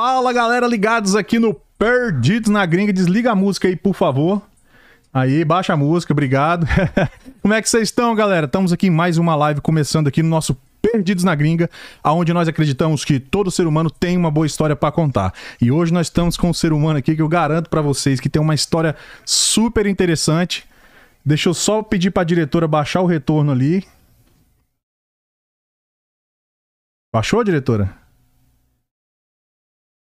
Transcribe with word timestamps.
Fala 0.00 0.32
galera, 0.32 0.64
ligados 0.68 1.16
aqui 1.16 1.40
no 1.40 1.52
Perdidos 1.76 2.48
na 2.48 2.64
Gringa. 2.64 2.92
Desliga 2.92 3.32
a 3.32 3.34
música 3.34 3.66
aí, 3.66 3.74
por 3.74 3.94
favor. 3.94 4.40
Aí, 5.12 5.44
baixa 5.44 5.72
a 5.72 5.76
música, 5.76 6.12
obrigado. 6.12 6.68
Como 7.42 7.52
é 7.52 7.60
que 7.60 7.68
vocês 7.68 7.88
estão, 7.88 8.14
galera? 8.14 8.46
Estamos 8.46 8.72
aqui 8.72 8.86
em 8.86 8.90
mais 8.90 9.18
uma 9.18 9.34
live 9.34 9.60
começando 9.60 10.06
aqui 10.06 10.22
no 10.22 10.28
nosso 10.28 10.56
Perdidos 10.80 11.24
na 11.24 11.34
Gringa, 11.34 11.68
aonde 12.00 12.32
nós 12.32 12.46
acreditamos 12.46 13.04
que 13.04 13.18
todo 13.18 13.50
ser 13.50 13.66
humano 13.66 13.90
tem 13.90 14.16
uma 14.16 14.30
boa 14.30 14.46
história 14.46 14.76
para 14.76 14.92
contar. 14.92 15.34
E 15.60 15.72
hoje 15.72 15.92
nós 15.92 16.06
estamos 16.06 16.36
com 16.36 16.50
um 16.50 16.54
ser 16.54 16.72
humano 16.72 17.00
aqui 17.00 17.16
que 17.16 17.22
eu 17.22 17.28
garanto 17.28 17.68
para 17.68 17.82
vocês 17.82 18.20
que 18.20 18.28
tem 18.28 18.40
uma 18.40 18.54
história 18.54 18.94
super 19.24 19.84
interessante. 19.84 20.64
Deixa 21.24 21.48
eu 21.48 21.54
só 21.54 21.82
pedir 21.82 22.12
para 22.12 22.22
a 22.22 22.24
diretora 22.24 22.68
baixar 22.68 23.00
o 23.00 23.06
retorno 23.06 23.50
ali. 23.50 23.84
Baixou, 27.12 27.42
diretora? 27.42 28.07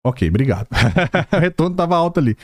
Ok, 0.09 0.27
obrigado. 0.27 0.67
o 1.31 1.37
retorno 1.37 1.73
estava 1.73 1.95
alto 1.95 2.19
ali. 2.19 2.35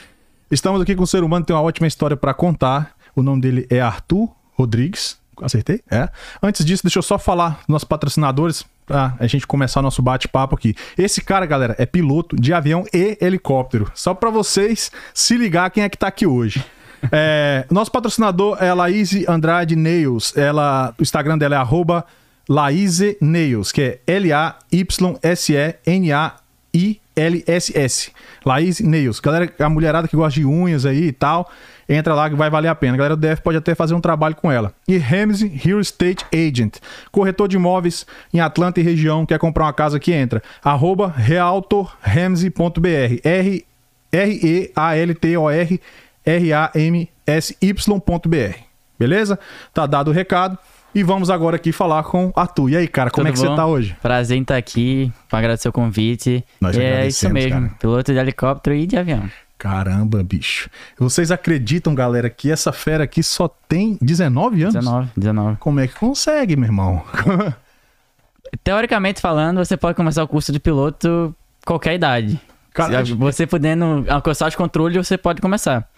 Estamos 0.51 0.79
aqui 0.79 0.95
com 0.95 1.01
um 1.01 1.07
ser 1.07 1.23
humano 1.23 1.43
que 1.43 1.47
tem 1.47 1.55
uma 1.55 1.63
ótima 1.63 1.87
história 1.87 2.15
para 2.15 2.31
contar. 2.31 2.95
O 3.15 3.23
nome 3.23 3.41
dele 3.41 3.65
é 3.71 3.81
Arthur 3.81 4.29
Rodrigues. 4.53 5.17
Acertei? 5.41 5.81
É. 5.89 6.07
Antes 6.43 6.63
disso, 6.63 6.83
deixa 6.83 6.99
eu 6.99 7.03
só 7.03 7.17
falar 7.17 7.57
dos 7.61 7.67
nossos 7.67 7.87
patrocinadores 7.87 8.63
pra 8.85 9.15
a 9.19 9.25
gente 9.25 9.47
começar 9.47 9.81
nosso 9.81 9.99
bate-papo 10.03 10.55
aqui. 10.55 10.75
Esse 10.95 11.21
cara, 11.21 11.47
galera, 11.47 11.75
é 11.79 11.87
piloto 11.87 12.35
de 12.35 12.53
avião 12.53 12.85
e 12.93 13.17
helicóptero. 13.19 13.91
Só 13.95 14.13
para 14.13 14.29
vocês 14.29 14.91
se 15.11 15.35
ligar 15.35 15.71
quem 15.71 15.83
é 15.83 15.89
que 15.89 15.97
tá 15.97 16.05
aqui 16.05 16.27
hoje. 16.27 16.63
É, 17.11 17.65
nosso 17.71 17.91
patrocinador 17.91 18.57
é 18.61 18.69
a 18.69 18.75
Laís 18.75 19.11
Andrade 19.27 19.75
Nails. 19.75 20.37
Ela, 20.37 20.93
o 20.99 21.01
Instagram 21.01 21.39
dela 21.39 21.55
é 21.55 21.57
arroba 21.57 22.05
Nails, 23.19 23.71
que 23.71 23.81
é 23.81 23.99
L-A-Y-S-E-N-A-I 24.05 24.85
LSS. 27.15 28.11
Laís 28.45 28.79
Nails. 28.79 29.19
Galera, 29.19 29.51
a 29.59 29.69
mulherada 29.69 30.07
que 30.07 30.15
gosta 30.15 30.39
de 30.39 30.45
unhas 30.45 30.85
aí 30.85 31.07
e 31.07 31.11
tal, 31.11 31.49
entra 31.87 32.13
lá 32.13 32.29
que 32.29 32.35
vai 32.35 32.49
valer 32.49 32.67
a 32.67 32.75
pena. 32.75 32.97
Galera 32.97 33.15
do 33.15 33.27
DF 33.27 33.41
pode 33.41 33.57
até 33.57 33.73
fazer 33.73 33.93
um 33.93 34.01
trabalho 34.01 34.35
com 34.35 34.51
ela. 34.51 34.73
E 34.87 34.97
Ramsey 34.97 35.47
Real 35.47 35.79
Estate 35.79 36.25
Agent. 36.33 36.77
Corretor 37.11 37.47
de 37.47 37.55
imóveis 37.55 38.05
em 38.33 38.39
Atlanta 38.39 38.79
e 38.79 38.83
região, 38.83 39.25
quer 39.25 39.39
comprar 39.39 39.65
uma 39.65 39.73
casa 39.73 39.99
que 39.99 40.13
entra. 40.13 40.43
Arroba 40.63 41.07
realtorramsey.br. 41.07 43.21
R-E-A-L-T-O-R 44.11 45.81
R-A-M-S-Y.br. 46.25 47.75
Beleza? 48.97 49.37
Tá 49.73 49.85
dado 49.85 50.09
o 50.09 50.13
recado. 50.13 50.57
E 50.95 51.03
vamos 51.03 51.29
agora 51.29 51.57
aqui 51.57 51.73
falar 51.73 52.03
com 52.03 52.31
Arthur. 52.33 52.69
E 52.69 52.77
aí, 52.77 52.87
cara, 52.87 53.11
como 53.11 53.27
Tudo 53.27 53.33
é 53.33 53.35
que 53.37 53.45
bom? 53.45 53.51
você 53.51 53.55
tá 53.57 53.65
hoje? 53.65 53.97
Prazer 54.01 54.37
em 54.37 54.43
estar 54.43 54.55
aqui, 54.55 55.11
pra 55.29 55.39
agradecer 55.39 55.67
o 55.67 55.73
convite. 55.73 56.41
Nós 56.61 56.73
E 56.77 56.81
é 56.81 57.05
isso 57.05 57.29
mesmo, 57.29 57.51
cara. 57.51 57.73
piloto 57.77 58.13
de 58.13 58.17
helicóptero 58.17 58.73
e 58.77 58.87
de 58.87 58.95
avião. 58.97 59.29
Caramba, 59.57 60.23
bicho. 60.23 60.69
Vocês 60.97 61.31
acreditam, 61.31 61.93
galera, 61.93 62.29
que 62.29 62.49
essa 62.49 62.71
fera 62.71 63.03
aqui 63.03 63.21
só 63.21 63.49
tem 63.67 63.97
19 64.01 64.61
anos? 64.63 64.73
19, 64.75 65.09
19. 65.17 65.57
Como 65.57 65.81
é 65.81 65.87
que 65.87 65.95
consegue, 65.95 66.55
meu 66.55 66.67
irmão? 66.67 67.03
Teoricamente 68.63 69.19
falando, 69.19 69.57
você 69.57 69.75
pode 69.75 69.95
começar 69.97 70.23
o 70.23 70.27
curso 70.29 70.51
de 70.53 70.61
piloto 70.61 71.35
qualquer 71.65 71.95
idade. 71.95 72.39
Cara, 72.73 73.03
você 73.03 73.45
podendo 73.45 74.05
alcançar 74.07 74.47
os 74.47 74.55
controles, 74.55 74.95
você 75.05 75.17
pode 75.17 75.41
começar. 75.41 75.89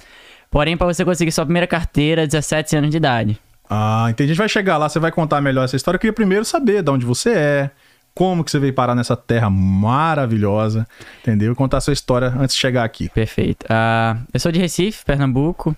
Porém, 0.50 0.76
para 0.76 0.88
você 0.88 1.06
conseguir 1.06 1.32
sua 1.32 1.45
primeira 1.45 1.67
carteira, 1.67 2.26
17 2.26 2.78
anos 2.78 2.89
de 2.89 2.98
idade. 2.98 3.39
Ah, 3.70 4.08
entendi. 4.10 4.32
A 4.32 4.34
gente 4.34 4.40
vai 4.40 4.50
chegar 4.50 4.78
lá, 4.78 4.88
você 4.88 5.00
vai 5.00 5.12
contar 5.12 5.42
melhor 5.42 5.66
essa 5.66 5.76
história. 5.76 5.98
Eu 5.98 6.00
queria 6.00 6.14
primeiro 6.14 6.46
saber 6.46 6.82
de 6.82 6.90
onde 6.90 7.06
você 7.06 7.32
é, 7.32 7.72
como 8.14 8.44
que 8.44 8.50
você 8.50 8.60
veio 8.60 8.73
parar 8.73 8.96
nessa 8.96 9.16
terra 9.16 9.50
maravilhosa, 9.50 10.88
entendeu? 11.22 11.56
Contar 11.56 11.78
a 11.78 11.82
sua 11.82 11.94
história 11.94 12.30
antes 12.30 12.56
de 12.56 12.62
chegar 12.62 12.84
aqui. 12.84 13.10
Perfeito. 13.10 13.66
Ah, 13.70 14.18
eu 14.34 14.40
sou 14.40 14.52
de 14.52 14.60
Recife, 14.60 15.06
Pernambuco, 15.06 15.76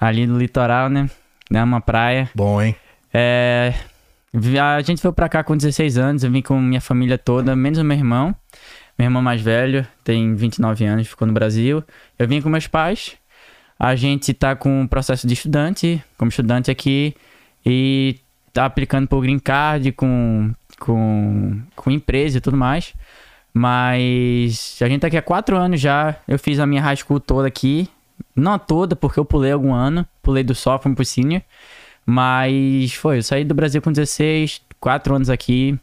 ali 0.00 0.26
no 0.26 0.38
litoral, 0.38 0.88
né? 0.88 1.08
É 1.52 1.62
uma 1.62 1.80
praia. 1.80 2.28
Bom, 2.34 2.60
hein? 2.60 2.76
É, 3.12 3.74
a 4.60 4.80
gente 4.82 5.02
veio 5.02 5.12
pra 5.12 5.28
cá 5.28 5.44
com 5.44 5.56
16 5.56 5.98
anos, 5.98 6.24
eu 6.24 6.30
vim 6.30 6.42
com 6.42 6.60
minha 6.60 6.80
família 6.80 7.18
toda, 7.18 7.54
menos 7.54 7.78
o 7.78 7.84
meu 7.84 7.96
irmão. 7.96 8.34
Meu 8.98 9.06
irmão 9.06 9.22
mais 9.22 9.40
velho, 9.40 9.86
tem 10.04 10.34
29 10.34 10.84
anos, 10.84 11.08
ficou 11.08 11.26
no 11.26 11.32
Brasil. 11.32 11.82
Eu 12.18 12.28
vim 12.28 12.42
com 12.42 12.48
meus 12.48 12.66
pais. 12.66 13.16
A 13.82 13.96
gente 13.96 14.32
tá 14.32 14.54
com 14.54 14.82
um 14.82 14.86
processo 14.86 15.26
de 15.26 15.34
estudante, 15.34 16.00
como 16.16 16.28
estudante 16.28 16.70
aqui, 16.70 17.16
e 17.66 18.20
tá 18.52 18.64
aplicando 18.64 19.08
pro 19.08 19.20
Green 19.20 19.40
Card 19.40 19.90
com, 19.90 20.52
com, 20.78 21.60
com 21.74 21.90
empresa 21.90 22.38
e 22.38 22.40
tudo 22.40 22.56
mais. 22.56 22.94
Mas 23.52 24.78
a 24.80 24.88
gente 24.88 25.00
tá 25.00 25.08
aqui 25.08 25.16
há 25.16 25.22
quatro 25.22 25.56
anos 25.56 25.80
já. 25.80 26.14
Eu 26.28 26.38
fiz 26.38 26.60
a 26.60 26.66
minha 26.66 26.80
high 26.80 26.94
school 26.94 27.18
toda 27.18 27.48
aqui. 27.48 27.88
Não 28.36 28.56
toda, 28.56 28.94
porque 28.94 29.18
eu 29.18 29.24
pulei 29.24 29.50
algum 29.50 29.74
ano. 29.74 30.06
Pulei 30.22 30.44
do 30.44 30.54
sophomore 30.54 30.94
pro 30.94 31.04
senior. 31.04 31.42
Mas 32.06 32.94
foi, 32.94 33.18
eu 33.18 33.22
saí 33.24 33.44
do 33.44 33.52
Brasil 33.52 33.82
com 33.82 33.90
16, 33.90 34.62
quatro 34.78 35.12
anos 35.12 35.28
aqui. 35.28 35.76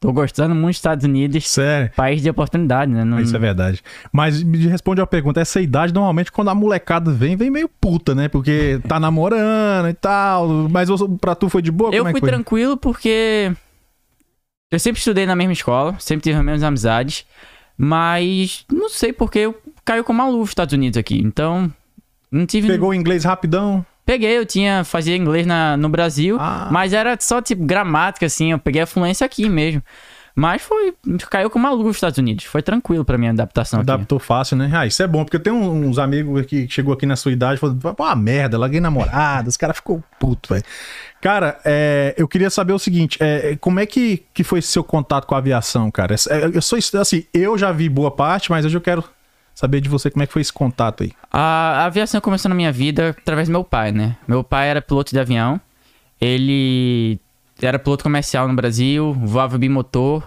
Tô 0.00 0.12
gostando 0.12 0.54
muito 0.54 0.68
dos 0.74 0.76
Estados 0.76 1.04
Unidos. 1.04 1.48
Sério. 1.48 1.90
País 1.96 2.22
de 2.22 2.30
oportunidade, 2.30 2.90
né? 2.92 3.04
Não- 3.04 3.18
Isso 3.20 3.34
é 3.34 3.38
verdade. 3.38 3.82
Mas 4.12 4.42
me 4.42 4.58
responde 4.68 5.00
uma 5.00 5.06
pergunta. 5.06 5.40
Essa 5.40 5.60
idade, 5.60 5.92
normalmente, 5.92 6.30
quando 6.30 6.48
a 6.48 6.54
molecada 6.54 7.10
vem, 7.10 7.36
vem 7.36 7.50
meio 7.50 7.68
puta, 7.68 8.14
né? 8.14 8.28
Porque 8.28 8.80
tá 8.86 9.00
namorando 9.00 9.88
e 9.88 9.94
tal. 9.94 10.48
Mas 10.70 10.88
pra 11.20 11.34
tu 11.34 11.48
foi 11.48 11.62
de 11.62 11.72
boa? 11.72 11.92
Eu 11.92 12.06
é 12.06 12.12
fui 12.12 12.20
tranquilo 12.20 12.76
porque 12.76 13.52
eu 14.70 14.78
sempre 14.78 14.98
estudei 14.98 15.26
na 15.26 15.34
mesma 15.34 15.52
escola, 15.52 15.96
sempre 15.98 16.22
tive 16.24 16.38
as 16.38 16.44
mesmas 16.44 16.62
amizades, 16.62 17.26
mas 17.76 18.64
não 18.70 18.88
sei 18.88 19.12
porque 19.12 19.40
eu 19.40 19.60
caiu 19.84 20.04
como 20.04 20.20
uma 20.20 20.28
luva 20.28 20.40
nos 20.40 20.50
Estados 20.50 20.74
Unidos 20.74 20.96
aqui. 20.96 21.18
Então, 21.18 21.72
não 22.30 22.46
tive 22.46 22.68
Pegou 22.68 22.90
o 22.90 22.94
inglês 22.94 23.24
rapidão? 23.24 23.84
Peguei, 24.08 24.38
eu 24.38 24.46
tinha 24.46 24.84
fazia 24.84 25.14
inglês 25.14 25.46
na, 25.46 25.76
no 25.76 25.90
Brasil, 25.90 26.38
Ah. 26.40 26.66
mas 26.70 26.94
era 26.94 27.14
só 27.20 27.42
tipo 27.42 27.62
gramática 27.62 28.24
assim, 28.24 28.52
eu 28.52 28.58
peguei 28.58 28.80
a 28.80 28.86
fluência 28.86 29.22
aqui 29.26 29.46
mesmo. 29.50 29.82
Mas 30.34 30.62
foi 30.62 30.94
caiu 31.28 31.50
como 31.50 31.66
uma 31.66 31.72
luva 31.74 31.88
nos 31.88 31.96
Estados 31.98 32.16
Unidos. 32.16 32.44
Foi 32.44 32.62
tranquilo 32.62 33.04
pra 33.04 33.18
minha 33.18 33.32
adaptação 33.32 33.80
aqui. 33.80 33.90
Adaptou 33.90 34.18
fácil, 34.18 34.56
né? 34.56 34.70
Ah, 34.72 34.86
isso 34.86 35.02
é 35.02 35.06
bom, 35.06 35.24
porque 35.24 35.38
tem 35.38 35.52
um- 35.52 35.88
uns 35.88 35.98
amigos 35.98 36.40
aqui 36.40 36.66
que 36.66 36.72
chegou 36.72 36.94
aqui 36.94 37.04
na 37.04 37.16
sua 37.16 37.32
idade 37.32 37.56
e 37.56 37.58
falou: 37.58 37.76
pô, 37.76 38.02
uma 38.04 38.16
merda, 38.16 38.56
larguei 38.56 38.80
namorada, 38.80 39.46
os 39.48 39.56
caras 39.58 39.76
ficou 39.76 40.02
puto, 40.18 40.54
velho. 40.54 40.64
Cara, 41.20 41.58
é, 41.66 42.14
eu 42.16 42.26
queria 42.26 42.48
saber 42.48 42.72
o 42.72 42.78
seguinte: 42.78 43.18
é, 43.20 43.56
como 43.60 43.78
é 43.78 43.84
que, 43.84 44.22
que 44.32 44.42
foi 44.42 44.62
seu 44.62 44.82
contato 44.82 45.26
com 45.26 45.34
a 45.34 45.38
aviação, 45.38 45.90
cara? 45.90 46.14
É, 46.14 46.46
eu 46.54 46.62
sou 46.62 46.78
assim, 46.98 47.24
eu 47.34 47.58
já 47.58 47.72
vi 47.72 47.88
boa 47.90 48.10
parte, 48.10 48.50
mas 48.50 48.64
hoje 48.64 48.76
eu 48.76 48.80
quero 48.80 49.04
saber 49.58 49.80
de 49.80 49.88
você 49.88 50.08
como 50.08 50.22
é 50.22 50.26
que 50.28 50.32
foi 50.32 50.40
esse 50.40 50.52
contato 50.52 51.02
aí. 51.02 51.10
A, 51.32 51.84
aviação 51.84 52.20
começou 52.20 52.48
na 52.48 52.54
minha 52.54 52.70
vida 52.70 53.08
através 53.08 53.48
do 53.48 53.50
meu 53.50 53.64
pai, 53.64 53.90
né? 53.90 54.16
Meu 54.28 54.44
pai 54.44 54.68
era 54.68 54.80
piloto 54.80 55.10
de 55.10 55.18
avião. 55.18 55.60
Ele 56.20 57.18
era 57.60 57.76
piloto 57.76 58.04
comercial 58.04 58.46
no 58.46 58.54
Brasil, 58.54 59.12
voava 59.14 59.58
bimotor. 59.58 60.22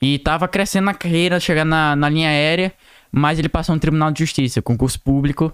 E 0.00 0.20
tava 0.20 0.46
crescendo 0.46 0.84
na 0.84 0.94
carreira, 0.94 1.40
chegando 1.40 1.70
na, 1.70 1.96
na 1.96 2.08
linha 2.08 2.28
aérea. 2.28 2.72
Mas 3.10 3.40
ele 3.40 3.48
passou 3.48 3.74
no 3.74 3.80
Tribunal 3.80 4.12
de 4.12 4.20
Justiça, 4.20 4.62
concurso 4.62 5.00
público. 5.00 5.52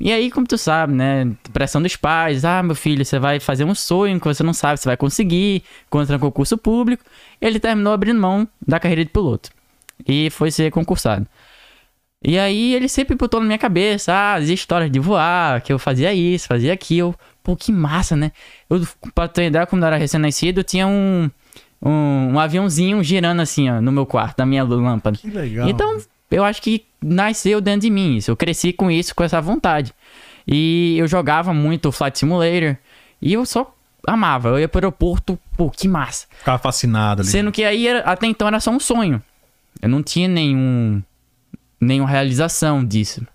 E 0.00 0.10
aí, 0.10 0.28
como 0.28 0.44
tu 0.44 0.58
sabe, 0.58 0.92
né? 0.92 1.30
Pressão 1.52 1.80
dos 1.80 1.94
pais. 1.94 2.44
Ah, 2.44 2.64
meu 2.64 2.74
filho, 2.74 3.04
você 3.04 3.20
vai 3.20 3.38
fazer 3.38 3.64
um 3.64 3.76
sonho 3.76 4.18
que 4.18 4.26
você 4.26 4.42
não 4.42 4.52
sabe 4.52 4.80
se 4.80 4.86
vai 4.86 4.96
conseguir. 4.96 5.62
Contra 5.88 6.16
um 6.16 6.18
concurso 6.18 6.58
público. 6.58 7.04
Ele 7.40 7.60
terminou 7.60 7.92
abrindo 7.92 8.20
mão 8.20 8.48
da 8.66 8.80
carreira 8.80 9.04
de 9.04 9.10
piloto. 9.12 9.50
E 10.04 10.30
foi 10.30 10.50
ser 10.50 10.72
concursado. 10.72 11.28
E 12.22 12.38
aí 12.38 12.74
ele 12.74 12.88
sempre 12.88 13.16
botou 13.16 13.40
na 13.40 13.46
minha 13.46 13.58
cabeça, 13.58 14.12
ah, 14.12 14.34
as 14.34 14.48
histórias 14.48 14.90
de 14.90 15.00
voar, 15.00 15.62
que 15.62 15.72
eu 15.72 15.78
fazia 15.78 16.12
isso, 16.12 16.46
fazia 16.46 16.72
aquilo. 16.72 17.14
Pô, 17.42 17.56
que 17.56 17.72
massa, 17.72 18.14
né? 18.14 18.30
Eu, 18.68 18.86
pra 19.14 19.26
ter 19.26 19.46
ideia, 19.46 19.66
quando 19.66 19.82
eu 19.82 19.86
era 19.86 19.96
recém-nascido, 19.96 20.60
eu 20.60 20.64
tinha 20.64 20.86
um, 20.86 21.30
um, 21.80 22.32
um 22.34 22.38
aviãozinho 22.38 23.02
girando 23.02 23.40
assim, 23.40 23.70
ó, 23.70 23.80
no 23.80 23.90
meu 23.90 24.04
quarto, 24.04 24.38
na 24.38 24.46
minha 24.46 24.62
lâmpada. 24.62 25.16
Que 25.16 25.30
legal. 25.30 25.66
Então, 25.66 25.98
eu 26.30 26.44
acho 26.44 26.60
que 26.60 26.84
nasceu 27.02 27.58
dentro 27.58 27.80
de 27.80 27.90
mim 27.90 28.16
isso. 28.16 28.30
Eu 28.30 28.36
cresci 28.36 28.70
com 28.70 28.90
isso, 28.90 29.14
com 29.14 29.24
essa 29.24 29.40
vontade. 29.40 29.94
E 30.46 30.96
eu 30.98 31.08
jogava 31.08 31.54
muito 31.54 31.90
Flight 31.90 32.18
Simulator. 32.18 32.76
E 33.22 33.32
eu 33.32 33.46
só 33.46 33.74
amava. 34.06 34.50
Eu 34.50 34.58
ia 34.58 34.68
pro 34.68 34.78
aeroporto, 34.78 35.38
pô, 35.56 35.70
que 35.70 35.88
massa. 35.88 36.26
Ficava 36.38 36.58
fascinado 36.58 37.22
ali. 37.22 37.30
Sendo 37.30 37.50
que 37.50 37.64
aí, 37.64 37.88
até 37.88 38.26
então, 38.26 38.46
era 38.46 38.60
só 38.60 38.70
um 38.70 38.80
sonho. 38.80 39.22
Eu 39.80 39.88
não 39.88 40.02
tinha 40.02 40.28
nenhum... 40.28 41.02
Nenhuma 41.80 42.08
realização 42.08 42.84
disso. 42.84 43.26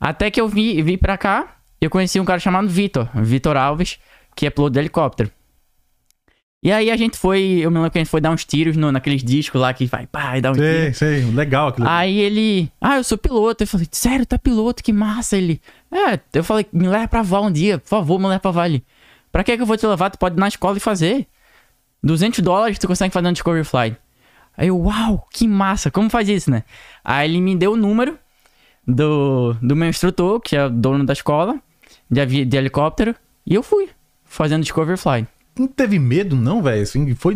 Até 0.00 0.30
que 0.30 0.40
eu 0.40 0.48
vi, 0.48 0.80
vi 0.82 0.96
pra 0.96 1.16
cá, 1.16 1.56
eu 1.80 1.88
conheci 1.88 2.20
um 2.20 2.24
cara 2.24 2.38
chamado 2.38 2.68
Vitor. 2.68 3.08
Vitor 3.14 3.56
Alves, 3.56 3.98
que 4.34 4.46
é 4.46 4.50
piloto 4.50 4.72
de 4.72 4.78
helicóptero. 4.78 5.30
E 6.62 6.70
aí 6.70 6.90
a 6.90 6.96
gente 6.96 7.16
foi... 7.16 7.60
Eu 7.62 7.70
me 7.70 7.78
lembro 7.78 7.90
que 7.90 7.98
a 7.98 8.02
gente 8.02 8.10
foi 8.10 8.20
dar 8.20 8.30
uns 8.30 8.44
tiros 8.44 8.76
no, 8.76 8.92
naqueles 8.92 9.24
discos 9.24 9.58
lá 9.58 9.72
que 9.72 9.86
vai, 9.86 10.06
pá, 10.06 10.36
e 10.36 10.42
dá 10.42 10.50
um 10.50 10.54
tiro. 10.54 10.66
Sei, 10.66 11.22
sei, 11.22 11.24
legal 11.32 11.68
aquilo. 11.68 11.88
Aí 11.88 12.18
ele, 12.18 12.70
ah, 12.78 12.98
eu 12.98 13.04
sou 13.04 13.16
piloto. 13.16 13.62
Eu 13.62 13.66
falei, 13.66 13.88
sério, 13.90 14.26
tá 14.26 14.38
piloto? 14.38 14.82
Que 14.82 14.92
massa. 14.92 15.38
Ele, 15.38 15.58
é, 15.90 16.20
eu 16.34 16.44
falei, 16.44 16.66
me 16.70 16.86
leva 16.86 17.08
pra 17.08 17.22
voar 17.22 17.40
um 17.40 17.50
dia, 17.50 17.78
por 17.78 17.88
favor, 17.88 18.18
me 18.18 18.26
leva 18.26 18.40
pra 18.40 18.62
ali. 18.62 18.84
Pra 19.32 19.42
que 19.42 19.56
que 19.56 19.62
eu 19.62 19.66
vou 19.66 19.76
te 19.76 19.86
levar? 19.86 20.10
Tu 20.10 20.18
pode 20.18 20.36
ir 20.36 20.40
na 20.40 20.48
escola 20.48 20.76
e 20.76 20.80
fazer. 20.80 21.26
200 22.02 22.40
dólares 22.40 22.78
tu 22.78 22.86
consegue 22.86 23.12
fazer 23.12 23.28
um 23.28 23.32
Discovery 23.32 23.64
Flight. 23.64 23.96
Aí 24.60 24.68
eu, 24.68 24.78
uau, 24.78 25.26
que 25.32 25.48
massa, 25.48 25.90
como 25.90 26.10
faz 26.10 26.28
isso, 26.28 26.50
né? 26.50 26.64
Aí 27.02 27.30
ele 27.30 27.40
me 27.40 27.56
deu 27.56 27.72
o 27.72 27.76
número 27.76 28.18
do, 28.86 29.54
do 29.54 29.74
meu 29.74 29.88
instrutor, 29.88 30.38
que 30.38 30.54
é 30.54 30.66
o 30.66 30.68
dono 30.68 31.02
da 31.02 31.14
escola, 31.14 31.58
de, 32.10 32.44
de 32.44 32.56
helicóptero, 32.58 33.14
e 33.46 33.54
eu 33.54 33.62
fui, 33.62 33.88
fazendo 34.22 34.60
Discovery 34.60 34.98
Fly. 34.98 35.26
Não 35.58 35.66
teve 35.66 35.98
medo, 35.98 36.36
não, 36.36 36.62
velho? 36.62 36.82
Assim, 36.82 37.14
foi. 37.14 37.34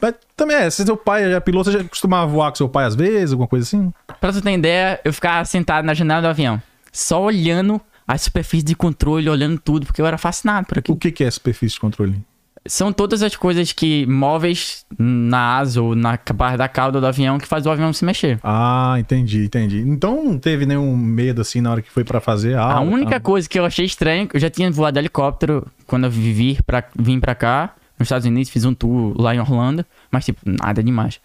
mas 0.00 0.14
Também 0.34 0.56
é, 0.56 0.70
se 0.70 0.82
seu 0.82 0.96
pai 0.96 1.30
já 1.30 1.42
piloto, 1.42 1.70
você 1.70 1.78
já 1.78 1.84
costumava 1.84 2.26
voar 2.26 2.50
com 2.50 2.56
seu 2.56 2.70
pai 2.70 2.86
às 2.86 2.94
vezes, 2.94 3.32
alguma 3.32 3.48
coisa 3.48 3.66
assim? 3.66 3.92
Pra 4.18 4.32
tu 4.32 4.40
ter 4.40 4.52
ideia, 4.52 4.98
eu 5.04 5.12
ficava 5.12 5.44
sentado 5.44 5.84
na 5.84 5.92
janela 5.92 6.22
do 6.22 6.28
avião, 6.28 6.60
só 6.90 7.22
olhando 7.22 7.78
a 8.08 8.16
superfície 8.16 8.64
de 8.64 8.74
controle, 8.74 9.28
olhando 9.28 9.60
tudo, 9.60 9.84
porque 9.84 10.00
eu 10.00 10.06
era 10.06 10.16
fascinado 10.16 10.66
por 10.66 10.78
aquilo. 10.78 10.96
O 10.96 10.98
que, 10.98 11.12
que 11.12 11.22
é 11.22 11.30
superfície 11.30 11.74
de 11.74 11.80
controle? 11.80 12.24
São 12.64 12.92
todas 12.92 13.22
as 13.24 13.34
coisas 13.34 13.72
que 13.72 14.06
móveis 14.06 14.86
na 14.96 15.56
asa 15.58 15.82
ou 15.82 15.96
na 15.96 16.16
parte 16.16 16.56
da 16.56 16.68
cauda 16.68 17.00
do 17.00 17.06
avião 17.06 17.36
que 17.38 17.46
faz 17.46 17.66
o 17.66 17.70
avião 17.70 17.92
se 17.92 18.04
mexer. 18.04 18.38
Ah, 18.42 18.94
entendi, 18.98 19.44
entendi. 19.46 19.80
Então 19.80 20.24
não 20.24 20.38
teve 20.38 20.64
nenhum 20.64 20.96
medo 20.96 21.40
assim 21.40 21.60
na 21.60 21.72
hora 21.72 21.82
que 21.82 21.90
foi 21.90 22.04
pra 22.04 22.20
fazer 22.20 22.56
a 22.56 22.62
A 22.74 22.80
única 22.80 23.12
tá? 23.12 23.20
coisa 23.20 23.48
que 23.48 23.58
eu 23.58 23.64
achei 23.64 23.84
estranho, 23.84 24.28
eu 24.32 24.38
já 24.38 24.48
tinha 24.48 24.70
voado 24.70 24.96
helicóptero 24.98 25.66
quando 25.86 26.04
eu 26.04 26.10
vivi 26.10 26.56
pra, 26.64 26.84
vim 26.96 27.18
pra 27.18 27.34
cá, 27.34 27.74
nos 27.98 28.06
Estados 28.06 28.26
Unidos, 28.26 28.48
fiz 28.50 28.64
um 28.64 28.72
tour 28.74 29.20
lá 29.20 29.34
em 29.34 29.40
Orlando, 29.40 29.84
mas 30.10 30.24
tipo, 30.24 30.40
nada 30.44 30.82
demais. 30.82 31.20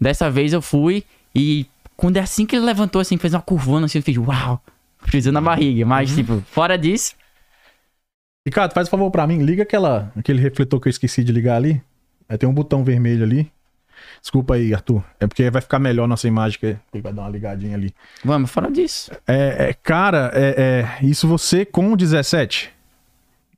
Dessa 0.00 0.30
vez 0.30 0.52
eu 0.52 0.62
fui 0.62 1.02
e 1.34 1.66
quando 1.96 2.16
é 2.16 2.20
assim 2.20 2.46
que 2.46 2.54
ele 2.54 2.64
levantou, 2.64 3.00
assim, 3.00 3.16
fez 3.16 3.34
uma 3.34 3.40
curvona, 3.42 3.86
assim, 3.86 3.98
eu 3.98 4.02
fiz, 4.02 4.16
uau, 4.18 4.62
frisou 4.98 5.32
na 5.32 5.40
barriga. 5.40 5.84
Mas, 5.86 6.14
tipo, 6.14 6.42
fora 6.50 6.76
disso, 6.76 7.14
Ricardo, 8.46 8.72
faz 8.72 8.86
um 8.86 8.90
favor 8.92 9.10
pra 9.10 9.26
mim, 9.26 9.38
liga 9.42 9.64
aquela, 9.64 10.12
aquele 10.16 10.40
refletor 10.40 10.80
que 10.80 10.86
eu 10.86 10.90
esqueci 10.90 11.24
de 11.24 11.32
ligar 11.32 11.56
ali. 11.56 11.82
Aí 12.28 12.38
tem 12.38 12.48
um 12.48 12.54
botão 12.54 12.84
vermelho 12.84 13.24
ali. 13.24 13.50
Desculpa 14.22 14.54
aí, 14.54 14.72
Arthur. 14.72 15.02
É 15.18 15.26
porque 15.26 15.50
vai 15.50 15.60
ficar 15.60 15.78
melhor 15.80 16.06
nossa 16.06 16.28
imagem, 16.28 16.58
que 16.60 16.66
ele 16.66 17.02
vai 17.02 17.12
dar 17.12 17.22
uma 17.22 17.28
ligadinha 17.30 17.74
ali. 17.76 17.92
vamos, 18.24 18.50
fora 18.50 18.70
disso. 18.70 19.10
É, 19.26 19.70
é, 19.70 19.72
cara, 19.74 20.30
é, 20.32 20.86
é, 21.00 21.04
isso 21.04 21.26
você 21.26 21.64
com 21.64 21.96
17? 21.96 22.70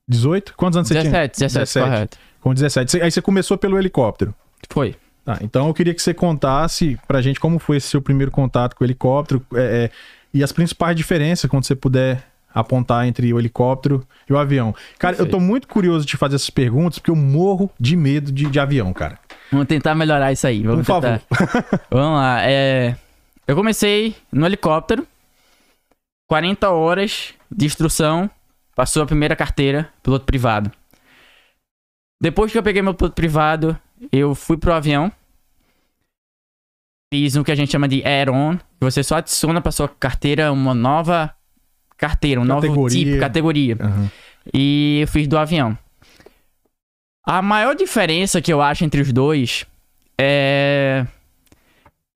18? 0.08 0.54
Quantos 0.56 0.76
anos 0.78 0.88
você 0.88 0.94
17, 0.94 1.34
tinha? 1.36 1.48
17, 1.48 1.84
correto. 1.86 2.18
Com 2.40 2.54
17. 2.54 2.90
Você- 2.90 3.02
Aí 3.02 3.10
você 3.10 3.20
começou 3.20 3.58
pelo 3.58 3.78
helicóptero. 3.78 4.34
Foi. 4.70 4.96
Tá, 5.24 5.38
então 5.42 5.68
eu 5.68 5.74
queria 5.74 5.92
que 5.92 6.00
você 6.00 6.14
contasse 6.14 6.98
pra 7.06 7.20
gente 7.20 7.38
como 7.38 7.58
foi 7.58 7.76
esse 7.76 7.88
seu 7.88 8.00
primeiro 8.00 8.30
contato 8.30 8.74
com 8.74 8.82
o 8.82 8.86
helicóptero 8.86 9.44
é, 9.54 9.60
é, 9.84 9.90
e 10.32 10.42
as 10.42 10.50
principais 10.52 10.96
diferenças, 10.96 11.50
quando 11.50 11.64
você 11.66 11.74
puder 11.76 12.24
apontar 12.52 13.06
entre 13.06 13.32
o 13.32 13.38
helicóptero 13.38 14.06
e 14.28 14.32
o 14.32 14.38
avião. 14.38 14.74
Cara, 14.98 15.16
eu 15.16 15.28
tô 15.28 15.38
muito 15.38 15.68
curioso 15.68 16.06
de 16.06 16.16
fazer 16.16 16.36
essas 16.36 16.50
perguntas 16.50 16.98
porque 16.98 17.10
eu 17.10 17.16
morro 17.16 17.70
de 17.78 17.96
medo 17.96 18.32
de, 18.32 18.46
de 18.46 18.60
avião, 18.60 18.92
cara. 18.92 19.18
Vamos 19.50 19.66
tentar 19.66 19.94
melhorar 19.94 20.32
isso 20.32 20.46
aí. 20.46 20.62
Vamos 20.62 20.86
Por 20.86 21.00
tentar. 21.00 21.20
favor. 21.20 21.80
Vamos 21.90 22.18
lá. 22.18 22.42
É... 22.42 22.96
Eu 23.46 23.56
comecei 23.56 24.14
no 24.30 24.44
helicóptero. 24.46 25.06
40 26.28 26.70
horas 26.70 27.34
de 27.50 27.64
instrução. 27.66 28.30
Passou 28.74 29.02
a 29.02 29.06
primeira 29.06 29.34
carteira, 29.34 29.88
piloto 30.02 30.24
privado. 30.24 30.70
Depois 32.20 32.52
que 32.52 32.58
eu 32.58 32.62
peguei 32.62 32.82
meu 32.82 32.94
piloto 32.94 33.14
privado, 33.14 33.78
eu 34.12 34.34
fui 34.34 34.56
pro 34.56 34.72
avião. 34.72 35.10
Fiz 37.12 37.36
o 37.36 37.44
que 37.44 37.50
a 37.50 37.54
gente 37.54 37.72
chama 37.72 37.88
de 37.88 38.04
add-on. 38.04 38.58
Você 38.80 39.02
só 39.02 39.16
adiciona 39.16 39.60
pra 39.60 39.72
sua 39.72 39.88
carteira 39.88 40.52
uma 40.52 40.74
nova 40.74 41.34
carteira, 41.98 42.40
um 42.40 42.44
novo 42.44 42.60
tipo, 42.88 43.18
categoria. 43.18 43.76
Aham. 43.78 44.10
E 44.54 45.00
eu 45.02 45.08
fiz 45.08 45.26
do 45.26 45.36
avião. 45.36 45.76
A 47.26 47.42
maior 47.42 47.74
diferença 47.74 48.40
que 48.40 48.50
eu 48.50 48.62
acho 48.62 48.84
entre 48.84 49.02
os 49.02 49.12
dois 49.12 49.66
é 50.18 51.04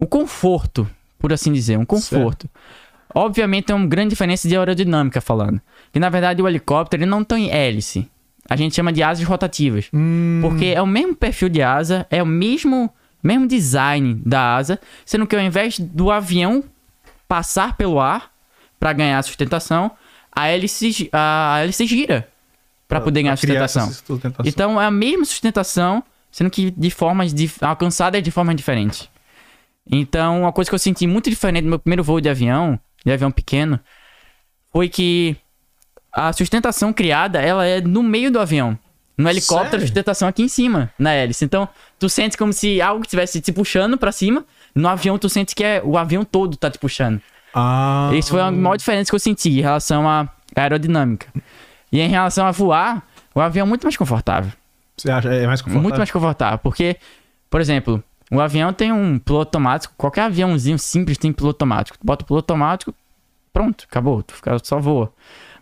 o 0.00 0.06
conforto, 0.06 0.88
por 1.18 1.32
assim 1.32 1.52
dizer, 1.52 1.78
um 1.78 1.84
conforto. 1.84 2.48
Obviamente 3.14 3.66
tem 3.66 3.76
uma 3.76 3.86
grande 3.86 4.10
diferença 4.10 4.48
de 4.48 4.56
aerodinâmica 4.56 5.20
falando. 5.20 5.60
Que 5.92 6.00
na 6.00 6.08
verdade 6.08 6.40
o 6.40 6.48
helicóptero 6.48 7.02
ele 7.02 7.10
não 7.10 7.22
tem 7.22 7.50
hélice. 7.50 8.08
A 8.48 8.56
gente 8.56 8.74
chama 8.74 8.92
de 8.92 9.02
asas 9.02 9.24
rotativas. 9.24 9.88
Hum, 9.92 10.40
Porque 10.42 10.66
é 10.66 10.80
o 10.80 10.86
mesmo 10.86 11.14
perfil 11.14 11.48
de 11.48 11.62
asa, 11.62 12.06
é 12.10 12.22
o 12.22 12.26
mesmo, 12.26 12.90
mesmo 13.22 13.46
design 13.46 14.20
da 14.24 14.56
asa, 14.56 14.80
sendo 15.04 15.26
que 15.26 15.36
ao 15.36 15.42
invés 15.42 15.78
do 15.78 16.10
avião 16.10 16.64
passar 17.28 17.76
pelo 17.76 18.00
ar 18.00 18.31
para 18.82 18.92
ganhar 18.92 19.22
sustentação, 19.22 19.92
a 20.34 20.48
hélice, 20.48 21.08
a 21.12 21.60
hélice 21.62 21.86
gira 21.86 22.28
para 22.88 23.00
poder 23.00 23.22
ganhar 23.22 23.38
criar 23.38 23.68
sustentação. 23.68 24.04
sustentação. 24.04 24.44
Então 24.44 24.82
é 24.82 24.86
a 24.86 24.90
mesma 24.90 25.24
sustentação, 25.24 26.02
sendo 26.32 26.50
que 26.50 26.72
de 26.72 26.90
formas 26.90 27.32
alcançadas 27.60 28.20
de 28.20 28.32
formas 28.32 28.56
diferentes. 28.56 29.08
Então, 29.88 30.40
uma 30.40 30.52
coisa 30.52 30.68
que 30.68 30.74
eu 30.74 30.80
senti 30.80 31.06
muito 31.06 31.30
diferente 31.30 31.62
no 31.62 31.70
meu 31.70 31.78
primeiro 31.78 32.02
voo 32.02 32.20
de 32.20 32.28
avião, 32.28 32.76
de 33.06 33.12
avião 33.12 33.30
pequeno, 33.30 33.78
foi 34.72 34.88
que 34.88 35.36
a 36.12 36.32
sustentação 36.32 36.92
criada, 36.92 37.40
ela 37.40 37.64
é 37.64 37.80
no 37.80 38.02
meio 38.02 38.32
do 38.32 38.40
avião. 38.40 38.76
No 39.16 39.30
helicóptero, 39.30 39.70
Sério? 39.70 39.84
a 39.84 39.86
sustentação 39.86 40.26
aqui 40.26 40.42
em 40.42 40.48
cima, 40.48 40.92
na 40.98 41.12
hélice. 41.12 41.44
Então, 41.44 41.68
tu 42.00 42.08
sente 42.08 42.36
como 42.36 42.52
se 42.52 42.82
algo 42.82 43.04
estivesse 43.04 43.40
te 43.40 43.52
puxando 43.52 43.96
pra 43.96 44.10
cima. 44.10 44.44
No 44.74 44.88
avião, 44.88 45.16
tu 45.18 45.28
sente 45.28 45.54
que 45.54 45.62
é 45.62 45.80
o 45.84 45.96
avião 45.96 46.24
todo 46.24 46.56
tá 46.56 46.68
te 46.68 46.80
puxando. 46.80 47.22
Ah, 47.54 48.10
Isso 48.14 48.30
foi 48.30 48.40
a 48.40 48.50
maior 48.50 48.76
diferença 48.76 49.10
que 49.10 49.14
eu 49.14 49.18
senti 49.20 49.50
em 49.58 49.62
relação 49.62 50.08
à 50.08 50.28
aerodinâmica. 50.56 51.26
E 51.90 52.00
em 52.00 52.08
relação 52.08 52.46
a 52.46 52.50
voar, 52.50 53.02
o 53.34 53.40
avião 53.40 53.66
é 53.66 53.68
muito 53.68 53.82
mais 53.84 53.96
confortável. 53.96 54.52
Você 54.96 55.10
acha 55.10 55.28
é 55.32 55.46
mais 55.46 55.60
confortável? 55.60 55.82
Muito 55.82 55.98
mais 55.98 56.10
confortável. 56.10 56.58
Porque, 56.58 56.96
por 57.50 57.60
exemplo, 57.60 58.02
o 58.30 58.40
avião 58.40 58.72
tem 58.72 58.92
um 58.92 59.18
piloto 59.18 59.48
automático. 59.48 59.92
Qualquer 59.96 60.22
aviãozinho 60.22 60.78
simples 60.78 61.18
tem 61.18 61.32
piloto 61.32 61.56
automático. 61.56 61.98
Tu 61.98 62.06
bota 62.06 62.24
o 62.24 62.26
piloto 62.26 62.52
automático, 62.52 62.94
pronto, 63.52 63.84
acabou. 63.90 64.22
Tu 64.22 64.34
fica, 64.34 64.56
só 64.62 64.78
voa. 64.78 65.12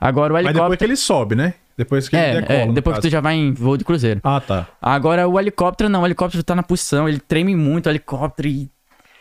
Agora 0.01 0.33
o 0.33 0.35
Mas 0.35 0.45
depois 0.45 0.55
que 0.55 0.61
helicóptero. 0.85 0.91
ele 0.91 0.97
sobe, 0.97 1.35
né? 1.35 1.55
Depois 1.77 2.09
que 2.09 2.17
ele 2.17 2.25
É, 2.25 2.41
decola. 2.41 2.59
é, 2.59 2.67
depois 2.73 2.97
que 2.97 3.03
tu 3.03 3.11
já 3.11 3.21
vai 3.21 3.35
em 3.35 3.53
voo 3.53 3.77
de 3.77 3.85
cruzeiro. 3.85 4.21
Ah, 4.23 4.41
tá. 4.41 4.67
Agora 4.81 5.27
o 5.27 5.39
helicóptero 5.41 5.89
não, 5.89 6.03
o 6.03 6.07
helicóptero 6.07 6.43
tá 6.43 6.55
na 6.55 6.63
posição, 6.63 7.09
ele 7.09 7.19
treme 7.19 7.57
muito 7.57 7.87
o 7.87 7.91
helicóptero, 7.91 8.49
e... 8.49 8.71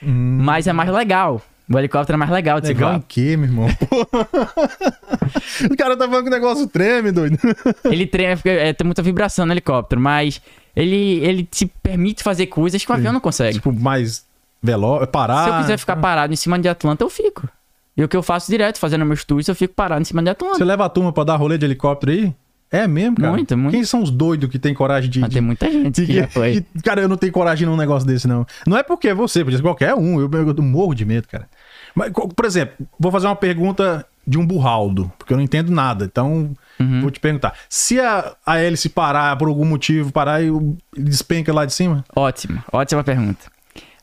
Hum, 0.04 0.40
mas 0.42 0.68
é 0.68 0.74
mais 0.74 0.90
legal. 0.90 1.42
O 1.72 1.78
helicóptero 1.78 2.16
é 2.16 2.18
mais 2.18 2.32
legal 2.32 2.60
de 2.60 2.68
se 2.68 2.74
legal 2.74 2.94
voar. 2.94 3.04
quê, 3.08 3.38
meu 3.38 3.48
irmão? 3.48 3.68
o 5.70 5.78
cara 5.78 5.96
tá 5.96 6.08
falando 6.08 6.24
que 6.24 6.30
o 6.30 6.32
negócio 6.32 6.68
treme, 6.68 7.12
doido. 7.12 7.38
Ele 7.86 8.08
treme, 8.08 8.38
porque 8.38 8.50
é, 8.50 8.74
tem 8.74 8.86
muita 8.86 9.04
vibração 9.04 9.46
no 9.46 9.54
helicóptero, 9.54 10.02
mas 10.02 10.42
ele, 10.76 11.20
ele 11.20 11.44
te 11.44 11.68
permite 11.68 12.24
fazer 12.24 12.48
coisas 12.48 12.84
que 12.84 12.92
o 12.92 12.96
avião 12.96 13.14
não 13.14 13.20
consegue. 13.20 13.56
tipo, 13.56 13.72
mais 13.72 14.26
veloz, 14.62 15.08
parar. 15.10 15.44
Se 15.44 15.50
eu 15.50 15.62
quiser 15.62 15.78
ficar 15.78 15.96
parado 15.98 16.34
em 16.34 16.36
cima 16.36 16.58
de 16.58 16.68
Atlanta, 16.68 17.04
eu 17.04 17.10
fico. 17.10 17.48
E 17.96 18.04
o 18.04 18.08
que 18.08 18.18
eu 18.18 18.24
faço 18.24 18.50
direto, 18.50 18.80
fazendo 18.80 19.06
meus 19.06 19.24
tours, 19.24 19.48
eu 19.48 19.56
fico 19.56 19.74
parado 19.74 20.02
em 20.02 20.06
cima 20.06 20.24
de 20.24 20.30
Atlanta. 20.30 20.58
Você 20.58 20.66
leva 20.66 20.86
a 20.86 20.90
turma 20.90 21.12
pra 21.12 21.24
dar 21.24 21.36
rolê 21.36 21.58
de 21.58 21.66
helicóptero 21.66 22.12
aí? 22.12 22.34
É 22.72 22.88
mesmo, 22.88 23.16
cara? 23.16 23.32
Muito, 23.32 23.58
muito. 23.58 23.72
Quem 23.74 23.84
são 23.84 24.04
os 24.04 24.12
doidos 24.12 24.50
que 24.50 24.60
tem 24.60 24.74
coragem 24.76 25.10
de... 25.10 25.28
Tem 25.30 25.42
muita 25.42 25.70
gente 25.72 26.06
que 26.06 26.14
já 26.14 26.28
foi. 26.28 26.62
de- 26.62 26.82
Cara, 26.84 27.02
eu 27.02 27.08
não 27.10 27.18
tenho 27.18 27.34
coragem 27.34 27.66
num 27.68 27.76
negócio 27.76 28.08
desse, 28.08 28.28
não. 28.28 28.46
Não 28.68 28.78
é 28.78 28.84
porque 28.84 29.08
é 29.10 29.14
você, 29.14 29.44
ser 29.44 29.62
qualquer 29.62 29.96
um. 29.96 30.20
Eu, 30.22 30.30
eu 30.32 30.64
morro 30.64 30.94
de 30.94 31.04
medo, 31.04 31.28
cara. 31.28 31.50
Mas, 31.96 32.12
por 32.12 32.46
exemplo, 32.46 32.76
vou 33.00 33.12
fazer 33.12 33.26
uma 33.26 33.36
pergunta 33.36 34.06
de 34.28 34.38
um 34.38 34.46
burraldo, 34.46 35.12
porque 35.18 35.34
eu 35.34 35.38
não 35.38 35.44
entendo 35.44 35.72
nada. 35.72 36.06
Então, 36.06 36.52
Uhum. 36.80 37.02
vou 37.02 37.12
te 37.12 37.20
perguntar. 37.20 37.54
Se 37.68 38.00
a, 38.00 38.36
a 38.46 38.58
hélice 38.60 38.88
parar 38.88 39.36
por 39.38 39.48
algum 39.50 39.66
motivo, 39.66 40.14
parar 40.14 40.42
e 40.42 40.50
despenca 40.96 41.52
lá 41.52 41.66
de 41.66 41.74
cima? 41.74 42.06
Ótimo, 42.16 42.64
ótima 42.72 43.04
pergunta. 43.04 43.52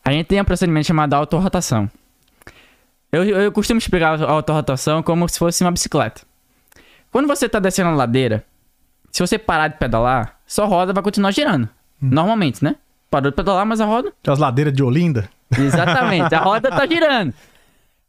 A 0.04 0.12
gente 0.12 0.26
tem 0.26 0.38
um 0.40 0.44
procedimento 0.44 0.87
chamado 0.87 1.14
autorrotação. 1.14 1.88
Eu, 3.11 3.25
eu 3.25 3.52
costumo 3.52 3.78
explicar 3.78 4.20
a 4.23 4.30
autorrotação 4.30 5.02
como 5.02 5.26
se 5.28 5.38
fosse 5.38 5.64
uma 5.64 5.70
bicicleta. 5.70 6.20
Quando 7.11 7.26
você 7.26 7.49
tá 7.49 7.58
descendo 7.58 7.88
a 7.90 7.94
ladeira, 7.94 8.44
se 9.16 9.23
você 9.23 9.38
parar 9.38 9.68
de 9.68 9.78
pedalar, 9.78 10.37
sua 10.46 10.66
roda 10.66 10.92
vai 10.92 11.02
continuar 11.02 11.30
girando. 11.30 11.66
Normalmente, 11.99 12.62
né? 12.62 12.76
Parou 13.11 13.30
de 13.30 13.35
pedalar, 13.35 13.64
mas 13.64 13.80
a 13.80 13.87
roda 13.87 14.12
As 14.26 14.38
ladeiras 14.38 14.75
de 14.75 14.82
Olinda? 14.82 15.26
Exatamente, 15.58 16.35
a 16.35 16.38
roda 16.38 16.68
tá 16.68 16.85
girando. 16.87 17.32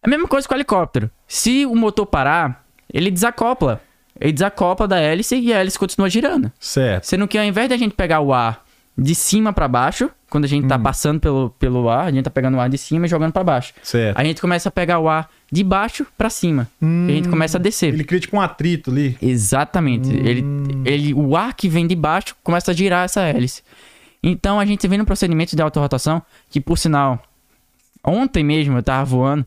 É 0.04 0.06
a 0.06 0.10
mesma 0.10 0.28
coisa 0.28 0.46
com 0.46 0.54
o 0.54 0.58
helicóptero. 0.58 1.10
Se 1.26 1.66
o 1.66 1.74
motor 1.78 2.06
parar, 2.08 2.66
ele 2.94 3.10
desacopla. 3.10 3.80
Ele 4.20 4.34
desacopla 4.34 4.86
da 4.86 5.00
hélice 5.00 5.38
e 5.38 5.54
a 5.54 5.60
hélice 5.60 5.80
continua 5.80 6.10
girando. 6.10 6.52
Certo. 6.60 7.06
Sendo 7.06 7.26
que 7.26 7.38
ao 7.38 7.46
invés 7.46 7.70
da 7.70 7.78
gente 7.78 7.96
pegar 7.96 8.20
o 8.20 8.34
ar 8.34 8.66
de 8.98 9.14
cima 9.14 9.54
pra 9.54 9.68
baixo, 9.68 10.10
quando 10.30 10.46
a 10.46 10.48
gente 10.48 10.66
Hum. 10.66 10.68
tá 10.70 10.80
passando 10.80 11.20
pelo, 11.20 11.50
pelo 11.60 11.88
ar, 11.90 12.08
a 12.08 12.12
gente 12.12 12.24
tá 12.24 12.32
pegando 12.32 12.58
o 12.58 12.60
ar 12.60 12.68
de 12.70 12.78
cima 12.78 13.06
e 13.06 13.10
jogando 13.10 13.32
pra 13.32 13.44
baixo. 13.44 13.74
Certo. 13.84 14.18
A 14.18 14.24
gente 14.24 14.42
começa 14.42 14.70
a 14.70 14.72
pegar 14.72 15.00
o 15.00 15.08
ar 15.08 15.30
de 15.52 15.64
baixo 15.64 16.06
pra 16.18 16.30
cima. 16.30 16.68
E 16.82 17.12
a 17.12 17.14
gente 17.14 17.30
começa 17.30 17.58
a 17.58 17.62
descer. 17.62 17.94
Ele 17.94 18.04
cria 18.04 18.20
tipo 18.20 18.36
um 18.36 18.42
atrito 18.42 18.90
ali. 18.92 19.16
Exatamente. 19.22 20.10
Ele, 20.10 20.44
ele, 20.84 21.14
o 21.14 21.38
ar 21.38 21.54
que 21.54 21.70
vem 21.70 21.86
de 21.88 21.96
baixo 21.96 22.36
começa 22.44 22.72
a 22.72 22.74
girar 22.74 23.06
essa 23.06 23.22
hélice. 23.22 23.62
Então 24.24 24.60
a 24.60 24.66
gente 24.66 24.86
vem 24.88 24.98
no 24.98 25.06
procedimento 25.06 25.56
de 25.56 25.62
autorrotação, 25.62 26.22
que 26.50 26.60
por 26.60 26.78
sinal, 26.78 27.22
ontem 28.04 28.44
mesmo 28.44 28.78
eu 28.78 28.84
tava 28.84 29.06
voando 29.06 29.46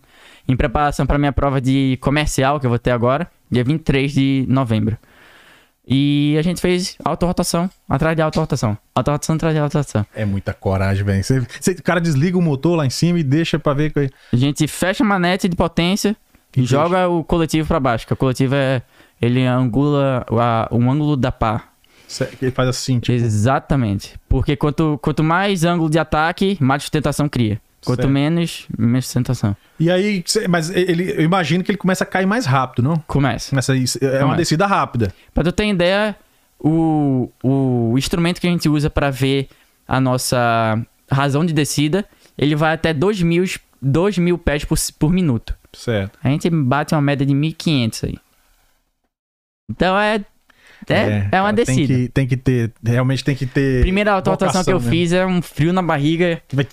em 0.48 0.56
preparação 0.56 1.04
para 1.06 1.18
minha 1.18 1.32
prova 1.32 1.60
de 1.60 1.98
comercial 2.00 2.58
que 2.60 2.66
eu 2.66 2.70
vou 2.70 2.78
ter 2.78 2.92
agora, 2.92 3.30
dia 3.50 3.64
23 3.64 4.12
de 4.12 4.44
novembro. 4.48 4.96
E 5.92 6.36
a 6.38 6.42
gente 6.42 6.60
fez 6.60 6.96
autorrotação 7.04 7.68
atrás 7.88 8.14
de 8.14 8.22
autorrotação. 8.22 8.78
Autorrotação 8.94 9.34
atrás 9.34 9.52
de 9.52 9.60
autorrotação. 9.60 10.06
É 10.14 10.24
muita 10.24 10.54
coragem, 10.54 11.04
velho. 11.04 11.22
O 11.78 11.82
cara 11.82 12.00
desliga 12.00 12.38
o 12.38 12.42
motor 12.42 12.76
lá 12.76 12.86
em 12.86 12.90
cima 12.90 13.18
e 13.18 13.24
deixa 13.24 13.58
pra 13.58 13.74
ver. 13.74 13.92
que- 13.92 14.08
A 14.32 14.36
gente 14.36 14.68
fecha 14.68 15.02
a 15.02 15.06
manete 15.06 15.48
de 15.48 15.56
potência 15.56 16.16
e 16.56 16.60
E 16.60 16.64
joga 16.64 17.08
o 17.08 17.24
coletivo 17.24 17.66
pra 17.66 17.80
baixo. 17.80 18.06
Que 18.06 18.12
o 18.12 18.16
coletivo 18.16 18.54
é. 18.54 18.82
Ele 19.20 19.44
angula 19.44 20.24
a- 20.30 20.68
o 20.70 20.76
ângulo 20.90 21.16
da 21.16 21.32
pá. 21.32 21.64
Ele 22.40 22.50
faz 22.52 22.68
assim, 22.68 22.98
tipo. 23.00 23.16
Exatamente. 23.16 24.14
Porque 24.28 24.56
quanto, 24.56 24.98
quanto 25.02 25.22
mais 25.24 25.64
ângulo 25.64 25.90
de 25.90 25.98
ataque, 25.98 26.56
mais 26.60 26.82
sustentação 26.84 27.28
cria. 27.28 27.60
Quanto 27.84 28.02
Certo. 28.02 28.10
menos, 28.12 28.66
menos 28.78 29.06
sustentação. 29.06 29.56
E 29.78 29.90
aí, 29.90 30.22
mas 30.48 30.68
ele, 30.70 31.12
eu 31.12 31.22
imagino 31.22 31.64
que 31.64 31.70
ele 31.70 31.78
começa 31.78 32.04
a 32.04 32.06
cair 32.06 32.26
mais 32.26 32.44
rápido, 32.44 32.82
não? 32.82 32.96
Começa. 33.06 33.50
Começa 33.50 33.74
é 33.74 33.78
uma 33.78 34.20
Começa. 34.20 34.36
descida 34.36 34.66
rápida. 34.66 35.14
Pra 35.32 35.42
tu 35.42 35.50
ter 35.50 35.66
ideia, 35.66 36.14
o, 36.58 37.30
o 37.42 37.94
instrumento 37.96 38.38
que 38.40 38.46
a 38.46 38.50
gente 38.50 38.68
usa 38.68 38.90
pra 38.90 39.08
ver 39.10 39.48
a 39.88 39.98
nossa 39.98 40.78
razão 41.10 41.44
de 41.44 41.54
descida, 41.54 42.06
ele 42.36 42.54
vai 42.54 42.74
até 42.74 42.92
2 42.92 43.22
mil, 43.22 43.44
2 43.80 44.18
mil 44.18 44.36
pés 44.36 44.64
por, 44.64 44.78
por 44.98 45.10
minuto. 45.10 45.56
Certo. 45.72 46.18
A 46.22 46.28
gente 46.28 46.50
bate 46.50 46.94
uma 46.94 47.00
média 47.00 47.24
de 47.24 47.32
1.500 47.32 48.08
aí. 48.08 48.18
Então 49.70 49.98
é. 49.98 50.24
É, 50.88 51.28
é, 51.30 51.40
uma 51.40 51.52
cara, 51.52 51.52
descida. 51.52 51.86
Tem 51.88 51.96
que, 52.06 52.08
tem 52.08 52.26
que 52.26 52.36
ter. 52.36 52.72
Realmente 52.82 53.22
tem 53.22 53.36
que 53.36 53.46
ter. 53.46 53.82
Primeira 53.82 54.12
autorrotação 54.12 54.64
que 54.64 54.70
eu 54.72 54.78
mesmo. 54.80 54.90
fiz 54.90 55.12
é 55.12 55.24
um 55.26 55.40
frio 55.42 55.72
na 55.72 55.82
barriga, 55.82 56.42
Vai- 56.52 56.66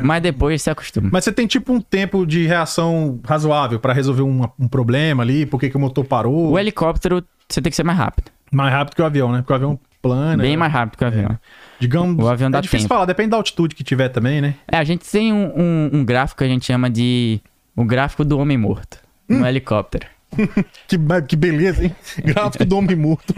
mas 0.00 0.22
depois 0.22 0.62
você 0.62 0.70
acostuma. 0.70 1.08
Mas 1.12 1.24
você 1.24 1.32
tem 1.32 1.46
tipo 1.46 1.72
um 1.72 1.80
tempo 1.80 2.24
de 2.26 2.46
reação 2.46 3.20
razoável 3.24 3.78
pra 3.80 3.92
resolver 3.92 4.22
um, 4.22 4.42
um 4.58 4.68
problema 4.68 5.22
ali, 5.22 5.44
por 5.46 5.58
que 5.60 5.68
que 5.68 5.76
o 5.76 5.80
motor 5.80 6.04
parou. 6.04 6.50
O 6.52 6.58
helicóptero, 6.58 7.22
você 7.48 7.60
tem 7.60 7.70
que 7.70 7.76
ser 7.76 7.84
mais 7.84 7.98
rápido. 7.98 8.30
Mais 8.50 8.72
rápido 8.72 8.94
que 8.96 9.02
o 9.02 9.04
avião, 9.04 9.32
né? 9.32 9.38
Porque 9.38 9.52
o 9.52 9.56
avião 9.56 9.78
plana. 10.00 10.42
Bem 10.42 10.56
mais 10.56 10.72
rápido 10.72 10.98
que 10.98 11.04
o 11.04 11.06
avião. 11.06 11.38
Digamos. 11.78 12.24
O 12.24 12.28
avião 12.28 12.50
dá 12.50 12.58
é 12.58 12.60
difícil 12.60 12.84
tempo. 12.86 12.94
falar, 12.94 13.06
depende 13.06 13.30
da 13.30 13.36
altitude 13.36 13.74
que 13.74 13.82
tiver 13.84 14.08
também, 14.08 14.40
né? 14.40 14.54
É, 14.70 14.76
a 14.76 14.84
gente 14.84 15.08
tem 15.10 15.32
um, 15.32 15.52
um- 15.56 15.90
um 15.94 16.04
gráfico 16.04 16.38
que 16.38 16.44
a 16.44 16.48
gente 16.48 16.64
chama 16.66 16.88
de. 16.90 17.40
O 17.74 17.84
gráfico 17.84 18.24
do 18.24 18.38
homem 18.38 18.58
morto. 18.58 18.98
Hum. 19.28 19.38
No 19.38 19.46
helicóptero. 19.46 20.06
Que, 20.88 20.96
que 21.28 21.36
beleza, 21.36 21.84
hein? 21.84 21.94
Gráfico 22.24 22.64
do 22.64 22.76
homem 22.78 22.96
morto. 22.96 23.34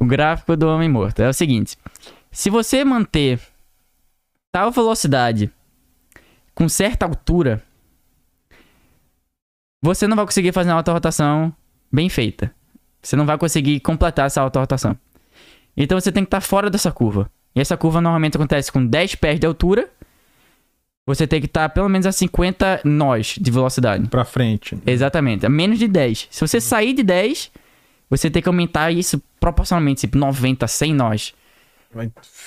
O 0.00 0.04
gráfico 0.04 0.56
do 0.56 0.68
homem 0.68 0.88
morto. 0.88 1.20
É 1.20 1.28
o 1.28 1.32
seguinte: 1.32 1.76
se 2.30 2.48
você 2.50 2.84
manter 2.84 3.40
tal 4.52 4.70
velocidade 4.70 5.52
com 6.54 6.68
certa 6.68 7.06
altura, 7.06 7.62
você 9.82 10.06
não 10.06 10.16
vai 10.16 10.26
conseguir 10.26 10.52
fazer 10.52 10.70
uma 10.70 10.76
autorrotação 10.76 11.54
bem 11.90 12.08
feita. 12.08 12.54
Você 13.02 13.16
não 13.16 13.24
vai 13.24 13.38
conseguir 13.38 13.80
completar 13.80 14.26
essa 14.26 14.42
autorrotação. 14.42 14.96
Então 15.74 15.98
você 15.98 16.12
tem 16.12 16.22
que 16.22 16.28
estar 16.28 16.42
fora 16.42 16.68
dessa 16.68 16.92
curva. 16.92 17.30
E 17.54 17.60
essa 17.60 17.76
curva 17.76 18.00
normalmente 18.00 18.36
acontece 18.36 18.70
com 18.70 18.84
10 18.84 19.14
pés 19.14 19.40
de 19.40 19.46
altura. 19.46 19.88
Você 21.06 21.26
tem 21.26 21.40
que 21.40 21.46
estar 21.46 21.70
pelo 21.70 21.88
menos 21.88 22.06
a 22.06 22.12
50 22.12 22.82
nós 22.84 23.36
de 23.40 23.50
velocidade. 23.50 24.06
Pra 24.08 24.24
frente. 24.24 24.78
Exatamente, 24.86 25.46
a 25.46 25.48
menos 25.48 25.78
de 25.78 25.88
10. 25.88 26.28
Se 26.30 26.46
você 26.46 26.60
sair 26.60 26.92
de 26.92 27.02
10, 27.02 27.50
você 28.10 28.30
tem 28.30 28.42
que 28.42 28.48
aumentar 28.48 28.90
isso 28.90 29.20
proporcionalmente, 29.40 30.02
tipo 30.02 30.18
90, 30.18 30.66
100 30.68 30.94
nós. 30.94 31.34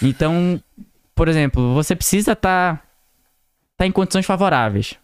Então, 0.02 0.62
por 1.16 1.28
exemplo, 1.28 1.74
você 1.74 1.96
precisa 1.96 2.34
estar 2.34 2.84
tá, 3.78 3.86
em 3.86 3.92
condições 3.92 4.26
favoráveis. 4.26 4.96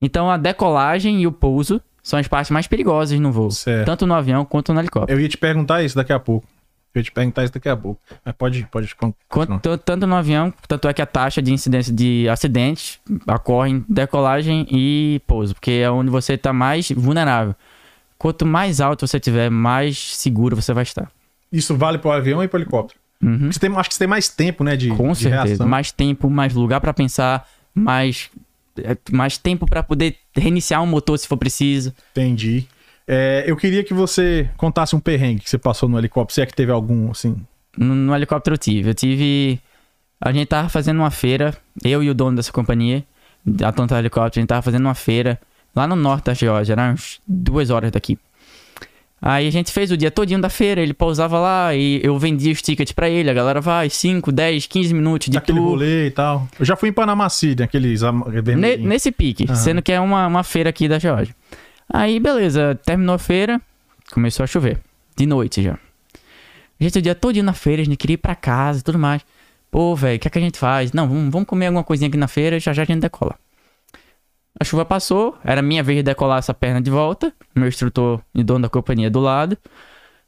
Então, 0.00 0.30
a 0.30 0.36
decolagem 0.36 1.22
e 1.22 1.26
o 1.26 1.32
pouso 1.32 1.80
são 2.02 2.18
as 2.18 2.28
partes 2.28 2.50
mais 2.50 2.66
perigosas 2.66 3.18
no 3.18 3.32
voo, 3.32 3.50
Certo. 3.50 3.86
tanto 3.86 4.06
no 4.06 4.14
avião 4.14 4.44
quanto 4.44 4.72
no 4.74 4.80
helicóptero. 4.80 5.18
Eu 5.18 5.22
ia 5.22 5.28
te 5.28 5.38
perguntar 5.38 5.82
isso 5.82 5.96
daqui 5.96 6.12
a 6.12 6.18
pouco. 6.18 6.46
Eu 6.94 7.00
ia 7.00 7.04
te 7.04 7.10
perguntar 7.10 7.42
isso 7.44 7.52
daqui 7.54 7.68
a 7.68 7.76
pouco. 7.76 8.00
Mas 8.24 8.34
pode, 8.36 8.66
pode 8.70 8.94
con- 8.94 9.12
continuar. 9.28 9.60
Quanto, 9.60 9.78
tanto 9.78 10.06
no 10.06 10.14
avião, 10.14 10.52
tanto 10.68 10.86
é 10.86 10.92
que 10.92 11.00
a 11.02 11.06
taxa 11.06 11.40
de 11.40 11.52
incidência 11.52 11.92
de 11.92 12.28
acidentes 12.28 13.00
ocorre 13.26 13.70
em 13.70 13.84
decolagem 13.88 14.66
e 14.70 15.20
pouso, 15.26 15.54
porque 15.54 15.70
é 15.72 15.90
onde 15.90 16.10
você 16.10 16.34
está 16.34 16.52
mais 16.52 16.90
vulnerável. 16.90 17.54
Quanto 18.18 18.46
mais 18.46 18.80
alto 18.80 19.06
você 19.06 19.18
tiver, 19.18 19.50
mais 19.50 20.16
seguro 20.16 20.54
você 20.54 20.72
vai 20.72 20.82
estar. 20.82 21.10
Isso 21.50 21.76
vale 21.76 21.98
pro 21.98 22.10
avião 22.12 22.42
e 22.42 22.48
pro 22.48 22.60
helicóptero. 22.60 23.00
Uhum. 23.22 23.50
Você 23.50 23.58
tem, 23.58 23.74
acho 23.74 23.88
que 23.88 23.94
você 23.94 24.00
tem 24.00 24.08
mais 24.08 24.28
tempo, 24.28 24.62
né? 24.64 24.76
De, 24.76 24.88
Com 24.90 25.12
de 25.12 25.18
certeza. 25.18 25.44
reação. 25.44 25.68
Mais 25.68 25.90
tempo, 25.92 26.28
mais 26.28 26.54
lugar 26.54 26.80
pra 26.80 26.92
pensar, 26.92 27.48
mais, 27.74 28.30
é, 28.78 28.96
mais 29.10 29.38
tempo 29.38 29.66
pra 29.66 29.82
poder 29.82 30.16
reiniciar 30.36 30.82
um 30.82 30.86
motor 30.86 31.18
se 31.18 31.26
for 31.26 31.36
preciso. 31.36 31.94
Entendi. 32.12 32.66
É, 33.06 33.44
eu 33.46 33.56
queria 33.56 33.84
que 33.84 33.92
você 33.92 34.48
contasse 34.56 34.96
um 34.96 35.00
perrengue 35.00 35.42
que 35.42 35.50
você 35.50 35.58
passou 35.58 35.88
no 35.88 35.98
helicóptero, 35.98 36.34
se 36.34 36.40
é 36.40 36.46
que 36.46 36.54
teve 36.54 36.72
algum, 36.72 37.10
assim. 37.10 37.36
No, 37.76 37.94
no 37.94 38.14
helicóptero 38.14 38.54
eu 38.54 38.58
tive. 38.58 38.90
Eu 38.90 38.94
tive. 38.94 39.60
A 40.20 40.32
gente 40.32 40.46
tava 40.48 40.68
fazendo 40.68 40.98
uma 40.98 41.10
feira, 41.10 41.54
eu 41.84 42.02
e 42.02 42.08
o 42.08 42.14
dono 42.14 42.36
dessa 42.36 42.52
companhia, 42.52 43.04
da 43.44 43.70
Tonta 43.72 43.98
Helicóptero, 43.98 44.40
a 44.40 44.42
gente 44.42 44.48
tava 44.48 44.62
fazendo 44.62 44.86
uma 44.86 44.94
feira 44.94 45.38
lá 45.76 45.86
no 45.86 45.96
norte 45.96 46.26
da 46.26 46.34
Geórgia, 46.34 46.72
era 46.72 46.92
uns 46.92 47.20
duas 47.26 47.68
horas 47.68 47.90
daqui. 47.90 48.18
Aí 49.26 49.48
a 49.48 49.50
gente 49.50 49.72
fez 49.72 49.90
o 49.90 49.96
dia 49.96 50.10
todinho 50.10 50.38
da 50.38 50.50
feira, 50.50 50.82
ele 50.82 50.92
pousava 50.92 51.38
lá 51.38 51.74
e 51.74 51.98
eu 52.04 52.18
vendia 52.18 52.52
os 52.52 52.60
tickets 52.60 52.92
pra 52.92 53.08
ele, 53.08 53.30
a 53.30 53.32
galera 53.32 53.58
vai 53.58 53.88
5, 53.88 54.30
10, 54.30 54.66
15 54.66 54.92
minutos 54.92 55.30
de 55.30 55.38
Aquele 55.38 55.58
tour. 55.58 55.68
rolê 55.70 56.08
e 56.08 56.10
tal. 56.10 56.46
Eu 56.60 56.66
já 56.66 56.76
fui 56.76 56.90
em 56.90 56.92
Panama 56.92 57.26
City, 57.30 57.62
aqueles 57.62 58.02
Ne- 58.02 58.42
vermelhinhos. 58.42 58.86
nesse 58.86 59.10
pique, 59.10 59.44
Aham. 59.48 59.54
sendo 59.54 59.80
que 59.80 59.90
é 59.92 59.98
uma, 59.98 60.26
uma 60.26 60.42
feira 60.44 60.68
aqui 60.68 60.86
da 60.86 60.98
Geórgia. 60.98 61.34
Aí, 61.90 62.20
beleza, 62.20 62.78
terminou 62.84 63.14
a 63.14 63.18
feira, 63.18 63.58
começou 64.12 64.44
a 64.44 64.46
chover. 64.46 64.78
De 65.16 65.24
noite 65.24 65.62
já. 65.62 65.72
A 66.78 66.84
gente 66.84 66.98
o 66.98 67.02
dia 67.02 67.14
todo 67.14 67.42
na 67.42 67.54
feira, 67.54 67.80
a 67.80 67.84
gente 67.86 67.96
queria 67.96 68.14
ir 68.14 68.18
pra 68.18 68.34
casa 68.34 68.80
e 68.80 68.82
tudo 68.82 68.98
mais. 68.98 69.22
Pô, 69.70 69.96
velho, 69.96 70.16
o 70.16 70.18
que 70.18 70.28
é 70.28 70.30
que 70.30 70.38
a 70.38 70.42
gente 70.42 70.58
faz? 70.58 70.92
Não, 70.92 71.08
vamos, 71.08 71.32
vamos 71.32 71.48
comer 71.48 71.66
alguma 71.68 71.82
coisinha 71.82 72.08
aqui 72.08 72.18
na 72.18 72.28
feira, 72.28 72.60
já 72.60 72.74
já 72.74 72.82
a 72.82 72.84
gente 72.84 73.00
decola. 73.00 73.36
A 74.58 74.64
chuva 74.64 74.84
passou, 74.84 75.36
era 75.42 75.60
minha 75.60 75.82
vez 75.82 75.98
de 75.98 76.02
decolar 76.04 76.38
essa 76.38 76.54
perna 76.54 76.80
de 76.80 76.90
volta. 76.90 77.32
Meu 77.54 77.66
instrutor 77.66 78.20
e 78.34 78.42
dono 78.44 78.62
da 78.62 78.68
companhia 78.68 79.10
do 79.10 79.20
lado. 79.20 79.58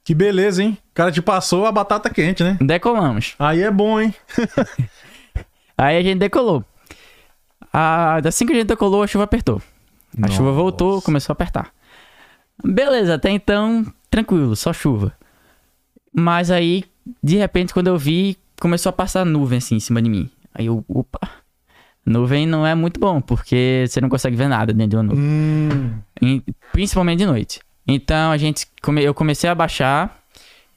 Que 0.02 0.14
beleza, 0.14 0.62
hein? 0.62 0.78
O 0.90 0.94
cara 0.94 1.12
te 1.12 1.22
passou 1.22 1.66
a 1.66 1.72
batata 1.72 2.10
quente, 2.10 2.42
né? 2.42 2.56
Decolamos. 2.60 3.34
Aí 3.38 3.62
é 3.62 3.70
bom, 3.70 4.00
hein? 4.00 4.14
Aí 5.78 5.96
a 5.96 6.02
gente 6.02 6.18
decolou. 6.18 6.64
A, 7.72 8.16
assim 8.26 8.46
que 8.46 8.52
a 8.52 8.56
gente 8.56 8.68
decolou, 8.68 9.02
a 9.02 9.06
chuva 9.06 9.24
apertou. 9.24 9.60
A 10.22 10.28
chuva 10.28 10.50
voltou, 10.52 10.94
Nossa. 10.94 11.04
começou 11.04 11.32
a 11.32 11.34
apertar. 11.34 11.70
Beleza, 12.64 13.14
até 13.14 13.30
então, 13.30 13.84
tranquilo, 14.08 14.56
só 14.56 14.72
chuva. 14.72 15.12
Mas 16.12 16.50
aí, 16.50 16.84
de 17.22 17.36
repente, 17.36 17.74
quando 17.74 17.88
eu 17.88 17.98
vi, 17.98 18.38
começou 18.58 18.88
a 18.90 18.92
passar 18.92 19.26
nuvem 19.26 19.58
assim 19.58 19.74
em 19.76 19.80
cima 19.80 20.00
de 20.00 20.08
mim. 20.08 20.30
Aí 20.54 20.66
eu, 20.66 20.82
opa. 20.88 21.20
Nuvem 22.06 22.46
não 22.46 22.64
é 22.64 22.72
muito 22.74 23.00
bom, 23.00 23.20
porque 23.20 23.84
você 23.88 24.00
não 24.00 24.08
consegue 24.08 24.36
ver 24.36 24.48
nada 24.48 24.72
dentro 24.72 24.90
de 24.90 24.96
uma 24.96 25.02
nuvem. 25.02 25.24
Hum, 25.24 26.40
principalmente 26.72 27.18
de 27.18 27.26
noite. 27.26 27.60
Então 27.86 28.30
a 28.30 28.36
gente 28.36 28.66
come- 28.80 29.02
eu 29.02 29.12
comecei 29.12 29.50
a 29.50 29.54
baixar. 29.54 30.16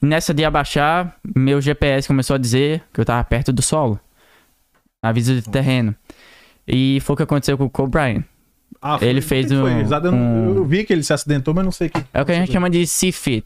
E 0.02 0.06
nessa 0.06 0.34
de 0.34 0.44
abaixar, 0.44 1.16
meu 1.36 1.62
GPS 1.62 2.08
começou 2.08 2.34
a 2.36 2.38
dizer 2.40 2.82
que 2.94 3.00
eu 3.00 3.06
tava 3.06 3.24
perto 3.24 3.52
do 3.54 3.62
solo. 3.62 4.00
Aviso 5.04 5.36
de 5.36 5.44
terreno. 5.44 5.96
E 6.68 7.00
foi 7.02 7.14
o 7.14 7.18
que 7.18 7.24
aconteceu 7.24 7.58
com 7.58 7.66
o 7.66 7.70
Cole 7.70 7.90
Bryant. 7.90 8.24
ah, 8.82 8.98
foi- 8.98 9.08
Ele 9.08 9.22
fez 9.22 9.52
um- 9.52 9.64
um- 10.16 10.56
eu 10.56 10.66
vi 10.66 10.84
que 10.84 10.94
ele 10.94 11.04
se 11.04 11.12
acidentou, 11.14 11.54
mas 11.54 11.64
não 11.66 11.72
sei 11.72 11.88
o 11.88 11.90
que. 11.92 12.04
É 12.14 12.22
o 12.22 12.26
que 12.26 12.32
a 12.32 12.36
gente 12.36 12.52
chama 12.54 12.70
de 12.70 12.86
CFIT. 12.88 13.46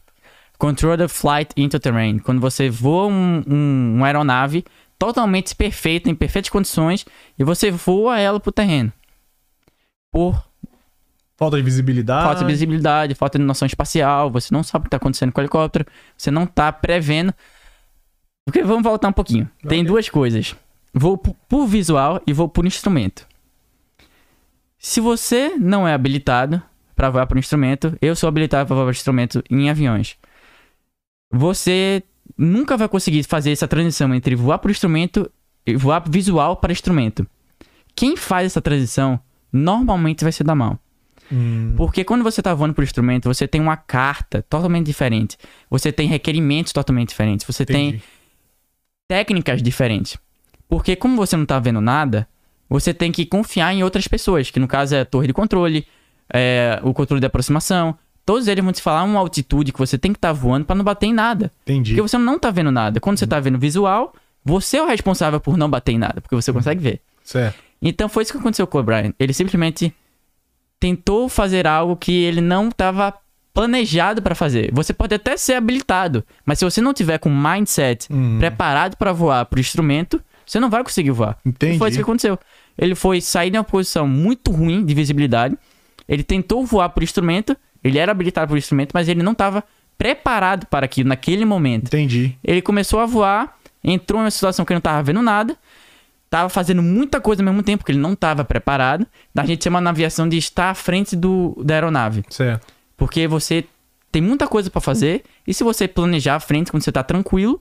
Control 0.58 0.96
the 0.96 1.08
Flight 1.08 1.50
into 1.56 1.78
Terrain. 1.80 2.18
Quando 2.18 2.40
você 2.40 2.70
voa 2.70 3.08
um, 3.08 3.42
um- 3.48 3.94
uma 3.96 4.06
aeronave 4.06 4.64
totalmente 4.98 5.54
perfeita, 5.54 6.10
em 6.10 6.14
perfeitas 6.14 6.50
condições, 6.50 7.04
e 7.38 7.44
você 7.44 7.70
voa 7.70 8.18
ela 8.18 8.40
pro 8.40 8.52
terreno. 8.52 8.92
Por 10.12 10.42
Falta 11.36 11.56
de 11.56 11.62
visibilidade. 11.62 12.24
Falta 12.24 12.40
de 12.40 12.46
visibilidade, 12.46 13.14
falta 13.14 13.38
de 13.38 13.44
noção 13.44 13.66
espacial, 13.66 14.30
você 14.30 14.54
não 14.54 14.62
sabe 14.62 14.82
o 14.82 14.84
que 14.84 14.90
tá 14.90 14.96
acontecendo 14.98 15.32
com 15.32 15.40
o 15.40 15.42
helicóptero, 15.42 15.84
você 16.16 16.30
não 16.30 16.46
tá 16.46 16.72
prevendo. 16.72 17.34
Porque 18.46 18.62
vamos 18.62 18.84
voltar 18.84 19.08
um 19.08 19.12
pouquinho. 19.12 19.50
Tem 19.66 19.84
duas 19.84 20.08
coisas. 20.08 20.54
Vou 20.92 21.18
por 21.18 21.66
visual 21.66 22.22
e 22.26 22.32
vou 22.32 22.48
por 22.48 22.64
instrumento. 22.64 23.26
Se 24.78 25.00
você 25.00 25.56
não 25.58 25.88
é 25.88 25.94
habilitado 25.94 26.62
para 26.94 27.10
voar 27.10 27.26
por 27.26 27.36
instrumento, 27.36 27.96
eu 28.00 28.14
sou 28.14 28.28
habilitado 28.28 28.66
para 28.66 28.76
voar 28.76 28.86
por 28.86 28.92
instrumento 28.92 29.42
em 29.50 29.68
aviões. 29.68 30.16
Você 31.32 32.04
nunca 32.36 32.76
vai 32.76 32.88
conseguir 32.88 33.22
fazer 33.24 33.52
essa 33.52 33.68
transição 33.68 34.14
entre 34.14 34.34
voar 34.34 34.58
por 34.58 34.70
instrumento 34.70 35.30
e 35.66 35.76
voar 35.76 36.02
visual 36.08 36.56
para 36.56 36.72
instrumento. 36.72 37.26
Quem 37.94 38.16
faz 38.16 38.46
essa 38.46 38.60
transição 38.60 39.20
normalmente 39.52 40.24
vai 40.24 40.32
se 40.32 40.42
dar 40.42 40.54
mal. 40.54 40.78
Hum, 41.32 41.74
Porque 41.76 42.04
quando 42.04 42.22
você 42.22 42.42
tá 42.42 42.52
voando 42.52 42.74
por 42.74 42.84
instrumento, 42.84 43.28
você 43.28 43.48
tem 43.48 43.60
uma 43.60 43.76
carta 43.76 44.42
totalmente 44.42 44.86
diferente. 44.86 45.36
Você 45.70 45.90
tem 45.92 46.08
requerimentos 46.08 46.72
totalmente 46.72 47.10
diferentes. 47.10 47.46
Você 47.46 47.64
tem 47.64 47.88
entendi. 47.88 48.04
técnicas 49.08 49.62
diferentes. 49.62 50.18
Porque 50.68 50.96
como 50.96 51.16
você 51.16 51.36
não 51.36 51.46
tá 51.46 51.58
vendo 51.58 51.80
nada, 51.80 52.28
você 52.68 52.92
tem 52.92 53.12
que 53.12 53.24
confiar 53.24 53.72
em 53.72 53.82
outras 53.82 54.08
pessoas, 54.08 54.50
que 54.50 54.58
no 54.58 54.66
caso 54.66 54.94
é 54.94 55.00
a 55.00 55.04
torre 55.04 55.26
de 55.26 55.32
controle, 55.32 55.86
é, 56.32 56.80
o 56.82 56.92
controle 56.92 57.20
de 57.20 57.26
aproximação, 57.26 57.96
todos 58.24 58.48
eles 58.48 58.62
vão 58.64 58.72
te 58.72 58.80
falar 58.82 59.02
uma 59.04 59.18
altitude 59.20 59.72
que 59.72 59.78
você 59.78 59.96
tem 59.98 60.12
que 60.12 60.18
estar 60.18 60.32
voando 60.32 60.64
pra 60.66 60.74
não 60.74 60.84
bater 60.84 61.06
em 61.06 61.12
nada. 61.14 61.52
Entendi. 61.62 61.92
Porque 61.92 62.02
você 62.02 62.18
não 62.18 62.38
tá 62.38 62.50
vendo 62.50 62.70
nada. 62.70 63.00
Quando 63.00 63.18
você 63.18 63.26
tá 63.26 63.38
vendo 63.40 63.58
visual, 63.58 64.14
você 64.44 64.78
é 64.78 64.82
o 64.82 64.86
responsável 64.86 65.40
por 65.40 65.56
não 65.56 65.68
bater 65.70 65.92
em 65.92 65.98
nada, 65.98 66.20
porque 66.20 66.34
você 66.34 66.52
consegue 66.52 66.80
ver. 66.82 67.00
Certo. 67.22 67.58
Então 67.80 68.08
foi 68.08 68.22
isso 68.22 68.32
que 68.32 68.38
aconteceu 68.38 68.66
com 68.66 68.78
o 68.78 68.82
Brian. 68.82 69.12
Ele 69.18 69.32
simplesmente 69.32 69.94
tentou 70.80 71.28
fazer 71.28 71.66
algo 71.66 71.96
que 71.96 72.12
ele 72.24 72.40
não 72.40 72.68
estava 72.68 73.14
planejado 73.52 74.20
pra 74.20 74.34
fazer. 74.34 74.70
Você 74.72 74.92
pode 74.92 75.14
até 75.14 75.36
ser 75.36 75.54
habilitado, 75.54 76.24
mas 76.44 76.58
se 76.58 76.64
você 76.64 76.80
não 76.80 76.92
tiver 76.92 77.18
com 77.18 77.30
mindset 77.30 78.08
Hum. 78.12 78.38
preparado 78.38 78.96
pra 78.96 79.12
voar 79.12 79.44
pro 79.46 79.60
instrumento, 79.60 80.20
você 80.44 80.58
não 80.58 80.68
vai 80.68 80.82
conseguir 80.82 81.12
voar. 81.12 81.38
Entendi. 81.44 81.76
E 81.76 81.78
foi 81.78 81.88
isso 81.88 81.98
que 81.98 82.02
aconteceu. 82.02 82.38
Ele 82.76 82.94
foi 82.94 83.20
sair 83.20 83.50
de 83.50 83.56
uma 83.56 83.64
posição 83.64 84.06
muito 84.08 84.50
ruim 84.50 84.84
de 84.84 84.92
visibilidade. 84.94 85.56
Ele 86.08 86.22
tentou 86.24 86.66
voar 86.66 86.88
pro 86.90 87.04
instrumento, 87.04 87.56
ele 87.84 87.98
era 87.98 88.10
habilitado 88.10 88.48
pro 88.48 88.56
instrumento, 88.56 88.92
mas 88.94 89.08
ele 89.08 89.22
não 89.22 89.32
estava 89.32 89.62
preparado 89.96 90.66
para 90.66 90.86
aquilo 90.86 91.10
naquele 91.10 91.44
momento. 91.44 91.86
Entendi. 91.86 92.36
Ele 92.42 92.62
começou 92.62 92.98
a 92.98 93.06
voar, 93.06 93.56
entrou 93.84 94.20
em 94.20 94.24
uma 94.24 94.30
situação 94.30 94.64
que 94.64 94.72
ele 94.72 94.78
não 94.78 94.82
tava 94.82 95.02
vendo 95.02 95.20
nada, 95.20 95.56
tava 96.30 96.48
fazendo 96.48 96.82
muita 96.82 97.20
coisa 97.20 97.42
ao 97.42 97.44
mesmo 97.44 97.62
tempo, 97.62 97.78
porque 97.78 97.92
ele 97.92 98.00
não 98.00 98.16
tava 98.16 98.44
preparado. 98.44 99.06
A 99.36 99.46
gente 99.46 99.62
chama 99.62 99.80
na 99.80 99.90
aviação 99.90 100.28
de 100.28 100.38
estar 100.38 100.70
à 100.70 100.74
frente 100.74 101.14
do, 101.14 101.54
da 101.62 101.74
aeronave. 101.74 102.24
Certo. 102.30 102.66
Porque 102.96 103.28
você 103.28 103.64
tem 104.10 104.22
muita 104.22 104.48
coisa 104.48 104.70
pra 104.70 104.80
fazer, 104.80 105.22
e 105.46 105.52
se 105.52 105.62
você 105.62 105.86
planejar 105.86 106.36
à 106.36 106.40
frente 106.40 106.70
quando 106.70 106.82
você 106.82 106.92
tá 106.92 107.02
tranquilo, 107.02 107.60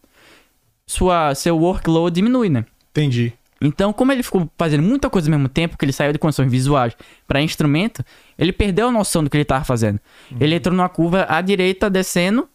sua, 0.87 1.35
seu 1.35 1.57
workload 1.57 2.15
diminui, 2.15 2.49
né? 2.49 2.65
Entendi. 2.91 3.33
Então, 3.63 3.93
como 3.93 4.11
ele 4.11 4.21
ficou 4.21 4.51
fazendo 4.57 4.83
muita 4.83 5.09
coisa 5.09 5.29
ao 5.29 5.31
mesmo 5.31 5.47
tempo, 5.47 5.77
que 5.77 5.85
ele 5.85 5.93
saiu 5.93 6.11
de 6.11 6.19
condições 6.19 6.51
visuais 6.51 6.95
para 7.25 7.41
instrumento, 7.41 8.03
ele 8.37 8.51
perdeu 8.51 8.89
a 8.89 8.91
noção 8.91 9.23
do 9.23 9.29
que 9.29 9.37
ele 9.37 9.43
estava 9.43 9.63
fazendo. 9.63 9.99
Ele 10.39 10.55
entrou 10.55 10.75
numa 10.75 10.89
curva 10.89 11.25
à 11.29 11.39
direita, 11.39 11.89
descendo, 11.89 12.47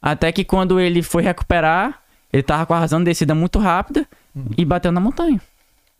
até 0.00 0.30
que 0.30 0.44
quando 0.44 0.78
ele 0.78 1.02
foi 1.02 1.22
recuperar, 1.22 2.02
ele 2.30 2.42
tava 2.42 2.66
com 2.66 2.74
a 2.74 2.78
razão 2.78 2.98
de 2.98 3.06
descida 3.06 3.34
muito 3.34 3.58
rápida 3.58 4.06
e 4.56 4.64
bateu 4.64 4.92
na 4.92 5.00
montanha. 5.00 5.40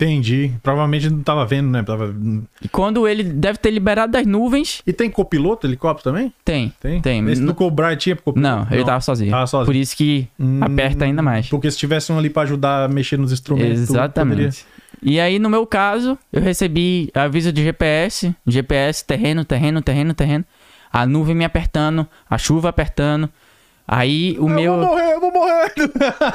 Entendi. 0.03 0.53
Provavelmente 0.63 1.09
não 1.09 1.23
tava 1.23 1.47
vendo, 1.47 1.69
né? 1.71 1.83
Tava... 1.83 2.15
E 2.61 2.69
quando 2.69 3.07
ele 3.07 3.23
deve 3.23 3.59
ter 3.59 3.71
liberado 3.71 4.13
das 4.13 4.27
nuvens, 4.27 4.83
E 4.87 4.93
tem 4.93 5.09
copiloto, 5.11 5.67
helicóptero 5.67 6.13
também? 6.15 6.33
tem. 6.45 6.73
Tem? 6.81 7.01
Tem. 7.01 7.31
Esse 7.31 7.43
do 7.43 7.55
Cobra 7.55 7.95
tinha 7.97 8.17
copiloto? 8.17 8.41
Não, 8.41 8.67
ele 8.71 8.85
tava 8.85 9.01
sozinho. 9.01 9.31
Tava 9.31 9.47
sozinho. 9.47 9.67
Por 9.67 9.77
isso 9.77 9.97
que 9.97 10.27
Hum, 10.39 10.59
aperta 10.63 11.05
ainda 11.05 11.23
mais. 11.23 11.49
Porque 11.49 11.71
se 11.71 11.79
tivesse 11.79 12.11
um 12.13 12.19
ali 12.19 12.29
pra 12.31 12.43
ajudar 12.43 12.85
a 12.85 12.89
mexer 12.89 13.19
nos 13.19 13.33
instrumentos. 13.33 13.81
Exatamente. 13.81 14.65
E 15.03 15.19
aí, 15.21 15.39
no 15.39 15.49
meu 15.51 15.67
caso, 15.67 16.19
eu 16.33 16.41
recebi 16.43 17.11
aviso 17.15 17.53
de 17.53 17.63
GPS, 17.63 18.35
GPS, 18.47 19.05
terreno, 19.05 19.45
terreno, 19.45 19.81
terreno, 19.83 20.15
terreno. 20.15 20.45
A 20.93 21.07
nuvem 21.07 21.35
me 21.35 21.45
apertando, 21.45 22.07
a 22.29 22.37
chuva 22.39 22.69
apertando. 22.69 23.29
Aí 23.87 24.37
o 24.39 24.49
Eu 24.49 24.55
meu. 24.55 24.73
vou 24.77 24.87
morrer, 24.87 25.13
eu 25.15 25.21
vou 25.21 25.33
morrer. 25.33 25.73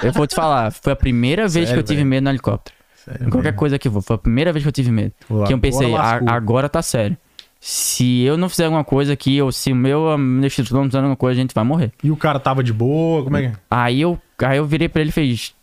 Eu 0.04 0.12
vou 0.12 0.28
te 0.28 0.36
falar, 0.36 0.72
foi 0.72 0.92
a 0.94 0.96
primeira 0.96 1.44
vez 1.48 1.66
que 1.66 1.70
Sério, 1.70 1.80
eu 1.80 1.84
tive 1.84 2.04
medo 2.04 2.24
no 2.26 2.30
helicóptero. 2.30 2.76
Sério 3.08 3.30
qualquer 3.32 3.50
mesmo. 3.50 3.60
coisa 3.60 3.80
que 3.80 3.90
for. 3.90 4.02
Foi 4.02 4.16
a 4.16 4.20
primeira 4.20 4.52
vez 4.52 4.64
que 4.64 4.68
eu 4.70 4.72
tive 4.74 4.92
medo. 4.92 5.12
Pô, 5.28 5.44
que 5.44 5.54
eu 5.54 5.60
pensei, 5.60 5.88
agora 5.88 6.04
"A- 6.04 6.12
lascou." 6.14 6.30
agora 6.30 6.70
tá 6.70 6.82
sério. 6.82 7.18
Se 7.60 8.22
eu 8.22 8.38
não 8.38 8.50
fizer 8.50 8.66
alguma 8.66 8.84
coisa 8.84 9.14
aqui, 9.14 9.42
ou 9.42 9.52
se 9.52 9.72
o 9.72 9.76
meu, 9.76 10.16
meu 10.18 10.46
instrutor 10.46 10.78
não 10.80 10.86
fizer 10.86 11.00
alguma 11.00 11.16
coisa, 11.16 11.40
a 11.40 11.42
gente 11.42 11.56
vai 11.56 11.64
morrer. 11.64 11.92
E 12.04 12.12
o 12.12 12.16
cara 12.18 12.40
tava 12.40 12.64
de 12.64 12.72
boa, 12.72 13.24
como 13.24 13.36
é 13.38 13.42
que 13.42 13.48
é? 13.48 13.54
Aí 13.72 14.00
eu, 14.02 14.20
aí 14.40 14.58
eu 14.58 14.66
virei 14.66 14.88
pra 14.88 15.02
ele 15.02 15.10
e 15.10 15.14
fez: 15.14 15.56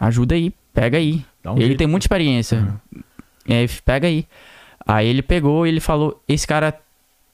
ajuda 0.00 0.34
aí, 0.34 0.52
pega 0.74 0.98
aí. 0.98 1.24
Um 1.46 1.52
ele 1.56 1.66
jeito. 1.66 1.78
tem 1.78 1.86
muita 1.86 2.04
experiência. 2.04 2.74
E 3.46 3.54
aí, 3.54 3.68
pega 3.84 4.06
aí. 4.08 4.26
Aí 4.86 5.06
ele 5.06 5.22
pegou 5.22 5.66
e 5.66 5.70
ele 5.70 5.80
falou: 5.80 6.20
Esse 6.28 6.46
cara, 6.46 6.74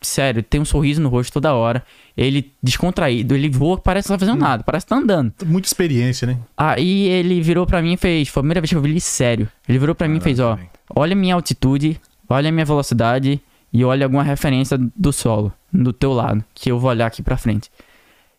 sério, 0.04 0.42
tem 0.42 0.61
um 0.61 0.64
sorriso 0.64 1.00
no 1.00 1.08
rosto 1.08 1.32
toda 1.32 1.54
hora. 1.54 1.82
Ele 2.16 2.52
descontraído, 2.62 3.34
ele 3.34 3.49
voa, 3.49 3.76
parece 3.78 4.06
que 4.06 4.12
não 4.12 4.18
tá 4.18 4.25
Hum. 4.25 4.28
fazendo 4.28 4.40
nada, 4.40 4.62
parece 4.62 4.87
que 4.87 4.90
tá 4.90 4.96
andando. 4.96 5.32
Muita 5.44 5.66
experiência, 5.66 6.26
né? 6.26 6.38
Aí 6.56 7.08
ele 7.08 7.40
virou 7.40 7.66
pra 7.66 7.82
mim 7.82 7.94
e 7.94 7.96
fez: 7.96 8.28
Foi 8.28 8.40
a 8.40 8.42
primeira 8.42 8.61
vez 8.61 8.70
que 8.70 8.76
eu 8.76 8.80
vi 8.82 8.90
ele 8.90 9.00
sério. 9.00 9.49
Ele 9.68 9.78
virou 9.78 9.94
pra 9.94 10.06
mim 10.08 10.18
e 10.18 10.20
fez: 10.20 10.38
Ó, 10.40 10.58
olha 10.94 11.12
a 11.12 11.16
minha 11.16 11.34
altitude, 11.34 12.00
olha 12.28 12.49
a 12.49 12.52
minha 12.52 12.64
velocidade 12.64 13.40
e 13.72 13.85
olha 13.85 14.07
alguma 14.07 14.22
referência 14.22 14.79
do 14.96 15.12
solo, 15.12 15.52
do 15.72 15.92
teu 15.92 16.12
lado, 16.12 16.44
que 16.55 16.70
eu 16.70 16.79
vou 16.79 16.90
olhar 16.90 17.07
aqui 17.07 17.22
pra 17.22 17.37
frente. 17.37 17.68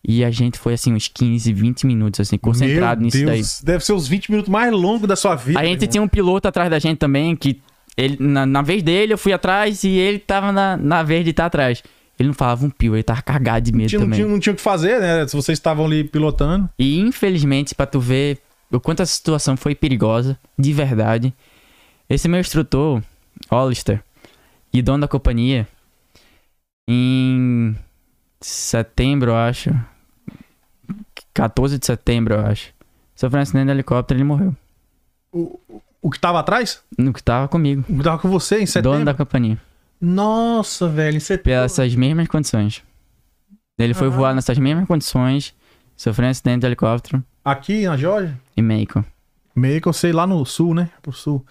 E 0.07 0.23
a 0.23 0.29
gente 0.29 0.59
foi 0.59 0.75
assim, 0.75 0.93
uns 0.93 1.07
15, 1.07 1.51
20 1.51 1.87
minutos, 1.87 2.19
assim, 2.19 2.37
concentrado 2.37 3.01
Meu 3.01 3.07
nisso 3.07 3.25
daí. 3.25 3.37
Deus, 3.37 3.61
Deve 3.63 3.83
ser 3.83 3.91
os 3.93 4.07
20 4.07 4.29
minutos 4.29 4.49
mais 4.51 4.71
longos 4.71 5.07
da 5.07 5.15
sua 5.15 5.35
vida. 5.35 5.59
A 5.59 5.65
gente 5.65 5.81
meu 5.81 5.89
tinha 5.89 6.01
um 6.03 6.07
piloto 6.07 6.47
atrás 6.47 6.69
da 6.69 6.77
gente 6.77 6.99
também, 6.99 7.35
que 7.35 7.59
ele, 7.97 8.17
na, 8.19 8.45
na 8.45 8.61
vez 8.61 8.81
dele 8.83 9.13
eu 9.13 9.17
fui 9.17 9.31
atrás 9.33 9.83
e 9.83 9.89
ele 9.89 10.19
tava 10.19 10.51
na, 10.51 10.75
na 10.77 11.03
vez 11.03 11.23
de 11.23 11.31
estar 11.31 11.45
atrás. 11.45 11.81
Ele 12.17 12.27
não 12.27 12.33
falava 12.33 12.65
um 12.65 12.69
pio, 12.69 12.95
ele 12.95 13.03
tava 13.03 13.21
cagado 13.21 13.65
de 13.65 13.73
medo 13.73 13.89
Tinha- 13.89 13.99
não, 13.99 14.05
também. 14.07 14.19
tinha, 14.19 14.27
não 14.29 14.39
tinha 14.39 14.53
o 14.53 14.55
que 14.55 14.61
fazer, 14.61 14.99
né? 15.01 15.27
Se 15.27 15.35
vocês 15.35 15.57
estavam 15.57 15.85
ali 15.85 16.03
pilotando. 16.03 16.69
E 16.79 16.99
infelizmente, 16.99 17.75
pra 17.75 17.85
tu 17.85 17.99
ver 17.99 18.39
o 18.71 18.79
quanto 18.79 19.01
essa 19.01 19.13
situação 19.13 19.55
foi 19.57 19.75
perigosa, 19.75 20.37
de 20.57 20.71
verdade, 20.73 21.33
esse 22.09 22.27
meu 22.27 22.39
instrutor, 22.39 23.01
Hollister, 23.49 24.01
e 24.73 24.81
dono 24.81 25.01
da 25.01 25.07
companhia, 25.07 25.67
em 26.87 27.75
setembro, 28.41 29.31
eu 29.31 29.35
acho, 29.35 29.71
14 31.33 31.77
de 31.79 31.85
setembro, 31.85 32.35
eu 32.35 32.45
acho, 32.45 32.73
sofreu 33.15 33.39
um 33.39 33.43
acidente 33.43 33.65
de 33.65 33.71
helicóptero 33.71 34.17
e 34.17 34.21
ele 34.21 34.27
morreu. 34.27 34.55
O, 35.31 35.59
o 36.05 36.09
que 36.11 36.19
tava 36.19 36.39
atrás? 36.39 36.81
No 36.97 37.11
que 37.11 37.23
tava 37.23 37.47
comigo, 37.47 37.83
O 37.89 37.97
que 37.97 38.03
tava 38.03 38.19
com 38.19 38.29
você 38.29 38.59
em 38.59 38.65
setembro? 38.65 38.91
dono 38.93 39.05
da 39.05 39.13
companhia. 39.13 39.57
Nossa, 39.99 40.87
velho, 40.87 41.17
em 41.17 41.19
setembro. 41.19 41.67
Pelas 41.67 41.95
mesmas 41.95 42.27
condições. 42.27 42.83
Ele 43.77 43.93
foi 43.93 44.07
Ah. 44.07 44.11
voar 44.11 44.35
nessas 44.35 44.57
mesmas 44.57 44.87
condições, 44.87 45.53
sofreu 45.97 46.27
um 46.27 46.31
acidente 46.31 46.59
de 46.61 46.67
helicóptero 46.67 47.23
Aqui 47.43 47.85
na 47.85 47.97
Georgia? 47.97 48.37
em 48.55 48.61
Macon. 48.61 49.03
Eu 49.85 49.93
sei 49.93 50.11
lá 50.11 50.27
no 50.27 50.45
sul, 50.45 50.73
né? 50.73 50.89
Pro 51.01 51.11
sul. 51.11 51.45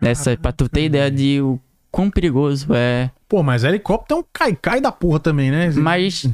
Essa, 0.00 0.36
pra 0.36 0.52
tu 0.52 0.68
ter 0.68 0.84
ideia 0.86 1.10
de 1.10 1.40
o 1.40 1.58
quão 1.90 2.10
perigoso 2.10 2.68
é. 2.74 3.10
Pô, 3.28 3.42
mas 3.42 3.64
helicóptero 3.64 4.20
é 4.20 4.22
um 4.22 4.26
cai-cai 4.32 4.80
da 4.80 4.92
porra 4.92 5.18
também, 5.20 5.50
né? 5.50 5.70
Mas 5.72 6.28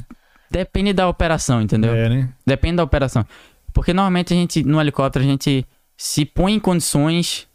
depende 0.50 0.92
da 0.92 1.08
operação, 1.08 1.60
entendeu? 1.62 1.94
É, 1.94 2.08
né? 2.08 2.28
Depende 2.46 2.76
da 2.76 2.84
operação. 2.84 3.24
Porque 3.72 3.92
normalmente 3.94 4.32
a 4.34 4.36
gente, 4.36 4.62
no 4.62 4.80
helicóptero, 4.80 5.24
a 5.24 5.28
gente 5.28 5.64
se 6.02 6.24
põe 6.24 6.54
em 6.54 6.58
condições 6.58 7.46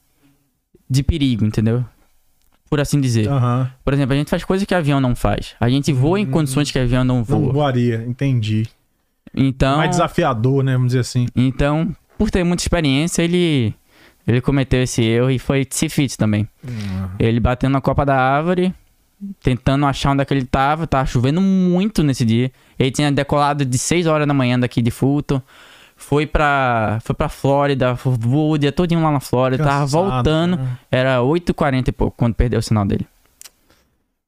de 0.90 1.04
perigo, 1.04 1.44
entendeu? 1.46 1.84
Por 2.70 2.80
assim 2.80 3.02
dizer. 3.02 3.28
Aham. 3.28 3.70
Por 3.84 3.94
exemplo, 3.94 4.14
a 4.14 4.18
gente 4.18 4.30
faz 4.30 4.46
coisas 4.46 4.66
que 4.66 4.74
avião 4.74 5.02
não 5.02 5.14
faz. 5.18 5.54
A 5.60 5.68
gente 5.68 5.92
voa 5.92 6.18
em 6.18 6.26
condições 6.26 6.72
que 6.72 6.80
avião 6.80 7.04
não 7.04 7.18
Não 7.18 7.24
voa. 7.26 7.52
voaria, 7.52 8.06
entendi. 8.08 8.66
Então. 9.36 9.76
Mais 9.78 9.90
desafiador, 9.90 10.64
né? 10.64 10.74
Vamos 10.74 10.88
dizer 10.88 11.02
assim. 11.02 11.28
Então, 11.36 11.94
por 12.18 12.32
ter 12.32 12.42
muita 12.46 12.64
experiência, 12.64 13.22
ele 13.22 13.74
ele 14.26 14.40
cometeu 14.40 14.82
esse 14.82 15.04
erro 15.04 15.30
e 15.30 15.38
foi 15.38 15.68
fit 15.70 16.18
também. 16.18 16.48
Ele 17.20 17.42
bateu 17.42 17.70
na 17.70 17.82
copa 17.82 18.06
da 18.06 18.16
árvore, 18.16 18.74
tentando 19.44 19.86
achar 19.86 20.12
onde 20.12 20.22
é 20.22 20.26
que 20.26 20.34
ele 20.34 20.46
tava, 20.46 20.88
tava 20.88 21.06
chovendo 21.06 21.42
muito 21.42 22.02
nesse 22.02 22.24
dia. 22.24 22.50
Ele 22.80 22.92
tinha 22.92 23.12
decolado 23.12 23.66
de 23.66 23.78
6 23.78 24.08
horas 24.08 24.26
da 24.26 24.34
manhã 24.34 24.58
daqui 24.58 24.82
de 24.82 24.90
Fulton, 24.92 25.42
foi 25.98 26.26
pra, 26.28 27.00
foi 27.04 27.16
pra 27.16 27.28
Flórida, 27.28 27.94
voou 27.96 28.54
o 28.54 28.58
dia 28.58 28.72
todinho 28.72 29.02
lá 29.02 29.12
na 29.12 29.20
Flórida, 29.20 29.64
tava 29.64 29.82
Cansado, 29.82 30.10
voltando, 30.10 30.58
né? 30.58 30.78
era 30.90 31.18
8h40 31.18 31.88
e 31.88 31.92
pouco 31.92 32.16
quando 32.16 32.36
perdeu 32.36 32.60
o 32.60 32.64
sinal 32.64 32.86
dele. 32.86 33.06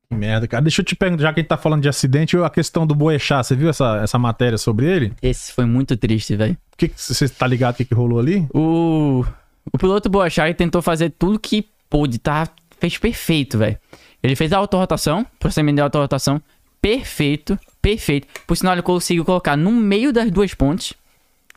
Que 0.09 0.15
merda, 0.15 0.47
cara. 0.47 0.63
Deixa 0.63 0.81
eu 0.81 0.85
te 0.85 0.95
perguntar, 0.95 1.21
já 1.21 1.33
que 1.33 1.39
a 1.39 1.41
gente 1.43 1.49
tá 1.49 1.57
falando 1.57 1.83
de 1.83 1.87
acidente, 1.87 2.35
a 2.35 2.49
questão 2.49 2.85
do 2.85 2.95
Boechat, 2.95 3.45
você 3.45 3.55
viu 3.55 3.69
essa, 3.69 3.97
essa 4.03 4.17
matéria 4.17 4.57
sobre 4.57 4.87
ele? 4.87 5.13
Esse 5.21 5.53
foi 5.53 5.65
muito 5.65 5.95
triste, 5.95 6.35
velho. 6.35 6.57
O 6.73 6.77
que 6.77 6.91
você 6.95 7.29
tá 7.29 7.45
ligado 7.45 7.75
o 7.75 7.77
que, 7.77 7.85
que 7.85 7.93
rolou 7.93 8.19
ali? 8.19 8.47
O, 8.51 9.23
o 9.71 9.77
piloto 9.77 10.09
Boachai 10.09 10.55
tentou 10.55 10.81
fazer 10.81 11.11
tudo 11.11 11.39
que 11.39 11.67
pôde, 11.87 12.17
tá? 12.17 12.47
Fez 12.79 12.97
perfeito, 12.97 13.59
velho. 13.59 13.77
Ele 14.23 14.35
fez 14.35 14.51
a 14.51 14.57
autorrotação, 14.57 15.25
procedimento 15.39 15.75
de 15.75 15.81
autorrotação, 15.81 16.41
perfeito, 16.81 17.57
perfeito. 17.79 18.27
Por 18.47 18.57
sinal, 18.57 18.73
ele 18.73 18.81
conseguiu 18.81 19.23
colocar 19.23 19.55
no 19.55 19.71
meio 19.71 20.11
das 20.11 20.31
duas 20.31 20.53
pontes. 20.55 20.93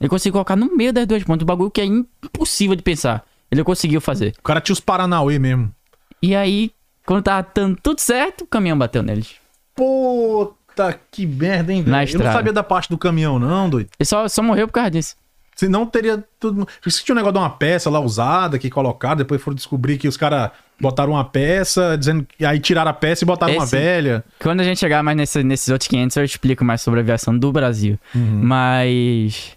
Ele 0.02 0.08
conseguiu 0.08 0.32
colocar 0.32 0.56
no 0.56 0.76
meio 0.76 0.92
das 0.92 1.06
duas 1.06 1.22
pontes, 1.22 1.44
um 1.44 1.46
bagulho 1.46 1.70
que 1.70 1.80
é 1.80 1.84
impossível 1.84 2.74
de 2.74 2.82
pensar. 2.82 3.24
Ele 3.50 3.62
conseguiu 3.62 4.00
fazer. 4.00 4.34
O 4.38 4.42
cara 4.42 4.60
tinha 4.60 4.72
os 4.74 4.80
Paranauê 4.80 5.38
mesmo. 5.38 5.72
E 6.20 6.34
aí, 6.34 6.72
quando 7.06 7.22
tava 7.22 7.46
dando 7.54 7.78
tudo 7.82 8.00
certo, 8.00 8.42
o 8.42 8.46
caminhão 8.46 8.76
bateu 8.78 9.02
neles. 9.02 9.34
Puta 9.74 10.98
que 11.10 11.26
merda, 11.26 11.72
hein, 11.72 11.82
velho? 11.82 11.92
Na 11.92 12.04
Eu 12.04 12.18
não 12.18 12.32
sabia 12.32 12.52
da 12.52 12.62
parte 12.62 12.88
do 12.88 12.98
caminhão, 12.98 13.38
não, 13.38 13.68
doido. 13.70 13.88
Ele 13.98 14.06
só, 14.06 14.26
só 14.28 14.42
morreu 14.42 14.66
por 14.66 14.72
causa 14.74 14.90
disso. 14.90 15.16
Senão 15.54 15.84
teria 15.84 16.24
tudo. 16.40 16.66
Isso 16.86 17.04
tinha 17.04 17.14
um 17.14 17.16
negócio 17.16 17.34
de 17.34 17.38
uma 17.38 17.50
peça 17.50 17.90
lá 17.90 18.00
usada 18.00 18.58
que 18.58 18.70
colocaram, 18.70 19.16
depois 19.16 19.40
foram 19.42 19.54
descobrir 19.54 19.98
que 19.98 20.08
os 20.08 20.16
caras 20.16 20.50
botaram 20.80 21.12
uma 21.12 21.24
peça, 21.24 21.96
dizendo 21.96 22.26
que 22.26 22.44
aí 22.44 22.58
tiraram 22.58 22.90
a 22.90 22.94
peça 22.94 23.22
e 23.22 23.26
botaram 23.26 23.52
uma 23.52 23.64
Esse- 23.64 23.76
velha. 23.76 24.24
Quando 24.40 24.60
a 24.60 24.64
gente 24.64 24.78
chegar 24.80 25.02
mais 25.02 25.16
nesse- 25.16 25.44
nesses 25.44 25.68
outros 25.68 25.86
500, 25.88 26.16
eu 26.16 26.24
explico 26.24 26.64
mais 26.64 26.80
sobre 26.80 27.00
a 27.00 27.02
aviação 27.02 27.38
do 27.38 27.52
Brasil. 27.52 27.98
Mas. 28.14 29.52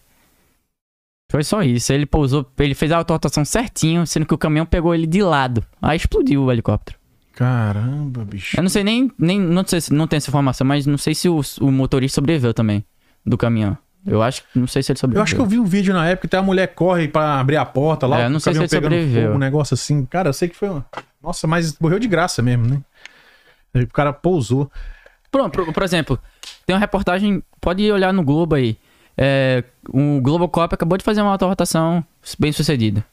Foi 1.31 1.43
só 1.43 1.61
isso. 1.63 1.91
Ele 1.91 2.05
pousou, 2.05 2.49
ele 2.59 2.75
fez 2.75 2.91
a 2.91 2.97
autorrotação 2.97 3.43
certinho, 3.43 4.05
sendo 4.05 4.25
que 4.25 4.33
o 4.33 4.37
caminhão 4.37 4.65
pegou 4.65 4.93
ele 4.93 5.07
de 5.07 5.21
lado. 5.23 5.63
Aí 5.81 5.97
explodiu 5.97 6.43
o 6.43 6.51
helicóptero. 6.51 6.97
Caramba, 7.33 8.23
bicho. 8.23 8.57
Eu 8.57 8.63
não 8.63 8.69
sei 8.69 8.83
nem, 8.83 9.11
nem 9.17 9.39
não 9.39 9.65
sei 9.65 9.81
se 9.81 9.93
não 9.93 10.07
tem 10.07 10.17
essa 10.17 10.29
informação, 10.29 10.65
mas 10.65 10.85
não 10.85 10.97
sei 10.97 11.13
se 11.13 11.27
o, 11.27 11.41
o 11.59 11.71
motorista 11.71 12.15
sobreviveu 12.15 12.53
também 12.53 12.85
do 13.25 13.37
caminhão. 13.37 13.77
Eu 14.05 14.21
acho, 14.21 14.43
não 14.53 14.67
sei 14.67 14.83
se 14.83 14.91
ele 14.91 14.99
sobreviveu. 14.99 15.19
Eu 15.19 15.23
acho 15.23 15.35
que 15.35 15.41
eu 15.41 15.45
vi 15.45 15.59
um 15.59 15.65
vídeo 15.65 15.93
na 15.93 16.07
época 16.07 16.27
que 16.27 16.35
a 16.35 16.41
mulher 16.41 16.67
corre 16.75 17.07
pra 17.07 17.39
abrir 17.39 17.57
a 17.57 17.65
porta 17.65 18.05
lá. 18.05 18.21
É, 18.21 18.25
eu 18.25 18.29
não 18.29 18.37
o 18.37 18.39
sei 18.39 18.53
se 18.53 18.59
ele 18.59 18.67
sobreviveu. 18.69 19.23
fogo, 19.23 19.35
um 19.35 19.39
negócio 19.39 19.73
assim. 19.73 20.05
Cara, 20.05 20.29
eu 20.29 20.33
sei 20.33 20.47
que 20.47 20.55
foi. 20.55 20.69
uma- 20.69 20.85
Nossa, 21.21 21.47
mas 21.47 21.77
morreu 21.79 21.97
de 21.99 22.07
graça 22.07 22.41
mesmo, 22.41 22.67
né? 22.67 22.81
O 23.83 23.87
cara 23.87 24.13
pousou. 24.13 24.71
Por, 25.31 25.49
por, 25.49 25.73
por 25.73 25.83
exemplo, 25.83 26.17
tem 26.65 26.73
uma 26.75 26.79
reportagem, 26.79 27.43
pode 27.59 27.91
olhar 27.91 28.13
no 28.13 28.23
Globo 28.23 28.55
aí. 28.55 28.77
É, 29.17 29.63
o 29.89 30.19
Globocop 30.21 30.73
acabou 30.73 30.97
de 30.97 31.03
fazer 31.03 31.21
uma 31.21 31.31
autorrotação 31.31 32.03
bem 32.37 32.51
sucedida. 32.51 33.03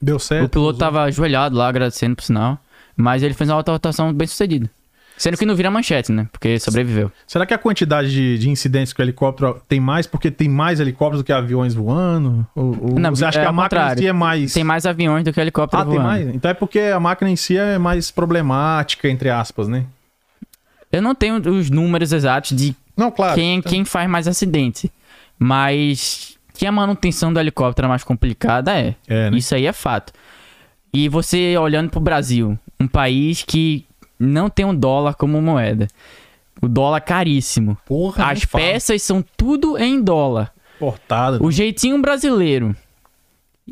Deu 0.00 0.18
certo. 0.18 0.46
o 0.46 0.48
piloto 0.48 0.78
tava 0.78 1.02
ajoelhado 1.02 1.56
lá, 1.56 1.68
agradecendo 1.68 2.16
por 2.16 2.22
sinal. 2.22 2.58
Mas 2.96 3.22
ele 3.22 3.34
fez 3.34 3.48
uma 3.50 3.56
autorrotação 3.56 4.12
bem 4.12 4.26
sucedida. 4.26 4.70
Sendo 5.16 5.36
que 5.36 5.44
não 5.44 5.54
vira 5.54 5.70
manchete, 5.70 6.10
né? 6.10 6.26
Porque 6.32 6.58
sobreviveu. 6.58 7.12
Será 7.26 7.44
que 7.44 7.52
a 7.52 7.58
quantidade 7.58 8.10
de, 8.10 8.38
de 8.38 8.48
incidentes 8.48 8.94
com 8.94 9.02
helicóptero 9.02 9.60
tem 9.68 9.78
mais 9.78 10.06
porque 10.06 10.30
tem 10.30 10.48
mais 10.48 10.80
helicópteros 10.80 11.20
do 11.22 11.26
que 11.26 11.30
aviões 11.32 11.74
voando? 11.74 12.46
Ou, 12.56 12.92
ou 12.92 12.98
Não, 12.98 13.14
você 13.14 13.26
acha 13.26 13.38
é 13.38 13.42
que 13.42 13.48
a 13.48 13.52
máquina 13.52 13.92
em 13.92 13.96
si 13.98 14.06
é 14.06 14.12
mais. 14.14 14.52
Tem 14.54 14.64
mais 14.64 14.86
aviões 14.86 15.22
do 15.22 15.30
que 15.30 15.38
helicóptero 15.38 15.82
Ah, 15.82 15.84
tem 15.84 15.94
voando. 15.96 16.08
mais? 16.08 16.26
Então 16.34 16.50
é 16.50 16.54
porque 16.54 16.78
a 16.78 16.98
máquina 16.98 17.30
em 17.30 17.36
si 17.36 17.54
é 17.54 17.76
mais 17.76 18.10
problemática, 18.10 19.10
entre 19.10 19.28
aspas, 19.28 19.68
né? 19.68 19.84
Eu 20.90 21.02
não 21.02 21.14
tenho 21.14 21.36
os 21.36 21.68
números 21.68 22.12
exatos 22.12 22.56
de 22.56 22.74
Não, 22.96 23.10
claro. 23.10 23.34
quem, 23.34 23.60
quem 23.60 23.84
faz 23.84 24.08
mais 24.08 24.26
acidente. 24.26 24.90
Mas 25.42 26.36
que 26.52 26.66
a 26.66 26.70
manutenção 26.72 27.32
do 27.32 27.40
helicóptero 27.40 27.86
é 27.86 27.88
mais 27.88 28.04
complicada 28.04 28.78
é. 28.78 28.94
É, 29.08 29.30
né? 29.30 29.38
Isso 29.38 29.54
aí 29.54 29.64
é 29.66 29.72
fato. 29.72 30.12
E 30.92 31.08
você 31.08 31.56
olhando 31.56 31.88
pro 31.90 31.98
Brasil, 32.00 32.58
um 32.78 32.86
país 32.86 33.42
que 33.42 33.86
não 34.18 34.50
tem 34.50 34.66
um 34.66 34.74
dólar 34.74 35.14
como 35.14 35.40
moeda. 35.40 35.88
O 36.60 36.68
dólar 36.68 37.00
caríssimo. 37.00 37.78
Porra, 37.86 38.26
As 38.30 38.44
peças 38.44 39.02
são 39.02 39.24
tudo 39.34 39.78
em 39.78 40.02
dólar. 40.02 40.52
Portada. 40.78 41.42
O 41.42 41.50
jeitinho 41.50 41.98
brasileiro. 42.02 42.76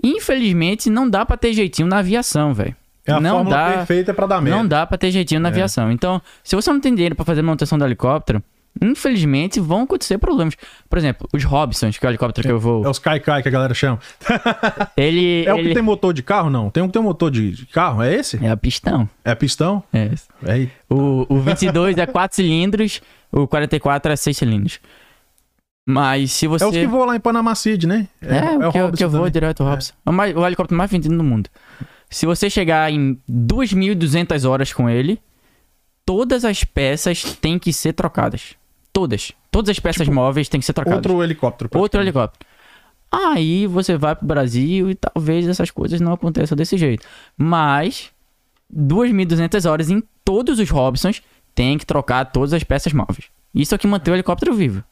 Infelizmente, 0.03 0.89
não 0.89 1.09
dá 1.09 1.27
pra 1.27 1.37
ter 1.37 1.53
jeitinho 1.53 1.89
na 1.89 1.99
aviação, 1.99 2.55
velho. 2.55 2.75
É 3.07 3.13
a 3.13 3.21
não 3.21 3.45
dá, 3.45 3.73
perfeita 3.73 4.15
pra 4.15 4.27
dar 4.27 4.41
merda. 4.41 4.59
não 4.59 4.67
dá 4.67 4.87
pra 4.87 4.97
ter 4.99 5.11
jeitinho 5.11 5.41
na 5.41 5.49
É. 5.49 5.53
aviação. 5.53 5.91
Então, 5.91 6.21
se 6.43 6.55
você 6.57 6.71
não 6.73 6.81
tem 6.81 6.95
dinheiro 6.95 7.15
pra 7.15 7.25
fazer 7.25 7.43
manutenção 7.43 7.79
do 7.79 7.85
helicóptero, 7.85 8.43
infelizmente 8.83 9.61
vão 9.61 9.83
acontecer 9.83 10.19
problemas. 10.19 10.55
Por 10.89 10.99
exemplo, 10.99 11.29
os 11.33 11.45
Robsons, 11.45 11.99
que 11.99 12.07
é 12.07 12.09
o 12.09 12.11
helicóptero 12.11 12.47
que 12.47 12.53
eu 12.53 12.59
vou. 12.61 12.85
É 12.85 12.89
os 12.89 12.99
Kai-Kai 12.99 13.43
que 13.43 13.49
a 13.49 13.51
galera 13.51 13.75
chama. 13.75 13.99
Ele. 14.97 15.45
É 15.47 15.55
o 15.55 15.59
ele... 15.59 15.69
que 15.69 15.75
tem 15.75 15.83
motor 15.83 16.13
de 16.13 16.23
carro, 16.23 16.51
não? 16.51 16.71
Tem 16.71 16.83
um 16.83 16.87
que 16.87 16.93
tem 16.93 17.03
motor 17.03 17.31
de, 17.31 17.67
carro, 17.67 18.03
é 18.03 18.15
esse? 18.15 18.45
É 18.45 18.51
a 18.51 18.57
pistão. 18.57 19.09
É 19.25 19.35
pistão? 19.35 19.83
É. 19.93 20.11
esse. 20.13 20.27
É, 20.45 20.69
O, 20.89 21.27
o 21.29 21.41
22 21.41 21.97
é 21.99 22.07
4 22.07 22.37
cilindros, 22.37 23.01
o 23.31 23.47
44 23.47 24.13
é 24.13 24.17
6 24.17 24.37
cilindros. 24.37 24.81
Mas 25.87 26.33
se 26.33 26.47
você. 26.47 26.65
é 26.65 26.67
os 26.69 26.75
que 26.75 26.87
voam 26.87 27.07
lá 27.07 27.17
em 27.17 27.21
Panama 27.21 27.55
City, 27.55 27.87
né? 27.87 28.09
É, 28.21 28.67
o 28.67 28.71
que, 28.71 28.79
eu, 28.79 28.93
que 28.93 29.05
eu 29.05 29.09
vou 29.11 29.31
direto, 29.31 29.63
o 29.65 29.67
Robson. 29.67 29.95
É 30.05 30.11
o, 30.11 30.13
mais- 30.13 30.37
o 30.37 30.47
helicóptero 30.47 30.77
mais 30.77 30.91
vendido 30.91 31.15
no 31.15 31.25
mundo. 31.25 31.49
Se 32.11 32.27
você 32.27 32.51
chegar 32.51 32.93
em 32.93 33.19
2.200 33.31 34.49
horas 34.49 34.73
com 34.73 34.89
ele, 34.89 35.19
todas 36.05 36.45
as 36.45 36.65
peças 36.65 37.23
têm 37.23 37.59
que 37.59 37.73
ser 37.73 37.93
trocadas. 37.95 38.55
Todas. 38.99 39.33
Todas 39.51 39.71
as 39.71 39.79
peças 39.79 40.09
móveis 40.09 40.49
têm 40.49 40.59
que 40.59 40.67
ser 40.67 40.73
trocadas. 40.73 40.99
Outro 40.99 41.23
helicóptero. 41.23 41.71
Outro 41.75 42.01
helicóptero. 42.01 42.45
Aí 43.13 43.65
você 43.67 43.97
vai 43.97 44.17
pro 44.17 44.27
Brasil 44.27 44.91
e 44.91 44.95
talvez 44.97 45.47
essas 45.47 45.71
coisas 45.71 46.01
não 46.01 46.13
aconteçam 46.13 46.57
desse 46.57 46.77
jeito. 46.77 47.07
Mas 47.37 48.11
2.200 48.75 49.71
horas 49.71 49.89
em 49.89 50.03
todos 50.25 50.59
os 50.59 50.69
Robsons 50.69 51.23
tem 51.55 51.79
que 51.79 51.87
trocar 51.87 52.25
todas 52.25 52.53
as 52.53 52.65
peças 52.65 52.93
móveis. 52.93 53.27
Isso 53.55 53.73
é 53.73 53.77
o 53.77 53.79
que 53.79 53.87
mantém 53.87 54.13
o 54.13 54.17
helicóptero 54.17 54.53
vivo. 54.53 54.83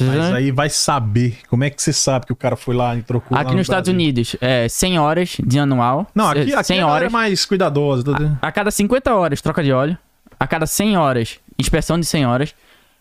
Mas 0.00 0.32
aí 0.32 0.50
vai 0.50 0.70
saber. 0.70 1.38
Como 1.48 1.62
é 1.62 1.68
que 1.68 1.80
você 1.82 1.92
sabe 1.92 2.24
que 2.24 2.32
o 2.32 2.36
cara 2.36 2.56
foi 2.56 2.74
lá 2.74 2.96
e 2.96 3.02
trocou 3.02 3.36
Aqui 3.36 3.50
no 3.50 3.58
nos 3.58 3.66
Estados? 3.66 3.90
Unidos, 3.90 4.34
é 4.40 4.66
100 4.66 4.98
horas 4.98 5.36
de 5.44 5.58
anual. 5.58 6.06
Não, 6.14 6.30
aqui, 6.30 6.54
aqui 6.54 6.64
100 6.64 6.78
a 6.78 6.80
galera 6.80 6.96
horas. 6.96 7.08
é 7.08 7.12
mais 7.12 7.44
cuidadosa. 7.44 8.02
tá 8.02 8.12
entendendo? 8.12 8.38
A 8.40 8.50
cada 8.50 8.70
50 8.70 9.14
horas, 9.14 9.42
troca 9.42 9.62
de 9.62 9.70
óleo. 9.70 9.98
A 10.40 10.46
cada 10.46 10.66
100 10.66 10.96
horas, 10.96 11.38
inspeção 11.58 12.00
de 12.00 12.06
100 12.06 12.26
horas. 12.26 12.54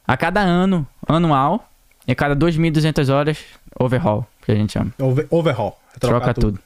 A 0.07 0.17
cada 0.17 0.41
ano, 0.41 0.87
anual. 1.07 1.67
E 2.07 2.11
a 2.11 2.15
cada 2.15 2.35
2.200 2.35 3.13
horas, 3.13 3.37
overhaul, 3.79 4.25
que 4.43 4.51
a 4.51 4.55
gente 4.55 4.73
chama. 4.73 4.91
Over- 4.99 5.27
overhaul. 5.29 5.77
É 5.95 5.99
Troca 5.99 6.33
tudo. 6.33 6.59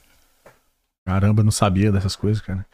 Caramba, 1.06 1.40
eu 1.40 1.44
não 1.44 1.52
sabia 1.52 1.92
dessas 1.92 2.16
coisas, 2.16 2.42
cara. 2.42 2.64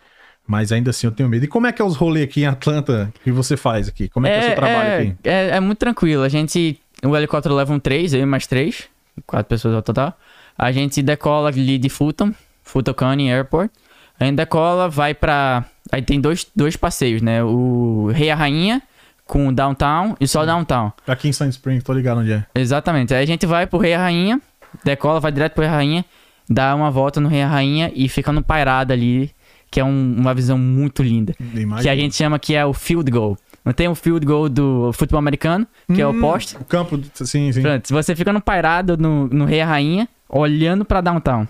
Mas 0.46 0.72
ainda 0.72 0.90
assim 0.90 1.06
eu 1.06 1.12
tenho 1.12 1.28
medo. 1.28 1.44
E 1.44 1.48
como 1.48 1.66
é 1.66 1.72
que 1.72 1.80
é 1.80 1.84
os 1.84 1.96
rolês 1.96 2.24
aqui 2.24 2.42
em 2.42 2.46
Atlanta 2.46 3.12
que 3.22 3.30
você 3.30 3.56
faz 3.56 3.88
aqui? 3.88 4.08
Como 4.08 4.26
é, 4.26 4.30
que 4.30 4.36
é 4.36 4.38
o 4.38 4.42
seu 4.42 4.54
trabalho 4.56 4.88
é, 4.88 4.96
aqui? 4.98 5.16
É, 5.24 5.48
é 5.50 5.60
muito 5.60 5.78
tranquilo. 5.78 6.22
A 6.22 6.28
gente. 6.28 6.80
O 7.04 7.16
helicóptero 7.16 7.54
leva 7.54 7.72
um 7.72 7.78
3, 7.78 8.14
eu 8.14 8.20
e 8.20 8.26
mais 8.26 8.46
3. 8.46 8.84
Quatro 9.26 9.48
pessoas 9.48 9.74
ao 9.74 9.82
total. 9.82 10.16
A 10.56 10.72
gente 10.72 11.02
decola 11.02 11.48
ali 11.48 11.78
de 11.78 11.88
Fulton, 11.88 12.32
Fulton 12.62 12.94
County 12.94 13.28
Airport. 13.28 13.70
A 14.18 14.24
gente 14.24 14.36
decola, 14.36 14.88
vai 14.88 15.14
pra. 15.14 15.64
Aí 15.90 16.00
tem 16.00 16.20
dois, 16.20 16.46
dois 16.54 16.76
passeios, 16.76 17.20
né? 17.20 17.42
O 17.44 18.10
Rei 18.12 18.28
e 18.28 18.30
a 18.30 18.34
Rainha 18.34 18.82
com 19.26 19.52
Downtown 19.52 20.14
e 20.20 20.26
só 20.28 20.44
Downtown. 20.44 20.92
Aqui 21.06 21.28
em 21.28 21.32
Sand 21.32 21.48
Springs, 21.50 21.82
tô 21.84 21.92
ligado 21.92 22.20
onde 22.20 22.32
é. 22.32 22.44
Exatamente. 22.54 23.14
Aí 23.14 23.22
a 23.22 23.26
gente 23.26 23.46
vai 23.46 23.66
pro 23.66 23.78
Rei 23.78 23.92
e 23.92 23.94
a 23.94 23.98
Rainha, 23.98 24.40
decola, 24.84 25.20
vai 25.20 25.32
direto 25.32 25.52
pro 25.54 25.62
Rei 25.62 25.70
e 25.70 25.72
a 25.72 25.76
Rainha, 25.76 26.04
dá 26.48 26.74
uma 26.74 26.90
volta 26.90 27.20
no 27.20 27.28
Rei 27.28 27.40
e 27.40 27.42
a 27.42 27.48
Rainha 27.48 27.90
e 27.94 28.08
fica 28.08 28.30
no 28.32 28.42
pairada 28.42 28.92
ali, 28.92 29.30
que 29.70 29.80
é 29.80 29.84
um- 29.84 30.14
uma 30.18 30.34
visão 30.34 30.58
muito 30.58 31.02
linda. 31.02 31.34
Imagina. 31.40 31.80
Que 31.82 31.88
a 31.88 31.96
gente 31.96 32.14
chama 32.14 32.38
que 32.38 32.54
é 32.54 32.64
o 32.66 32.72
field 32.74 33.10
goal. 33.10 33.38
Não 33.64 33.72
tem 33.72 33.86
o 33.88 33.94
field 33.94 34.26
goal 34.26 34.48
do 34.48 34.92
futebol 34.92 35.20
americano, 35.20 35.66
que 35.94 36.02
é 36.02 36.06
o 36.06 36.10
Hum, 36.10 36.20
poste. 36.20 36.56
O 36.56 36.64
campo, 36.64 37.00
sim, 37.14 37.52
sim. 37.52 37.62
Pronto, 37.62 37.88
você 37.90 38.14
fica 38.16 38.32
no 38.32 38.40
pairado 38.40 38.96
no, 38.98 39.28
no 39.28 39.44
Rei 39.44 39.58
e 39.58 39.62
a 39.62 39.66
Rainha, 39.66 40.08
olhando 40.28 40.84
pra 40.84 41.00
downtown. 41.00 41.46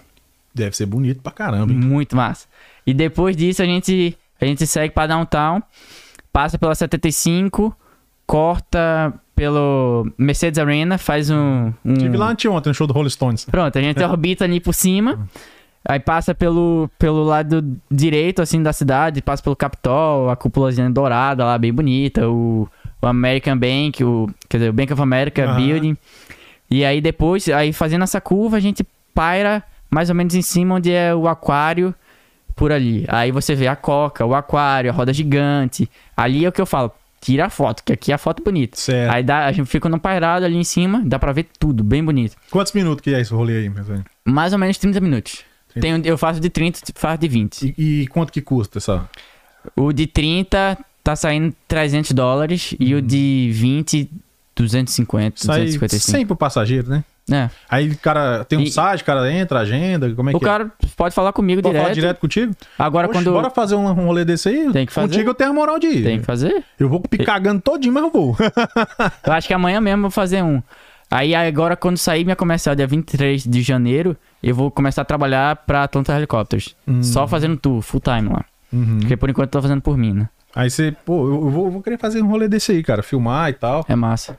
Deve 0.54 0.76
ser 0.76 0.84
bonito 0.84 1.22
pra 1.22 1.32
caramba, 1.32 1.72
hein? 1.72 1.78
Muito 1.78 2.14
massa. 2.14 2.46
E 2.86 2.92
depois 2.92 3.34
disso 3.34 3.62
a 3.62 3.64
gente, 3.64 4.14
a 4.38 4.44
gente 4.44 4.66
segue 4.66 4.92
pra 4.92 5.06
downtown, 5.06 5.62
passa 6.32 6.58
pela 6.58 6.74
75, 6.74 7.76
corta 8.26 9.12
pelo 9.34 10.10
Mercedes 10.16 10.58
Arena, 10.58 10.98
faz 10.98 11.30
um. 11.30 11.72
um... 11.84 11.94
Tive 11.94 12.16
lá 12.16 12.30
anteontem 12.30 12.70
no 12.70 12.74
show 12.74 12.86
do 12.86 12.92
Rolling 12.92 13.10
Stones. 13.10 13.44
Pronto, 13.44 13.76
a 13.76 13.82
gente 13.82 14.02
orbita 14.02 14.44
ali 14.44 14.60
por 14.60 14.72
cima. 14.74 15.28
Aí 15.84 15.98
passa 15.98 16.32
pelo, 16.32 16.88
pelo 16.96 17.24
lado 17.24 17.76
direito, 17.90 18.40
assim, 18.40 18.62
da 18.62 18.72
cidade, 18.72 19.20
passa 19.20 19.42
pelo 19.42 19.56
Capitol, 19.56 20.30
a 20.30 20.36
cúpulazinha 20.36 20.88
dourada 20.88 21.44
lá, 21.44 21.58
bem 21.58 21.72
bonita, 21.72 22.28
o, 22.28 22.68
o 23.00 23.06
American 23.06 23.58
Bank, 23.58 24.04
o, 24.04 24.30
quer 24.48 24.58
dizer, 24.58 24.70
o 24.70 24.72
Bank 24.72 24.92
of 24.92 25.02
America 25.02 25.44
Aham. 25.44 25.56
Building. 25.56 25.96
E 26.70 26.84
aí 26.84 27.00
depois, 27.00 27.48
aí 27.48 27.72
fazendo 27.72 28.04
essa 28.04 28.20
curva, 28.20 28.58
a 28.58 28.60
gente 28.60 28.86
paira 29.12 29.62
mais 29.90 30.08
ou 30.08 30.14
menos 30.14 30.34
em 30.34 30.40
cima 30.40 30.76
onde 30.76 30.92
é 30.92 31.12
o 31.14 31.26
aquário, 31.26 31.92
por 32.54 32.72
ali. 32.72 33.04
Aí 33.08 33.30
você 33.30 33.54
vê 33.54 33.66
a 33.66 33.76
coca, 33.76 34.24
o 34.24 34.34
aquário, 34.34 34.90
a 34.90 34.94
roda 34.94 35.12
gigante. 35.12 35.88
Ali 36.16 36.44
é 36.44 36.48
o 36.48 36.52
que 36.52 36.60
eu 36.60 36.66
falo, 36.66 36.92
tira 37.20 37.46
a 37.46 37.50
foto, 37.50 37.82
que 37.84 37.92
aqui 37.92 38.12
é 38.12 38.14
a 38.14 38.18
foto 38.18 38.42
bonita. 38.42 38.76
Certo. 38.76 39.12
Aí 39.12 39.22
dá, 39.22 39.46
a 39.46 39.52
gente 39.52 39.66
fica 39.66 39.88
no 39.88 39.98
pairado 39.98 40.44
ali 40.44 40.56
em 40.56 40.64
cima, 40.64 41.02
dá 41.04 41.18
pra 41.18 41.32
ver 41.32 41.46
tudo, 41.58 41.84
bem 41.84 42.04
bonito. 42.04 42.36
Quantos 42.50 42.72
minutos 42.72 43.02
que 43.02 43.14
é 43.14 43.20
esse 43.20 43.32
rolê 43.32 43.58
aí, 43.58 43.68
meu 43.68 43.84
velho? 43.84 44.04
Mais 44.24 44.52
ou 44.52 44.58
menos 44.58 44.76
30 44.78 45.00
minutos. 45.00 45.44
30. 45.72 45.80
Tem, 45.80 46.10
eu 46.10 46.18
faço 46.18 46.40
de 46.40 46.50
30, 46.50 46.80
faço 46.94 47.18
de 47.18 47.28
20. 47.28 47.74
E, 47.78 48.02
e 48.02 48.06
quanto 48.08 48.32
que 48.32 48.42
custa 48.42 48.78
essa? 48.78 49.08
O 49.76 49.92
de 49.92 50.06
30 50.06 50.76
tá 51.02 51.16
saindo 51.16 51.54
300 51.68 52.12
dólares 52.12 52.74
e 52.78 52.94
o 52.94 53.00
de 53.00 53.50
20, 53.52 54.10
250, 54.56 55.36
Sai 55.38 55.64
255. 55.64 56.10
100 56.10 56.26
pro 56.26 56.36
passageiro, 56.36 56.88
né? 56.90 57.04
É. 57.30 57.48
Aí 57.70 57.88
o 57.90 57.96
cara 57.98 58.44
tem 58.44 58.58
um 58.58 58.62
E- 58.62 58.70
site, 58.72 59.02
o 59.02 59.04
cara 59.04 59.32
entra, 59.32 59.60
agenda, 59.60 60.12
como 60.12 60.30
é 60.30 60.34
O 60.34 60.38
que 60.38 60.44
é? 60.44 60.48
cara 60.48 60.72
pode 60.96 61.14
falar 61.14 61.32
comigo 61.32 61.62
Pode 61.62 61.72
direto. 61.72 61.82
falar 61.84 61.94
direto 61.94 62.18
contigo? 62.18 62.54
Agora 62.78 63.06
Oxe, 63.08 63.16
quando. 63.18 63.32
Bora 63.32 63.48
fazer 63.50 63.74
um, 63.76 63.86
um 63.86 64.06
rolê 64.06 64.24
desse 64.24 64.48
aí? 64.48 64.72
Tem 64.72 64.84
que 64.86 64.92
fazer. 64.92 65.08
Contigo 65.08 65.30
eu 65.30 65.34
tenho 65.34 65.50
a 65.50 65.52
moral 65.52 65.78
de 65.78 65.86
ir. 65.86 66.02
Tem 66.02 66.18
que 66.18 66.26
fazer. 66.26 66.64
Eu 66.78 66.88
vou 66.88 67.00
picagando 67.00 67.60
todinho, 67.60 67.94
mas 67.94 68.02
eu 68.02 68.10
vou. 68.10 68.36
Eu 69.24 69.32
acho 69.32 69.46
que 69.46 69.54
amanhã 69.54 69.80
mesmo 69.80 69.98
eu 69.98 70.02
vou 70.02 70.10
fazer 70.10 70.42
um. 70.42 70.60
Aí 71.10 71.34
agora, 71.34 71.76
quando 71.76 71.96
sair 71.98 72.24
minha 72.24 72.34
comercial 72.34 72.74
dia 72.74 72.86
23 72.86 73.44
de 73.44 73.62
janeiro, 73.62 74.16
eu 74.42 74.54
vou 74.54 74.70
começar 74.70 75.02
a 75.02 75.04
trabalhar 75.04 75.56
pra 75.56 75.82
Atlanta 75.84 76.16
Helicopters. 76.16 76.74
Hum. 76.88 77.02
Só 77.02 77.28
fazendo 77.28 77.56
tour, 77.56 77.82
full 77.82 78.00
time 78.00 78.30
lá. 78.30 78.44
Uhum. 78.72 78.98
Porque 79.00 79.16
por 79.16 79.28
enquanto 79.28 79.48
eu 79.48 79.52
tô 79.52 79.62
fazendo 79.62 79.82
por 79.82 79.96
mim, 79.96 80.12
né? 80.14 80.28
Aí 80.54 80.70
você, 80.70 80.90
pô, 81.04 81.26
eu 81.28 81.50
vou, 81.50 81.66
eu 81.66 81.70
vou 81.70 81.82
querer 81.82 81.98
fazer 81.98 82.22
um 82.22 82.26
rolê 82.28 82.48
desse 82.48 82.72
aí, 82.72 82.82
cara. 82.82 83.02
Filmar 83.02 83.50
e 83.50 83.52
tal. 83.52 83.84
É 83.88 83.94
massa. 83.94 84.38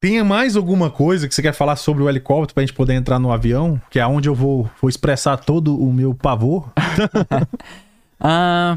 Tem 0.00 0.22
mais 0.24 0.56
alguma 0.56 0.90
coisa 0.90 1.28
que 1.28 1.34
você 1.34 1.42
quer 1.42 1.52
falar 1.52 1.76
sobre 1.76 2.02
o 2.02 2.08
helicóptero 2.08 2.54
pra 2.54 2.62
gente 2.62 2.72
poder 2.72 2.94
entrar 2.94 3.18
no 3.18 3.30
avião? 3.30 3.78
Que 3.90 3.98
é 4.00 4.06
onde 4.06 4.30
eu 4.30 4.34
vou, 4.34 4.68
vou 4.80 4.88
expressar 4.88 5.36
todo 5.36 5.78
o 5.78 5.92
meu 5.92 6.14
pavor? 6.14 6.70
Ah, 8.22 8.76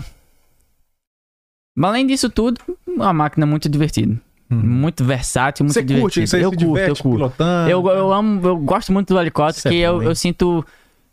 além 1.82 2.08
disso 2.08 2.30
tudo, 2.30 2.62
uma 2.88 3.12
máquina 3.12 3.46
muito 3.46 3.68
divertida. 3.68 4.18
Muito 4.50 5.04
versátil, 5.04 5.66
muito 5.66 5.74
Você 5.74 5.82
divertida. 5.84 6.02
curte, 6.02 6.28
você 6.30 6.38
eu 6.38 6.50
curto, 6.50 6.64
eu 6.64 6.68
diverte 6.70 7.04
curto. 7.04 7.18
pilotando? 7.18 7.70
Eu, 7.70 7.86
eu 7.90 8.14
amo, 8.14 8.48
eu 8.48 8.56
gosto 8.56 8.94
muito 8.94 9.14
do 9.14 9.20
helicóptero, 9.20 9.58
Isso 9.60 9.68
é 9.68 9.74
eu, 9.76 10.02
eu 10.02 10.16
sinto 10.16 10.66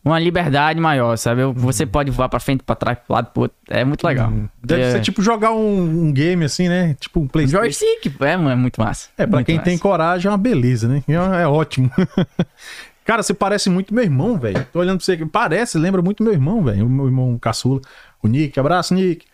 uma 0.04 0.18
liberdade 0.18 0.80
maior, 0.80 1.16
sabe? 1.16 1.42
Uhum. 1.44 1.52
Você 1.52 1.84
pode 1.84 2.10
voar 2.10 2.28
pra 2.28 2.40
frente, 2.40 2.62
pra 2.62 2.74
trás, 2.74 2.98
pro 2.98 3.14
lado, 3.14 3.26
pro 3.32 3.42
outro. 3.42 3.56
É 3.68 3.84
muito 3.84 4.06
legal. 4.06 4.32
Deve 4.62 4.82
É. 4.82 4.92
ser 4.92 5.00
tipo 5.00 5.22
jogar 5.22 5.52
um, 5.52 6.06
um 6.06 6.12
game 6.12 6.44
assim, 6.44 6.68
né? 6.68 6.94
Tipo 6.98 7.20
um 7.20 7.28
PlayStation. 7.28 7.62
Joystick, 7.64 8.06
é, 8.22 8.32
é 8.32 8.36
muito 8.56 8.80
massa. 8.80 9.08
É, 9.18 9.26
pra 9.26 9.36
Muito 9.36 9.46
quem 9.46 9.56
massa. 9.56 9.64
tem 9.64 9.76
coragem 9.78 10.26
é 10.28 10.30
uma 10.30 10.38
beleza, 10.38 10.88
né? 10.88 11.02
É, 11.06 11.42
é 11.42 11.46
ótimo. 11.46 11.90
Cara, 13.04 13.22
você 13.22 13.34
parece 13.34 13.68
muito 13.68 13.92
meu 13.92 14.04
irmão, 14.04 14.38
velho. 14.38 14.64
Tô 14.72 14.78
olhando 14.78 14.98
pra 14.98 15.04
você 15.04 15.12
aqui. 15.12 15.26
Parece, 15.26 15.76
lembra 15.78 16.00
muito 16.00 16.22
meu 16.22 16.32
irmão, 16.32 16.62
velho. 16.62 16.86
O 16.86 16.88
meu 16.88 17.06
irmão 17.06 17.36
caçula. 17.38 17.80
O 18.22 18.28
Nick. 18.28 18.58
Abraço, 18.60 18.94
Nick. 18.94 19.26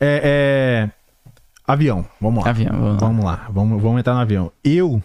É. 0.00 0.88
é... 0.88 0.90
Avião. 1.66 2.04
Vamos 2.20 2.42
lá. 2.44 2.50
Avião, 2.50 2.72
vamos 2.72 2.90
lá. 2.90 2.98
Vamos 3.06 3.24
lá. 3.24 3.46
Vamos, 3.50 3.82
vamos 3.82 4.00
entrar 4.00 4.14
no 4.14 4.20
avião. 4.20 4.50
Eu, 4.64 5.00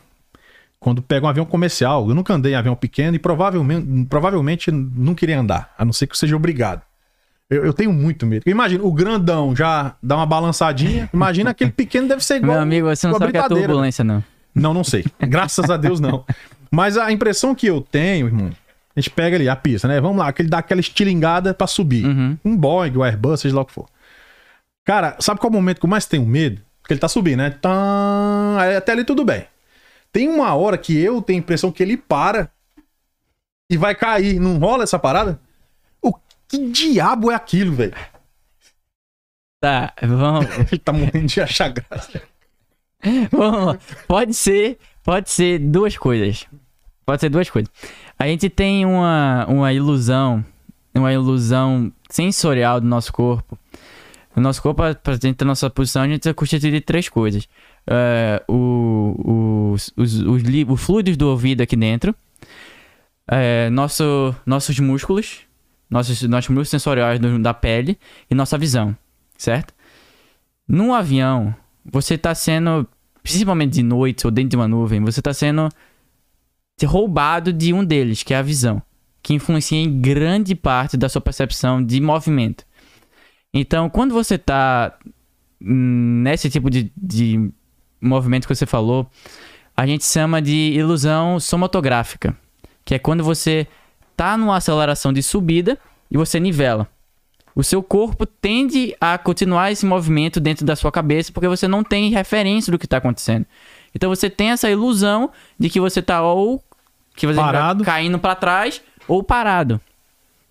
quando 0.86 1.02
pego 1.02 1.26
um 1.26 1.30
avião 1.30 1.48
comercial, 1.48 2.08
eu 2.08 2.14
nunca 2.14 2.32
andei 2.32 2.52
em 2.52 2.56
avião 2.56 2.76
pequeno 2.76 3.16
e 3.16 3.20
provavelmente, 3.20 4.06
provavelmente 4.08 4.70
não 4.70 5.16
queria 5.16 5.40
andar, 5.40 5.74
a 5.76 5.84
não 5.84 5.92
ser 5.92 6.06
que 6.06 6.14
eu 6.14 6.16
seja 6.16 6.36
obrigado. 6.36 6.84
Eu, 7.50 7.66
eu 7.66 7.74
tenho 7.74 7.92
muito 7.92 8.24
medo. 8.24 8.44
Imagina, 8.46 8.84
o 8.84 8.92
grandão 8.92 9.56
já 9.56 9.96
dá 10.02 10.16
uma 10.16 10.28
balançadinha. 10.28 11.10
Imagina 11.12 11.50
aquele 11.50 11.72
pequeno 11.74 12.08
deve 12.08 12.24
ser 12.24 12.36
igual. 12.36 12.52
Meu 12.54 12.62
amigo, 12.62 12.88
você 12.88 13.08
não 13.08 13.18
sabe 13.18 13.32
que 13.32 13.38
é 13.38 13.42
britadeira, 13.42 13.68
turbulência, 13.68 14.04
não. 14.04 14.24
não, 14.54 14.76
não 14.76 14.84
sei. 14.84 15.04
Graças 15.20 15.72
a 15.72 15.76
Deus, 15.76 16.00
não. 16.00 16.24
Mas 16.70 17.00
a 17.00 17.12
impressão 17.12 17.56
que 17.56 17.66
eu 17.66 17.82
tenho, 17.82 18.28
irmão, 18.28 18.52
a 18.96 19.00
gente 19.00 19.10
pega 19.10 19.38
ali 19.38 19.50
a 19.50 19.56
pista, 19.56 19.88
né? 19.88 20.00
Vamos 20.00 20.18
lá, 20.18 20.28
aquele 20.28 20.50
dá 20.50 20.60
aquela 20.60 20.82
estilingada 20.82 21.52
pra 21.52 21.66
subir. 21.66 22.06
Uhum. 22.06 22.38
Um 22.46 22.56
Boeing, 22.56 22.96
um 22.96 23.04
Airbus, 23.04 23.42
seja 23.42 23.56
lá 23.56 23.64
o 23.64 23.66
que 23.66 23.74
for. 23.74 23.88
Cara, 24.86 25.16
sabe 25.20 25.40
qual 25.40 25.50
é 25.50 25.52
o 25.52 25.56
momento 25.56 25.80
que 25.80 25.86
eu 25.88 25.90
mais 25.90 26.06
tenho 26.06 26.28
medo? 26.28 26.62
Porque 26.80 26.94
ele 26.94 27.00
tá 27.00 27.08
subindo, 27.08 27.38
né? 27.38 27.58
Aí 28.60 28.76
Até 28.76 28.92
ali 28.92 29.04
tudo 29.04 29.26
bem. 29.26 29.48
Tem 30.16 30.30
uma 30.30 30.56
hora 30.56 30.78
que 30.78 30.98
eu 30.98 31.22
tenho 31.22 31.40
a 31.40 31.44
impressão 31.44 31.74
que 31.74 31.84
ele 31.84 31.98
para 31.98 32.50
e 33.70 33.76
vai 33.76 33.94
cair. 33.94 34.40
Não 34.40 34.58
rola 34.58 34.84
essa 34.84 34.98
parada? 34.98 35.42
O 36.02 36.14
que 36.48 36.70
diabo 36.70 37.30
é 37.30 37.36
aquilo, 37.36 37.74
velho? 37.76 37.94
Tá, 39.62 39.94
vamos, 40.02 40.46
Ele 40.72 40.80
tá 40.80 40.94
morrendo 40.94 41.26
de 41.26 41.42
achar 41.42 41.68
graça. 41.68 42.22
vamos 43.30 43.66
lá. 43.66 43.80
Pode 44.08 44.34
ser, 44.34 44.78
pode 45.04 45.30
ser 45.30 45.60
duas 45.60 45.98
coisas. 45.98 46.48
Pode 47.06 47.20
ser 47.20 47.28
duas 47.28 47.50
coisas. 47.50 47.70
A 48.18 48.26
gente 48.26 48.50
tem 48.50 48.86
uma, 48.86 49.46
uma 49.50 49.74
ilusão, 49.74 50.46
uma 50.96 51.12
ilusão 51.12 51.92
sensorial 52.10 52.80
do 52.80 52.88
nosso 52.88 53.12
corpo. 53.12 53.60
O 54.34 54.40
nosso 54.40 54.62
corpo, 54.62 54.82
pra 54.96 55.14
gente 55.16 55.34
ter 55.34 55.44
nossa 55.44 55.70
posição, 55.70 56.04
a 56.04 56.08
gente 56.08 56.30
é 56.30 56.34
constituído 56.34 56.78
de 56.78 56.82
três 56.82 57.10
coisas. 57.10 57.50
É, 57.88 58.44
o, 58.48 59.72
os, 59.74 59.94
os, 59.96 60.16
os, 60.22 60.44
os 60.68 60.82
fluidos 60.82 61.16
do 61.18 61.28
ouvido 61.30 61.62
aqui 61.62 61.76
dentro, 61.76 62.16
é, 63.28 63.70
nosso, 63.70 64.36
nossos 64.46 64.80
músculos, 64.80 65.42
nossos, 65.90 66.22
nossos 66.24 66.50
músculos 66.50 66.70
sensoriais 66.70 67.20
do- 67.20 67.40
da 67.40 67.54
pele 67.54 67.98
e 68.30 68.36
nossa 68.36 68.58
visão, 68.58 68.96
certo? 69.38 69.74
Num 70.68 70.94
avião, 70.94 71.54
você 71.84 72.18
tá 72.18 72.34
sendo, 72.34 72.88
principalmente 73.22 73.74
de 73.74 73.84
noite 73.84 74.26
ou 74.26 74.32
dentro 74.32 74.50
de 74.50 74.56
uma 74.56 74.68
nuvem, 74.68 75.00
você 75.02 75.22
tá 75.22 75.34
sendo 75.34 75.70
roubado 76.84 77.54
de 77.54 77.72
um 77.74 77.84
deles, 77.86 78.24
que 78.24 78.34
é 78.34 78.38
a 78.38 78.42
visão, 78.42 78.82
que 79.24 79.34
influencia 79.34 79.78
em 79.78 80.02
grande 80.02 80.56
parte 80.56 80.98
da 80.98 81.08
sua 81.08 81.22
percepção 81.22 81.84
de 81.84 82.02
movimento. 82.02 82.66
Então, 83.54 83.90
quando 83.90 84.14
você 84.14 84.38
tá 84.38 84.98
hum, 85.62 86.22
nesse 86.24 86.50
tipo 86.50 86.70
de, 86.70 86.92
de 86.98 87.50
movimento 88.02 88.48
que 88.48 88.56
você 88.56 88.66
falou, 88.66 89.10
a 89.76 89.86
gente 89.86 90.06
chama 90.06 90.42
de 90.42 90.72
ilusão 90.74 91.40
somatográfica, 91.40 92.36
que 92.84 92.96
é 92.96 93.00
quando 93.00 93.24
você 93.24 93.68
tá 94.16 94.38
numa 94.38 94.58
aceleração 94.58 95.12
de 95.12 95.22
subida 95.22 95.78
e 96.10 96.18
você 96.18 96.40
nivela. 96.40 96.88
O 97.56 97.64
seu 97.64 97.82
corpo 97.82 98.26
tende 98.26 98.96
a 99.00 99.18
continuar 99.18 99.72
esse 99.72 99.86
movimento 99.86 100.40
dentro 100.40 100.66
da 100.66 100.76
sua 100.76 100.92
cabeça 100.92 101.32
porque 101.32 101.48
você 101.48 101.68
não 101.68 101.84
tem 101.84 102.10
referência 102.10 102.70
do 102.70 102.78
que 102.78 102.86
está 102.86 102.98
acontecendo. 102.98 103.46
Então 103.94 104.10
você 104.10 104.30
tem 104.30 104.52
essa 104.52 104.70
ilusão 104.70 105.32
de 105.58 105.70
que 105.70 105.80
você 105.80 106.02
tá 106.02 106.22
ou 106.22 106.62
que 107.16 107.26
você 107.26 107.36
tá 107.38 107.46
Parado. 107.46 107.84
caindo 107.86 108.20
para 108.20 108.36
trás 108.36 108.82
ou 109.08 109.24
parado. 109.24 109.80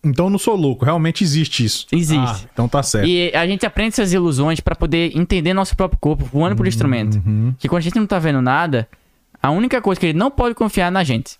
Então 0.04 0.26
eu 0.26 0.30
não 0.30 0.38
sou 0.38 0.54
louco, 0.54 0.84
realmente 0.84 1.24
existe 1.24 1.64
isso. 1.64 1.86
Existe. 1.90 2.44
Ah, 2.44 2.48
então 2.52 2.68
tá 2.68 2.82
certo. 2.82 3.08
E 3.08 3.32
a 3.34 3.46
gente 3.46 3.64
aprende 3.64 3.94
essas 3.94 4.12
ilusões 4.12 4.60
para 4.60 4.74
poder 4.74 5.16
entender 5.16 5.54
nosso 5.54 5.76
próprio 5.76 5.98
corpo 5.98 6.24
voando 6.24 6.56
por 6.56 6.66
instrumento. 6.66 7.22
Uhum. 7.26 7.54
Que 7.58 7.68
quando 7.68 7.80
a 7.80 7.82
gente 7.82 7.96
não 7.96 8.06
tá 8.06 8.18
vendo 8.18 8.42
nada, 8.42 8.88
a 9.42 9.50
única 9.50 9.80
coisa 9.80 10.00
que 10.00 10.06
ele 10.06 10.18
não 10.18 10.30
pode 10.30 10.54
confiar 10.54 10.88
é 10.88 10.90
na 10.90 11.04
gente. 11.04 11.38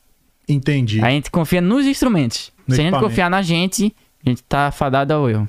Entendi. 0.48 1.02
A 1.02 1.10
gente 1.10 1.30
confia 1.30 1.60
nos 1.60 1.86
instrumentos. 1.86 2.52
No 2.66 2.74
Se 2.74 2.80
a 2.80 2.84
gente 2.84 2.98
confiar 2.98 3.30
na 3.30 3.42
gente, 3.42 3.94
a 4.24 4.28
gente 4.28 4.42
tá 4.42 4.70
fadado 4.70 5.12
ao 5.12 5.28
erro. 5.28 5.48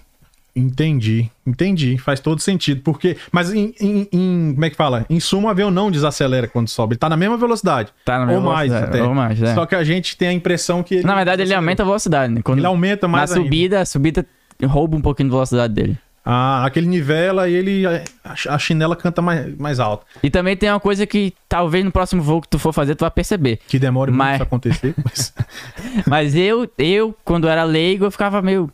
Entendi, 0.55 1.29
entendi. 1.45 1.97
Faz 1.97 2.19
todo 2.21 2.39
sentido. 2.41 2.81
Porque. 2.81 3.17
Mas 3.31 3.53
em, 3.53 3.73
em- 3.79 4.07
em- 4.11 4.51
Como 4.53 4.65
é 4.65 4.69
que 4.69 4.75
fala? 4.75 5.05
Em 5.09 5.19
suma, 5.19 5.49
o 5.49 5.51
avião 5.51 5.69
não 5.69 5.91
desacelera 5.91 6.47
quando 6.47 6.69
sobe. 6.69 6.93
Ele 6.93 6.99
tá 6.99 7.09
na 7.09 7.17
mesma 7.17 7.35
velocidade. 7.37 7.89
Tá 8.05 8.15
na 8.19 8.21
ou 8.21 8.27
mesma 8.27 8.53
mais 8.53 8.71
velocidade, 8.71 8.97
até. 8.97 9.07
ou 9.09 9.13
mais, 9.13 9.41
é. 9.43 9.53
Só 9.53 9.65
que 9.65 9.75
a 9.75 9.83
gente 9.83 10.15
tem 10.15 10.29
a 10.29 10.33
impressão 10.33 10.81
que. 10.81 11.01
Na 11.03 11.13
verdade, 11.15 11.41
ele 11.41 11.53
aumenta 11.53 11.83
a 11.83 11.85
velocidade, 11.85 12.33
né? 12.33 12.41
Quando 12.41 12.59
Ele 12.59 12.67
aumenta 12.67 13.07
mais. 13.07 13.29
na 13.31 13.35
ainda. 13.37 13.45
subida, 13.45 13.81
a 13.81 13.85
subida 13.85 14.25
rouba 14.63 14.95
um 14.95 15.01
pouquinho 15.01 15.27
de 15.29 15.33
velocidade 15.33 15.73
dele. 15.73 15.97
Ah, 16.27 16.65
aquele 16.65 16.87
nivela 16.87 17.47
e 17.49 17.53
ele. 17.53 17.83
A, 18.23 18.57
chinela 18.57 18.95
canta 18.95 19.21
mais, 19.21 19.55
mais 19.57 19.79
alto. 19.79 20.05
E 20.23 20.29
também 20.29 20.55
tem 20.57 20.69
uma 20.71 20.79
coisa 20.79 21.05
que 21.05 21.33
talvez 21.47 21.83
no 21.85 21.91
próximo 21.91 22.21
voo 22.23 22.41
que 22.41 22.47
tu 22.47 22.57
for 22.57 22.73
fazer, 22.73 22.95
tu 22.95 23.01
vai 23.01 23.11
perceber. 23.11 23.59
Que 23.67 23.77
demora 23.77 24.09
muito 24.09 24.17
Mas- 24.19 24.35
isso 24.35 24.43
acontecer. 24.43 24.95
Mas... 25.03 25.33
Mas 26.07 26.35
eu, 26.35 26.67
eu, 26.77 27.13
quando 27.23 27.47
era 27.47 27.63
leigo, 27.63 28.05
eu 28.05 28.11
ficava 28.11 28.41
meio. 28.41 28.71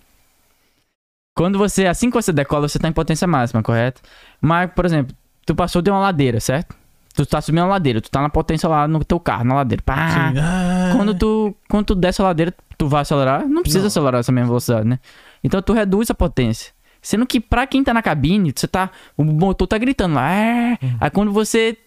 Quando 1.35 1.57
você, 1.57 1.85
assim 1.87 2.09
que 2.09 2.15
você 2.15 2.31
decola, 2.33 2.67
você 2.67 2.77
tá 2.77 2.87
em 2.87 2.91
potência 2.93 3.25
máxima, 3.27 3.63
correto? 3.63 4.01
Mas, 4.41 4.69
por 4.73 4.85
exemplo, 4.85 5.15
tu 5.45 5.55
passou 5.55 5.81
de 5.81 5.89
uma 5.89 5.99
ladeira, 5.99 6.39
certo? 6.39 6.75
Tu 7.13 7.25
tá 7.25 7.41
subindo 7.41 7.61
uma 7.61 7.67
ladeira, 7.69 7.99
tu 8.01 8.09
tá 8.09 8.21
na 8.21 8.29
potência 8.29 8.67
lá 8.69 8.87
no 8.87 9.03
teu 9.03 9.19
carro, 9.19 9.43
na 9.43 9.55
ladeira. 9.55 9.81
Pá! 9.85 10.31
Ah, 10.37 10.93
Quando 10.95 11.13
tu, 11.13 11.55
quando 11.69 11.85
tu 11.87 11.95
desce 11.95 12.21
a 12.21 12.25
ladeira, 12.25 12.53
tu 12.77 12.87
vai 12.87 13.01
acelerar. 13.01 13.45
Não 13.47 13.61
precisa 13.61 13.81
Não. 13.81 13.87
acelerar 13.87 14.19
essa 14.21 14.31
mesma 14.31 14.47
velocidade, 14.47 14.87
né? 14.87 14.99
Então 15.43 15.61
tu 15.61 15.73
reduz 15.73 16.09
a 16.09 16.13
potência. 16.13 16.71
Sendo 17.01 17.25
que 17.25 17.39
pra 17.39 17.65
quem 17.67 17.83
tá 17.83 17.93
na 17.93 18.01
cabine, 18.01 18.53
você 18.55 18.67
tá. 18.67 18.89
O 19.17 19.23
motor 19.23 19.67
tá 19.67 19.77
gritando 19.77 20.15
lá. 20.15 20.31
"É". 20.31 20.77
Aí 20.99 21.09
quando 21.09 21.31
você 21.33 21.77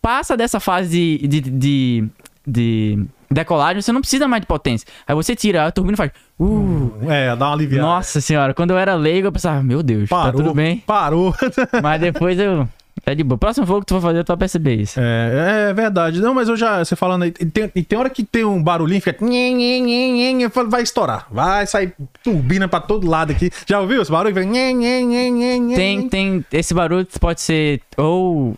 passa 0.00 0.36
dessa 0.36 0.60
fase 0.60 1.18
de, 1.18 1.26
de, 1.26 1.40
de, 1.50 2.08
de 2.46 3.06
decolagem, 3.34 3.82
você 3.82 3.92
não 3.92 4.00
precisa 4.00 4.26
mais 4.26 4.40
de 4.40 4.46
potência. 4.46 4.86
Aí 5.06 5.14
você 5.14 5.36
tira, 5.36 5.66
a 5.66 5.70
turbina 5.72 5.96
faz. 5.96 6.10
Uh, 6.40 6.90
É, 7.08 7.34
dá 7.36 7.46
uma 7.46 7.54
aliviada. 7.54 7.86
nossa 7.86 8.20
senhora, 8.20 8.54
quando 8.54 8.70
eu 8.70 8.78
era 8.78 8.94
leigo, 8.94 9.28
eu 9.28 9.32
pensava, 9.32 9.62
meu 9.62 9.82
Deus, 9.82 10.08
Parou. 10.08 10.32
tá 10.32 10.32
tudo 10.38 10.54
bem. 10.54 10.78
Parou. 10.86 11.34
Mas 11.82 12.00
depois 12.00 12.38
eu. 12.38 12.68
É 13.06 13.14
de 13.14 13.22
boa. 13.22 13.36
Próximo 13.36 13.66
voo 13.66 13.80
que 13.80 13.86
tu 13.86 13.94
for 13.96 14.00
fazer, 14.00 14.24
tu 14.24 14.28
vai 14.28 14.36
perceber 14.38 14.76
isso. 14.76 14.98
É, 14.98 15.68
é 15.70 15.74
verdade. 15.74 16.20
Não, 16.22 16.32
mas 16.32 16.48
eu 16.48 16.56
já. 16.56 16.82
Você 16.82 16.96
falando 16.96 17.24
aí. 17.24 17.32
Tem, 17.32 17.70
e 17.74 17.82
tem 17.82 17.98
hora 17.98 18.08
que 18.08 18.22
tem 18.24 18.44
um 18.44 18.62
barulhinho, 18.62 19.02
fica. 19.02 19.18
eu 20.40 20.50
falo, 20.50 20.70
Vai 20.70 20.82
estourar. 20.82 21.26
Vai 21.30 21.66
sair 21.66 21.92
turbina 22.22 22.66
pra 22.66 22.80
todo 22.80 23.06
lado 23.06 23.32
aqui. 23.32 23.50
Já 23.66 23.80
ouviu 23.80 24.00
esse 24.00 24.10
barulho? 24.10 24.32
Tem, 25.74 26.08
tem. 26.08 26.44
Esse 26.52 26.72
barulho 26.72 27.06
pode 27.20 27.40
ser 27.42 27.80
ou 27.98 28.56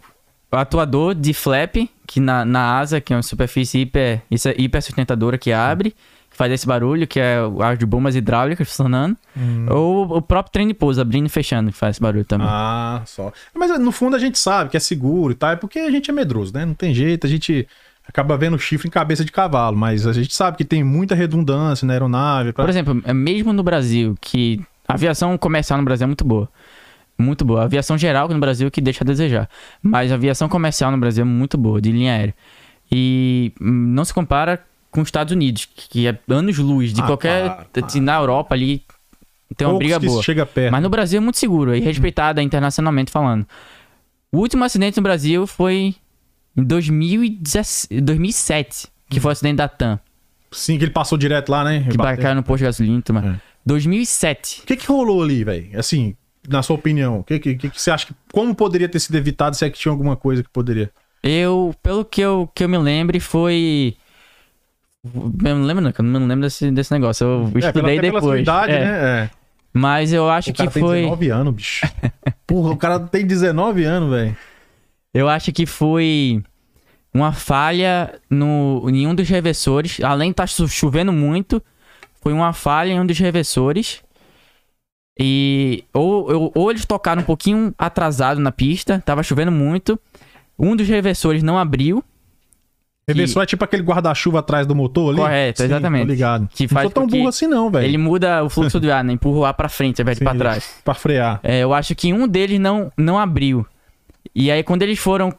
atuador 0.53 1.15
de 1.15 1.35
flap, 1.35 1.77
que 2.07 2.21
na, 2.21 2.45
na 2.45 2.79
asa, 2.79 3.01
que 3.01 3.13
é 3.13 3.17
uma 3.17 3.23
superfície 3.23 3.81
hiper, 3.81 4.23
é 4.31 4.61
hiper 4.63 4.83
sustentadora 4.83 5.37
que 5.37 5.53
abre, 5.53 5.91
que 6.31 6.37
faz 6.37 6.53
esse 6.53 6.67
barulho, 6.67 7.07
que 7.07 7.19
é 7.19 7.43
o 7.43 7.63
ar 7.63 7.77
de 7.77 7.85
bombas 7.87 8.15
hidráulicas 8.15 8.69
funcionando. 8.69 9.17
Ou 9.71 10.17
o 10.17 10.23
próprio 10.23 10.53
trem 10.53 10.69
de 10.69 10.75
pouso, 10.75 11.01
abrindo 11.01 11.27
e 11.27 11.29
fechando, 11.31 11.71
que 11.73 11.77
faz 11.79 11.97
esse 11.97 12.01
barulho 12.03 12.25
também. 12.25 12.47
Ah, 12.49 13.03
só. 13.07 13.33
Mas 13.55 13.79
no 13.81 13.91
fundo 13.91 14.15
a 14.17 14.19
gente 14.19 14.39
sabe 14.39 14.71
que 14.71 14.77
é 14.77 14.81
seguro 14.81 15.33
e 15.33 15.35
tal. 15.37 15.51
É 15.51 15.57
porque 15.57 15.79
a 15.81 15.91
gente 15.91 16.11
é 16.11 16.15
medroso, 16.15 16.53
né? 16.55 16.65
Não 16.65 16.75
tem 16.75 16.95
jeito. 16.95 17.27
A 17.27 17.31
gente 17.31 17.67
acaba 18.09 18.37
vendo 18.37 18.59
chifre 18.59 18.87
em 18.87 18.91
cabeça 18.91 19.25
de 19.25 19.33
cavalo. 19.33 19.77
Mas 19.77 20.07
a 20.07 20.13
gente 20.13 20.35
sabe 20.35 20.57
que 20.57 20.65
tem 20.65 20.85
muita 20.85 21.15
redundância 21.15 21.85
na 21.87 21.93
aeronave. 21.93 22.53
pra- 22.53 22.65
Por 22.65 22.71
exemplo, 22.71 23.03
é 23.05 23.13
mesmo 23.13 23.53
no 23.53 23.63
Brasil, 23.63 24.15
que 24.21 24.61
a 24.87 24.95
aviação 24.95 25.37
comercial 25.37 25.79
no 25.79 25.85
Brasil 25.85 26.05
é 26.05 26.07
muito 26.07 26.25
boa. 26.25 26.49
Muito 27.19 27.45
boa. 27.45 27.63
A 27.63 27.65
aviação 27.65 27.97
geral 27.97 28.29
no 28.29 28.39
Brasil 28.39 28.71
que 28.71 28.81
deixa 28.81 29.03
a 29.03 29.07
desejar. 29.07 29.49
Mas 29.83 30.13
a 30.13 30.15
aviação 30.17 30.49
comercial 30.49 30.91
no 30.91 30.99
Brasil 30.99 31.23
é 31.23 31.27
muito 31.27 31.57
boa, 31.57 31.81
de 31.81 31.91
linha 31.91 32.13
aérea. 32.13 32.35
E 32.93 33.53
hum, 33.61 33.71
não 33.95 34.05
se 34.05 34.13
compara 34.15 34.63
com 34.91 35.01
os 35.01 35.09
Estados 35.09 35.33
Unidos, 35.33 35.67
que 35.75 36.07
é 36.07 36.19
anos-luz 36.29 36.93
de 36.93 37.01
Ah, 37.01 37.07
qualquer. 37.07 37.51
para, 37.73 37.83
para. 37.83 38.01
Na 38.01 38.17
Europa 38.17 38.55
ali 38.55 38.83
tem 39.57 39.67
uma 39.67 39.73
Poucos 39.75 39.79
briga 39.79 39.99
boa. 40.01 40.23
chega 40.23 40.45
perto. 40.47 40.73
Mas 40.73 40.83
no 40.83 40.89
Brasil 40.91 41.19
é 41.19 41.21
muito 41.21 41.39
seguro 41.39 41.75
e 41.75 41.81
respeitada 41.81 42.43
internacionalmente 42.43 43.11
falando. 43.11 43.47
O 44.33 44.39
último 44.39 44.65
acidente 44.65 44.97
no 44.99 45.03
Brasil 45.03 45.47
foi 45.47 45.95
em 46.57 46.63
2017, 46.65 48.01
2007, 48.01 48.89
que 49.11 49.21
foi 49.21 49.31
o 49.31 49.33
acidente 49.33 49.57
da 49.57 49.69
TAM, 49.69 49.99
Sim, 50.53 50.79
que 50.79 50.85
ele 50.85 50.91
passou 50.93 51.19
direto 51.19 51.51
lá, 51.51 51.65
né? 51.65 51.85
que 51.91 51.97
caiu 52.23 52.35
no 52.35 52.43
posto 52.43 52.59
de 52.59 52.65
gasolina. 52.65 53.03
mais. 53.13 53.27
É. 53.27 53.41
2007. 53.65 54.61
O 54.63 54.67
que 54.67 54.77
que 54.77 54.87
rolou 54.87 55.23
ali, 55.23 55.43
velho? 55.45 55.79
Assim, 55.79 56.15
na 56.49 56.63
sua 56.63 56.77
opinião, 56.77 57.21
o 57.21 57.25
que, 57.25 57.39
que, 57.39 57.55
que 57.55 57.71
que 57.71 57.81
você 57.81 57.91
acha 57.91 58.07
que. 58.07 58.15
Como 58.33 58.55
poderia 58.55 58.89
ter 58.89 58.99
sido 59.01 59.17
evitado 59.17 59.57
se 59.57 59.65
é 59.65 59.71
que 59.71 59.79
tinha 59.79 59.91
alguma 59.93 60.17
coisa 60.17 60.43
que 60.43 60.49
poderia? 60.51 60.91
Eu, 61.23 61.75
pelo 61.83 62.05
que 62.05 62.21
eu, 62.21 62.49
que 62.55 62.63
eu 62.65 62.69
me 62.69 62.79
lembre, 62.79 63.19
foi. 63.21 63.97
Eu 65.05 65.55
não 65.57 65.65
lembro, 65.65 65.83
não, 65.85 65.93
eu 65.97 66.05
não 66.05 66.27
lembro 66.27 66.43
desse, 66.47 66.71
desse 66.71 66.93
negócio. 66.93 67.25
Eu 67.27 67.53
É, 67.55 67.67
estudei 67.67 68.01
pela 68.01 68.21
depois. 68.21 68.41
idade, 68.43 68.73
É. 68.73 68.79
né? 68.85 69.23
É. 69.25 69.31
Mas 69.73 70.13
eu 70.13 70.29
acho 70.29 70.51
O 70.51 70.55
cara 70.55 70.69
que 70.69 70.75
tem 70.75 70.83
foi. 70.83 70.97
19 71.03 71.29
anos, 71.31 71.55
bicho. 71.55 71.87
Porra, 72.47 72.71
o 72.73 72.77
cara 72.77 72.99
tem 72.99 73.27
19 73.27 73.85
anos, 73.85 74.11
velho. 74.11 74.37
Eu 75.13 75.29
acho 75.29 75.53
que 75.53 75.67
foi 75.67 76.43
uma 77.13 77.33
falha 77.33 78.19
no, 78.29 78.85
em 78.89 79.07
um 79.07 79.15
dos 79.15 79.29
reversores. 79.29 80.01
Além 80.03 80.31
de 80.31 80.33
estar 80.33 80.47
chovendo 80.47 81.13
muito, 81.13 81.63
foi 82.23 82.33
uma 82.33 82.53
falha 82.53 82.93
em 82.93 83.01
um 83.01 83.07
dos 83.07 83.19
reversores. 83.19 84.03
E 85.19 85.85
ou, 85.95 86.31
ou, 86.33 86.53
ou 86.55 86.71
eles 86.71 86.85
tocaram 86.85 87.23
um 87.23 87.25
pouquinho 87.25 87.75
atrasado 87.79 88.41
na 88.41 88.53
pista, 88.53 89.03
tava 89.05 89.23
chovendo 89.23 89.53
muito. 89.53 89.99
Um 90.59 90.77
dos 90.77 90.89
reversores 90.89 91.43
não 91.43 91.59
abriu, 91.59 92.03
Reversor 93.09 93.45
é 93.45 93.47
tipo 93.47 93.63
aquele 93.63 93.85
guarda-chuva 93.85 94.41
atrás 94.41 94.67
do 94.67 94.75
motor 94.75 95.11
ali? 95.11 95.19
Correto, 95.19 95.59
Sim, 95.59 95.67
exatamente. 95.67 96.09
Ligado. 96.09 96.49
Que 96.53 96.65
não 96.65 96.69
faz 96.71 96.85
sou 96.87 96.91
tão 96.91 97.07
que 97.07 97.17
burro 97.17 97.29
assim 97.29 97.47
não, 97.47 97.71
velho. 97.71 97.85
ele 97.85 97.99
muda 97.99 98.43
o 98.43 98.51
fluxo 98.51 98.81
do 98.81 98.91
ar, 98.91 99.05
né? 99.05 99.13
Empurra 99.13 99.39
o 99.39 99.45
ar 99.45 99.55
pra 99.55 99.69
frente, 99.69 100.01
ao 100.01 100.03
invés 100.03 100.19
de 100.19 100.25
pra 100.25 100.35
trás. 100.35 100.75
Pra 100.85 100.93
frear. 100.93 101.39
É, 101.45 101.61
eu 101.61 101.73
acho 101.73 101.95
que 101.95 102.13
um 102.13 102.27
deles 102.27 102.59
não, 102.59 102.91
não 102.97 103.17
abriu. 103.17 103.65
E 104.35 104.51
aí, 104.51 104.65
quando 104.65 104.83
eles 104.83 104.99
foram. 104.99 105.33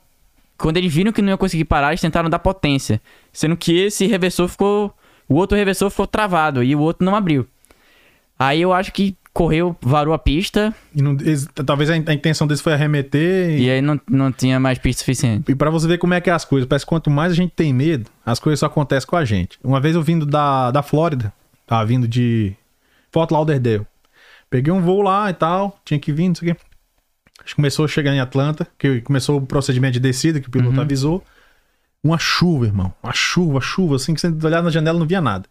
Quando 0.58 0.78
eles 0.78 0.94
viram 0.94 1.12
que 1.12 1.22
não 1.22 1.30
ia 1.30 1.38
conseguir 1.38 1.66
parar, 1.66 1.90
eles 1.90 2.00
tentaram 2.00 2.30
dar 2.30 2.40
potência. 2.40 3.02
Sendo 3.34 3.58
que 3.58 3.78
esse 3.78 4.08
reversor 4.08 4.48
ficou. 4.48 4.94
O 5.28 5.36
outro 5.36 5.58
reversor 5.58 5.90
ficou 5.90 6.08
travado 6.08 6.64
e 6.64 6.74
o 6.74 6.80
outro 6.80 7.06
não 7.06 7.14
abriu. 7.14 7.46
Aí 8.40 8.62
eu 8.62 8.72
acho 8.74 8.92
que 8.94 9.16
correu, 9.34 9.76
varou 9.82 10.16
a 10.16 10.18
pista 10.20 10.74
não- 10.96 11.16
talvez 11.64 11.92
a, 11.92 11.96
in- 11.98 12.04
a 12.08 12.14
intenção 12.14 12.48
deles 12.48 12.60
foi 12.60 12.74
arremeter 12.74 13.52
e, 13.52 13.66
e 13.66 13.70
aí 13.70 13.82
não, 13.84 14.02
não 14.10 14.32
tinha 14.32 14.60
mais 14.60 14.80
pista 14.80 15.02
suficiente. 15.02 15.52
e 15.52 15.54
para 15.56 15.70
você 15.70 15.88
ver 15.88 16.00
como 16.00 16.16
é 16.16 16.20
que 16.22 16.28
é 16.30 16.34
as 16.34 16.44
coisas. 16.44 16.68
Parece 16.68 16.86
que 16.86 16.90
quanto 16.90 17.10
mais 17.12 17.32
a 17.32 17.36
gente 17.36 17.52
tem 17.56 17.72
medo, 17.72 18.10
as 18.26 18.40
coisas 18.40 18.60
só 18.60 18.66
acontecem 18.66 19.08
com 19.08 19.16
a 19.16 19.24
gente. 19.24 19.60
Uma 19.64 19.80
vez 19.80 19.96
eu 19.96 20.02
vindo 20.02 20.26
da, 20.26 20.72
da 20.72 20.82
Flórida, 20.82 21.32
tava 21.68 21.86
vindo 21.86 22.08
de 22.08 22.56
Fort 23.12 23.30
Lauderdale. 23.32 23.86
Peguei 24.50 24.74
um 24.74 24.82
voo 24.82 25.02
lá 25.04 25.30
e 25.30 25.34
tal, 25.34 25.80
tinha 25.86 26.00
que 26.00 26.12
vir, 26.12 26.30
não 26.30 26.36
sei 26.36 26.52
o 26.52 26.56
quê. 26.56 26.62
Acho 27.44 27.50
que 27.50 27.56
começou 27.58 27.86
a 27.86 27.88
chegar 27.88 28.14
em 28.14 28.20
Atlanta, 28.20 28.68
que 28.78 29.02
começou 29.02 29.38
o 29.38 29.46
procedimento 29.46 29.94
de 29.94 30.00
descida, 30.00 30.40
que 30.40 30.48
o 30.48 30.52
piloto 30.52 30.82
avisou. 30.82 31.24
Uma 32.04 32.18
chuva, 32.18 32.66
irmão. 32.66 32.92
Uma 33.04 33.14
chuva, 33.14 33.62
chuva, 33.62 33.96
assim, 33.98 34.14
que 34.14 34.22
você 34.22 34.28
olhava 34.46 34.64
na 34.64 34.70
janela 34.72 34.98
não 34.98 35.06
via 35.06 35.22
nada. 35.22 35.46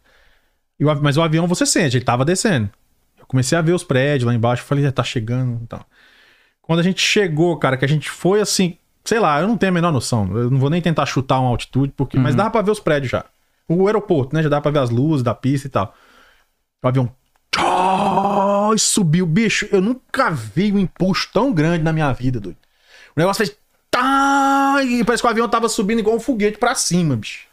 O 0.80 0.94
mas 1.02 1.16
o 1.16 1.22
avião 1.22 1.46
você 1.46 1.64
sente, 1.64 1.96
ele 1.96 2.04
tava 2.04 2.24
descendo. 2.24 2.70
Eu 3.18 3.26
comecei 3.26 3.56
a 3.56 3.62
ver 3.62 3.72
os 3.72 3.82
prédios 3.82 4.26
lá 4.26 4.34
embaixo, 4.34 4.62
falei, 4.62 4.84
já 4.84 4.92
tá 4.92 5.02
chegando 5.02 5.62
e 5.62 5.66
tal. 5.66 5.84
Quando 6.60 6.80
a 6.80 6.82
gente 6.82 7.00
chegou, 7.00 7.56
cara, 7.58 7.76
que 7.76 7.84
a 7.84 7.88
gente 7.88 8.10
foi 8.10 8.40
assim, 8.40 8.76
sei 9.04 9.18
lá, 9.18 9.40
eu 9.40 9.48
não 9.48 9.56
tenho 9.56 9.70
a 9.70 9.74
menor 9.74 9.92
noção. 9.92 10.36
Eu 10.36 10.50
não 10.50 10.58
vou 10.58 10.68
nem 10.68 10.82
tentar 10.82 11.06
chutar 11.06 11.38
uma 11.40 11.48
altitude, 11.48 11.92
porque, 11.96 12.18
mas 12.18 12.34
dava 12.34 12.50
pra 12.50 12.62
ver 12.62 12.72
os 12.72 12.80
prédios 12.80 13.10
já. 13.10 13.24
O 13.68 13.86
aeroporto, 13.86 14.34
né? 14.34 14.42
Já 14.42 14.48
dava 14.48 14.62
pra 14.62 14.70
ver 14.70 14.78
as 14.80 14.90
luzes 14.90 15.22
da 15.22 15.34
pista 15.34 15.66
e 15.66 15.70
tal. 15.70 15.94
O 16.84 16.88
avião. 16.88 17.10
tchau, 17.52 18.74
e 18.74 18.78
subiu. 18.78 19.26
Bicho, 19.26 19.68
eu 19.72 19.80
nunca 19.80 20.30
vi 20.30 20.72
um 20.72 20.78
impulso 20.78 21.28
tão 21.32 21.52
grande 21.52 21.82
na 21.82 21.92
minha 21.92 22.12
vida, 22.12 22.38
doido. 22.38 22.58
O 23.16 23.20
negócio 23.20 23.44
fez. 23.44 23.56
Tá, 23.90 24.80
e 24.84 25.02
parece 25.04 25.22
que 25.22 25.26
o 25.26 25.30
avião 25.30 25.48
tava 25.48 25.68
subindo 25.68 26.00
igual 26.00 26.16
um 26.16 26.20
foguete 26.20 26.58
pra 26.58 26.74
cima, 26.74 27.16
bicho. 27.16 27.46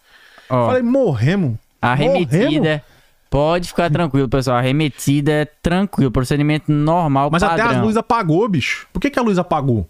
Ó, 0.50 0.68
Falei, 0.68 0.82
morremos. 0.84 1.58
a 1.82 1.96
morremos. 1.96 2.82
Pode 3.34 3.70
ficar 3.70 3.90
tranquilo, 3.90 4.30
pessoal. 4.30 4.58
A 4.58 4.60
arremetida 4.60 5.32
é 5.32 5.46
tranquilo. 5.46 6.12
Procedimento 6.12 6.72
normal, 6.72 7.30
Mas 7.32 7.42
até 7.42 7.64
padrão. 7.64 7.80
as 7.80 7.84
luzes 7.84 7.98
apagou, 7.98 8.48
bicho. 8.48 8.86
Por 8.94 9.00
que, 9.00 9.10
que 9.10 9.18
a 9.18 9.24
luz 9.24 9.40
apagou? 9.40 9.90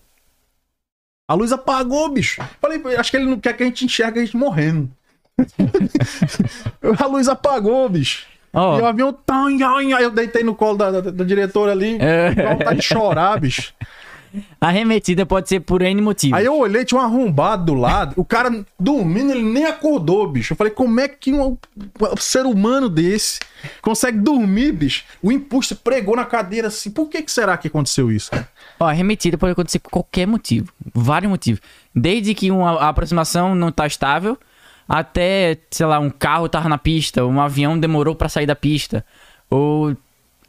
A 1.27 1.34
luz 1.34 1.51
apagou, 1.51 2.08
bicho. 2.08 2.41
Falei, 2.62 2.82
acho 2.97 3.12
que 3.12 3.17
ele 3.17 3.25
não 3.25 3.38
quer 3.38 3.51
que 3.58 3.63
a 3.63 3.65
gente 3.65 3.84
enxergue 3.84 4.19
a 4.21 4.23
gente 4.25 4.38
morrendo. 4.38 4.89
a 6.97 7.06
luz 7.06 7.27
apagou, 7.27 7.89
bicho. 7.89 8.25
Ó, 8.53 8.77
E 8.79 8.82
o 8.82 8.86
avião. 8.86 9.12
tá, 9.12 9.45
Aí 9.47 10.03
eu 10.03 10.12
deitei 10.12 10.41
no 10.43 10.56
colo 10.56 10.77
da, 10.77 10.91
da- 11.01 11.12
da 11.12 11.23
diretora 11.25 11.73
ali. 11.73 11.97
É. 11.99 12.34
Com 12.36 12.49
vontade 12.60 12.79
de 12.79 12.86
chorar, 12.86 13.41
bicho. 13.41 13.73
A 14.60 14.67
arremetida 14.67 15.26
pode 15.26 15.50
ser 15.50 15.60
por 15.60 15.82
N 15.82 16.02
motivo. 16.02 16.36
Aí 16.36 16.46
eu 16.46 16.58
olhei, 16.58 16.84
tinha 16.86 17.00
um 17.00 17.04
arrombado 17.04 17.65
do 17.65 17.74
lado. 17.74 18.13
O 18.17 18.26
cara 18.26 18.65
dormindo, 18.80 19.32
ele 19.32 19.43
nem 19.43 19.65
acordou, 19.65 20.28
bicho. 20.28 20.54
Eu 20.54 20.58
falei, 20.58 20.72
como 20.72 21.00
é 21.00 21.08
que 21.08 21.32
um, 21.34 21.58
um 21.78 22.17
ser 22.17 22.46
humano 22.46 22.89
desse 22.89 23.39
consegue 23.82 24.17
dormir, 24.17 24.72
bicho? 24.72 25.04
O 25.22 25.32
impulso 25.32 25.76
pregou 25.76 26.15
na 26.15 26.26
cadeira 26.26 26.67
assim. 26.67 26.89
Por 26.89 27.10
que, 27.10 27.22
que 27.22 27.32
será 27.32 27.58
que 27.58 27.67
aconteceu 27.67 28.12
isso? 28.12 28.32
cara? 28.32 28.48
Ó, 28.80 28.86
arremetida 28.86 29.38
pode 29.38 29.54
acontecer 29.54 29.80
por 29.80 29.89
qualquer 29.89 30.26
motivo. 30.26 30.72
Vários 30.93 31.30
motivos. 31.30 31.62
Desde 31.96 32.34
que 32.34 32.50
uma 32.50 32.80
a 32.80 32.89
aproximação 32.89 33.54
não 33.54 33.72
tá 33.72 33.86
estável, 33.86 34.38
até, 34.88 35.58
sei 35.72 35.86
lá, 35.86 36.00
um 36.00 36.10
carro 36.10 36.50
tava 36.50 36.67
na 36.67 36.78
pista, 36.78 37.26
um 37.26 37.39
avião 37.39 37.80
demorou 37.80 38.15
pra 38.15 38.30
sair 38.30 38.46
da 38.46 38.56
pista, 38.56 39.06
ou 39.50 39.96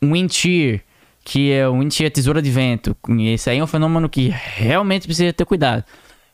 um 0.02 0.12
wind 0.12 0.32
shear, 0.32 0.80
que 1.24 1.50
é 1.50 1.68
um 1.68 1.80
wind 1.80 1.92
shear 1.92 2.10
tesoura 2.10 2.42
de 2.42 2.50
vento. 2.50 2.94
Esse 3.20 3.48
aí 3.48 3.58
é 3.58 3.64
um 3.64 3.66
fenômeno 3.66 4.08
que 4.08 4.28
realmente 4.28 5.06
precisa 5.06 5.32
ter 5.32 5.44
cuidado. 5.46 5.82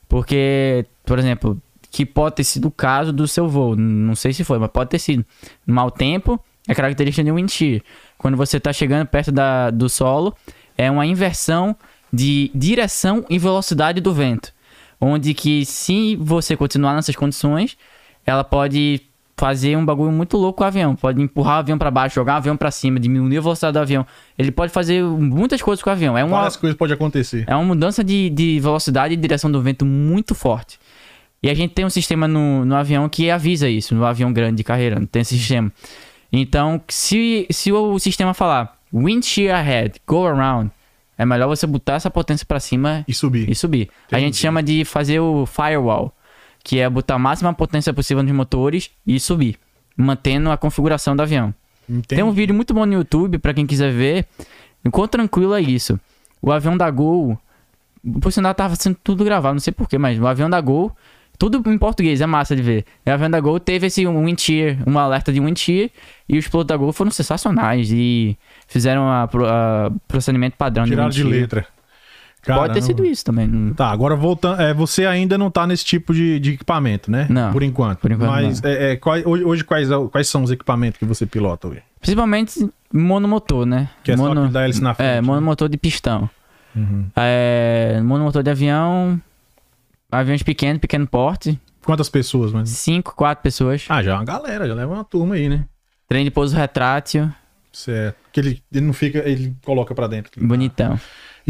Porque, 0.08 0.84
por 1.06 1.18
exemplo, 1.18 1.62
que 1.90 2.04
pode 2.04 2.36
ter 2.36 2.44
sido 2.44 2.66
o 2.68 2.70
caso 2.70 3.12
do 3.12 3.28
seu 3.28 3.48
voo. 3.48 3.76
Não 3.76 4.16
sei 4.16 4.32
se 4.32 4.42
foi, 4.42 4.58
mas 4.58 4.70
pode 4.70 4.90
ter 4.90 4.98
sido. 4.98 5.24
Mau 5.64 5.90
tempo 5.90 6.42
é 6.66 6.74
característica 6.74 7.22
de 7.22 7.30
um 7.30 7.36
wind 7.36 7.48
shear. 7.48 7.80
Quando 8.18 8.36
você 8.36 8.56
está 8.56 8.72
chegando 8.72 9.06
perto 9.06 9.30
da, 9.30 9.70
do 9.70 9.88
solo, 9.88 10.34
é 10.76 10.90
uma 10.90 11.06
inversão 11.06 11.76
de 12.12 12.50
direção 12.52 13.24
e 13.30 13.38
velocidade 13.38 14.00
do 14.00 14.12
vento. 14.12 14.52
Onde 15.00 15.32
que 15.32 15.64
se 15.64 16.16
você 16.16 16.56
continuar 16.56 16.94
nessas 16.94 17.14
condições, 17.14 17.78
ela 18.26 18.42
pode 18.42 19.02
fazer 19.40 19.74
um 19.74 19.84
bagulho 19.86 20.12
muito 20.12 20.36
louco 20.36 20.58
com 20.58 20.64
o 20.64 20.66
avião. 20.66 20.94
Pode 20.94 21.20
empurrar 21.22 21.56
o 21.56 21.58
avião 21.60 21.78
para 21.78 21.90
baixo, 21.90 22.14
jogar 22.14 22.34
o 22.34 22.36
avião 22.36 22.56
para 22.58 22.70
cima, 22.70 23.00
diminuir 23.00 23.38
a 23.38 23.40
velocidade 23.40 23.72
do 23.72 23.78
avião. 23.80 24.06
Ele 24.38 24.50
pode 24.52 24.70
fazer 24.70 25.02
muitas 25.02 25.62
coisas 25.62 25.82
com 25.82 25.88
o 25.88 25.92
avião. 25.94 26.16
É 26.18 26.22
uma, 26.22 26.36
Várias 26.36 26.56
coisas 26.56 26.76
podem 26.76 26.94
acontecer. 26.94 27.44
é 27.46 27.54
uma 27.56 27.64
mudança 27.64 28.04
de, 28.04 28.28
de 28.28 28.60
velocidade 28.60 29.14
e 29.14 29.16
direção 29.16 29.50
do 29.50 29.62
vento 29.62 29.86
muito 29.86 30.34
forte. 30.34 30.78
E 31.42 31.48
a 31.48 31.54
gente 31.54 31.72
tem 31.72 31.86
um 31.86 31.90
sistema 31.90 32.28
no, 32.28 32.66
no 32.66 32.76
avião 32.76 33.08
que 33.08 33.30
avisa 33.30 33.66
isso, 33.66 33.94
no 33.94 34.04
avião 34.04 34.30
grande 34.30 34.56
de 34.58 34.64
carreira, 34.64 35.02
tem 35.10 35.22
esse 35.22 35.38
sistema. 35.38 35.72
Então, 36.30 36.78
se, 36.86 37.46
se 37.50 37.72
o 37.72 37.98
sistema 37.98 38.34
falar 38.34 38.76
wind 38.92 39.24
shear 39.24 39.58
ahead, 39.58 39.94
go 40.06 40.26
around, 40.26 40.70
é 41.16 41.24
melhor 41.24 41.48
você 41.48 41.66
botar 41.66 41.94
essa 41.94 42.10
potência 42.10 42.44
para 42.46 42.60
cima 42.60 43.04
E 43.08 43.14
subir. 43.14 43.48
e 43.48 43.54
subir. 43.54 43.88
A 44.12 44.18
gente 44.20 44.36
chama 44.36 44.62
de 44.62 44.84
fazer 44.84 45.18
o 45.18 45.46
firewall, 45.46 46.12
que 46.62 46.78
é 46.78 46.88
botar 46.88 47.14
a 47.14 47.18
máxima 47.18 47.52
potência 47.52 47.92
possível 47.92 48.22
nos 48.22 48.32
motores 48.32 48.90
e 49.06 49.18
subir, 49.18 49.56
mantendo 49.96 50.50
a 50.50 50.56
configuração 50.56 51.16
do 51.16 51.22
avião. 51.22 51.54
Entendi. 51.88 52.06
Tem 52.06 52.22
um 52.22 52.30
vídeo 52.30 52.54
muito 52.54 52.72
bom 52.72 52.86
no 52.86 52.92
YouTube 52.92 53.38
pra 53.38 53.52
quem 53.52 53.66
quiser 53.66 53.92
ver. 53.92 54.26
Enquanto 54.84 55.12
tranquilo 55.12 55.54
é 55.54 55.60
isso. 55.60 55.98
O 56.40 56.52
avião 56.52 56.76
da 56.76 56.90
Gol, 56.90 57.38
por 58.20 58.32
sinal 58.32 58.54
tava 58.54 58.76
sendo 58.76 58.96
tudo 59.02 59.24
gravado, 59.24 59.54
não 59.54 59.60
sei 59.60 59.72
porquê, 59.72 59.98
mas 59.98 60.18
o 60.18 60.26
avião 60.26 60.48
da 60.48 60.60
Gol, 60.60 60.94
tudo 61.38 61.62
em 61.70 61.78
português, 61.78 62.20
é 62.20 62.26
massa 62.26 62.54
de 62.54 62.62
ver. 62.62 62.84
O 63.04 63.10
avião 63.10 63.30
da 63.30 63.40
Gol 63.40 63.58
teve 63.58 63.88
esse 63.88 64.06
wind 64.06 64.38
shear, 64.38 64.78
um 64.86 64.98
alerta 64.98 65.32
de 65.32 65.40
wind 65.40 65.58
shear, 65.58 65.90
e 66.28 66.38
os 66.38 66.46
pilotos 66.46 66.68
da 66.68 66.76
Gol 66.76 66.92
foram 66.92 67.10
sensacionais 67.10 67.90
e 67.90 68.38
fizeram 68.68 69.10
a 69.10 69.28
procedimento 70.06 70.56
padrão 70.56 70.84
Tiraram 70.84 71.10
de 71.10 71.22
de 71.22 71.24
wind 71.24 71.64
letra. 72.40 72.54
Pode 72.54 72.74
ter 72.74 72.80
Caramba. 72.80 72.86
sido 72.86 73.04
isso 73.04 73.24
também. 73.24 73.46
não- 73.46 73.74
Tá, 73.74 73.90
agora 73.90 74.16
voltando. 74.16 74.60
É, 74.60 74.72
você 74.74 75.06
ainda 75.06 75.36
não 75.38 75.50
tá 75.50 75.66
nesse 75.66 75.84
tipo 75.84 76.12
de, 76.14 76.38
de 76.40 76.52
equipamento, 76.52 77.10
né? 77.10 77.26
Não, 77.30 77.52
Por 77.52 77.62
enquanto. 77.62 77.98
por 78.00 78.10
enquanto 78.10 78.30
Mas 78.30 78.62
é, 78.64 78.92
é, 78.92 78.96
quais- 78.96 79.24
hoje, 79.26 79.62
quais, 79.64 79.88
quais 80.10 80.28
são 80.28 80.42
os 80.42 80.50
equipamentos 80.50 80.98
que 80.98 81.04
você 81.04 81.26
pilota? 81.26 81.68
Hoje? 81.68 81.82
Principalmente 82.00 82.70
monomotor, 82.92 83.66
né? 83.66 83.88
Que 84.02 84.12
é 84.12 84.16
só 84.16 84.22
Mono- 84.24 84.40
aquele 84.40 84.52
da 84.54 84.64
hélice 84.64 84.82
na 84.82 84.94
frente. 84.94 85.08
É, 85.08 85.14
né? 85.16 85.20
monomotor 85.20 85.68
de 85.68 85.76
pistão. 85.76 86.28
Uhum. 86.74 87.06
É, 87.16 88.00
monomotor 88.02 88.42
de 88.42 88.50
avião, 88.50 89.20
aviões 90.10 90.42
pequenos, 90.42 90.80
pequeno 90.80 91.06
porte, 91.06 91.58
Quantas 91.82 92.08
pessoas, 92.10 92.52
mas. 92.52 92.68
5, 92.68 93.14
4 93.16 93.42
pessoas. 93.42 93.86
Ah, 93.88 94.02
já 94.02 94.12
é 94.12 94.14
uma 94.14 94.24
galera, 94.24 94.68
já 94.68 94.74
leva 94.74 94.92
uma 94.92 95.02
turma 95.04 95.34
aí, 95.34 95.48
né? 95.48 95.64
Trem 96.06 96.24
de 96.24 96.30
pouso 96.30 96.54
retrátil, 96.54 97.30
Certo. 97.72 98.16
Que 98.32 98.40
ele, 98.40 98.62
ele 98.72 98.84
não 98.84 98.92
fica, 98.92 99.18
ele 99.20 99.54
coloca 99.64 99.94
pra 99.94 100.06
dentro. 100.08 100.32
bonitão. 100.46 100.94
E, 100.96 100.98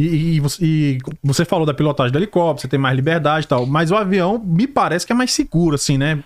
e- 0.01 0.35
e 0.37 0.41
você, 0.41 0.65
e 0.65 0.99
você 1.23 1.45
falou 1.45 1.65
da 1.67 1.75
pilotagem 1.75 2.13
do 2.13 2.19
helicóptero, 2.19 2.63
você 2.63 2.69
tem 2.69 2.79
mais 2.79 2.95
liberdade 2.97 3.47
e 3.47 3.49
tal. 3.49 3.67
Mas 3.67 3.91
o 3.91 3.97
avião 3.97 4.39
me 4.39 4.67
parece 4.67 5.07
que 5.07 5.13
é 5.13 5.15
mais 5.17 5.33
seguro, 5.33 5.75
assim, 5.77 5.97
né? 5.99 6.23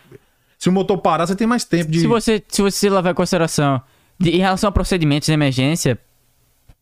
Se 0.59 0.68
o 0.68 0.72
motor 0.72 0.99
parar, 0.99 1.27
você 1.27 1.37
tem 1.37 1.47
mais 1.47 1.64
tempo 1.64 1.91
de. 1.91 2.01
Se 2.01 2.07
você, 2.07 2.43
se 2.49 2.62
você 2.62 2.89
levar 2.89 3.11
em 3.11 3.14
consideração 3.14 3.81
de- 4.18 4.31
em 4.31 4.39
relação 4.39 4.68
a 4.68 4.72
procedimentos 4.72 5.27
de 5.27 5.33
emergência, 5.33 5.99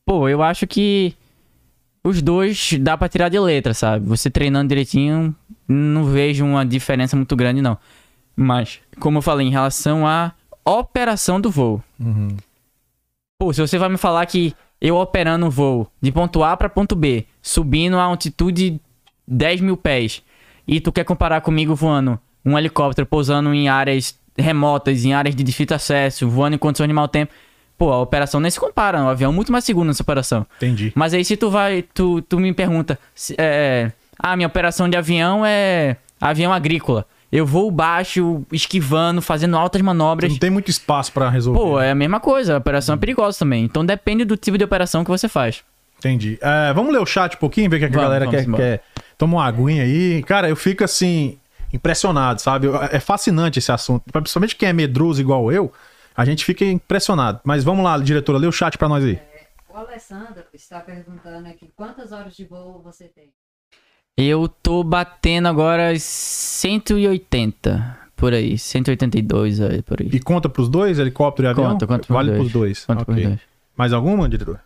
pô, 0.05 0.29
eu 0.29 0.43
acho 0.43 0.67
que 0.67 1.15
os 2.05 2.21
dois 2.23 2.75
dá 2.81 2.97
pra 2.97 3.09
tirar 3.09 3.29
de 3.29 3.39
letra, 3.39 3.75
sabe? 3.75 4.07
Você 4.07 4.29
treinando 4.31 4.69
direitinho, 4.69 5.35
não 5.69 6.05
vejo 6.05 6.45
uma 6.45 6.65
diferença 6.67 7.17
muito 7.17 7.35
grande, 7.37 7.63
não. 7.63 7.79
Mas, 8.37 8.81
como 9.01 9.19
eu 9.19 9.23
falei, 9.23 9.47
em 9.47 9.51
relação 9.51 10.07
à 10.07 10.33
operação 10.65 11.41
do 11.41 11.51
voo. 11.51 11.83
Uhum. 12.01 12.37
Pô, 13.39 13.53
se 13.53 13.61
você 13.61 13.79
vai 13.79 13.89
me 13.89 13.97
falar 13.99 14.25
que 14.27 14.55
eu 14.83 14.97
operando 14.97 15.47
um 15.47 15.49
voo 15.49 15.87
de 16.03 16.11
ponto 16.11 16.43
A 16.43 16.57
pra 16.57 16.69
ponto 16.69 16.97
B, 16.97 17.25
subindo 17.41 17.97
a 17.97 18.03
altitude 18.03 18.81
10 19.29 19.61
mil 19.61 19.77
pés, 19.77 20.23
e 20.67 20.81
tu 20.81 20.91
quer 20.91 21.05
comparar 21.05 21.41
comigo 21.41 21.73
voando 21.73 22.19
um 22.45 22.59
helicóptero 22.59 23.07
pousando 23.07 23.55
em 23.55 23.69
áreas 23.69 24.19
remotas, 24.37 25.05
em 25.05 25.15
áreas 25.15 25.37
de 25.37 25.45
difícil 25.45 25.77
acesso, 25.77 26.29
voando 26.29 26.57
em 26.57 26.59
condições 26.59 26.89
de 26.89 26.93
mau 26.93 27.07
tempo. 27.07 27.33
Pô, 27.79 27.93
a 27.93 28.01
operação 28.01 28.41
nem 28.41 28.51
se 28.51 28.59
compara. 28.59 29.01
O 29.05 29.09
avião 29.09 29.31
é 29.31 29.35
muito 29.35 29.53
mais 29.53 29.65
seguro 29.65 29.87
nessa 29.87 30.03
operação. 30.03 30.45
Entendi. 30.57 30.93
Mas 30.97 31.15
aí 31.15 31.25
se 31.25 31.37
tu 31.37 31.49
vai, 31.49 31.83
tu, 31.95 32.21
tu 32.23 32.41
me 32.41 32.53
pergunta, 32.53 32.99
se, 33.15 33.37
é, 33.39 33.93
ah, 34.19 34.37
minha 34.37 34.49
operação 34.49 34.89
de 34.89 34.97
avião 34.97 35.47
é 35.47 35.97
avião 36.21 36.53
agrícola. 36.53 37.07
Eu 37.33 37.47
vou 37.47 37.71
baixo, 37.71 38.45
esquivando, 38.53 39.23
fazendo 39.23 39.57
altas 39.57 39.81
manobras. 39.81 40.31
Não 40.31 40.39
tem 40.39 40.51
muito 40.51 40.71
espaço 40.71 41.11
pra 41.13 41.31
resolver. 41.31 41.59
Pô, 41.59 41.81
é 41.81 41.91
a 41.91 41.95
mesma 41.95 42.21
coisa, 42.21 42.55
a 42.55 42.59
operação 42.59 42.95
é 42.95 42.99
perigosa 42.99 43.39
também. 43.39 43.65
Então 43.65 43.87
depende 43.87 44.23
do 44.27 44.37
tipo 44.37 44.59
de 44.59 44.65
operação 44.65 45.03
que 45.03 45.11
você 45.11 45.29
faz. 45.29 45.65
Entendi. 45.99 46.39
É, 46.43 46.75
vamos 46.75 46.93
ler 46.93 46.99
o 47.01 47.07
chat 47.07 47.35
um 47.37 47.39
pouquinho, 47.39 47.71
ver 47.71 47.77
o 47.77 47.79
que, 47.79 47.85
é 47.87 47.89
que 47.89 47.95
a 47.95 47.97
Vamos, 47.97 48.13
galera 48.13 48.27
vamos 48.27 48.57
quer, 48.59 48.81
quer. 49.01 49.05
Toma 49.17 49.39
uma 49.39 49.47
aguinha 49.47 49.85
aí. 49.85 50.23
Cara, 50.25 50.47
eu 50.47 50.57
fico 50.57 50.85
assim, 50.85 51.39
impressionado, 51.73 52.43
sabe? 52.43 52.67
É 52.91 53.01
fascinante 53.01 53.59
esse 53.59 53.73
assunto. 53.73 54.05
Principalmente 54.13 54.55
quem 54.55 54.69
é 54.69 54.73
medroso 54.75 55.21
igual 55.21 55.51
eu, 55.51 55.73
a 56.15 56.27
gente 56.27 56.45
fica 56.45 56.65
impressionado. 56.67 57.41
Mas 57.45 57.65
vamos 57.65 57.83
lá, 57.83 57.97
diretora, 57.97 58.37
lê 58.37 58.47
o 58.47 58.53
chat 58.53 58.77
pra 58.77 58.89
nós 58.89 59.03
aí. 59.05 59.19
O 59.73 59.77
Alessandro 59.79 60.45
está 60.53 60.81
perguntando 60.81 61.49
aqui 61.49 61.73
quantas 61.75 62.13
horas 62.13 62.37
de 62.37 62.45
voo 62.45 62.83
você 62.83 63.05
tem. 63.05 63.33
Eu 64.17 64.47
tô 64.49 64.85
batendo 64.85 65.49
agora 65.49 65.93
180, 65.99 67.99
por 68.15 68.33
aí. 68.35 68.59
182 68.59 69.61
aí, 69.61 69.83
por 69.83 70.01
aí. 70.01 70.09
E 70.13 70.21
conta 70.21 70.49
pros 70.49 70.69
dois, 70.69 70.99
helicóptero 70.99 71.49
e 71.49 71.51
avião? 71.51 71.73
Conta, 71.73 71.87
conta 71.87 72.07
pros 72.07 72.15
Vale 72.15 72.29
dois. 72.31 72.41
pros 72.41 72.53
dois. 72.53 72.85
Quanto 72.85 73.05
por 73.07 73.13
Ok. 73.13 73.25
dois? 73.25 73.41
Mais 73.77 73.93
alguma, 73.93 74.29
diretor? 74.29 74.61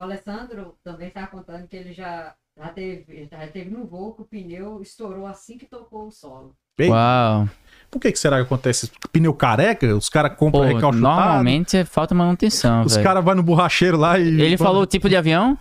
O 0.00 0.04
Alessandro 0.04 0.74
também 0.84 1.08
está 1.08 1.26
contando 1.26 1.66
que 1.66 1.76
ele 1.76 1.92
já, 1.92 2.34
já, 2.56 2.68
teve, 2.68 3.28
já 3.30 3.46
teve 3.48 3.70
num 3.70 3.84
voo 3.86 4.14
que 4.14 4.22
o 4.22 4.24
pneu 4.24 4.80
estourou 4.80 5.26
assim 5.26 5.58
que 5.58 5.66
tocou 5.66 6.08
o 6.08 6.10
solo. 6.10 6.54
Ei, 6.78 6.90
Uau. 6.90 7.48
Por 7.90 8.00
que, 8.00 8.10
que 8.12 8.18
será 8.18 8.36
que 8.36 8.42
acontece? 8.42 8.90
Pneu 9.12 9.32
careca? 9.34 9.94
Os 9.94 10.08
caras 10.08 10.36
compram 10.36 10.62
recalchutado? 10.62 10.98
normalmente 11.00 11.76
é 11.76 11.84
falta 11.84 12.14
manutenção, 12.14 12.84
Os 12.84 12.96
caras 12.96 13.24
vão 13.24 13.36
no 13.36 13.42
borracheiro 13.42 13.96
lá 13.96 14.18
e. 14.18 14.40
Ele 14.40 14.56
falou 14.56 14.82
o 14.82 14.86
tipo 14.86 15.08
de 15.08 15.16
avião? 15.16 15.56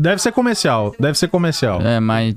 Deve 0.00 0.22
ser 0.22 0.32
comercial. 0.32 0.94
Deve 0.98 1.18
ser 1.18 1.28
comercial. 1.28 1.82
É, 1.82 2.00
mas... 2.00 2.34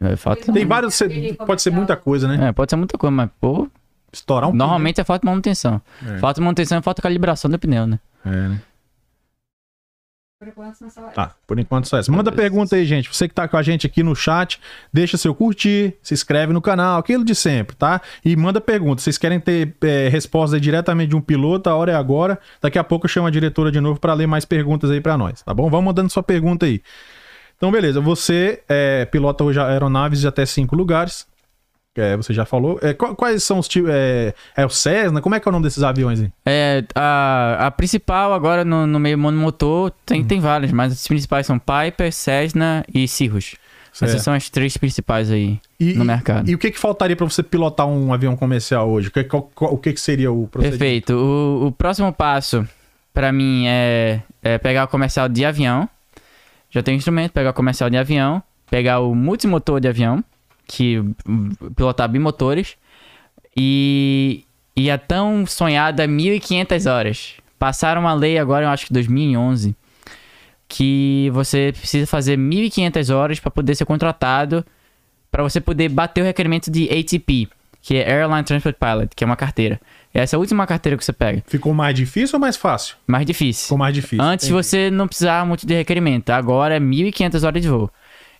é, 0.00 0.16
falta... 0.16 0.52
Tem 0.52 0.66
vários. 0.66 1.00
Pode 1.46 1.62
ser 1.62 1.70
muita 1.70 1.96
coisa, 1.96 2.26
né? 2.26 2.48
É, 2.48 2.52
pode 2.52 2.70
ser 2.70 2.76
muita 2.76 2.98
coisa, 2.98 3.12
mas, 3.12 3.30
pô, 3.40 3.68
Estourar 4.12 4.50
um 4.50 4.52
normalmente 4.52 5.00
é 5.00 5.04
falta 5.04 5.20
de 5.20 5.30
manutenção. 5.30 5.80
É. 6.04 6.18
Falta 6.18 6.40
de 6.40 6.44
manutenção 6.44 6.78
e 6.78 6.82
falta 6.82 7.00
de 7.00 7.02
calibração 7.04 7.48
do 7.48 7.56
pneu, 7.56 7.86
né? 7.86 8.00
pneu. 8.24 8.34
É, 8.34 8.48
né? 8.48 8.60
Por 10.38 10.48
enquanto 10.48 10.74
são 10.74 10.90
só 10.90 11.00
Tá, 11.08 11.34
por 11.46 11.58
enquanto 11.58 11.88
só 11.88 11.96
essa. 11.96 12.12
Manda 12.12 12.30
pergunta 12.30 12.76
aí, 12.76 12.84
gente. 12.84 13.08
Você 13.08 13.26
que 13.26 13.32
tá 13.32 13.48
com 13.48 13.56
a 13.56 13.62
gente 13.62 13.86
aqui 13.86 14.02
no 14.02 14.14
chat, 14.14 14.60
deixa 14.92 15.16
seu 15.16 15.34
curtir, 15.34 15.96
se 16.02 16.12
inscreve 16.12 16.52
no 16.52 16.60
canal, 16.60 16.98
aquilo 16.98 17.24
de 17.24 17.34
sempre, 17.34 17.74
tá? 17.74 18.02
E 18.22 18.36
manda 18.36 18.60
pergunta. 18.60 19.00
Vocês 19.00 19.16
querem 19.16 19.40
ter 19.40 19.74
é, 19.82 20.08
resposta 20.08 20.56
aí 20.56 20.60
diretamente 20.60 21.10
de 21.10 21.16
um 21.16 21.22
piloto, 21.22 21.70
a 21.70 21.74
hora 21.74 21.92
é 21.92 21.94
agora. 21.94 22.38
Daqui 22.60 22.78
a 22.78 22.84
pouco 22.84 23.06
eu 23.06 23.08
chamo 23.08 23.26
a 23.26 23.30
diretora 23.30 23.72
de 23.72 23.80
novo 23.80 23.98
pra 23.98 24.12
ler 24.12 24.26
mais 24.26 24.44
perguntas 24.44 24.90
aí 24.90 25.00
pra 25.00 25.16
nós, 25.16 25.40
tá 25.40 25.54
bom? 25.54 25.70
Vamos 25.70 25.86
mandando 25.86 26.12
sua 26.12 26.22
pergunta 26.22 26.66
aí. 26.66 26.82
Então, 27.56 27.72
beleza. 27.72 27.98
Você 28.02 28.62
é, 28.68 29.06
pilota 29.06 29.42
hoje 29.42 29.58
aeronaves 29.58 30.20
de 30.20 30.28
até 30.28 30.44
cinco 30.44 30.76
lugares. 30.76 31.26
É, 32.00 32.16
você 32.16 32.32
já 32.34 32.44
falou. 32.44 32.78
É, 32.82 32.92
qu- 32.94 33.14
quais 33.14 33.42
são 33.42 33.58
os 33.58 33.68
tipos? 33.68 33.90
É, 33.92 34.34
é 34.56 34.64
o 34.66 34.68
Cessna? 34.70 35.20
Como 35.20 35.34
é 35.34 35.40
que 35.40 35.46
é 35.46 35.50
o 35.50 35.52
nome 35.52 35.64
desses 35.64 35.82
aviões 35.82 36.20
aí? 36.20 36.30
É, 36.44 36.84
a, 36.94 37.66
a 37.66 37.70
principal 37.70 38.32
agora 38.32 38.64
no, 38.64 38.86
no 38.86 38.98
meio 39.00 39.18
monomotor 39.18 39.90
tem, 40.04 40.20
Uhum. 40.22 40.26
tem 40.26 40.40
várias, 40.40 40.72
mas 40.72 40.92
as 40.92 41.06
principais 41.06 41.46
são 41.46 41.58
Piper, 41.58 42.12
Cessna 42.12 42.84
e 42.92 43.06
Cirrus. 43.08 43.54
Certo. 43.92 44.10
Essas 44.10 44.22
são 44.24 44.34
as 44.34 44.50
três 44.50 44.76
principais 44.76 45.30
aí 45.30 45.58
E, 45.80 45.94
no 45.94 46.04
e- 46.04 46.06
mercado. 46.06 46.50
E 46.50 46.54
o 46.54 46.58
que, 46.58 46.70
que 46.70 46.78
faltaria 46.78 47.16
pra 47.16 47.24
você 47.24 47.42
pilotar 47.42 47.86
um 47.86 48.12
avião 48.12 48.36
comercial 48.36 48.90
hoje? 48.90 49.08
O 49.08 49.10
que, 49.10 49.24
qual- 49.24 49.50
qual- 49.54 49.72
o 49.72 49.78
que, 49.78 49.92
que 49.94 50.00
seria 50.00 50.30
o 50.30 50.46
procedimento? 50.48 50.78
Perfeito. 50.78 51.14
O, 51.14 51.68
o 51.68 51.72
próximo 51.72 52.12
passo 52.12 52.68
pra 53.14 53.32
mim 53.32 53.64
é, 53.66 54.20
é 54.42 54.58
pegar 54.58 54.84
o 54.84 54.88
comercial 54.88 55.30
de 55.30 55.44
avião. 55.46 55.88
Já 56.70 56.82
tenho 56.82 56.96
instrumento, 56.96 57.32
pegar 57.32 57.50
o 57.50 57.54
comercial 57.54 57.88
de 57.88 57.96
avião, 57.96 58.42
pegar 58.70 59.00
o 59.00 59.14
multimotor 59.14 59.80
de 59.80 59.88
avião, 59.88 60.22
que 60.66 61.02
pilotar 61.74 62.08
bimotores 62.08 62.76
e 63.56 64.44
e 64.76 64.90
a 64.90 64.98
tão 64.98 65.46
sonhada 65.46 66.06
1500 66.06 66.86
horas. 66.86 67.34
Passaram 67.58 68.02
uma 68.02 68.12
lei 68.12 68.38
agora, 68.38 68.66
eu 68.66 68.68
acho 68.68 68.86
que 68.86 68.92
2011, 68.92 69.74
que 70.68 71.30
você 71.32 71.72
precisa 71.74 72.06
fazer 72.06 72.36
1500 72.36 73.08
horas 73.08 73.40
para 73.40 73.50
poder 73.50 73.74
ser 73.74 73.86
contratado, 73.86 74.64
para 75.30 75.42
você 75.42 75.60
poder 75.60 75.88
bater 75.88 76.20
o 76.20 76.24
requerimento 76.24 76.70
de 76.70 76.84
ATP, 76.90 77.48
que 77.80 77.96
é 77.96 78.12
Airline 78.12 78.44
Transport 78.44 78.76
Pilot, 78.78 79.16
que 79.16 79.24
é 79.24 79.26
uma 79.26 79.36
carteira. 79.36 79.80
Essa 80.12 80.34
é 80.34 80.36
a 80.36 80.40
última 80.40 80.66
carteira 80.66 80.98
que 80.98 81.04
você 81.04 81.12
pega. 81.12 81.42
Ficou 81.46 81.72
mais 81.72 81.94
difícil 81.94 82.36
ou 82.36 82.40
mais 82.40 82.56
fácil? 82.56 82.96
Mais 83.06 83.24
difícil. 83.24 83.64
Ficou 83.64 83.78
mais 83.78 83.94
difícil. 83.94 84.22
Antes 84.22 84.46
Entendi. 84.46 84.62
você 84.62 84.90
não 84.90 85.06
precisava 85.06 85.46
muito 85.46 85.66
de 85.66 85.74
requerimento, 85.74 86.28
agora 86.30 86.76
é 86.76 86.80
1500 86.80 87.44
horas 87.44 87.62
de 87.62 87.68
voo. 87.68 87.90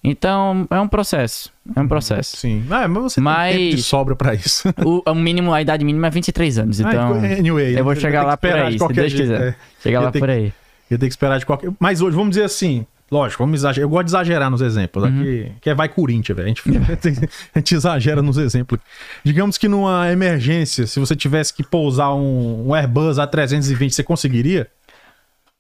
Então, 0.09 0.69
é 0.71 0.81
um 0.81 0.87
processo. 0.87 1.51
É 1.75 1.81
um 1.81 1.89
processo. 1.89 2.37
Sim. 2.37 2.65
Ah, 2.71 2.87
mas 2.87 3.03
você 3.03 3.21
Mas- 3.21 3.55
tem 3.57 3.65
tempo 3.65 3.77
de 3.77 3.83
sobra 3.83 4.15
pra 4.15 4.35
isso. 4.35 4.69
o, 4.85 5.03
o 5.11 5.15
mínimo, 5.15 5.53
a 5.53 5.61
idade 5.61 5.85
mínima 5.85 6.07
é 6.07 6.11
23 6.11 6.59
anos. 6.59 6.79
Então, 6.79 7.15
Ah, 7.15 7.39
anyway, 7.39 7.77
eu 7.79 7.83
vou 7.85 7.95
chegar 7.97 8.23
lá 8.25 8.37
por 8.37 8.53
aí, 8.53 8.79
se 8.79 8.89
Deus 8.93 9.13
quiser. 9.13 9.41
é. 9.43 9.55
Chegar 9.83 10.01
lá 10.01 10.13
por 10.13 10.21
que- 10.21 10.31
aí. 10.31 10.53
Ia 10.91 10.97
ter 10.99 11.07
que 11.07 11.13
esperar 11.13 11.39
de 11.41 11.45
qualquer. 11.45 11.71
Mas 11.81 12.01
hoje, 12.01 12.15
vamos 12.15 12.31
dizer 12.31 12.45
assim. 12.45 12.87
Lógico, 13.11 13.43
vamos 13.45 13.61
exagerar. 13.61 13.85
Eu 13.85 13.89
gosto 13.89 14.05
de 14.07 14.11
exagerar 14.11 14.51
nos 14.51 14.61
exemplos. 14.61 15.05
Uhum. 15.05 15.21
Aqui, 15.21 15.53
que 15.61 15.71
é 15.71 15.75
vai 15.75 15.89
Corinthians, 15.89 16.37
velho. 16.37 16.47
A 16.47 16.49
gente, 16.49 16.63
a 17.55 17.59
gente 17.59 17.75
exagera 17.75 18.21
nos 18.23 18.37
exemplos. 18.37 18.81
Digamos 19.25 19.57
que 19.59 19.69
numa 19.69 20.11
emergência, 20.11 20.87
se 20.89 20.99
você 20.99 21.15
tivesse 21.15 21.53
que 21.55 21.63
pousar 21.65 22.13
um, 22.15 22.69
um 22.69 22.75
Airbus 22.75 23.17
A320, 23.19 23.91
você 23.91 24.03
conseguiria? 24.03 24.69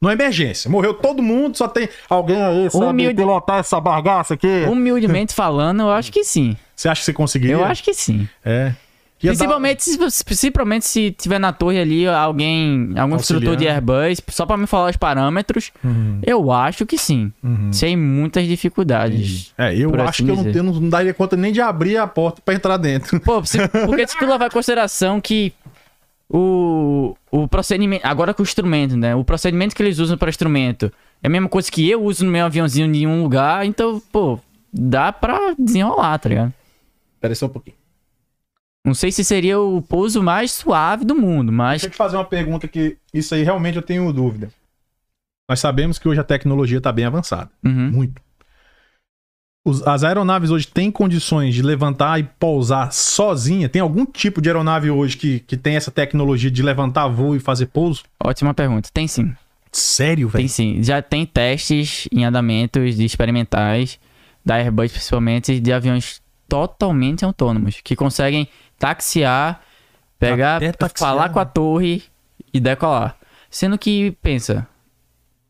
Numa 0.00 0.12
emergência. 0.12 0.70
Morreu 0.70 0.92
todo 0.92 1.22
mundo, 1.22 1.56
só 1.56 1.66
tem 1.68 1.88
alguém 2.08 2.40
aí, 2.42 2.70
sabe, 2.70 2.84
Humilde- 2.84 3.16
pilotar 3.16 3.60
essa 3.60 3.80
bagaça 3.80 4.34
aqui. 4.34 4.64
Humildemente 4.68 5.32
falando, 5.34 5.80
eu 5.80 5.90
acho 5.90 6.12
que 6.12 6.22
sim. 6.22 6.56
Você 6.74 6.88
acha 6.88 7.00
que 7.00 7.04
você 7.06 7.12
conseguiria? 7.14 7.54
Eu 7.56 7.64
acho 7.64 7.82
que 7.82 7.94
sim. 7.94 8.28
É. 8.44 8.72
Ia 9.22 9.30
dar- 9.32 9.36
Principalmente, 9.38 9.82
se, 9.82 10.24
principalmente 10.26 10.84
se 10.86 11.10
tiver 11.12 11.38
na 11.38 11.50
torre 11.50 11.80
ali 11.80 12.06
alguém, 12.06 12.92
algum 12.98 13.16
instrutor 13.16 13.56
de 13.56 13.66
Airbus, 13.66 14.20
só 14.28 14.44
pra 14.44 14.58
me 14.58 14.66
falar 14.66 14.90
os 14.90 14.96
parâmetros, 14.98 15.72
Uhum, 15.82 16.20
eu 16.22 16.52
acho 16.52 16.84
que 16.84 16.98
sim. 16.98 17.32
uhum. 17.42 17.72
Sem 17.72 17.96
muitas 17.96 18.46
dificuldades. 18.46 19.54
É, 19.56 19.74
eu 19.74 19.88
por 19.90 20.00
acho 20.00 20.10
assim 20.10 20.26
que 20.26 20.30
eu 20.30 20.62
não, 20.62 20.70
eu 20.74 20.80
não 20.82 20.88
daria 20.90 21.14
conta 21.14 21.34
nem 21.34 21.50
de 21.50 21.62
abrir 21.62 21.96
a 21.96 22.06
porta 22.06 22.42
pra 22.44 22.54
entrar 22.54 22.76
dentro. 22.76 23.18
Pô, 23.20 23.42
se- 23.42 23.66
porque 23.86 24.06
se 24.06 24.18
tu 24.18 24.26
levar 24.26 24.48
em 24.48 24.50
consideração 24.50 25.18
que 25.18 25.50
o, 26.28 27.16
o 27.30 27.48
procedimento. 27.48 28.06
Agora 28.06 28.34
com 28.34 28.42
o 28.42 28.44
instrumento, 28.44 28.96
né? 28.96 29.14
O 29.14 29.24
procedimento 29.24 29.74
que 29.74 29.82
eles 29.82 29.98
usam 29.98 30.18
para 30.18 30.28
instrumento 30.28 30.92
é 31.22 31.26
a 31.26 31.30
mesma 31.30 31.48
coisa 31.48 31.70
que 31.70 31.88
eu 31.88 32.02
uso 32.02 32.24
no 32.24 32.30
meu 32.30 32.44
aviãozinho 32.44 32.92
em 32.94 33.06
um 33.06 33.22
lugar, 33.22 33.64
então, 33.64 34.00
pô, 34.12 34.38
dá 34.72 35.12
pra 35.12 35.54
desenrolar, 35.58 36.18
tá 36.18 36.28
ligado? 36.28 36.52
Pera 37.20 37.32
aí 37.32 37.36
só 37.36 37.46
um 37.46 37.50
pouquinho. 37.50 37.76
Não 38.84 38.94
sei 38.94 39.10
se 39.10 39.24
seria 39.24 39.58
o 39.58 39.82
pouso 39.82 40.22
mais 40.22 40.52
suave 40.52 41.04
do 41.04 41.14
mundo, 41.14 41.50
mas. 41.50 41.82
Deixa 41.82 41.86
eu 41.86 41.90
te 41.90 41.96
fazer 41.96 42.16
uma 42.16 42.24
pergunta 42.24 42.68
que 42.68 42.96
isso 43.12 43.34
aí 43.34 43.42
realmente 43.42 43.76
eu 43.76 43.82
tenho 43.82 44.12
dúvida. 44.12 44.48
Nós 45.48 45.58
sabemos 45.58 45.98
que 45.98 46.08
hoje 46.08 46.20
a 46.20 46.24
tecnologia 46.24 46.78
está 46.78 46.92
bem 46.92 47.04
avançada. 47.04 47.50
Uhum. 47.64 47.90
Muito. 47.90 48.22
As 49.84 50.04
aeronaves 50.04 50.50
hoje 50.50 50.66
têm 50.68 50.92
condições 50.92 51.54
de 51.54 51.60
levantar 51.60 52.20
e 52.20 52.22
pousar 52.38 52.92
sozinha? 52.92 53.68
Tem 53.68 53.82
algum 53.82 54.06
tipo 54.06 54.40
de 54.40 54.48
aeronave 54.48 54.90
hoje 54.90 55.16
que, 55.16 55.40
que 55.40 55.56
tem 55.56 55.74
essa 55.74 55.90
tecnologia 55.90 56.50
de 56.50 56.62
levantar 56.62 57.08
voo 57.08 57.34
e 57.34 57.40
fazer 57.40 57.66
pouso? 57.66 58.04
Ótima 58.22 58.54
pergunta. 58.54 58.88
Tem 58.92 59.08
sim. 59.08 59.34
Sério, 59.72 60.28
Tem 60.30 60.42
velho? 60.42 60.48
sim. 60.48 60.82
Já 60.82 61.02
tem 61.02 61.26
testes 61.26 62.08
em 62.12 62.24
andamentos 62.24 62.96
de 62.96 63.04
experimentais, 63.04 63.98
da 64.44 64.54
Airbus 64.54 64.92
principalmente, 64.92 65.58
de 65.58 65.72
aviões 65.72 66.22
totalmente 66.48 67.24
autônomos, 67.24 67.80
que 67.82 67.96
conseguem 67.96 68.48
taxiar, 68.78 69.60
pegar, 70.18 70.60
taxiar, 70.60 71.10
falar 71.10 71.28
com 71.30 71.40
a 71.40 71.44
né? 71.44 71.50
torre 71.52 72.02
e 72.54 72.60
decolar. 72.60 73.16
Sendo 73.50 73.76
que, 73.76 74.12
pensa, 74.22 74.66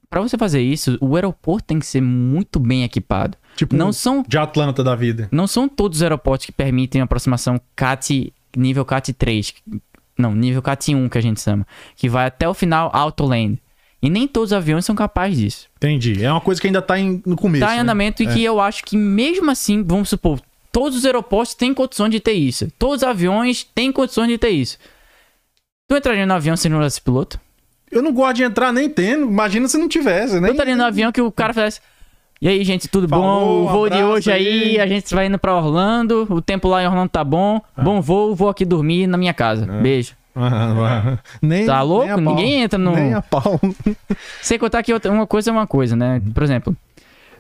pra 0.09 0.23
você 0.23 0.39
fazer 0.39 0.63
isso, 0.63 0.97
o 1.01 1.15
aeroporto 1.17 1.67
tem 1.67 1.79
que 1.79 1.87
ser 1.87 2.01
muito 2.01 2.59
bem 2.59 2.83
equipado. 2.83 3.37
Tipo, 3.57 3.75
Não 3.75 3.93
são, 3.93 4.23
de 4.29 4.37
Atlanta 4.39 4.85
da 4.85 4.95
vida. 4.95 5.29
não 5.33 5.47
são 5.47 5.67
todos 5.69 5.99
os 5.99 6.03
aeroportos 6.03 6.45
que 6.47 6.53
permitem 6.53 7.01
aproximação 7.01 7.59
CAT, 7.75 8.33
nível 8.57 8.85
CAT 8.85 9.13
3. 9.15 9.55
Não, 10.19 10.35
nível 10.35 10.61
CAT 10.63 10.95
1 10.95 11.09
que 11.09 11.19
a 11.19 11.21
gente 11.23 11.41
chama. 11.41 11.67
Que 11.97 12.09
vai 12.09 12.27
até 12.27 12.49
o 12.49 12.55
final 12.55 12.91
Autoland. 12.93 13.59
E 14.03 14.11
nem 14.11 14.29
todos 14.29 14.51
os 14.51 14.57
aviões 14.57 14.85
são 14.85 14.95
capazes 14.95 15.39
disso. 15.39 15.69
Entendi. 15.79 16.23
É 16.23 16.31
uma 16.31 16.41
coisa 16.41 16.61
que 16.61 16.67
ainda 16.67 16.83
tá 16.83 16.99
em- 16.99 17.23
no 17.27 17.35
começo. 17.35 17.65
tá 17.65 17.73
em 17.73 17.77
né? 17.77 17.83
andamento 17.83 18.23
e 18.23 18.27
que 18.27 18.45
eu 18.45 18.61
acho 18.61 18.85
que 18.85 18.97
mesmo 18.97 19.51
assim, 19.51 19.83
vamos 19.83 20.09
supor, 20.11 20.41
todos 20.71 20.99
os 20.99 21.07
aeroportos 21.07 21.55
têm 21.55 21.73
condições 21.73 22.11
de 22.11 22.21
ter 22.21 22.33
isso. 22.35 22.71
Todos 22.79 22.99
os 22.99 23.03
aviões 23.09 23.65
têm 23.75 23.91
condições 23.91 24.29
de 24.29 24.37
ter 24.39 24.51
isso. 24.51 24.79
Tu 25.89 25.97
entraria 25.97 26.27
no 26.27 26.35
avião 26.35 26.57
sem 26.57 26.71
não 26.71 26.85
esse 26.85 27.01
piloto? 27.01 27.41
Eu 27.91 28.03
não 28.03 28.13
gosto 28.13 28.37
de 28.37 28.43
entrar 28.43 28.73
nem 28.73 28.89
tendo. 28.91 29.25
Imagina 29.27 29.67
se 29.69 29.79
não 29.79 29.89
tivesse, 29.89 30.41
né? 30.41 30.49
Eu 30.49 30.53
estaria 30.53 30.77
no 30.77 30.85
avião 30.85 31.11
que 31.13 31.21
o 31.21 31.33
cara 31.33 31.55
fizesse. 31.55 31.81
E 32.41 32.49
aí, 32.49 32.63
gente, 32.65 32.87
tudo 32.89 33.09
Falou, 33.09 33.25
bom? 33.25 33.47
O 33.47 33.65
um 33.65 33.67
voo 33.73 33.89
de 33.89 33.95
abraço 33.95 34.13
hoje 34.13 34.31
aí, 34.33 34.63
aí. 34.73 34.81
a 34.81 34.87
gente 34.87 35.15
vai 35.15 35.27
indo 35.27 35.39
pra 35.39 35.57
Orlando. 35.57 36.27
O 36.29 36.43
tempo 36.43 36.69
lá 36.69 36.83
em 36.83 36.87
Orlando 36.87 37.09
tá 37.09 37.25
bom. 37.25 37.61
Ah. 37.77 37.83
Bom 37.83 38.01
voo, 38.01 38.35
vou 38.35 38.49
aqui 38.49 38.65
dormir 38.65 39.07
na 39.07 39.17
minha 39.17 39.33
casa. 39.33 39.65
Beijo. 39.67 40.15
Ah, 40.35 41.17
nem, 41.41 41.65
Tá 41.65 41.81
louco? 41.81 42.07
nem. 42.21 42.25
Ninguém 42.25 42.63
entra 42.63 42.79
no- 42.79 42.93
Nem 42.95 43.15
a 43.15 43.23
pau. 43.23 43.59
Sem 44.43 44.59
contar 44.59 44.83
que 44.83 44.93
outra- 44.93 45.11
uma 45.11 45.27
coisa 45.27 45.49
é 45.51 45.53
uma 45.53 45.67
coisa, 45.67 45.97
né? 45.97 46.21
Por 46.35 46.43
exemplo, 46.43 46.77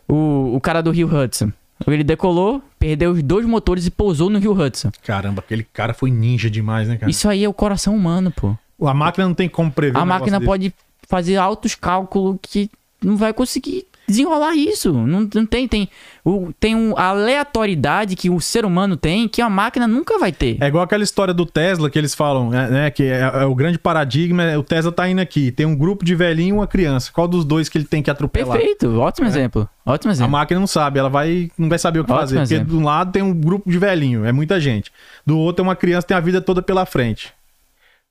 o, 0.09 0.53
o 0.57 0.61
cara 0.61 0.83
do 0.83 0.91
Rio 0.91 1.07
Hudson. 1.15 1.53
Ele 1.87 2.03
decolou, 2.03 2.63
perdeu 2.79 3.11
os 3.13 3.23
dois 3.23 3.45
motores 3.45 3.87
e 3.87 3.91
pousou 3.91 4.31
no 4.31 4.39
Rio 4.39 4.53
Hudson. 4.59 4.91
Caramba, 5.05 5.41
aquele 5.41 5.63
cara 5.63 5.93
foi 5.93 6.11
ninja 6.11 6.49
demais, 6.49 6.89
né, 6.89 6.97
cara? 6.97 7.11
Isso 7.11 7.29
aí 7.29 7.45
é 7.45 7.49
o 7.49 7.53
coração 7.53 7.95
humano, 7.95 8.31
pô. 8.35 8.57
A 8.87 8.95
máquina 8.95 9.27
não 9.27 9.35
tem 9.35 9.47
como 9.47 9.71
prever 9.71 9.99
A 9.99 10.03
um 10.03 10.07
máquina 10.07 10.41
pode 10.41 10.73
fazer 11.07 11.37
altos 11.37 11.75
cálculos 11.75 12.39
que 12.41 12.71
não 13.05 13.15
vai 13.15 13.35
conseguir 13.35 13.85
desenrolar 14.07 14.55
isso. 14.55 14.93
Não, 14.93 15.29
não 15.33 15.47
tem, 15.47 15.67
tem, 15.67 15.89
o, 16.25 16.53
tem 16.59 16.75
um, 16.75 16.97
a 16.97 17.09
aleatoriedade 17.09 18.17
que 18.17 18.31
o 18.31 18.41
ser 18.41 18.65
humano 18.65 18.97
tem 18.97 19.29
que 19.29 19.43
a 19.43 19.51
máquina 19.51 19.87
nunca 19.87 20.19
vai 20.19 20.33
ter. 20.33 20.57
É 20.61 20.67
igual 20.67 20.85
aquela 20.85 21.03
história 21.03 21.35
do 21.35 21.45
Tesla 21.45 21.91
que 21.91 21.99
eles 21.99 22.15
falam, 22.15 22.51
né? 22.51 22.69
né, 22.69 22.91
que 22.91 23.05
é, 23.05 23.21
é 23.21 23.45
o 23.45 23.55
grande 23.55 23.79
paradigma, 23.79 24.43
é, 24.43 24.57
o 24.57 24.63
Tesla 24.63 24.93
tá 24.93 25.09
indo 25.09 25.21
aqui, 25.21 25.51
tem 25.51 25.67
um 25.67 25.77
grupo 25.77 26.05
de 26.05 26.15
velhinho 26.15 26.49
e 26.49 26.53
uma 26.53 26.67
criança. 26.67 27.11
Qual 27.13 27.27
dos 27.27 27.45
dois 27.45 27.69
que 27.69 27.79
ele 27.79 27.85
tem 27.85 28.03
que 28.03 28.11
atropelar? 28.11 28.59
Perfeito, 28.59 28.99
ótimo 28.99 29.27
exemplo. 29.27 29.69
Ótimo 29.85 30.11
A 30.11 30.15
exemplo. 30.15 30.33
máquina 30.33 30.59
não 30.61 30.67
sabe, 30.67 30.99
ela 30.99 31.09
vai 31.09 31.51
não 31.57 31.69
vai 31.69 31.79
saber 31.79 32.01
o 32.01 32.05
que 32.05 32.13
Ótimo 32.13 32.21
fazer. 32.21 32.37
Porque 32.37 32.55
exemplo. 32.55 32.73
de 32.73 32.77
um 32.77 32.85
lado 32.85 33.13
tem 33.13 33.23
um 33.23 33.33
grupo 33.33 33.71
de 33.71 33.79
velhinho, 33.79 34.25
é 34.25 34.33
muita 34.33 34.61
gente. 34.61 34.93
Do 35.25 35.39
outro 35.39 35.63
é 35.63 35.69
uma 35.69 35.77
criança 35.77 36.03
que 36.03 36.09
tem 36.09 36.17
a 36.17 36.21
vida 36.21 36.41
toda 36.41 36.63
pela 36.63 36.85
frente. 36.85 37.33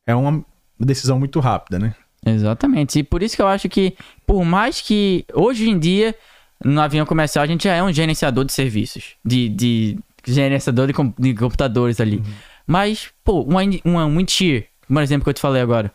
É 0.07 0.15
uma 0.15 0.43
decisão 0.79 1.19
muito 1.19 1.39
rápida, 1.39 1.79
né? 1.79 1.95
Exatamente. 2.25 2.99
E 2.99 3.03
por 3.03 3.21
isso 3.21 3.35
que 3.35 3.41
eu 3.41 3.47
acho 3.47 3.69
que, 3.69 3.95
por 4.25 4.43
mais 4.43 4.81
que 4.81 5.25
hoje 5.33 5.69
em 5.69 5.77
dia, 5.77 6.15
no 6.63 6.81
avião 6.81 7.05
comercial, 7.05 7.43
a 7.43 7.47
gente 7.47 7.65
já 7.65 7.73
é 7.75 7.83
um 7.83 7.91
gerenciador 7.93 8.43
de 8.45 8.51
serviços. 8.53 9.15
De, 9.23 9.47
de 9.49 9.97
gerenciador 10.25 10.87
de, 10.87 10.93
com- 10.93 11.13
de 11.19 11.33
computadores 11.35 11.99
ali. 12.01 12.23
Mas, 12.65 13.09
pô, 13.23 13.41
uma, 13.41 13.61
uma 13.83 14.05
Windcheer, 14.07 14.67
por 14.87 15.01
exemplo, 15.03 15.23
que 15.23 15.29
eu 15.29 15.33
te 15.35 15.41
falei 15.41 15.61
agora. 15.61 15.93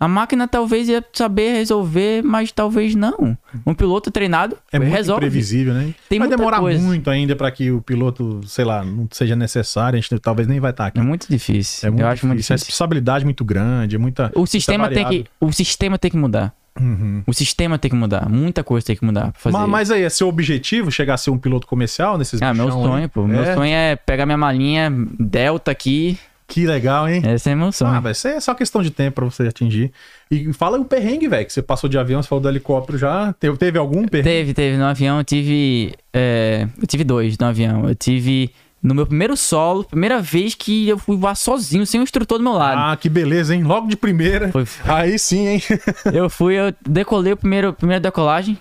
A 0.00 0.06
máquina 0.06 0.46
talvez 0.46 0.88
ia 0.88 1.04
saber 1.12 1.52
resolver, 1.54 2.22
mas 2.22 2.52
talvez 2.52 2.94
não. 2.94 3.36
Um 3.66 3.74
piloto 3.74 4.12
treinado 4.12 4.56
É 4.72 4.78
muito 4.78 4.92
resolve. 4.92 5.18
imprevisível, 5.26 5.74
né? 5.74 5.92
Tem 6.08 6.20
vai 6.20 6.28
demorar 6.28 6.60
coisa. 6.60 6.80
muito 6.80 7.10
ainda 7.10 7.34
pra 7.34 7.50
que 7.50 7.72
o 7.72 7.82
piloto, 7.82 8.40
sei 8.46 8.64
lá, 8.64 8.84
não 8.84 9.08
seja 9.10 9.34
necessário, 9.34 9.98
a 9.98 10.00
gente 10.00 10.16
talvez 10.20 10.46
nem 10.46 10.60
vai 10.60 10.70
estar 10.70 10.86
aqui. 10.86 11.00
É 11.00 11.02
muito 11.02 11.26
difícil. 11.28 11.88
É 11.88 11.90
muito 11.90 12.00
eu 12.02 12.06
acho 12.06 12.24
muito 12.26 12.36
difícil. 12.36 12.54
É 12.54 12.56
difícil. 12.56 12.70
responsabilidade 12.70 13.24
muito 13.24 13.44
grande, 13.44 13.96
é 13.96 13.98
muita. 13.98 14.30
O 14.36 14.46
sistema, 14.46 14.88
tem 14.88 15.04
que, 15.04 15.24
o 15.40 15.50
sistema 15.52 15.98
tem 15.98 16.10
que 16.12 16.16
mudar. 16.16 16.54
Uhum. 16.80 17.24
O 17.26 17.34
sistema 17.34 17.76
tem 17.76 17.90
que 17.90 17.96
mudar. 17.96 18.28
Muita 18.28 18.62
coisa 18.62 18.86
tem 18.86 18.94
que 18.94 19.04
mudar 19.04 19.32
pra 19.32 19.40
fazer. 19.40 19.56
Mas, 19.58 19.68
mas 19.68 19.90
aí, 19.90 20.04
é 20.04 20.08
seu 20.08 20.28
objetivo 20.28 20.92
chegar 20.92 21.14
a 21.14 21.16
ser 21.16 21.30
um 21.30 21.38
piloto 21.38 21.66
comercial 21.66 22.16
nesses 22.16 22.40
Ah, 22.40 22.54
meu 22.54 22.70
sonho, 22.70 22.92
aí? 23.02 23.08
pô. 23.08 23.26
Meu 23.26 23.42
É? 23.42 23.52
sonho 23.52 23.74
é 23.74 23.96
pegar 23.96 24.24
minha 24.26 24.38
malinha 24.38 24.88
Delta 25.18 25.72
aqui. 25.72 26.16
Que 26.48 26.66
legal, 26.66 27.06
hein? 27.08 27.22
Esse 27.34 27.50
é 27.50 27.54
meu 27.54 27.70
sonho. 27.70 27.92
Ah, 27.94 28.00
vai 28.00 28.14
ser 28.14 28.40
só 28.40 28.54
questão 28.54 28.82
de 28.82 28.90
tempo 28.90 29.16
pra 29.16 29.24
você 29.26 29.42
atingir. 29.46 29.92
E 30.30 30.50
fala 30.54 30.78
o 30.80 30.84
perrengue, 30.84 31.28
velho, 31.28 31.44
que 31.46 31.52
você 31.52 31.60
passou 31.60 31.90
de 31.90 31.98
avião, 31.98 32.22
você 32.22 32.28
falou 32.28 32.42
do 32.42 32.48
helicóptero 32.48 32.96
já. 32.96 33.34
Teve, 33.34 33.56
teve 33.58 33.78
algum 33.78 34.08
perrengue? 34.08 34.28
Teve, 34.30 34.54
teve. 34.54 34.76
No 34.78 34.84
avião 34.86 35.18
eu 35.18 35.24
tive. 35.24 35.94
é, 36.12 36.66
eu 36.80 36.86
tive 36.86 37.04
dois 37.04 37.36
no 37.36 37.46
avião. 37.46 37.86
Eu 37.88 37.94
tive. 37.94 38.50
No 38.80 38.94
meu 38.94 39.04
primeiro 39.04 39.36
solo, 39.36 39.82
primeira 39.84 40.22
vez 40.22 40.54
que 40.54 40.88
eu 40.88 40.96
fui 40.98 41.16
voar 41.16 41.34
sozinho, 41.34 41.84
sem 41.84 41.98
um 42.00 42.04
instrutor 42.04 42.38
do 42.38 42.44
meu 42.44 42.52
lado. 42.52 42.78
Ah, 42.78 42.96
que 42.96 43.08
beleza, 43.08 43.52
hein? 43.54 43.64
Logo 43.64 43.88
de 43.88 43.96
primeira. 43.96 44.50
Foi- 44.52 44.64
Aí 44.84 45.18
sim, 45.18 45.48
hein? 45.48 45.62
Eu 46.14 46.30
fui, 46.30 46.54
eu 46.54 46.72
decolei 46.88 47.32
o 47.32 47.36
primeiro, 47.36 47.72
primeira 47.72 47.98
decolagem, 48.00 48.56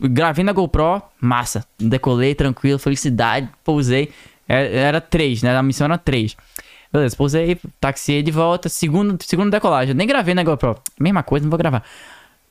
gravei 0.00 0.44
na 0.44 0.52
GoPro, 0.52 1.02
massa. 1.20 1.64
Decolei 1.76 2.34
tranquilo, 2.36 2.78
felicidade, 2.78 3.48
pousei. 3.64 4.10
Era, 4.48 4.68
era 4.68 5.00
três, 5.00 5.42
né? 5.42 5.56
A 5.56 5.62
missão 5.62 5.86
era 5.86 5.98
três. 5.98 6.36
Beleza, 6.92 7.16
pousei, 7.16 7.58
taxiei 7.80 8.22
de 8.22 8.30
volta, 8.30 8.68
segundo, 8.68 9.16
segundo 9.24 9.50
decolagem. 9.50 9.92
Eu 9.92 9.96
nem 9.96 10.06
gravei 10.06 10.34
na 10.34 10.42
GoPro. 10.42 10.76
Mesma 11.00 11.22
coisa, 11.22 11.44
não 11.44 11.50
vou 11.50 11.58
gravar. 11.58 11.82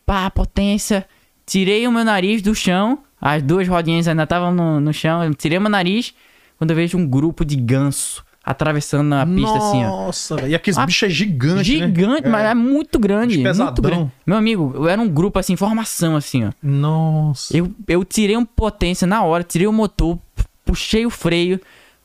Pá, 0.06 0.30
potência. 0.32 1.06
Tirei 1.46 1.88
o 1.88 1.92
meu 1.92 2.04
nariz 2.04 2.42
do 2.42 2.56
chão. 2.56 3.00
As 3.22 3.44
duas 3.44 3.68
rodinhas 3.68 4.08
ainda 4.08 4.24
estavam 4.24 4.52
no, 4.54 4.80
no 4.80 4.94
chão. 4.94 5.24
Eu 5.24 5.34
tirei 5.36 5.58
o 5.58 5.62
meu 5.62 5.70
nariz 5.70 6.14
quando 6.58 6.72
eu 6.72 6.76
vejo 6.76 6.98
um 6.98 7.06
grupo 7.08 7.46
de 7.46 7.56
ganso 7.56 8.24
atravessando 8.44 9.14
a 9.14 9.24
pista 9.24 9.56
assim, 9.58 9.86
ó. 9.86 10.06
Nossa, 10.06 10.36
velho. 10.36 10.48
E 10.48 10.56
aqueles 10.56 10.78
Ah, 10.80 10.86
bichos 10.88 11.04
é 11.04 11.10
gigante, 11.12 11.58
né? 11.80 11.86
Gigante, 11.86 12.28
mas 12.28 12.44
é 12.44 12.56
muito 12.56 12.98
grande. 12.98 13.38
Bicho 13.38 13.42
Muito 13.44 13.58
pesadão. 13.60 13.84
grande. 13.84 14.12
Meu 14.26 14.36
amigo, 14.38 14.72
eu 14.76 14.88
era 14.88 15.00
um 15.00 15.08
grupo 15.08 15.38
assim, 15.38 15.56
formação 15.56 16.16
assim, 16.16 16.46
ó. 16.46 16.52
Nossa. 16.64 17.56
Eu, 17.56 17.72
eu 17.88 18.04
tirei 18.04 18.36
um 18.36 18.44
potência 18.46 19.06
na 19.06 19.22
hora, 19.24 19.44
tirei 19.44 19.68
o 19.68 19.72
motor, 19.72 20.18
puxei 20.66 21.06
o 21.06 21.12
freio, 21.12 21.62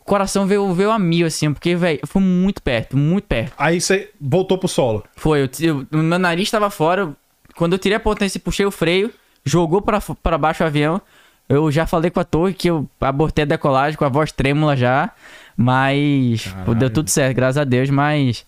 coração 0.06 0.46
veio, 0.46 0.72
veio 0.72 0.90
a 0.90 0.98
mil, 0.98 1.26
assim, 1.26 1.52
porque, 1.52 1.74
velho, 1.76 2.00
foi 2.06 2.22
muito 2.22 2.62
perto, 2.62 2.96
muito 2.96 3.24
perto. 3.24 3.52
Aí 3.58 3.80
você 3.80 4.10
voltou 4.20 4.56
pro 4.56 4.68
solo. 4.68 5.04
Foi, 5.16 5.42
eu, 5.42 5.48
eu- 5.60 5.86
o 5.92 5.96
meu 6.02 6.18
nariz 6.18 6.50
tava 6.50 6.70
fora, 6.70 7.12
quando 7.54 7.72
eu 7.74 7.78
tirei 7.78 7.96
a 7.96 8.00
potência 8.00 8.38
e 8.38 8.40
puxei 8.40 8.64
o 8.64 8.70
freio, 8.70 9.10
jogou 9.44 9.82
pra 9.82 10.38
baixo 10.38 10.62
o 10.62 10.66
avião. 10.66 11.00
Eu 11.48 11.70
já 11.70 11.86
falei 11.86 12.10
com 12.10 12.18
a 12.18 12.24
torre 12.24 12.52
que 12.54 12.68
eu 12.68 12.88
abortei 13.00 13.42
a 13.42 13.46
decolagem 13.46 13.96
com 13.96 14.04
a 14.04 14.08
voz 14.08 14.32
trêmula 14.32 14.76
já, 14.76 15.12
mas 15.56 16.44
Caralho. 16.46 16.74
deu 16.74 16.90
tudo 16.90 17.08
certo, 17.08 17.34
graças 17.36 17.56
a 17.58 17.64
Deus, 17.64 17.88
mas 17.90 18.44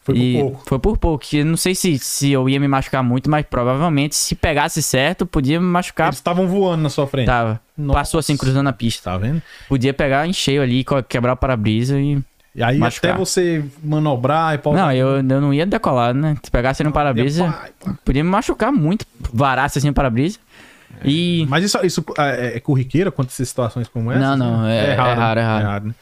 Foi 0.00 0.14
por 0.14 0.40
pouco. 0.40 0.62
Foi 0.68 0.78
por 0.78 0.98
pouco. 0.98 1.24
Eu 1.32 1.44
não 1.46 1.56
sei 1.56 1.74
se, 1.74 1.98
se 1.98 2.30
eu 2.32 2.48
ia 2.48 2.58
me 2.60 2.68
machucar 2.68 3.02
muito, 3.02 3.30
mas 3.30 3.44
provavelmente 3.48 4.14
se 4.14 4.34
pegasse 4.34 4.82
certo, 4.82 5.24
podia 5.26 5.60
me 5.60 5.66
machucar. 5.66 6.08
Eles 6.08 6.16
estavam 6.18 6.46
voando 6.46 6.82
na 6.82 6.90
sua 6.90 7.06
frente. 7.06 7.26
Tava. 7.26 7.60
Nossa. 7.76 7.98
Passou 8.00 8.20
assim, 8.20 8.36
cruzando 8.36 8.68
a 8.68 8.72
pista. 8.72 9.10
Tá 9.10 9.18
vendo? 9.18 9.42
Podia 9.68 9.94
pegar 9.94 10.26
em 10.26 10.32
cheio 10.32 10.62
ali, 10.62 10.84
quebrar 11.08 11.32
o 11.32 11.36
para-brisa 11.36 11.98
e. 11.98 12.18
E 12.54 12.62
aí 12.62 12.76
Machucar. 12.76 13.12
até 13.12 13.18
você 13.18 13.64
manobrar 13.82 14.54
e 14.54 14.60
Não, 14.74 14.92
eu, 14.92 15.08
eu 15.16 15.22
não 15.40 15.54
ia 15.54 15.64
decolar, 15.64 16.12
né? 16.12 16.36
Se 16.42 16.50
pegasse 16.50 16.84
no 16.84 16.92
para-brisa, 16.92 17.54
podia 18.04 18.22
me 18.22 18.28
machucar 18.28 18.70
muito. 18.70 19.06
Varasse 19.32 19.78
assim 19.78 19.88
o 19.88 19.94
para-brisa. 19.94 20.38
E. 21.02 21.46
Mas 21.48 21.64
isso, 21.64 21.78
isso 21.82 22.04
é, 22.18 22.56
é 22.56 22.60
corriqueiro 22.60 23.08
acontecer 23.08 23.46
situações 23.46 23.88
como 23.88 24.12
essa? 24.12 24.20
Não, 24.20 24.36
não, 24.36 24.66
é- 24.66 24.90
é 24.90 24.94
raro, 24.94 25.40
é 25.40 25.42
raro. 25.42 25.86
né? 25.86 25.94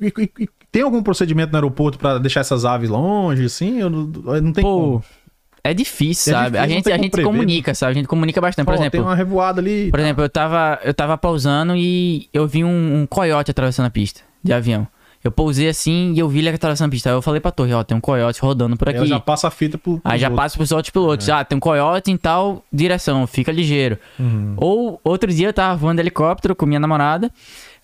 E, 0.00 0.06
e- 0.16 0.44
e 0.44 0.48
tem 0.70 0.82
algum 0.82 1.02
procedimento 1.02 1.50
no 1.50 1.56
aeroporto 1.58 1.98
pra 1.98 2.18
deixar 2.18 2.40
essas 2.40 2.64
aves 2.64 2.88
longe, 2.88 3.44
assim? 3.44 3.78
Eu 3.80 3.90
não, 3.90 4.04
não 4.06 4.52
tem 4.52 4.62
Pô, 4.62 4.80
como. 4.80 5.04
É 5.70 5.74
difícil, 5.74 6.32
É 6.32 6.36
sabe? 6.36 6.58
difícil, 6.58 6.64
a 6.64 6.68
gente, 6.68 6.92
a 6.92 6.96
gente 6.96 7.10
prever, 7.10 7.26
né? 7.30 7.32
comunica, 7.38 7.74
sabe? 7.74 7.92
A 7.92 7.94
gente 7.94 8.06
comunica 8.08 8.40
bastante. 8.40 8.64
Por 8.66 8.74
exemplo, 8.74 8.90
tem 8.90 9.00
uma 9.00 9.14
revoada 9.14 9.60
ali. 9.60 9.90
Por 9.90 10.00
exemplo, 10.00 10.24
eu 10.24 10.28
tava, 10.28 10.78
eu 10.84 10.94
tava 10.94 11.16
pausando 11.18 11.74
e 11.76 12.28
eu 12.32 12.46
vi 12.46 12.64
um, 12.64 13.02
um 13.02 13.06
coiote 13.06 13.50
atravessando 13.50 13.86
a 13.86 13.90
pista 13.90 14.20
de 14.42 14.52
avião. 14.52 14.86
Eu 15.24 15.32
pousei 15.32 15.68
assim 15.68 16.12
e 16.14 16.20
eu 16.20 16.28
vi 16.28 16.38
ele 16.38 16.50
atravessando 16.50 16.86
a 16.86 16.90
pista. 16.90 17.08
Aí 17.10 17.14
eu 17.16 17.20
falei 17.22 17.40
pra 17.40 17.50
torre, 17.50 17.72
ó, 17.72 17.82
tem 17.82 17.96
um 17.96 18.00
coiote 18.00 18.40
rodando 18.40 18.76
por 18.76 18.86
Aí 18.88 18.94
aqui. 18.94 18.98
ela 18.98 19.06
já 19.08 19.18
passa 19.18 19.48
a 19.48 19.50
fita 19.50 19.76
pro. 19.76 20.00
Aí 20.04 20.20
já 20.20 20.28
outros. 20.28 20.44
passa 20.44 20.56
pros 20.56 20.70
outros 20.70 20.90
pilotos. 20.92 21.28
Ah, 21.28 21.44
tem 21.44 21.56
um 21.56 21.60
coiote 21.60 22.12
em 22.12 22.16
tal 22.16 22.62
direção, 22.72 23.26
fica 23.26 23.50
ligeiro. 23.50 23.98
Uhum. 24.20 24.54
Ou 24.56 25.00
outro 25.02 25.32
dia 25.32 25.48
eu 25.48 25.52
tava 25.52 25.74
voando 25.76 26.00
helicóptero 26.00 26.54
com 26.54 26.64
minha 26.64 26.78
namorada. 26.78 27.28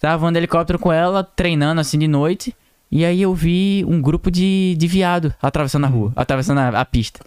Tava 0.00 0.18
voando 0.18 0.36
helicóptero 0.36 0.78
com 0.78 0.92
ela, 0.92 1.24
treinando 1.24 1.80
assim 1.80 1.98
de 1.98 2.06
noite. 2.06 2.54
E 2.92 3.04
aí 3.04 3.22
eu 3.22 3.34
vi 3.34 3.84
um 3.88 4.00
grupo 4.00 4.30
de, 4.30 4.76
de 4.78 4.86
viado 4.86 5.34
atravessando 5.42 5.86
a 5.86 5.88
Uhum. 5.88 5.94
rua, 5.94 6.12
atravessando 6.14 6.58
a, 6.58 6.68
a 6.80 6.84
pista. 6.84 7.20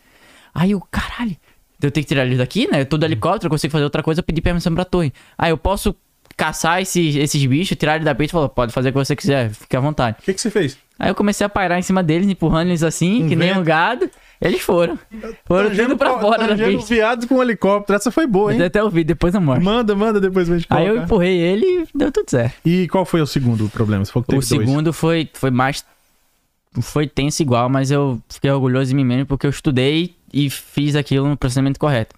Aí 0.56 0.72
eu, 0.72 0.82
caralho, 0.90 1.36
eu 1.82 1.92
tenho 1.92 2.04
que 2.04 2.08
tirar 2.08 2.26
eles 2.26 2.38
daqui, 2.38 2.68
né? 2.72 2.78
Eu 2.78 2.80
Uhum. 2.80 2.86
tô 2.86 2.98
do 2.98 3.06
helicóptero, 3.06 3.48
eu 3.48 3.50
consigo 3.52 3.72
fazer 3.72 3.84
outra 3.84 4.02
coisa, 4.02 4.22
eu 4.22 4.24
pedi 4.24 4.42
permissão 4.42 4.74
pra 4.74 4.86
torre. 4.86 5.12
Aí 5.38 5.52
eu 5.52 5.58
posso 5.58 5.94
caçar 6.38 6.82
esses, 6.82 7.16
esses 7.16 7.46
bichos, 7.46 7.78
tirar 7.78 7.96
eles 7.96 8.06
da 8.06 8.16
pista 8.16 8.32
e 8.32 8.38
falar, 8.38 8.50
pode 8.50 8.72
fazer 8.74 8.90
o 8.90 8.92
que 8.94 8.98
você 8.98 9.16
quiser, 9.16 9.50
fique 9.52 9.76
à 9.76 9.80
vontade. 9.80 10.18
O 10.22 10.24
que, 10.24 10.34
que 10.34 10.42
você 10.42 10.50
fez? 10.50 10.78
Aí 10.98 11.10
eu 11.10 11.16
comecei 11.16 11.46
a 11.46 11.50
pairar 11.50 11.78
em 11.78 11.82
cima 11.82 12.02
deles, 12.02 12.28
empurrando 12.28 12.70
eles 12.70 12.82
assim, 12.84 13.24
Um 13.24 13.28
que 13.28 13.36
nem 13.36 13.50
vento. 13.50 13.60
um 13.60 13.64
gado. 13.64 14.10
Eles 14.42 14.62
foram. 14.62 15.00
Foram 15.46 15.70
Tangendo 15.70 15.90
tudo 15.90 15.98
pra 15.98 16.20
fora 16.20 16.56
da 16.56 16.66
pista. 16.66 16.94
viado 16.94 17.26
com 17.28 17.36
um 17.36 17.42
helicóptero. 17.42 17.96
Essa 17.96 18.12
foi 18.12 18.28
boa, 18.28 18.54
hein? 18.54 18.62
Até 18.62 18.84
o 18.84 18.90
vídeo, 18.90 19.08
depois 19.08 19.34
eu 19.34 19.40
mostro. 19.42 19.64
Manda, 19.64 19.96
manda 19.96 20.20
depois 20.20 20.48
pra 20.48 20.58
gente 20.58 20.68
Aí 20.70 20.88
eu 20.88 20.98
empurrei 20.98 21.38
ele 21.38 21.66
e 21.66 21.88
deu 21.98 22.12
tudo 22.12 22.30
certo. 22.30 22.56
E 22.66 22.88
qual 22.90 23.06
foi 23.06 23.22
o 23.22 23.26
segundo 23.28 23.70
problema? 23.70 24.04
Você 24.04 24.12
falou 24.12 24.24
que 24.24 24.30
teve 24.32 24.40
O 24.40 24.42
segundo 24.46 24.92
foi, 24.94 25.30
foi 25.34 25.50
mais. 25.52 25.86
Foi 26.82 27.08
tenso 27.08 27.42
igual, 27.42 27.70
mas 27.70 27.92
eu 27.92 28.22
fiquei 28.30 28.52
orgulhoso 28.52 28.90
de 28.90 28.96
mim 28.96 29.04
mesmo 29.04 29.26
porque 29.26 29.46
eu 29.46 29.50
estudei 29.50 30.16
e 30.34 30.50
fiz 30.50 30.96
aquilo 30.96 31.28
no 31.28 31.38
procedimento 31.38 31.80
correto. 31.80 32.16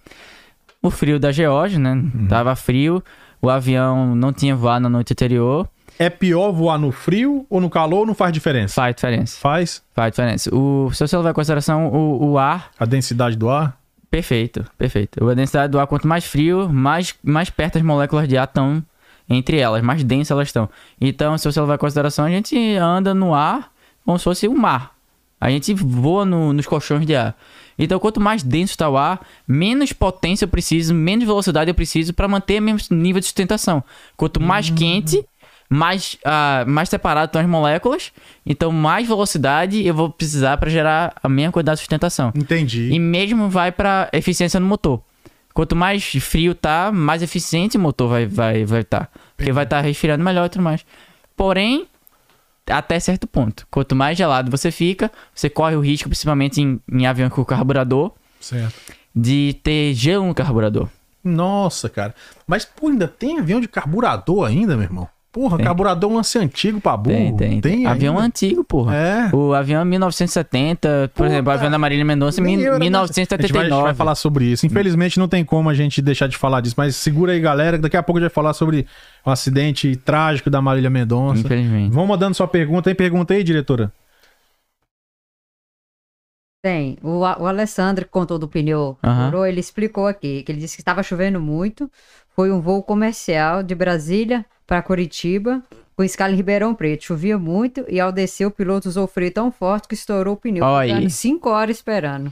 O 0.82 0.90
frio 0.90 1.18
da 1.18 1.32
Geórgia, 1.32 1.78
né? 1.78 1.92
Uhum. 1.92 2.26
Tava 2.28 2.54
frio, 2.56 3.02
o 3.40 3.48
avião 3.48 4.14
não 4.14 4.32
tinha 4.32 4.54
voado 4.54 4.82
na 4.82 4.88
noite 4.88 5.12
anterior. 5.12 5.68
É 5.98 6.08
pior 6.08 6.52
voar 6.52 6.78
no 6.78 6.92
frio 6.92 7.44
ou 7.50 7.60
no 7.60 7.68
calor 7.68 8.00
ou 8.00 8.06
não 8.06 8.14
faz 8.14 8.32
diferença? 8.32 8.74
Faz 8.74 8.94
diferença. 8.94 9.38
Faz 9.40 9.82
Faz 9.94 10.12
diferença. 10.12 10.54
O, 10.54 10.90
se 10.92 11.06
você 11.06 11.16
levar 11.16 11.30
em 11.30 11.34
consideração 11.34 11.88
o, 11.88 12.30
o 12.30 12.38
ar, 12.38 12.70
a 12.78 12.84
densidade 12.84 13.36
do 13.36 13.48
ar? 13.48 13.76
perfeito, 14.10 14.64
perfeito. 14.78 15.28
A 15.28 15.34
densidade 15.34 15.70
do 15.70 15.78
ar, 15.78 15.86
quanto 15.86 16.08
mais 16.08 16.24
frio, 16.24 16.68
mais, 16.68 17.14
mais 17.22 17.50
perto 17.50 17.76
as 17.76 17.82
moléculas 17.82 18.26
de 18.26 18.38
ar 18.38 18.46
estão 18.46 18.82
entre 19.28 19.58
elas, 19.58 19.82
mais 19.82 20.02
densas 20.02 20.30
elas 20.30 20.48
estão. 20.48 20.70
Então, 21.00 21.36
se 21.36 21.50
você 21.50 21.60
levar 21.60 21.74
em 21.74 21.78
consideração, 21.78 22.24
a 22.24 22.30
gente 22.30 22.56
anda 22.76 23.12
no 23.12 23.34
ar 23.34 23.70
como 24.08 24.18
se 24.18 24.24
fosse 24.24 24.48
o 24.48 24.56
mar. 24.56 24.94
A 25.38 25.50
gente 25.50 25.74
voa 25.74 26.24
no- 26.24 26.50
nos 26.54 26.64
colchões 26.66 27.04
de 27.04 27.14
ar. 27.14 27.36
Então, 27.78 27.98
quanto 28.00 28.18
mais 28.18 28.42
denso 28.42 28.70
está 28.72 28.88
o 28.88 28.96
ar, 28.96 29.20
menos 29.46 29.92
potência 29.92 30.46
eu 30.46 30.48
preciso, 30.48 30.94
menos 30.94 31.26
velocidade 31.26 31.70
eu 31.70 31.74
preciso 31.74 32.14
para 32.14 32.26
manter 32.26 32.58
o 32.58 32.62
mesmo 32.62 32.96
nível 32.96 33.20
de 33.20 33.26
sustentação. 33.26 33.84
Quanto 34.16 34.40
mais 34.40 34.70
quente, 34.70 35.22
mais, 35.68 36.16
ah, 36.24 36.64
mais 36.66 36.88
separado 36.88 37.26
estão 37.26 37.42
as 37.42 37.46
moléculas, 37.46 38.10
então 38.46 38.72
mais 38.72 39.06
velocidade 39.06 39.86
eu 39.86 39.92
vou 39.92 40.08
precisar 40.08 40.56
para 40.56 40.70
gerar 40.70 41.14
a 41.22 41.28
mesma 41.28 41.52
quantidade 41.52 41.76
de 41.76 41.80
sustentação. 41.82 42.32
Entendi. 42.34 42.88
E 42.90 42.98
mesmo 42.98 43.50
vai 43.50 43.70
para 43.70 44.08
eficiência 44.10 44.58
no 44.58 44.64
motor. 44.64 45.02
Quanto 45.52 45.76
mais 45.76 46.02
frio 46.18 46.54
tá, 46.54 46.90
mais 46.90 47.22
eficiente 47.22 47.76
o 47.76 47.80
motor 47.80 48.08
vai 48.08 48.26
vai 48.26 48.64
vai 48.64 48.84
tá. 48.84 49.06
Porque 49.36 49.52
vai 49.52 49.64
estar 49.64 49.82
resfriando 49.82 50.24
melhor 50.24 50.46
e 50.46 50.48
tudo 50.48 50.62
mais. 50.62 50.82
Porém, 51.36 51.86
até 52.70 52.98
certo 53.00 53.26
ponto. 53.26 53.66
Quanto 53.70 53.94
mais 53.96 54.16
gelado 54.16 54.50
você 54.50 54.70
fica, 54.70 55.10
você 55.34 55.48
corre 55.50 55.76
o 55.76 55.80
risco, 55.80 56.08
principalmente 56.08 56.60
em, 56.60 56.80
em 56.90 57.06
avião 57.06 57.28
com 57.30 57.44
carburador, 57.44 58.12
Certo. 58.40 58.74
de 59.14 59.58
ter 59.62 59.94
gelo 59.94 60.26
no 60.26 60.34
carburador. 60.34 60.88
Nossa, 61.24 61.88
cara. 61.88 62.14
Mas, 62.46 62.64
pô, 62.64 62.88
ainda 62.88 63.08
tem 63.08 63.38
avião 63.38 63.60
de 63.60 63.68
carburador 63.68 64.46
ainda, 64.46 64.76
meu 64.76 64.84
irmão? 64.84 65.08
Porra, 65.30 65.58
carburador 65.58 66.10
é 66.10 66.12
um 66.14 66.16
lance 66.16 66.38
antigo 66.38 66.80
pra 66.80 66.96
burro. 66.96 67.36
Tem, 67.36 67.60
tem. 67.60 67.86
avião 67.86 68.14
ainda? 68.14 68.26
antigo, 68.26 68.64
porra. 68.64 68.96
É. 68.96 69.30
O 69.36 69.52
avião 69.52 69.84
1970, 69.84 71.10
por 71.14 71.22
Puta. 71.24 71.28
exemplo, 71.34 71.50
o 71.52 71.54
avião 71.54 71.70
da 71.70 71.78
Marília 71.78 72.04
Mendonça, 72.04 72.40
Nem 72.40 72.56
mil- 72.56 72.66
eu 72.66 72.74
era 72.74 72.82
A 72.82 72.84
gente, 72.84 72.90
vai, 72.92 72.98
a 73.02 73.06
gente 73.06 73.12
1979. 73.12 73.82
vai 73.82 73.94
falar 73.94 74.14
sobre 74.14 74.46
isso. 74.46 74.64
Infelizmente 74.66 75.18
não 75.18 75.28
tem 75.28 75.44
como 75.44 75.68
a 75.68 75.74
gente 75.74 76.00
deixar 76.00 76.28
de 76.28 76.36
falar 76.36 76.62
disso, 76.62 76.74
mas 76.78 76.96
segura 76.96 77.32
aí, 77.32 77.40
galera, 77.40 77.76
que 77.76 77.82
daqui 77.82 77.96
a 77.96 78.02
pouco 78.02 78.18
a 78.18 78.22
gente 78.22 78.30
vai 78.30 78.34
falar 78.34 78.54
sobre 78.54 78.86
o 79.24 79.30
acidente 79.30 79.94
trágico 79.96 80.48
da 80.48 80.62
Marília 80.62 80.88
Mendonça. 80.90 81.40
Infelizmente. 81.40 81.92
Vão 81.92 82.06
mandando 82.06 82.34
sua 82.34 82.48
pergunta. 82.48 82.84
Tem 82.84 82.94
pergunta 82.94 83.34
aí, 83.34 83.44
diretora? 83.44 83.92
Tem. 86.62 86.98
O, 87.02 87.20
o 87.20 87.46
Alessandro 87.46 88.04
que 88.04 88.10
contou 88.10 88.38
do 88.38 88.48
pneu 88.48 88.98
furou, 89.26 89.46
ele 89.46 89.60
explicou 89.60 90.06
aqui 90.06 90.42
que 90.42 90.50
ele 90.50 90.58
disse 90.60 90.76
que 90.76 90.82
estava 90.82 91.02
chovendo 91.02 91.40
muito. 91.40 91.90
Foi 92.34 92.50
um 92.50 92.60
voo 92.60 92.82
comercial 92.82 93.62
de 93.62 93.74
Brasília 93.74 94.44
para 94.68 94.82
Curitiba, 94.82 95.62
com 95.96 96.04
escala 96.04 96.34
em 96.34 96.36
Ribeirão 96.36 96.74
Preto. 96.74 97.06
Chovia 97.06 97.38
muito 97.38 97.84
e 97.88 97.98
ao 97.98 98.12
descer 98.12 98.46
o 98.46 98.50
piloto 98.50 98.86
usou 98.86 99.06
freio 99.08 99.32
tão 99.32 99.50
forte 99.50 99.88
que 99.88 99.94
estourou 99.94 100.34
o 100.34 100.36
pneu. 100.36 100.62
Ficando 100.62 101.10
cinco 101.10 101.48
horas 101.48 101.78
esperando. 101.78 102.30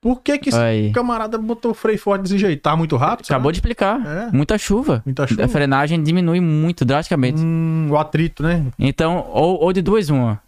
Por 0.00 0.20
que 0.20 0.36
que 0.36 0.48
esse 0.48 0.90
camarada 0.92 1.38
botou 1.38 1.72
freio 1.72 1.96
forte 1.96 2.22
desse 2.22 2.36
jeito? 2.36 2.60
Tá 2.60 2.76
muito 2.76 2.96
rápido? 2.96 3.26
Acabou 3.26 3.52
de 3.52 3.58
explicar. 3.58 4.04
É. 4.04 4.36
Muita 4.36 4.58
chuva. 4.58 5.00
Muita 5.06 5.24
chuva. 5.28 5.44
A 5.44 5.48
frenagem 5.48 6.02
diminui 6.02 6.40
muito 6.40 6.84
drasticamente. 6.84 7.40
Hum, 7.40 7.86
o 7.88 7.96
atrito, 7.96 8.42
né? 8.42 8.66
Então, 8.76 9.24
ou, 9.30 9.62
ou 9.62 9.72
de 9.72 9.80
duas, 9.80 10.10
uma. 10.10 10.42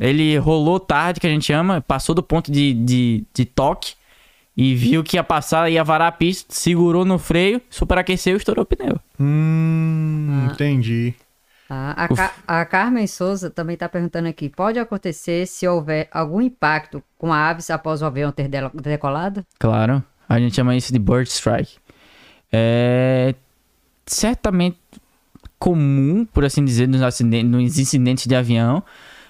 Ele 0.00 0.38
rolou 0.38 0.78
tarde, 0.78 1.18
que 1.18 1.26
a 1.26 1.30
gente 1.30 1.44
chama, 1.44 1.80
passou 1.80 2.14
do 2.14 2.22
ponto 2.22 2.52
de, 2.52 2.72
de, 2.72 3.24
de 3.34 3.44
toque 3.44 3.94
e 4.56 4.74
viu 4.74 5.02
que 5.02 5.16
ia 5.16 5.24
passar, 5.24 5.70
ia 5.70 5.82
varar 5.82 6.08
a 6.08 6.12
pista, 6.12 6.52
segurou 6.54 7.04
no 7.04 7.18
freio, 7.18 7.60
superaqueceu 7.70 8.34
e 8.34 8.36
estourou 8.36 8.62
o 8.64 8.66
pneu. 8.66 8.98
Hum, 9.18 10.46
Ah. 10.48 10.52
entendi. 10.52 11.14
Tá? 11.68 11.92
A, 11.92 12.08
Ca- 12.08 12.34
a 12.46 12.64
Carmen 12.66 13.06
Souza 13.06 13.48
também 13.48 13.74
está 13.74 13.88
perguntando 13.88 14.28
aqui: 14.28 14.48
pode 14.50 14.78
acontecer 14.78 15.46
se 15.46 15.66
houver 15.66 16.06
algum 16.12 16.40
impacto 16.40 17.02
com 17.16 17.32
a 17.32 17.48
aves 17.48 17.70
após 17.70 18.02
o 18.02 18.04
avião 18.04 18.30
ter 18.30 18.48
decolado? 18.82 19.44
Claro, 19.58 20.02
a 20.28 20.38
gente 20.38 20.54
chama 20.54 20.76
isso 20.76 20.92
de 20.92 20.98
bird 20.98 21.28
strike. 21.30 21.76
É 22.52 23.34
certamente 24.06 24.76
comum, 25.58 26.26
por 26.26 26.44
assim 26.44 26.64
dizer, 26.64 26.88
nos, 26.88 27.00
acidentes, 27.02 27.50
nos 27.50 27.78
incidentes 27.78 28.26
de 28.26 28.34
avião, 28.34 28.82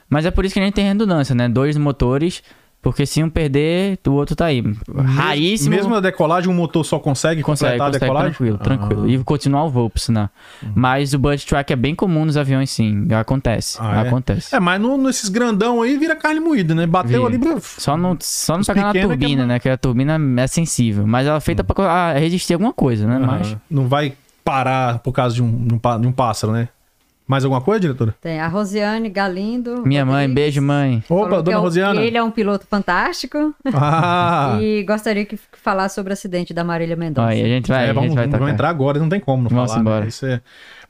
mas 0.08 0.24
é 0.26 0.30
por 0.30 0.44
isso 0.44 0.54
que 0.54 0.60
a 0.60 0.64
gente 0.64 0.74
tem 0.74 0.86
redundância, 0.88 1.34
né? 1.34 1.48
Dois 1.48 1.76
motores, 1.76 2.42
porque 2.82 3.06
se 3.06 3.22
um 3.22 3.30
perder, 3.30 3.98
o 4.08 4.10
outro 4.10 4.34
tá 4.34 4.46
aí. 4.46 4.60
Raríssimo. 4.92 5.70
Mesmo 5.70 5.94
na 5.94 6.00
decolagem, 6.00 6.50
um 6.50 6.54
motor 6.54 6.84
só 6.84 6.98
consegue, 6.98 7.40
Consegue, 7.40 7.78
completar 7.78 7.86
consegue 7.92 8.04
a 8.04 8.06
decolagem? 8.08 8.30
tranquilo, 8.32 8.58
tranquilo. 8.58 9.04
Ah. 9.04 9.08
E 9.08 9.24
continuar 9.24 9.64
o 9.64 9.70
voo, 9.70 9.88
por 9.88 10.00
sinal. 10.00 10.28
Mas 10.74 11.14
o 11.14 11.18
bird 11.18 11.46
track 11.46 11.72
é 11.72 11.76
bem 11.76 11.94
comum 11.94 12.24
nos 12.24 12.36
aviões, 12.36 12.70
sim. 12.70 13.06
Acontece. 13.12 13.78
Ah, 13.80 14.02
é? 14.04 14.08
acontece. 14.08 14.54
É, 14.54 14.58
mas 14.58 14.80
no, 14.80 14.98
nesses 14.98 15.28
grandão 15.28 15.80
aí 15.80 15.96
vira 15.96 16.16
carne 16.16 16.40
moída, 16.40 16.74
né? 16.74 16.84
Bateu 16.86 17.26
Vira. 17.30 17.52
ali. 17.52 17.60
Só 17.62 17.96
não, 17.96 18.16
só 18.20 18.56
não 18.58 18.64
pegar 18.64 18.92
na 18.92 18.98
é 18.98 19.02
é 19.02 19.06
turbina, 19.06 19.42
uma- 19.42 19.46
né? 19.46 19.58
Que 19.60 19.68
a 19.68 19.76
turbina 19.76 20.18
é 20.42 20.46
sensível. 20.48 21.06
Mas 21.06 21.26
ela 21.26 21.36
é 21.36 21.40
feita 21.40 21.62
pra 21.62 21.84
ah, 21.88 22.12
resistir 22.18 22.52
a 22.52 22.56
alguma 22.56 22.72
coisa, 22.72 23.06
né? 23.06 23.18
Mas. 23.18 23.52
Ah, 23.52 23.56
Não 23.70 23.86
vai 23.86 24.14
parar 24.44 24.98
por 24.98 25.12
causa 25.12 25.36
de 25.36 25.42
um, 25.42 25.66
de 25.68 26.06
um 26.08 26.12
pássaro, 26.12 26.52
né? 26.52 26.68
Mais 27.32 27.44
alguma 27.46 27.62
coisa, 27.62 27.80
diretora? 27.80 28.14
Tem 28.20 28.40
a 28.40 28.46
Rosiane 28.46 29.08
Galindo. 29.08 29.82
Minha 29.86 30.04
mãe, 30.04 30.26
Rodrigues, 30.26 30.34
beijo, 30.34 30.60
mãe. 30.60 31.02
Opa, 31.08 31.40
dona 31.40 31.56
é 31.56 31.58
um- 31.58 31.62
Rosiana. 31.62 32.02
Ele 32.02 32.18
é 32.18 32.22
um 32.22 32.30
piloto 32.30 32.66
fantástico 32.68 33.54
Ah, 33.72 34.58
e 34.60 34.82
gostaria 34.84 35.24
que 35.24 35.38
falasse 35.54 35.94
sobre 35.94 36.10
o 36.10 36.12
acidente 36.12 36.52
da 36.52 36.62
Marília 36.62 36.94
Mendonça. 36.94 37.28
Olha, 37.28 37.42
a 37.42 37.48
gente 37.48 37.68
vai, 37.68 37.86
é, 37.86 37.90
a 37.90 37.92
vamos, 37.94 38.10
gente 38.10 38.18
vai 38.18 38.28
vamos 38.28 38.50
entrar 38.52 38.68
agora, 38.68 38.98
não 38.98 39.08
tem 39.08 39.18
como 39.18 39.44
não 39.44 39.48
Vamos 39.50 39.70
falar. 39.70 39.80
embora. 39.80 40.00
Né? 40.02 40.08
Isso 40.08 40.26
é... 40.26 40.42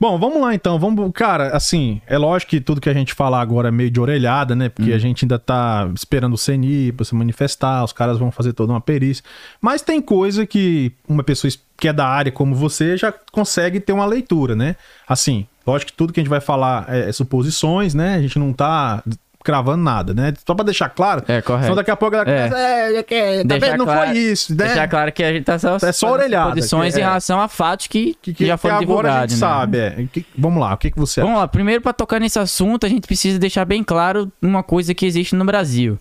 Bom, 0.03 0.19
vamos 0.19 0.41
lá 0.41 0.53
então. 0.53 0.77
Vamos, 0.77 1.09
cara, 1.13 1.55
assim, 1.55 2.01
é 2.05 2.17
lógico 2.17 2.49
que 2.49 2.59
tudo 2.59 2.81
que 2.81 2.89
a 2.89 2.93
gente 2.93 3.13
falar 3.13 3.39
agora 3.39 3.69
é 3.69 3.71
meio 3.71 3.89
de 3.89 4.01
orelhada, 4.01 4.53
né? 4.53 4.67
Porque 4.67 4.91
a 4.91 4.97
gente 4.97 5.23
ainda 5.23 5.39
tá 5.39 5.89
esperando 5.95 6.33
o 6.33 6.37
CNI 6.37 6.91
pra 6.91 7.05
se 7.05 7.15
manifestar, 7.15 7.81
os 7.85 7.93
caras 7.93 8.17
vão 8.19 8.29
fazer 8.29 8.51
toda 8.51 8.73
uma 8.73 8.81
perícia. 8.81 9.23
Mas 9.61 9.81
tem 9.81 10.01
coisa 10.01 10.45
que 10.45 10.91
uma 11.07 11.23
pessoa 11.23 11.49
que 11.77 11.87
é 11.87 11.93
da 11.93 12.05
área 12.05 12.33
como 12.33 12.53
você 12.53 12.97
já 12.97 13.13
consegue 13.31 13.79
ter 13.79 13.93
uma 13.93 14.05
leitura, 14.05 14.57
né? 14.57 14.75
Assim, 15.07 15.47
lógico 15.65 15.93
que 15.93 15.97
tudo 15.97 16.11
que 16.11 16.19
a 16.19 16.23
gente 16.23 16.29
vai 16.29 16.41
falar 16.41 16.85
é, 16.89 17.07
é 17.07 17.11
suposições, 17.13 17.93
né? 17.93 18.15
A 18.15 18.21
gente 18.21 18.37
não 18.37 18.51
tá 18.51 19.01
cravando 19.43 19.83
nada, 19.83 20.13
né? 20.13 20.33
Só 20.47 20.55
pra 20.55 20.63
deixar 20.65 20.89
claro. 20.89 21.23
É, 21.27 21.41
correto. 21.41 21.63
Senão 21.65 21.75
daqui 21.75 21.91
a 21.91 21.95
pouco 21.95 22.15
ela 22.15 22.23
É. 22.29 22.47
começa, 22.49 22.57
é, 22.57 22.95
é, 22.97 23.03
que- 23.03 23.15
tá 23.15 23.43
Deixar 23.43 23.65
vendo? 23.67 23.77
Não 23.77 23.85
claro- 23.85 24.09
foi 24.09 24.17
isso, 24.17 24.51
né? 24.55 24.65
Deixar 24.65 24.87
claro 24.87 25.11
que 25.11 25.23
a 25.23 25.33
gente 25.33 25.43
tá 25.45 25.59
só, 25.59 25.77
É 25.81 25.91
só 25.91 26.11
orelhada, 26.11 26.55
Posições 26.55 26.95
em 26.95 27.01
é. 27.01 27.03
relação 27.03 27.39
a 27.41 27.47
fatos 27.47 27.87
que, 27.87 28.15
que, 28.21 28.33
que, 28.33 28.45
já 28.45 28.57
foram 28.57 28.77
que 28.77 28.83
agora 28.83 29.09
a 29.13 29.21
gente 29.21 29.29
divulgados, 29.29 29.41
né? 29.41 29.47
sabe. 29.47 30.03
É. 30.03 30.07
Que- 30.11 30.25
vamos 30.37 30.61
lá, 30.61 30.73
o 30.73 30.77
que, 30.77 30.89
que 30.91 30.97
você 30.99 31.21
Vamos 31.21 31.37
lá, 31.37 31.47
primeiro 31.47 31.81
para 31.81 31.93
tocar 31.93 32.19
nesse 32.19 32.39
assunto, 32.39 32.85
a 32.85 32.89
gente 32.89 33.05
precisa 33.05 33.37
deixar 33.37 33.65
bem 33.65 33.83
claro 33.83 34.31
uma 34.41 34.63
coisa 34.63 34.93
que 34.93 35.05
existe 35.05 35.35
no 35.35 35.45
Brasil. 35.45 35.97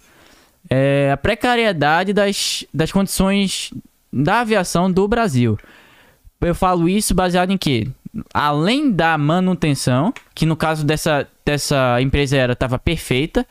É 0.71 1.11
a 1.13 1.17
precariedade 1.17 2.13
das, 2.13 2.65
das 2.73 2.93
condições 2.93 3.71
da 4.13 4.41
aviação 4.41 4.91
do 4.91 5.09
Brasil. 5.09 5.59
Eu 6.41 6.55
falo 6.55 6.89
isso 6.89 7.15
baseado 7.15 7.51
em 7.51 7.57
quê? 7.59 7.89
Além 8.35 8.91
da 8.91 9.17
manutenção, 9.17 10.13
que 10.35 10.45
no 10.45 10.55
caso 10.57 10.85
dessa, 10.85 11.27
dessa 11.45 12.01
empresa 12.01 12.37
era 12.37 12.53
estava 12.53 12.79
perfeita, 12.79 13.47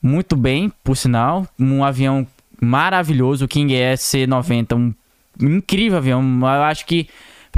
muito 0.00 0.36
bem, 0.36 0.72
por 0.84 0.96
sinal, 0.96 1.46
um 1.58 1.82
avião 1.84 2.26
maravilhoso, 2.60 3.44
o 3.44 3.48
King 3.48 3.74
Air 3.74 3.96
C90, 3.96 4.76
um 4.76 4.94
incrível 5.40 5.98
avião, 5.98 6.22
eu 6.40 6.46
acho 6.64 6.86
que 6.86 7.08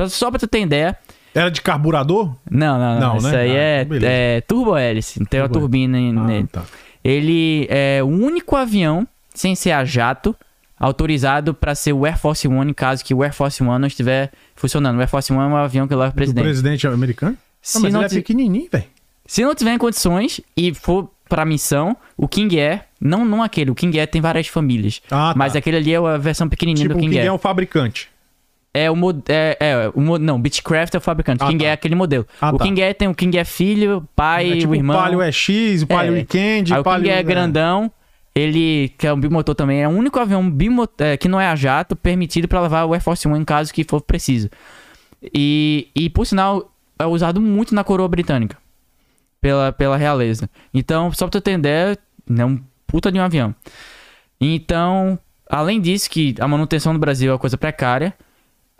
só 0.08 0.30
para 0.30 0.38
tu 0.40 0.46
ter 0.46 0.62
ideia, 0.62 0.96
Era 1.34 1.50
de 1.50 1.60
carburador? 1.60 2.34
não, 2.50 2.78
não, 2.78 2.94
não. 2.94 3.00
Não, 3.00 3.16
Isso 3.18 3.28
né? 3.28 3.38
aí 3.38 3.50
Ah, 3.50 3.54
é, 3.60 3.76
então 3.82 3.88
beleza. 3.90 4.12
é 4.12 4.40
turbo 4.40 4.76
hélice. 4.76 5.24
Tem 5.26 5.40
uma 5.40 5.48
turbina 5.48 5.98
Ah, 5.98 6.24
nele. 6.26 6.46
tá. 6.48 6.62
Ele 7.04 7.66
é 7.70 8.00
o 8.02 8.06
único 8.06 8.56
avião 8.56 9.06
sem 9.34 9.54
ser 9.54 9.72
a 9.72 9.84
jato 9.84 10.34
autorizado 10.80 11.52
para 11.54 11.74
ser 11.74 11.92
o 11.92 12.04
Air 12.06 12.18
Force 12.18 12.48
One 12.48 12.70
em 12.70 12.74
caso 12.74 13.04
que 13.04 13.12
o 13.14 13.22
Air 13.22 13.34
Force 13.34 13.62
One 13.62 13.78
não 13.78 13.86
estiver 13.86 14.32
funcionando. 14.56 14.96
O 14.96 15.00
Air 15.00 15.08
Force 15.08 15.30
One 15.32 15.42
é 15.42 15.46
um 15.46 15.56
avião 15.56 15.86
que 15.86 15.94
leva 15.94 16.10
o 16.10 16.14
presidente. 16.14 16.42
presidente 16.44 16.86
americano? 16.86 17.36
Se, 17.62 17.76
Ah, 17.76 17.80
mas 17.82 17.92
não 17.92 18.00
ele 18.00 18.06
é 18.06 18.14
pequenininho, 18.14 18.68
velho. 18.72 18.84
se 19.26 19.44
não 19.44 19.54
tiver 19.54 19.74
em 19.74 19.78
condições 19.78 20.40
e 20.56 20.72
for 20.74 21.10
para 21.28 21.44
missão, 21.44 21.96
o 22.16 22.26
King 22.26 22.58
Air, 22.58 22.82
não, 23.00 23.24
não 23.24 23.42
aquele, 23.42 23.70
o 23.70 23.74
King 23.74 24.00
Air 24.00 24.08
tem 24.08 24.20
várias 24.20 24.48
famílias. 24.48 25.00
Ah, 25.10 25.32
tá. 25.32 25.34
Mas 25.36 25.54
aquele 25.54 25.76
ali 25.76 25.92
é 25.92 25.98
a 25.98 26.16
versão 26.16 26.48
pequenininha 26.48 26.84
Tipo, 26.88 26.94
do 26.94 26.98
o 26.98 27.00
King 27.00 27.10
King 27.12 27.20
Air. 27.20 27.28
é 27.28 27.32
um 27.32 27.38
fabricante. 27.38 28.08
É 28.72 28.88
o 28.90 28.94
mod... 28.96 29.20
é, 29.28 29.56
é, 29.60 29.90
o 29.94 30.00
mo- 30.00 30.18
não, 30.18 30.40
Beechcraft 30.40 30.94
é 30.94 30.98
o 30.98 31.00
fabricante. 31.00 31.42
Ah, 31.42 31.48
King 31.48 31.58
tá. 31.58 31.64
Air 31.64 31.70
é 31.70 31.74
aquele 31.74 31.94
modelo. 31.94 32.26
Ah, 32.40 32.50
o 32.54 32.58
tá. 32.58 32.64
King 32.64 32.80
Air 32.82 32.94
tem 32.94 33.08
o 33.08 33.14
King 33.14 33.36
Air 33.36 33.46
filho, 33.46 34.08
pai, 34.16 34.52
é 34.52 34.56
tipo 34.58 34.72
o 34.72 34.74
irmão. 34.76 34.96
o 34.96 35.00
Palio 35.00 35.32
X, 35.32 35.82
o 35.82 35.86
Palio 35.86 36.12
É. 36.12 36.16
Weekend, 36.18 36.72
Aí 36.72 36.80
o 36.80 36.82
Palio... 36.84 37.04
King 37.04 37.16
é 37.18 37.22
grandão, 37.22 37.90
ele, 38.40 38.88
que 38.96 39.06
é 39.06 39.12
um 39.12 39.20
bimotor 39.20 39.54
também, 39.54 39.82
é 39.82 39.88
o 39.88 39.90
único 39.90 40.18
avião 40.18 40.50
bimo- 40.50 40.88
é, 40.98 41.16
que 41.16 41.28
não 41.28 41.40
é 41.40 41.46
a 41.46 41.56
jato 41.56 41.94
permitido 41.94 42.48
para 42.48 42.60
levar 42.60 42.84
o 42.84 42.92
Air 42.92 43.02
Force 43.02 43.26
One 43.26 43.40
em 43.40 43.44
caso 43.44 43.72
que 43.72 43.84
for 43.84 44.00
preciso. 44.00 44.48
E, 45.34 45.88
e 45.94 46.08
por 46.10 46.26
sinal, 46.26 46.72
é 46.98 47.06
usado 47.06 47.40
muito 47.40 47.74
na 47.74 47.84
coroa 47.84 48.08
britânica, 48.08 48.56
pela, 49.40 49.72
pela 49.72 49.96
realeza. 49.96 50.48
Então, 50.72 51.12
só 51.12 51.26
pra 51.28 51.40
tu 51.40 51.50
ideia, 51.50 51.98
é 52.38 52.44
um 52.44 52.58
puta 52.86 53.10
de 53.12 53.18
um 53.18 53.22
avião. 53.22 53.54
Então, 54.40 55.18
além 55.48 55.80
disso, 55.80 56.08
que 56.08 56.34
a 56.40 56.48
manutenção 56.48 56.92
no 56.92 56.98
Brasil 56.98 57.30
é 57.30 57.32
uma 57.34 57.38
coisa 57.38 57.58
precária, 57.58 58.14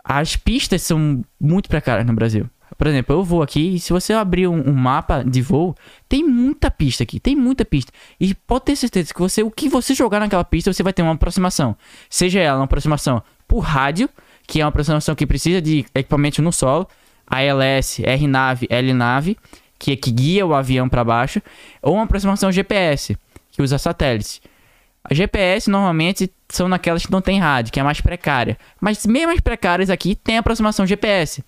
as 0.03 0.35
pistas 0.35 0.81
são 0.81 1.23
muito 1.39 1.69
precárias 1.69 2.05
no 2.05 2.13
Brasil. 2.13 2.49
Por 2.77 2.87
exemplo, 2.87 3.15
eu 3.15 3.23
vou 3.23 3.41
aqui 3.41 3.75
e 3.75 3.79
se 3.79 3.91
você 3.91 4.13
abrir 4.13 4.47
um, 4.47 4.69
um 4.69 4.73
mapa 4.73 5.23
de 5.23 5.41
voo, 5.41 5.75
tem 6.07 6.23
muita 6.23 6.71
pista 6.71 7.03
aqui, 7.03 7.19
tem 7.19 7.35
muita 7.35 7.63
pista. 7.65 7.91
E 8.19 8.33
pode 8.33 8.65
ter 8.65 8.75
certeza 8.75 9.13
que 9.13 9.19
você, 9.19 9.43
o 9.43 9.51
que 9.51 9.69
você 9.69 9.93
jogar 9.93 10.19
naquela 10.19 10.43
pista, 10.43 10.71
você 10.71 10.81
vai 10.81 10.93
ter 10.93 11.01
uma 11.01 11.13
aproximação. 11.13 11.75
Seja 12.09 12.39
ela 12.39 12.59
uma 12.59 12.65
aproximação 12.65 13.21
por 13.47 13.59
rádio, 13.59 14.09
que 14.47 14.61
é 14.61 14.63
uma 14.63 14.69
aproximação 14.69 15.15
que 15.15 15.27
precisa 15.27 15.61
de 15.61 15.85
equipamento 15.93 16.41
no 16.41 16.51
solo, 16.51 16.87
ALS, 17.27 17.99
RNAV, 17.99 18.67
LNAV, 18.69 19.37
que 19.77 19.91
é 19.91 19.95
que 19.95 20.11
guia 20.11 20.45
o 20.45 20.53
avião 20.53 20.89
para 20.89 21.03
baixo, 21.03 21.41
ou 21.81 21.95
uma 21.95 22.03
aproximação 22.03 22.51
GPS, 22.51 23.17
que 23.51 23.61
usa 23.61 23.77
satélites. 23.77 24.41
A 25.03 25.13
GPS 25.13 25.69
normalmente 25.69 26.31
são 26.47 26.67
naquelas 26.67 27.05
que 27.05 27.11
não 27.11 27.21
tem 27.21 27.39
rádio, 27.39 27.71
que 27.73 27.79
é 27.79 27.83
mais 27.83 27.99
precária. 27.99 28.57
Mas 28.79 29.05
mesmo 29.05 29.31
as 29.31 29.39
precárias 29.39 29.89
aqui 29.89 30.15
tem 30.15 30.37
aproximação 30.37 30.85
GPS. 30.85 31.43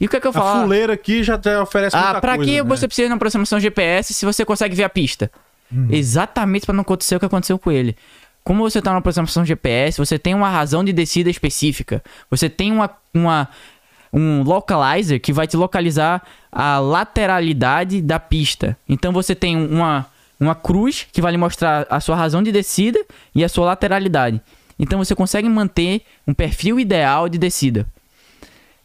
E 0.00 0.06
o 0.06 0.08
que 0.08 0.16
é 0.16 0.20
que 0.20 0.26
eu 0.26 0.30
A 0.30 0.34
falo? 0.34 0.62
fuleira 0.62 0.92
aqui 0.92 1.22
já 1.22 1.38
oferece 1.62 1.96
Ah, 1.96 2.02
muita 2.04 2.20
pra 2.20 2.36
coisa, 2.36 2.50
que 2.50 2.62
né? 2.62 2.68
você 2.68 2.86
precisa 2.86 3.08
de 3.08 3.12
uma 3.12 3.16
aproximação 3.16 3.58
GPS 3.58 4.14
se 4.14 4.24
você 4.24 4.44
consegue 4.44 4.74
ver 4.76 4.84
a 4.84 4.88
pista? 4.88 5.30
Uhum. 5.72 5.88
Exatamente 5.90 6.64
pra 6.64 6.74
não 6.74 6.82
acontecer 6.82 7.16
o 7.16 7.20
que 7.20 7.26
aconteceu 7.26 7.58
com 7.58 7.70
ele. 7.72 7.96
Como 8.44 8.62
você 8.62 8.80
tá 8.80 8.90
numa 8.90 9.00
aproximação 9.00 9.44
GPS, 9.44 9.98
você 9.98 10.18
tem 10.18 10.34
uma 10.34 10.48
razão 10.48 10.82
de 10.84 10.92
descida 10.92 11.28
específica. 11.28 12.02
Você 12.30 12.48
tem 12.48 12.72
uma, 12.72 12.88
uma 13.12 13.48
um 14.12 14.42
localizer 14.42 15.20
que 15.20 15.32
vai 15.32 15.46
te 15.46 15.56
localizar 15.56 16.22
a 16.50 16.78
lateralidade 16.78 18.00
da 18.00 18.18
pista. 18.18 18.76
Então 18.88 19.12
você 19.12 19.34
tem 19.34 19.56
uma, 19.56 20.06
uma 20.40 20.54
cruz 20.54 21.06
que 21.12 21.20
vai 21.20 21.32
lhe 21.32 21.38
mostrar 21.38 21.86
a 21.90 22.00
sua 22.00 22.16
razão 22.16 22.42
de 22.42 22.50
descida 22.52 23.04
e 23.34 23.44
a 23.44 23.48
sua 23.48 23.66
lateralidade. 23.66 24.40
Então 24.78 24.98
você 24.98 25.14
consegue 25.14 25.48
manter 25.48 26.02
um 26.26 26.32
perfil 26.32 26.78
ideal 26.80 27.28
de 27.28 27.36
descida. 27.36 27.86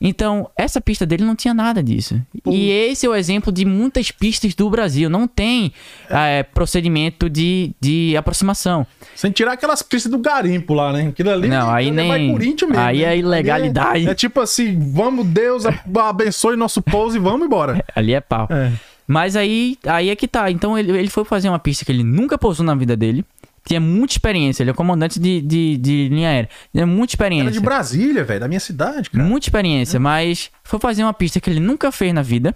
Então, 0.06 0.50
essa 0.58 0.82
pista 0.82 1.06
dele 1.06 1.24
não 1.24 1.34
tinha 1.34 1.54
nada 1.54 1.82
disso. 1.82 2.20
E 2.46 2.70
esse 2.70 3.06
é 3.06 3.10
o 3.10 3.16
exemplo 3.16 3.54
de 3.54 3.64
muitas 3.64 4.12
pistas 4.12 4.54
do 4.54 4.70
Brasil. 4.70 5.10
Não 5.10 5.26
tem 5.26 5.72
eh, 6.10 6.44
procedimento 6.54 7.30
de, 7.30 7.72
de 7.80 8.16
aproximação. 8.18 8.86
Sem 9.16 9.32
tirar 9.32 9.54
aquelas 9.54 9.82
pistas 9.82 10.12
do 10.12 10.18
garimpo 10.18 10.74
lá, 10.74 10.92
né? 10.92 11.08
Aquilo 11.08 11.30
ali 11.30 11.48
Não, 11.48 11.72
aí 11.72 11.88
é 11.88 11.92
nem- 11.92 12.08
vai 12.10 12.28
Corinthians 12.30 12.70
mesmo. 12.70 12.84
aí 12.86 12.98
né? 13.00 13.14
é 13.14 13.18
ilegalidade. 13.18 13.90
Ali 14.00 14.08
É, 14.08 14.12
é 14.12 14.16
tipo 14.16 14.42
assim, 14.42 14.78
vamos, 14.78 15.26
Deus 15.26 15.64
abençoe 15.98 16.58
nosso 16.58 16.82
pouso 16.82 17.16
e 17.16 17.20
vamos 17.20 17.46
embora. 17.46 17.82
Ali 17.96 18.14
é 18.14 18.20
pau. 18.20 18.48
É. 18.52 18.74
Mas 19.08 19.36
aí, 19.38 19.78
aí 19.86 20.10
é 20.10 20.16
que 20.18 20.28
tá. 20.28 20.52
Então 20.52 20.78
ele, 20.78 20.92
ele 20.98 21.10
foi 21.10 21.24
fazer 21.24 21.48
uma 21.48 21.60
pista 21.60 21.86
que 21.86 21.92
ele 21.94 22.04
nunca 22.04 22.38
pousou 22.38 22.66
na 22.66 22.76
vida 22.76 22.96
dele. 22.98 23.24
Tinha 23.66 23.80
muita 23.80 24.14
experiência. 24.14 24.64
Ele 24.64 24.72
é 24.72 24.74
comandante 24.74 25.20
de, 25.20 25.42
de, 25.42 25.78
de 25.78 26.10
linha 26.10 26.30
aérea. 26.30 26.50
Tinha 26.72 26.86
muita 26.86 27.14
experiência. 27.14 27.46
Era 27.46 27.52
de 27.52 27.60
Brasília, 27.60 28.24
velho, 28.24 28.40
da 28.40 28.48
minha 28.48 28.60
cidade, 28.60 29.10
cara. 29.10 29.24
Muita 29.24 29.48
experiência, 29.48 30.00
mas 30.00 30.52
foi 30.64 30.80
fazer 30.80 31.04
uma 31.04 31.14
pista 31.14 31.40
que 31.40 31.50
ele 31.50 31.60
nunca 31.60 31.92
fez 31.92 32.14
na 32.14 32.22
vida. 32.22 32.56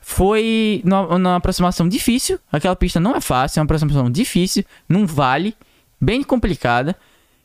Foi 0.00 0.80
numa, 0.84 1.18
numa 1.18 1.36
aproximação 1.36 1.88
difícil. 1.88 2.38
Aquela 2.50 2.76
pista 2.76 3.00
não 3.00 3.14
é 3.16 3.20
fácil, 3.20 3.58
é 3.58 3.60
uma 3.60 3.64
aproximação 3.64 4.10
difícil, 4.10 4.64
num 4.88 5.04
vale, 5.04 5.54
bem 6.00 6.22
complicada. 6.22 6.96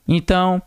Então, 0.07 0.61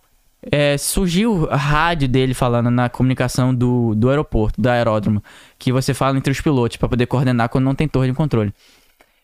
é, 0.50 0.76
surgiu 0.76 1.48
a 1.50 1.56
rádio 1.56 2.08
dele 2.08 2.34
falando 2.34 2.70
na 2.70 2.88
comunicação 2.88 3.54
do, 3.54 3.94
do 3.94 4.10
aeroporto, 4.10 4.60
do 4.60 4.68
aeródromo, 4.68 5.22
que 5.58 5.72
você 5.72 5.94
fala 5.94 6.16
entre 6.16 6.32
os 6.32 6.40
pilotos 6.40 6.76
para 6.76 6.88
poder 6.88 7.06
coordenar 7.06 7.48
quando 7.48 7.64
não 7.64 7.74
tem 7.74 7.88
torre 7.88 8.08
de 8.08 8.14
controle. 8.14 8.52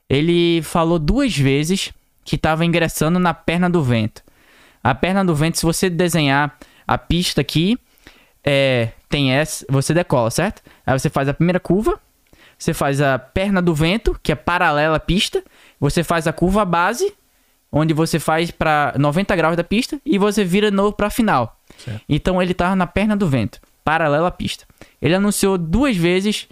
Ele 0.09 0.61
falou 0.63 0.99
duas 0.99 1.37
vezes 1.37 1.93
que 2.25 2.37
estava 2.37 2.65
ingressando 2.65 3.19
na 3.19 3.35
perna 3.35 3.69
do 3.69 3.83
vento. 3.83 4.23
A 4.83 4.95
perna 4.95 5.25
do 5.25 5.35
vento, 5.35 5.59
se 5.59 5.65
você 5.65 5.89
desenhar 5.89 6.57
a 6.87 6.99
pista 6.99 7.41
aqui, 7.41 7.79
é, 8.45 8.91
tem 9.09 9.33
essa, 9.33 9.65
você 9.69 9.95
decola, 9.95 10.31
certo? 10.31 10.63
Aí 10.85 10.99
você 10.99 11.09
faz 11.09 11.29
a 11.29 11.35
primeira 11.35 11.61
curva, 11.61 12.01
você 12.59 12.75
faz 12.75 13.01
a 13.01 13.19
perna 13.19 13.63
do 13.63 13.75
vento, 13.75 14.19
que 14.23 14.33
é 14.33 14.35
paralela 14.35 14.97
à 14.97 15.01
pista, 15.01 15.43
você 15.79 16.03
faz 16.03 16.27
a 16.27 16.33
curva 16.33 16.65
base, 16.65 17.15
onde 17.71 17.95
você 17.95 18.19
faz 18.19 18.51
para 18.51 18.95
90 18.99 19.35
graus 19.37 19.57
da 19.57 19.65
pista 19.65 20.01
e 20.05 20.19
você 20.19 20.45
vira 20.45 20.71
novo 20.71 20.93
para 20.93 21.11
final. 21.11 21.59
Certo. 21.79 22.03
Então 22.09 22.43
ele 22.43 22.55
tava 22.55 22.77
na 22.77 22.87
perna 22.87 23.17
do 23.17 23.29
vento, 23.29 23.61
paralela 23.85 24.29
à 24.29 24.31
pista. 24.31 24.65
Ele 25.01 25.15
anunciou 25.15 25.57
duas 25.57 25.97
vezes 25.97 26.49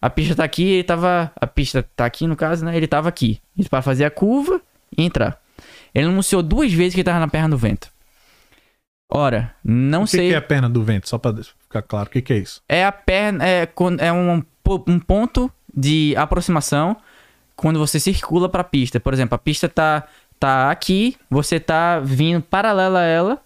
a 0.00 0.08
pista 0.08 0.34
tá 0.34 0.44
aqui, 0.44 0.64
ele 0.64 0.84
tava 0.84 1.30
a 1.36 1.46
pista 1.46 1.82
tá 1.94 2.06
aqui 2.06 2.26
no 2.26 2.34
caso, 2.34 2.64
né? 2.64 2.74
Ele 2.74 2.86
tava 2.86 3.08
aqui, 3.08 3.40
para 3.68 3.82
fazer 3.82 4.04
a 4.04 4.10
curva 4.10 4.60
e 4.96 5.04
entrar. 5.04 5.40
Ele 5.94 6.06
anunciou 6.06 6.42
duas 6.42 6.72
vezes 6.72 6.94
que 6.94 7.00
ele 7.00 7.04
tava 7.04 7.20
na 7.20 7.28
perna 7.28 7.50
do 7.50 7.58
vento. 7.58 7.90
Ora, 9.08 9.52
não 9.64 10.02
o 10.02 10.04
que, 10.04 10.12
sei. 10.12 10.28
que 10.28 10.34
é 10.34 10.38
a 10.38 10.42
perna 10.42 10.68
do 10.68 10.84
vento? 10.84 11.08
Só 11.08 11.18
pra 11.18 11.34
ficar 11.34 11.82
claro, 11.82 12.08
o 12.08 12.12
que, 12.12 12.22
que 12.22 12.32
é 12.32 12.38
isso? 12.38 12.62
É 12.68 12.84
a 12.84 12.92
perna. 12.92 13.44
É, 13.44 13.68
é 13.98 14.12
um, 14.12 14.42
um 14.86 15.00
ponto 15.00 15.50
de 15.74 16.14
aproximação 16.16 16.96
quando 17.56 17.78
você 17.78 17.98
circula 17.98 18.48
pra 18.48 18.62
pista. 18.62 19.00
Por 19.00 19.12
exemplo, 19.12 19.34
a 19.34 19.38
pista 19.38 19.68
tá, 19.68 20.04
tá 20.38 20.70
aqui, 20.70 21.16
você 21.28 21.58
tá 21.58 21.98
vindo 21.98 22.40
paralela 22.40 23.00
a 23.00 23.04
ela. 23.04 23.42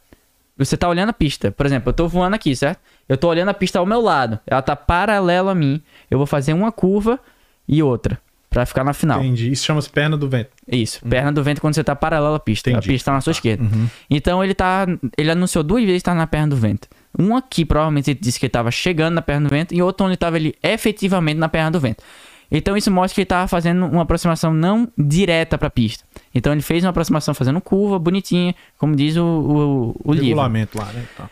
Você 0.57 0.77
tá 0.77 0.89
olhando 0.89 1.09
a 1.09 1.15
pista. 1.15 1.51
Por 1.51 1.67
exemplo, 1.67 1.89
eu 1.89 1.95
tô 1.95 2.07
voando 2.07 2.35
aqui, 2.35 2.55
certo? 2.55 2.79
Eu 3.09 3.17
tô 3.17 3.29
olhando 3.29 3.49
a 3.49 3.55
pista 3.55 3.79
ao 3.79 3.87
meu 3.87 4.01
lado. 4.01 4.39
Ela 4.47 4.63
tá 4.63 4.77
paralela 4.77 5.51
a 5.51 5.55
mim. 5.55 5.83
Eu 6.11 6.19
vou 6.19 6.27
fazer 6.27 6.53
uma 6.53 6.71
curva 6.71 7.19
e 7.67 7.83
outra. 7.83 8.21
Pra 8.55 8.65
ficar 8.65 8.85
na 8.85 8.93
final. 8.93 9.21
Entendi. 9.21 9.51
Isso 9.51 9.65
chama-se 9.65 9.91
perna 9.91 10.17
do 10.17 10.29
vento. 10.29 10.51
Isso, 10.71 11.01
perna 11.07 11.33
do 11.33 11.43
vento 11.43 11.61
quando 11.61 11.75
você 11.75 11.83
tá 11.83 11.97
paralelo 11.97 12.37
à 12.37 12.39
pista. 12.39 12.71
Entendi. 12.71 12.89
A 12.89 12.93
pista 12.93 13.11
tá 13.11 13.15
na 13.15 13.21
sua 13.21 13.33
esquerda. 13.33 13.65
Então 14.09 14.45
ele 14.45 14.55
tá. 14.55 14.87
Ele 15.19 15.31
anunciou 15.33 15.65
duas 15.65 15.85
vezes 15.85 16.03
que 16.03 16.05
tá 16.05 16.15
na 16.15 16.27
perna 16.27 16.49
do 16.49 16.57
vento. 16.57 16.87
Um 17.19 17.37
aqui, 17.37 17.65
provavelmente, 17.65 18.13
ele 18.13 18.19
disse 18.23 18.39
que 18.39 18.47
ele 18.47 18.51
tava 18.51 18.71
chegando 18.71 19.15
na 19.15 19.23
perna 19.23 19.49
do 19.49 19.51
vento, 19.51 19.75
e 19.75 19.83
outro 19.83 20.07
onde 20.07 20.17
tava 20.17 20.37
ele 20.37 20.55
efetivamente 20.63 21.37
na 21.37 21.49
perna 21.49 21.73
do 21.73 21.81
vento. 21.81 22.03
Então 22.51 22.77
isso 22.77 22.91
mostra 22.91 23.15
que 23.17 23.21
ele 23.23 23.27
tava 23.27 23.49
fazendo 23.49 23.87
uma 23.87 24.03
aproximação 24.03 24.55
não 24.55 24.89
direta 24.97 25.59
pra 25.59 25.69
pista. 25.69 26.05
Então 26.33 26.53
ele 26.53 26.63
fez 26.63 26.85
uma 26.85 26.91
aproximação 26.91 27.35
fazendo 27.35 27.61
curva, 27.61 27.99
bonitinha, 27.99 28.55
como 28.79 28.95
diz 28.95 29.17
o, 29.17 29.25
o, 29.25 30.01
o 30.05 30.13
livro. 30.13 30.29
Regulamento 30.29 30.79
lá, 30.79 30.85
né? 30.93 31.05
Tá. 31.17 31.29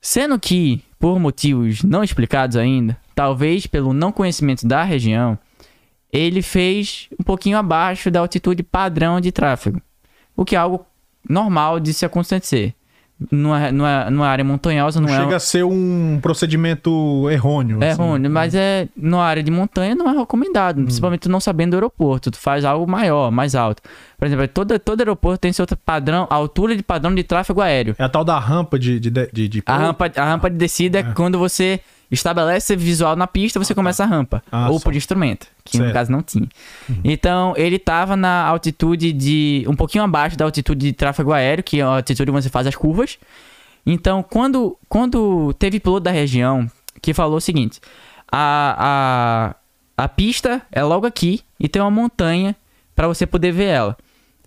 Sendo 0.00 0.38
que, 0.38 0.82
por 0.98 1.20
motivos 1.20 1.84
não 1.84 2.02
explicados 2.02 2.56
ainda, 2.56 2.96
talvez 3.14 3.66
pelo 3.66 3.92
não 3.92 4.10
conhecimento 4.10 4.66
da 4.66 4.82
região, 4.82 5.38
ele 6.14 6.40
fez 6.42 7.08
um 7.18 7.24
pouquinho 7.24 7.58
abaixo 7.58 8.10
da 8.10 8.20
altitude 8.20 8.62
padrão 8.62 9.20
de 9.20 9.32
tráfego. 9.32 9.82
O 10.36 10.44
que 10.44 10.54
é 10.54 10.58
algo 10.58 10.86
normal 11.28 11.80
de 11.80 11.92
se 11.92 12.04
acontecer. 12.06 12.72
Numa, 13.30 13.70
numa, 13.70 14.10
numa 14.10 14.26
área 14.26 14.44
montanhosa 14.44 15.00
não, 15.00 15.08
Não 15.08 15.14
é. 15.14 15.20
chega 15.20 15.36
a 15.36 15.40
ser 15.40 15.64
um 15.64 16.18
procedimento 16.20 17.28
errôneo. 17.30 17.82
É 17.82 17.90
assim. 17.90 18.02
ruim, 18.02 18.28
mas 18.28 18.54
é 18.56 18.88
numa 18.96 19.22
área 19.24 19.40
de 19.42 19.50
montanha 19.52 19.94
não 19.94 20.10
é 20.10 20.18
recomendado, 20.18 20.82
principalmente 20.82 21.20
tu 21.20 21.28
não 21.30 21.38
sabendo 21.38 21.70
do 21.70 21.76
aeroporto, 21.76 22.30
tu 22.32 22.38
faz 22.38 22.64
algo 22.64 22.90
maior, 22.90 23.30
mais 23.30 23.54
alto. 23.54 23.80
Por 24.18 24.26
exemplo, 24.26 24.48
todo, 24.48 24.78
todo 24.80 25.00
aeroporto 25.00 25.38
tem 25.38 25.52
seu 25.52 25.64
padrão, 25.84 26.26
altura 26.28 26.76
de 26.76 26.82
padrão 26.82 27.14
de 27.14 27.22
tráfego 27.22 27.60
aéreo. 27.60 27.94
É 27.98 28.02
a 28.04 28.08
tal 28.08 28.24
da 28.24 28.38
rampa 28.38 28.78
de. 28.78 28.98
de, 28.98 29.10
de, 29.10 29.48
de- 29.48 29.62
A 29.64 29.76
rampa, 29.76 30.10
a 30.16 30.24
rampa 30.24 30.50
de 30.50 30.56
descida 30.56 30.98
é, 30.98 31.02
quando 31.14 31.38
você 31.38 31.80
estabelece 32.10 32.76
visual 32.76 33.16
na 33.16 33.26
pista, 33.26 33.58
você 33.58 33.74
começa 33.74 34.02
a 34.04 34.06
rampa. 34.06 34.42
Ah, 34.50 34.70
ou 34.70 34.78
só. 34.78 34.84
por 34.84 34.94
instrumento, 34.94 35.46
que 35.64 35.76
Certo. 35.76 35.88
no 35.88 35.92
caso 35.92 36.12
não 36.12 36.22
tinha. 36.22 36.48
Então, 37.02 37.54
ele 37.56 37.78
tava 37.78 38.16
na 38.16 38.44
altitude 38.46 39.12
de. 39.12 39.64
um 39.68 39.74
pouquinho 39.74 40.04
abaixo 40.04 40.36
da 40.36 40.44
altitude 40.44 40.86
de 40.86 40.92
tráfego 40.92 41.32
aéreo, 41.32 41.64
que 41.64 41.80
é 41.80 41.82
a 41.82 41.86
altitude 41.96 42.30
onde 42.30 42.42
você 42.42 42.50
faz 42.50 42.66
as 42.66 42.74
curvas. 42.76 43.18
Então, 43.86 44.22
quando, 44.22 44.78
quando 44.88 45.52
teve 45.54 45.78
piloto 45.80 46.00
da 46.04 46.10
região 46.10 46.70
que 47.02 47.12
falou 47.12 47.36
o 47.36 47.40
seguinte: 47.40 47.80
a, 48.30 49.54
a, 49.96 50.04
a 50.04 50.08
pista 50.08 50.62
é 50.72 50.82
logo 50.82 51.06
aqui 51.06 51.40
e 51.60 51.68
tem 51.68 51.80
uma 51.82 51.90
montanha 51.90 52.56
para 52.94 53.06
você 53.08 53.26
poder 53.26 53.52
ver 53.52 53.64
ela. 53.66 53.96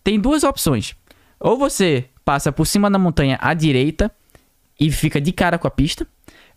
Tem 0.03 0.19
duas 0.19 0.43
opções. 0.43 0.95
Ou 1.39 1.57
você 1.57 2.05
passa 2.25 2.51
por 2.51 2.65
cima 2.65 2.89
da 2.89 2.97
montanha 2.97 3.37
à 3.41 3.53
direita 3.53 4.11
e 4.79 4.91
fica 4.91 5.19
de 5.21 5.31
cara 5.31 5.57
com 5.57 5.67
a 5.67 5.71
pista, 5.71 6.07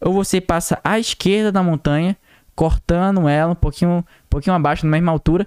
ou 0.01 0.13
você 0.13 0.41
passa 0.41 0.79
à 0.83 0.99
esquerda 0.99 1.53
da 1.53 1.63
montanha, 1.63 2.17
cortando 2.55 3.29
ela 3.29 3.53
um 3.53 3.57
pouquinho, 3.57 3.99
um 3.99 4.05
pouquinho 4.29 4.55
abaixo, 4.57 4.85
na 4.87 4.93
mesma 4.93 5.13
altura, 5.13 5.47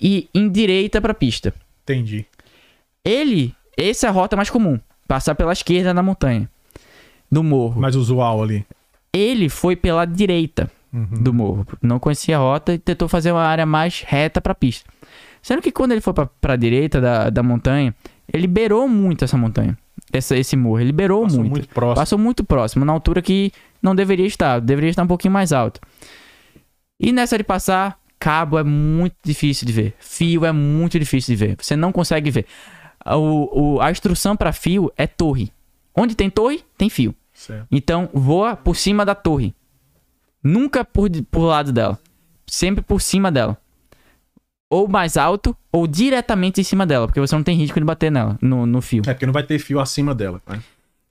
e 0.00 0.28
em 0.34 0.48
direita 0.48 1.00
para 1.00 1.12
a 1.12 1.14
pista. 1.14 1.52
Entendi. 1.82 2.26
Ele, 3.04 3.54
essa 3.76 4.06
é 4.06 4.10
a 4.10 4.12
rota 4.12 4.36
mais 4.36 4.50
comum, 4.50 4.78
passar 5.08 5.34
pela 5.34 5.52
esquerda 5.52 5.92
da 5.94 6.02
montanha, 6.02 6.48
do 7.30 7.42
morro. 7.42 7.80
Mais 7.80 7.96
usual 7.96 8.42
ali. 8.42 8.66
Ele 9.12 9.48
foi 9.48 9.76
pela 9.76 10.04
direita 10.04 10.70
Uhum. 10.92 11.22
do 11.22 11.32
morro, 11.32 11.64
não 11.80 12.00
conhecia 12.00 12.36
a 12.36 12.40
rota 12.40 12.74
e 12.74 12.78
tentou 12.78 13.06
fazer 13.06 13.30
uma 13.30 13.44
área 13.44 13.64
mais 13.64 14.00
reta 14.04 14.40
para 14.40 14.50
a 14.50 14.56
pista. 14.56 14.90
Sendo 15.40 15.62
que 15.62 15.70
quando 15.70 15.92
ele 15.92 16.00
foi 16.00 16.12
para 16.12 16.54
a 16.54 16.56
direita 16.56 17.00
da, 17.00 17.30
da 17.30 17.44
montanha, 17.44 17.94
ele 18.32 18.48
beirou 18.48 18.88
muito 18.88 19.24
essa 19.24 19.36
montanha, 19.36 19.78
essa, 20.12 20.36
esse 20.36 20.56
morro, 20.56 20.80
ele 20.80 20.92
beirou 20.92 21.22
Passou 21.22 21.38
muito. 21.40 21.50
muito 21.52 21.68
próximo. 21.68 21.94
Passou 21.96 22.18
muito 22.18 22.44
próximo, 22.44 22.84
na 22.84 22.92
altura 22.92 23.20
que 23.22 23.52
não 23.82 23.94
deveria 23.94 24.26
estar, 24.26 24.60
deveria 24.60 24.90
estar 24.90 25.02
um 25.02 25.06
pouquinho 25.06 25.32
mais 25.32 25.52
alto. 25.52 25.80
E 26.98 27.12
nessa 27.12 27.38
de 27.38 27.44
passar, 27.44 27.98
cabo 28.18 28.58
é 28.58 28.62
muito 28.62 29.16
difícil 29.24 29.66
de 29.66 29.72
ver, 29.72 29.94
fio 29.98 30.44
é 30.44 30.52
muito 30.52 30.98
difícil 30.98 31.34
de 31.34 31.46
ver, 31.46 31.56
você 31.60 31.74
não 31.76 31.92
consegue 31.92 32.30
ver. 32.30 32.46
O, 33.06 33.76
o- 33.76 33.80
a 33.80 33.90
instrução 33.90 34.36
para 34.36 34.52
fio 34.52 34.92
é 34.96 35.06
torre. 35.06 35.50
Onde 35.96 36.14
tem 36.14 36.28
torre, 36.28 36.62
tem 36.76 36.90
fio. 36.90 37.14
Certo. 37.32 37.66
Então 37.70 38.08
voa 38.12 38.54
por 38.54 38.76
cima 38.76 39.04
da 39.06 39.14
torre. 39.14 39.54
Nunca 40.44 40.84
por, 40.84 41.08
por 41.30 41.40
lado 41.40 41.72
dela. 41.72 41.98
Sempre 42.46 42.82
por 42.84 43.00
cima 43.00 43.32
dela. 43.32 43.56
Ou 44.70 44.86
mais 44.86 45.16
alto, 45.16 45.54
ou 45.72 45.86
diretamente 45.86 46.60
em 46.60 46.64
cima 46.64 46.86
dela, 46.86 47.06
porque 47.06 47.20
você 47.20 47.34
não 47.34 47.42
tem 47.42 47.56
risco 47.56 47.78
de 47.78 47.84
bater 47.84 48.10
nela, 48.10 48.38
no, 48.40 48.64
no 48.64 48.80
fio. 48.80 49.02
É 49.06 49.12
porque 49.12 49.26
não 49.26 49.32
vai 49.32 49.42
ter 49.42 49.58
fio 49.58 49.80
acima 49.80 50.14
dela. 50.14 50.40
Né? 50.48 50.60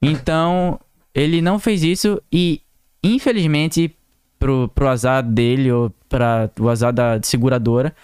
Então, 0.00 0.80
ele 1.14 1.42
não 1.42 1.58
fez 1.58 1.82
isso 1.82 2.22
e, 2.32 2.62
infelizmente, 3.04 3.94
pro, 4.38 4.68
pro 4.74 4.88
azar 4.88 5.22
dele 5.22 5.70
ou 5.70 5.92
para 6.08 6.50
o 6.58 6.68
azar 6.70 6.92
da 6.92 7.20
seguradora, 7.22 7.94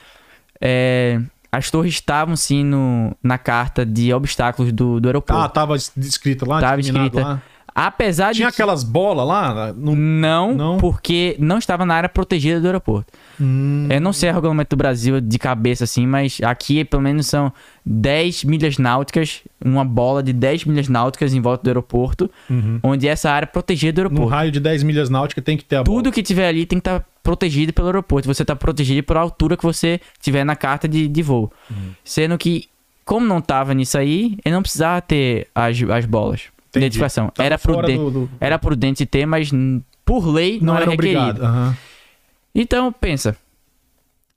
é, 0.60 1.20
as 1.50 1.70
torres 1.70 1.94
estavam 1.94 2.36
sim 2.36 2.62
no, 2.62 3.16
na 3.22 3.38
carta 3.38 3.84
de 3.84 4.12
obstáculos 4.12 4.72
do, 4.72 5.00
do 5.00 5.08
aeroporto. 5.08 5.42
Ah, 5.42 5.48
tava 5.48 5.74
escrito 5.74 6.46
lá, 6.46 6.60
Tava 6.60 6.80
escrita. 6.80 7.20
lá. 7.20 7.42
Apesar 7.78 8.32
Tinha 8.34 8.48
de 8.48 8.54
que- 8.56 8.62
aquelas 8.62 8.82
bolas 8.82 9.28
lá? 9.28 9.70
No... 9.74 9.94
não, 9.94 10.54
Não? 10.54 10.76
porque 10.78 11.36
não 11.38 11.58
estava 11.58 11.84
na 11.84 11.94
área 11.94 12.08
protegida 12.08 12.58
do 12.58 12.66
aeroporto. 12.66 13.12
Hum, 13.38 13.86
Eu 13.90 14.00
não 14.00 14.14
sei 14.14 14.30
o 14.30 14.32
regulamento 14.32 14.74
do 14.74 14.78
Brasil 14.78 15.20
de 15.20 15.38
cabeça 15.38 15.84
assim, 15.84 16.06
mas 16.06 16.38
aqui 16.42 16.86
pelo 16.86 17.02
menos 17.02 17.26
são 17.26 17.52
10 17.84 18.44
milhas 18.44 18.78
náuticas, 18.78 19.42
uma 19.62 19.84
bola 19.84 20.22
de 20.22 20.32
10 20.32 20.64
milhas 20.64 20.88
náuticas 20.88 21.34
em 21.34 21.40
volta 21.42 21.64
do 21.64 21.66
aeroporto, 21.68 22.30
uhum. 22.48 22.80
onde 22.82 23.06
essa 23.06 23.30
área 23.30 23.44
é 23.44 23.46
protegida 23.46 23.92
do 24.02 24.04
No 24.04 24.08
aeroporto. 24.08 24.34
raio 24.34 24.50
de 24.50 24.58
10 24.60 24.82
milhas 24.82 25.10
náuticas 25.10 25.44
tem 25.44 25.58
que 25.58 25.64
ter 25.64 25.76
a 25.76 25.84
bola. 25.84 25.98
Tudo 25.98 26.10
que 26.10 26.22
tiver 26.22 26.48
ali 26.48 26.64
tem 26.64 26.78
que 26.80 26.88
estar 26.88 27.04
protegido 27.22 27.74
pelo 27.74 27.88
aeroporto. 27.88 28.26
Você 28.26 28.40
está 28.40 28.56
protegido 28.56 29.02
por 29.02 29.18
altura 29.18 29.54
que 29.54 29.62
você 29.62 30.00
tiver 30.18 30.44
na 30.44 30.56
carta 30.56 30.88
de, 30.88 31.06
de 31.08 31.22
voo. 31.22 31.52
Uhum. 31.70 31.90
Sendo 32.02 32.38
que, 32.38 32.70
como 33.04 33.26
não 33.26 33.42
tava 33.42 33.74
nisso 33.74 33.98
aí, 33.98 34.38
ele 34.46 34.54
não 34.54 34.62
precisava 34.62 35.02
ter 35.02 35.46
as, 35.54 35.76
as 35.82 36.06
bolas 36.06 36.44
Entendi. 36.78 36.86
identificação. 36.86 37.28
Tava 37.30 37.46
Era 37.46 37.58
prudente, 37.58 37.98
do- 37.98 38.10
do- 38.10 38.30
era 38.40 38.58
prudente 38.58 39.04
ter, 39.06 39.26
mas 39.26 39.50
por 40.04 40.26
lei 40.28 40.58
não, 40.58 40.66
Não, 40.68 40.74
era 40.76 40.82
era 40.84 40.90
requerido. 40.92 41.44
aham. 41.44 41.76
Então, 42.54 42.92
pensa. 42.92 43.36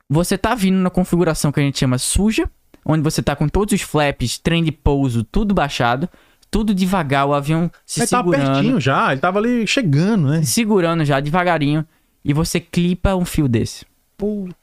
Você 0.09 0.37
tá 0.37 0.55
vindo 0.55 0.77
na 0.77 0.89
configuração 0.89 1.51
que 1.51 1.59
a 1.59 1.63
gente 1.63 1.77
chama 1.79 1.97
suja, 1.97 2.49
onde 2.83 3.03
você 3.03 3.21
tá 3.21 3.35
com 3.35 3.47
todos 3.47 3.73
os 3.73 3.81
flaps, 3.81 4.37
trem 4.39 4.63
de 4.63 4.71
pouso, 4.71 5.23
tudo 5.23 5.53
baixado, 5.53 6.09
tudo 6.49 6.73
devagar, 6.73 7.27
o 7.27 7.33
avião 7.33 7.69
se 7.85 7.99
Ele 8.01 8.07
tava 8.07 8.31
segurando, 8.31 8.53
pertinho 8.53 8.81
já, 8.81 9.11
ele 9.11 9.21
tava 9.21 9.37
ali 9.37 9.67
chegando, 9.67 10.27
né? 10.29 10.41
segurando 10.41 11.05
já 11.05 11.19
devagarinho, 11.19 11.85
e 12.25 12.33
você 12.33 12.59
clipa 12.59 13.15
um 13.15 13.23
fio 13.23 13.47
desse. 13.47 13.85
Puta. 14.17 14.55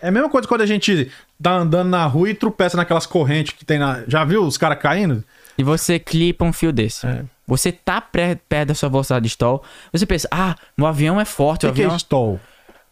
É 0.00 0.08
a 0.08 0.10
mesma 0.12 0.28
coisa 0.30 0.46
quando 0.46 0.60
a 0.60 0.66
gente 0.66 1.10
tá 1.42 1.52
andando 1.56 1.88
na 1.88 2.06
rua 2.06 2.30
e 2.30 2.34
tropeça 2.34 2.76
naquelas 2.76 3.06
correntes 3.06 3.54
que 3.54 3.64
tem 3.64 3.78
na. 3.78 4.04
Já 4.06 4.24
viu 4.24 4.44
os 4.44 4.56
caras 4.56 4.78
caindo? 4.78 5.24
E 5.56 5.62
você 5.62 5.98
clipa 5.98 6.44
um 6.44 6.52
fio 6.52 6.72
desse. 6.72 7.06
É. 7.06 7.24
Você 7.46 7.70
tá 7.72 8.00
pré- 8.00 8.38
perto 8.48 8.68
da 8.68 8.74
sua 8.74 8.88
velocidade 8.88 9.24
de 9.24 9.28
stall, 9.28 9.62
você 9.92 10.06
pensa, 10.06 10.28
ah, 10.30 10.56
o 10.78 10.86
avião 10.86 11.20
é 11.20 11.24
forte, 11.24 11.66
O 11.66 11.68
o 11.68 11.72
que, 11.72 11.76
que 11.76 11.82
avião... 11.82 11.94
é 11.94 11.98
stall? 11.98 12.40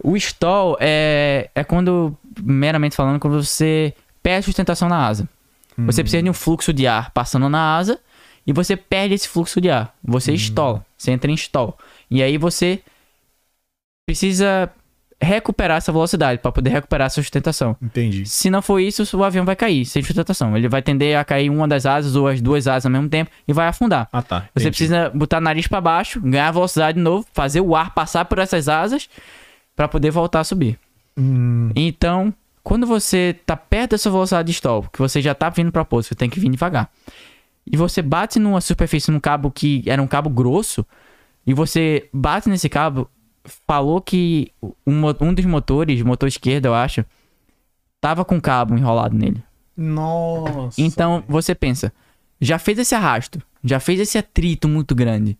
O 0.02 0.16
stall 0.16 0.76
é, 0.80 1.50
é 1.54 1.62
quando, 1.64 2.16
meramente 2.42 2.96
falando, 2.96 3.20
quando 3.20 3.42
você 3.42 3.94
perde 4.22 4.46
sustentação 4.46 4.88
na 4.88 5.06
asa. 5.06 5.28
Você 5.78 6.02
precisa 6.02 6.22
de 6.22 6.28
um 6.28 6.34
fluxo 6.34 6.72
de 6.74 6.86
ar 6.86 7.10
passando 7.10 7.48
na 7.48 7.76
asa 7.76 7.98
e 8.46 8.52
você 8.52 8.76
perde 8.76 9.14
esse 9.14 9.26
fluxo 9.28 9.60
de 9.60 9.70
ar. 9.70 9.94
Você 10.04 10.32
estola, 10.32 10.84
você 10.96 11.10
entra 11.10 11.30
em 11.30 11.34
stall. 11.34 11.78
E 12.10 12.22
aí 12.22 12.36
você 12.36 12.82
precisa 14.06 14.70
recuperar 15.22 15.76
essa 15.76 15.92
velocidade 15.92 16.40
para 16.40 16.50
poder 16.50 16.70
recuperar 16.70 17.06
essa 17.06 17.16
sustentação. 17.16 17.76
Entendi. 17.82 18.24
Se 18.26 18.48
não 18.48 18.62
for 18.62 18.78
isso, 18.80 19.04
o 19.16 19.22
avião 19.24 19.44
vai 19.44 19.54
cair 19.54 19.84
sem 19.84 20.02
sustentação. 20.02 20.56
Ele 20.56 20.68
vai 20.68 20.80
tender 20.80 21.18
a 21.18 21.24
cair 21.24 21.50
uma 21.50 21.68
das 21.68 21.84
asas 21.84 22.16
ou 22.16 22.26
as 22.26 22.40
duas 22.40 22.66
asas 22.66 22.86
ao 22.86 22.92
mesmo 22.92 23.08
tempo 23.08 23.30
e 23.46 23.52
vai 23.52 23.66
afundar. 23.68 24.08
Ah, 24.12 24.22
tá. 24.22 24.40
Você 24.54 24.68
entendi. 24.68 24.68
precisa 24.70 25.10
botar 25.10 25.38
o 25.38 25.40
nariz 25.42 25.66
para 25.66 25.80
baixo, 25.80 26.20
ganhar 26.20 26.50
velocidade 26.50 26.96
de 26.96 27.02
novo, 27.04 27.26
fazer 27.32 27.60
o 27.60 27.76
ar 27.76 27.92
passar 27.92 28.24
por 28.24 28.38
essas 28.38 28.68
asas 28.68 29.08
para 29.76 29.86
poder 29.88 30.10
voltar 30.10 30.40
a 30.40 30.44
subir. 30.44 30.78
Hum, 31.18 31.70
Então, 31.76 32.32
quando 32.62 32.86
você 32.86 33.36
tá 33.44 33.56
perto 33.56 33.90
dessa 33.90 34.10
velocidade 34.10 34.46
de 34.46 34.52
stall, 34.52 34.86
que 34.92 34.98
você 34.98 35.20
já 35.20 35.34
tá 35.34 35.50
vindo 35.50 35.70
para 35.70 35.84
pouso, 35.84 36.08
você 36.08 36.14
tem 36.14 36.30
que 36.30 36.40
vir 36.40 36.48
devagar. 36.50 36.90
E 37.70 37.76
você 37.76 38.00
bate 38.00 38.38
numa 38.38 38.60
superfície 38.60 39.10
num 39.10 39.20
cabo 39.20 39.50
que 39.50 39.82
era 39.86 40.00
um 40.02 40.06
cabo 40.06 40.30
grosso, 40.30 40.84
e 41.46 41.52
você 41.54 42.08
bate 42.12 42.48
nesse 42.48 42.68
cabo, 42.68 43.08
falou 43.44 44.00
que 44.00 44.52
um, 44.86 45.02
um 45.20 45.34
dos 45.34 45.44
motores, 45.44 46.02
motor 46.02 46.28
esquerdo, 46.28 46.66
eu 46.66 46.74
acho, 46.74 47.04
tava 48.00 48.24
com 48.24 48.40
cabo 48.40 48.76
enrolado 48.76 49.16
nele. 49.16 49.42
Nossa. 49.76 50.80
Então 50.80 51.24
você 51.28 51.54
pensa, 51.54 51.92
já 52.40 52.58
fez 52.58 52.78
esse 52.78 52.94
arrasto, 52.94 53.40
já 53.64 53.80
fez 53.80 54.00
esse 54.00 54.18
atrito 54.18 54.68
muito 54.68 54.94
grande, 54.94 55.38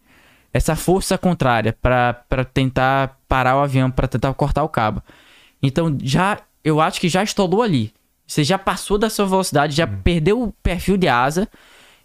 essa 0.53 0.74
força 0.74 1.18
contrária 1.18 1.76
pra 1.80 2.14
pra 2.28 2.44
tentar 2.44 3.18
parar 3.28 3.57
o 3.57 3.61
avião, 3.61 3.90
pra 3.90 4.09
tentar 4.09 4.32
cortar 4.34 4.64
o 4.64 4.68
cabo. 4.68 5.03
Então 5.62 5.96
já, 6.03 6.38
eu 6.64 6.80
acho 6.80 7.01
que 7.01 7.09
já 7.09 7.22
estourou 7.22 7.62
ali. 7.62 7.92
Você 8.26 8.44
já 8.44 8.59
passou 8.59 8.96
da 8.96 9.11
sua 9.11 9.26
velocidade, 9.26 9.74
já 9.74 9.86
perdeu 9.86 10.40
o 10.40 10.53
perfil 10.62 10.96
de 10.96 11.09
asa. 11.09 11.48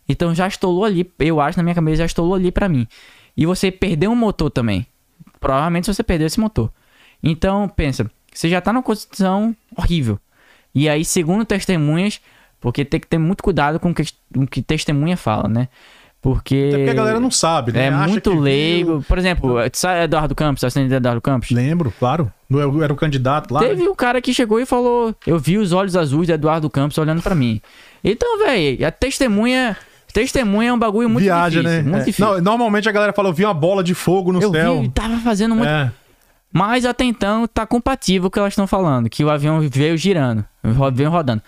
Então 0.09 0.33
já 0.35 0.47
estourou 0.47 0.83
ali, 0.83 1.09
eu 1.19 1.39
acho 1.39 1.57
na 1.57 1.63
minha 1.63 1.75
cabeça 1.75 1.97
já 1.97 2.05
estourou 2.05 2.35
ali 2.35 2.51
pra 2.51 2.67
mim. 2.67 2.87
E 3.37 3.45
você 3.45 3.71
perdeu 3.71 4.11
um 4.11 4.15
motor 4.15 4.49
também. 4.49 4.85
Provavelmente 5.45 5.87
você 5.93 6.03
perdeu 6.03 6.27
esse 6.27 6.39
motor. 6.39 6.71
Então 7.23 7.67
pensa, 7.69 8.09
você 8.33 8.49
já 8.49 8.59
tá 8.61 8.73
numa 8.73 8.83
condição 8.83 9.55
horrível. 9.77 10.19
E 10.73 10.89
aí, 10.89 11.05
segundo 11.05 11.45
testemunhas, 11.45 12.19
porque 12.59 12.83
tem 12.83 12.99
que 12.99 13.07
ter 13.07 13.17
muito 13.17 13.43
cuidado 13.43 13.79
com 13.79 13.91
o 13.91 13.93
que, 13.95 14.03
o 14.35 14.45
que 14.45 14.61
testemunha 14.61 15.15
fala, 15.15 15.47
né? 15.47 15.69
Porque. 16.21 16.69
Até 16.69 16.77
porque 16.77 16.89
a 16.89 16.93
galera 16.95 17.19
não 17.19 17.29
sabe, 17.29 17.71
né? 17.71 17.85
É 17.85 17.87
Acha 17.89 18.07
muito 18.07 18.29
que 18.31 18.35
viu- 18.35 18.41
leigo. 18.43 19.05
Por 19.07 19.17
exemplo, 19.19 19.57
Eduardo 20.03 20.33
Campos? 20.33 20.61
Sabe 20.61 20.87
o 20.91 20.93
Eduardo 20.95 21.21
Campos? 21.21 21.51
Lembro, 21.51 21.93
claro. 21.99 22.31
Eu 22.49 22.83
era 22.83 22.91
o 22.91 22.95
candidato 22.95 23.53
lá. 23.53 23.59
Teve 23.59 23.87
um 23.87 23.93
cara 23.93 24.19
que 24.19 24.33
chegou 24.33 24.59
e 24.59 24.65
falou: 24.65 25.15
Eu 25.27 25.37
vi 25.37 25.57
os 25.59 25.71
olhos 25.71 25.95
azuis 25.95 26.25
de 26.25 26.33
Eduardo 26.33 26.67
Campos 26.67 26.97
olhando 26.97 27.21
pra 27.21 27.35
mim. 27.35 27.61
Então, 28.03 28.39
velho, 28.39 28.85
a 28.87 28.91
testemunha. 28.91 29.77
Testemunha 30.15 30.69
é 30.69 30.73
um 30.73 30.79
bagulho 30.79 31.09
muito 31.09 31.25
Viagem, 31.25 31.61
difícil. 31.61 31.83
né? 31.83 31.89
Muito 31.89 32.01
É. 32.03 32.05
difícil. 32.05 32.25
Não, 32.25 32.41
normalmente 32.41 32.87
a 32.87 32.91
galera 32.93 33.11
fala, 33.11 33.27
eu 33.27 33.33
vi 33.33 33.43
uma 33.43 33.53
bola 33.53 33.83
de 33.83 33.93
fogo 33.93 34.31
no 34.31 34.41
eu 34.41 34.49
céu. 34.49 34.81
vi, 34.81 34.87
tava 34.89 35.17
fazendo 35.17 35.53
muito. 35.55 35.67
É. 35.67 35.91
Mas 36.53 36.85
até 36.85 37.03
então 37.03 37.45
tá 37.45 37.65
compatível 37.67 38.21
com 38.21 38.27
o 38.27 38.31
que 38.31 38.39
elas 38.39 38.53
estão 38.53 38.65
falando, 38.65 39.09
que 39.09 39.25
o 39.25 39.29
avião 39.29 39.59
veio 39.59 39.97
girando, 39.97 40.45
veio 40.93 41.09
rodando. 41.11 41.41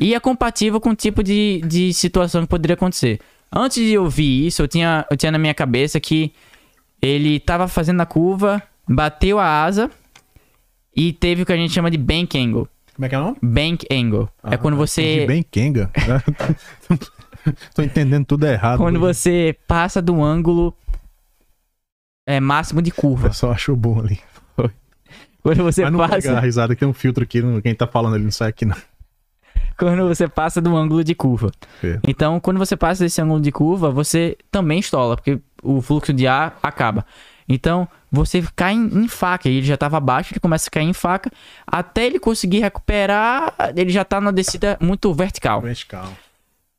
E 0.00 0.16
é 0.16 0.18
compatível 0.20 0.80
com 0.80 0.90
o 0.90 0.94
tipo 0.96 1.22
de, 1.22 1.62
de 1.64 1.92
situação 1.94 2.42
que 2.42 2.48
poderia 2.48 2.74
acontecer. 2.74 3.20
Antes 3.52 3.76
de 3.78 3.92
eu 3.92 4.02
ouvir 4.02 4.48
isso, 4.48 4.62
eu 4.62 4.66
tinha, 4.66 5.06
eu 5.08 5.16
tinha 5.16 5.30
na 5.30 5.38
minha 5.38 5.54
cabeça 5.54 6.00
que 6.00 6.32
ele 7.00 7.38
tava 7.38 7.68
fazendo 7.68 8.00
a 8.00 8.06
curva, 8.06 8.60
bateu 8.88 9.38
a 9.38 9.62
asa 9.62 9.88
e 10.94 11.12
teve 11.12 11.42
o 11.42 11.46
que 11.46 11.52
a 11.52 11.56
gente 11.56 11.72
chama 11.72 11.88
de 11.88 11.96
bank 11.96 12.36
angle. 12.36 12.68
Como 12.96 13.06
é 13.06 13.08
que 13.08 13.14
é 13.14 13.18
o 13.18 13.22
nome? 13.22 13.36
Bank 13.40 13.86
angle. 13.92 14.28
é 14.42 14.56
quando 14.56 14.74
Ah, 14.74 14.78
você. 14.78 15.02
entendi 15.22 15.26
Bem 15.28 15.42
Kenga. 15.48 15.88
Tô 17.74 17.82
entendendo 17.82 18.24
tudo 18.24 18.46
errado. 18.46 18.78
Quando 18.78 18.96
hoje. 18.96 19.14
você 19.20 19.56
passa 19.66 20.00
do 20.02 20.22
ângulo 20.22 20.74
é, 22.26 22.40
máximo 22.40 22.82
de 22.82 22.90
curva. 22.90 23.28
pessoal 23.28 23.52
achou 23.52 23.74
bom 23.74 24.00
ali. 24.00 24.20
Quando 25.42 25.62
você 25.62 25.82
Mas 25.82 25.92
não 25.92 26.00
pega 26.00 26.12
a 26.12 26.16
passa. 26.16 26.40
risada, 26.40 26.74
que 26.74 26.80
tem 26.80 26.88
um 26.88 26.92
filtro 26.92 27.24
aqui. 27.24 27.40
Quem 27.62 27.74
tá 27.74 27.86
falando 27.86 28.14
ali 28.14 28.24
não 28.24 28.30
sai 28.30 28.50
aqui, 28.50 28.64
não. 28.64 28.76
Quando 29.78 30.08
você 30.08 30.26
passa 30.26 30.60
do 30.60 30.76
ângulo 30.76 31.04
de 31.04 31.14
curva. 31.14 31.52
É. 31.82 32.00
Então, 32.06 32.40
quando 32.40 32.58
você 32.58 32.76
passa 32.76 33.04
desse 33.04 33.20
ângulo 33.22 33.40
de 33.40 33.52
curva, 33.52 33.90
você 33.90 34.36
também 34.50 34.80
estola, 34.80 35.16
porque 35.16 35.38
o 35.62 35.80
fluxo 35.80 36.12
de 36.12 36.26
ar 36.26 36.58
acaba. 36.62 37.06
Então, 37.48 37.88
você 38.10 38.44
cai 38.56 38.74
em, 38.74 39.04
em 39.04 39.08
faca, 39.08 39.48
e 39.48 39.56
ele 39.58 39.66
já 39.66 39.74
estava 39.74 39.96
abaixo, 39.96 40.32
ele 40.32 40.40
começa 40.40 40.68
a 40.68 40.70
cair 40.70 40.88
em 40.88 40.92
faca, 40.92 41.30
até 41.66 42.04
ele 42.04 42.18
conseguir 42.18 42.58
recuperar, 42.58 43.54
ele 43.74 43.90
já 43.90 44.04
tá 44.04 44.20
na 44.20 44.32
descida 44.32 44.76
muito 44.80 45.14
vertical. 45.14 45.60
Vertical. 45.62 46.08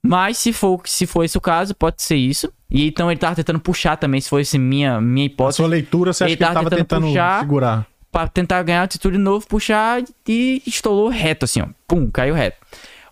Mas 0.04 0.38
se 0.38 0.54
for, 0.54 0.82
se 0.86 1.06
for 1.06 1.24
esse 1.24 1.38
o 1.38 1.42
caso, 1.42 1.76
pode 1.76 2.02
ser 2.02 2.16
isso. 2.16 2.52
E 2.70 2.88
então 2.88 3.12
ele 3.12 3.20
tava 3.20 3.36
tentando 3.36 3.60
puxar 3.60 3.98
também, 3.98 4.22
se 4.22 4.30
fosse 4.30 4.58
minha, 4.58 5.02
minha 5.02 5.26
A 5.26 5.28
hipótese, 5.28 5.58
sua 5.58 5.68
leitura, 5.68 6.14
você 6.14 6.24
acha 6.24 6.32
Ele 6.32 6.38
que 6.38 6.44
ele 6.44 6.54
tava 6.54 6.70
tentando 6.70 6.88
tentando 6.88 7.08
puxar. 7.08 7.40
segurar? 7.42 7.88
pra 8.12 8.28
tentar 8.28 8.64
ganhar 8.64 8.82
altitude 8.82 9.18
de 9.18 9.24
novo, 9.24 9.46
puxar 9.48 10.02
e 10.28 10.64
estolou 10.66 11.10
reto 11.10 11.46
assim, 11.46 11.62
ó. 11.62 11.68
Pum, 11.88 12.10
caiu 12.10 12.34
reto. 12.34 12.58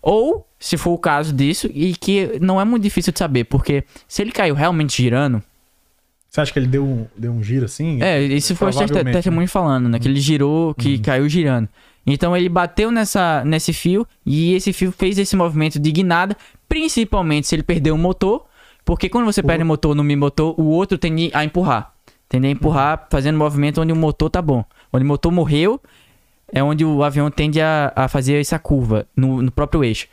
Ou, 0.02 0.44
se 0.58 0.76
for 0.76 0.90
o 0.90 0.98
caso 0.98 1.32
disso, 1.32 1.70
e 1.72 1.94
que 1.94 2.36
não 2.40 2.60
é 2.60 2.64
muito 2.64 2.82
difícil 2.82 3.12
de 3.12 3.18
saber, 3.20 3.44
porque 3.44 3.84
se 4.08 4.22
ele 4.22 4.32
caiu 4.32 4.56
realmente 4.56 5.00
girando, 5.00 5.40
Você 6.28 6.40
acha 6.40 6.52
que 6.52 6.58
ele 6.58 6.66
deu 6.66 6.84
um, 6.84 7.06
deu 7.16 7.32
um 7.32 7.42
giro 7.42 7.64
assim? 7.64 8.02
é, 8.02 8.20
isso 8.22 8.56
foi 8.56 8.70
o 8.70 9.04
testemunho 9.04 9.46
falando, 9.48 9.88
né? 9.88 9.98
Que 10.00 10.08
ele 10.08 10.20
girou, 10.20 10.74
que 10.74 10.98
caiu 10.98 11.28
girando. 11.28 11.68
Então 12.10 12.34
ele 12.34 12.48
bateu 12.48 12.90
nessa, 12.90 13.44
nesse 13.44 13.70
fio 13.74 14.06
e 14.24 14.54
esse 14.54 14.72
fio 14.72 14.90
fez 14.90 15.18
esse 15.18 15.36
movimento 15.36 15.78
de 15.78 15.92
guinada, 15.92 16.34
principalmente 16.66 17.46
se 17.46 17.54
ele 17.54 17.62
perdeu 17.62 17.94
o 17.94 17.98
motor, 17.98 18.46
porque 18.82 19.10
quando 19.10 19.26
você 19.26 19.42
perde 19.42 19.62
o 19.62 19.66
motor 19.66 19.94
no 19.94 20.02
motor, 20.02 20.58
o 20.58 20.64
outro 20.64 20.96
tende 20.96 21.30
a 21.34 21.44
empurrar. 21.44 21.92
Tende 22.26 22.46
a 22.46 22.50
empurrar 22.50 23.08
fazendo 23.10 23.34
um 23.34 23.38
movimento 23.38 23.82
onde 23.82 23.92
o 23.92 23.96
motor 23.96 24.30
tá 24.30 24.40
bom. 24.40 24.64
Onde 24.90 25.04
o 25.04 25.06
motor 25.06 25.30
morreu, 25.30 25.78
é 26.50 26.62
onde 26.62 26.82
o 26.82 27.04
avião 27.04 27.30
tende 27.30 27.60
a, 27.60 27.92
a 27.94 28.08
fazer 28.08 28.40
essa 28.40 28.58
curva 28.58 29.06
no, 29.14 29.42
no 29.42 29.52
próprio 29.52 29.84
eixo. 29.84 30.06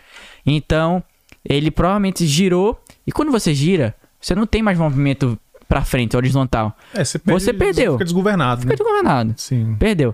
Então, 0.45 1.01
ele 1.47 1.71
provavelmente 1.71 2.27
girou, 2.27 2.77
e 3.07 3.11
quando 3.13 3.31
você 3.31 3.53
gira, 3.53 3.95
você 4.19 4.35
não 4.35 4.45
tem 4.45 4.61
mais 4.61 4.77
movimento 4.77 5.39
pra 5.65 5.81
frente, 5.85 6.17
horizontal. 6.17 6.75
É, 6.93 7.05
você, 7.05 7.17
Você 7.25 7.53
perdeu. 7.53 7.93
Fica 7.93 8.03
desgovernado, 8.03 8.61
Fica 8.61 8.73
né? 8.73 8.75
desgovernado. 8.75 9.33
Sim. 9.37 9.77
Perdeu. 9.79 10.13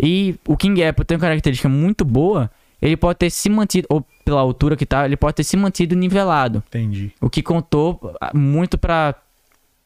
E 0.00 0.36
o 0.46 0.56
King 0.56 0.82
Apple 0.84 1.04
tem 1.04 1.16
uma 1.16 1.20
característica 1.22 1.68
muito 1.68 2.04
boa. 2.04 2.50
Ele 2.80 2.96
pode 2.96 3.18
ter 3.18 3.30
se 3.30 3.48
mantido, 3.50 3.86
ou 3.90 4.04
pela 4.24 4.40
altura 4.40 4.76
que 4.76 4.86
tá, 4.86 5.04
ele 5.04 5.16
pode 5.16 5.34
ter 5.34 5.42
se 5.44 5.56
mantido 5.56 5.96
nivelado. 5.96 6.62
Entendi. 6.68 7.10
O 7.20 7.28
que 7.28 7.42
contou 7.42 8.14
ah, 8.20 8.30
muito 8.34 8.78
pra 8.78 9.14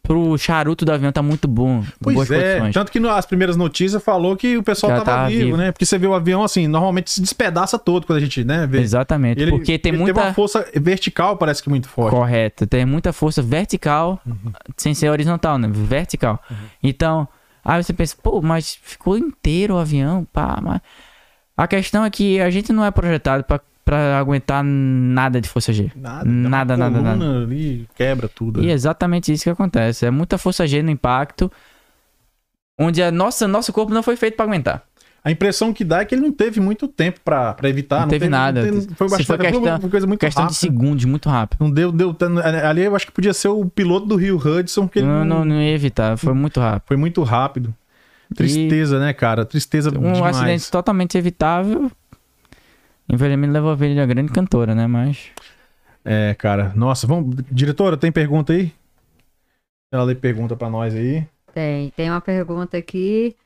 pro 0.02 0.36
charuto 0.36 0.84
do 0.84 0.90
avião 0.92 1.12
tá 1.12 1.22
muito 1.22 1.46
bom. 1.46 1.84
Pois 2.00 2.16
boas 2.16 2.30
é, 2.32 2.54
condições. 2.54 2.74
tanto 2.74 2.90
que 2.90 2.98
nas 2.98 3.24
primeiras 3.24 3.56
notícias 3.56 4.02
falou 4.02 4.36
que 4.36 4.56
o 4.58 4.62
pessoal 4.62 4.90
Já 4.90 4.98
tava 4.98 5.16
tava 5.18 5.28
vivo, 5.28 5.44
vivo. 5.44 5.56
né? 5.56 5.70
Porque 5.70 5.86
você 5.86 5.96
vê 5.96 6.08
o 6.08 6.12
avião 6.12 6.42
assim, 6.42 6.66
normalmente 6.66 7.08
se 7.08 7.20
despedaça 7.20 7.78
todo 7.78 8.04
quando 8.04 8.16
a 8.16 8.20
gente, 8.20 8.42
né, 8.42 8.66
vê. 8.66 8.80
Exatamente. 8.80 9.40
Ele- 9.40 9.52
porque 9.52 9.78
tem 9.78 9.92
muita. 9.92 10.12
Tem 10.14 10.24
uma 10.24 10.34
força 10.34 10.66
vertical, 10.74 11.36
parece 11.36 11.62
que 11.62 11.68
muito 11.70 11.88
forte. 11.88 12.14
Correto. 12.16 12.66
Tem 12.66 12.84
muita 12.84 13.12
força 13.12 13.40
vertical, 13.40 14.20
Uhum. 14.26 14.52
sem 14.76 14.92
ser 14.92 15.08
horizontal, 15.08 15.56
né? 15.56 15.68
Vertical. 15.70 16.42
Então, 16.82 17.28
aí 17.64 17.82
você 17.82 17.92
pensa, 17.92 18.16
pô, 18.22 18.40
mas 18.42 18.78
ficou 18.82 19.16
inteiro 19.16 19.74
o 19.74 19.78
avião, 19.78 20.26
pá, 20.32 20.58
mas... 20.62 20.80
A 21.56 21.66
questão 21.66 22.04
é 22.04 22.10
que 22.10 22.40
a 22.40 22.50
gente 22.50 22.72
não 22.72 22.84
é 22.84 22.90
projetado 22.90 23.44
pra, 23.44 23.60
pra 23.84 24.18
aguentar 24.18 24.64
nada 24.64 25.40
de 25.40 25.48
força 25.48 25.72
G. 25.72 25.92
Nada, 25.94 26.24
Nada, 26.24 26.76
nada, 26.76 26.98
coluna 26.98 27.42
ali 27.42 27.86
quebra 27.94 28.28
tudo. 28.28 28.62
E 28.62 28.70
é 28.70 28.72
exatamente 28.72 29.32
isso 29.32 29.44
que 29.44 29.50
acontece. 29.50 30.06
É 30.06 30.10
muita 30.10 30.38
força 30.38 30.66
G 30.66 30.82
no 30.82 30.90
impacto, 30.90 31.52
onde 32.78 33.02
a 33.02 33.12
nossa, 33.12 33.46
nosso 33.46 33.72
corpo 33.72 33.92
não 33.92 34.02
foi 34.02 34.16
feito 34.16 34.34
pra 34.34 34.46
aguentar. 34.46 34.82
A 35.24 35.30
impressão 35.30 35.72
que 35.72 35.84
dá 35.84 36.00
é 36.00 36.04
que 36.04 36.14
ele 36.16 36.22
não 36.22 36.32
teve 36.32 36.60
muito 36.60 36.88
tempo 36.88 37.20
pra, 37.24 37.54
pra 37.54 37.68
evitar. 37.68 38.00
Não 38.00 38.08
teve 38.08 38.28
nada. 38.28 38.64
teve- 38.64 38.80
foi 38.94 39.08
bastante, 39.08 39.26
foi 39.26 39.38
questão- 39.38 39.62
foi 39.62 39.70
uma 39.70 39.88
coisa 39.90 40.06
muito 40.06 40.20
Questão 40.20 40.42
rápida. 40.42 40.54
de 40.54 40.58
segundos, 40.58 41.04
muito 41.04 41.28
rápido. 41.28 41.60
Não 41.60 41.70
deu, 41.70 41.92
deu. 41.92 42.16
Ali 42.68 42.82
eu 42.82 42.96
acho 42.96 43.06
que 43.06 43.12
podia 43.12 43.32
ser 43.32 43.46
o 43.48 43.64
piloto 43.66 44.06
do 44.06 44.16
Rio 44.16 44.36
Hudson, 44.36 44.88
que 44.88 45.00
Não, 45.00 45.24
não- 45.24 45.38
não, 45.40 45.44
não 45.44 45.62
ia 45.62 45.74
evitar, 45.74 46.16
foi 46.18 46.34
muito 46.34 46.58
rápido. 46.58 46.88
foi 46.88 46.96
muito 46.96 47.22
rápido. 47.22 47.72
Tristeza, 48.34 48.98
né, 48.98 49.12
cara? 49.12 49.44
Tristeza 49.44 49.90
Um 49.90 50.12
demais. 50.12 50.36
acidente 50.36 50.70
totalmente 50.70 51.16
evitável. 51.18 51.90
Infelizmente 53.08 53.50
levou 53.50 53.70
a 53.70 53.74
vida 53.74 53.94
de 53.94 54.00
uma 54.00 54.06
grande 54.06 54.32
cantora, 54.32 54.74
né? 54.74 54.86
Mas. 54.86 55.26
É, 56.04 56.34
cara. 56.34 56.72
Nossa, 56.74 57.06
vamos. 57.06 57.36
Diretora, 57.50 57.96
tem 57.96 58.10
pergunta 58.10 58.52
aí? 58.52 58.72
Ela 59.92 60.04
lê 60.04 60.14
pergunta 60.14 60.56
pra 60.56 60.70
nós 60.70 60.94
aí. 60.94 61.26
Tem, 61.54 61.90
tem 61.90 62.10
uma 62.10 62.20
pergunta 62.20 62.76
aqui. 62.78 63.36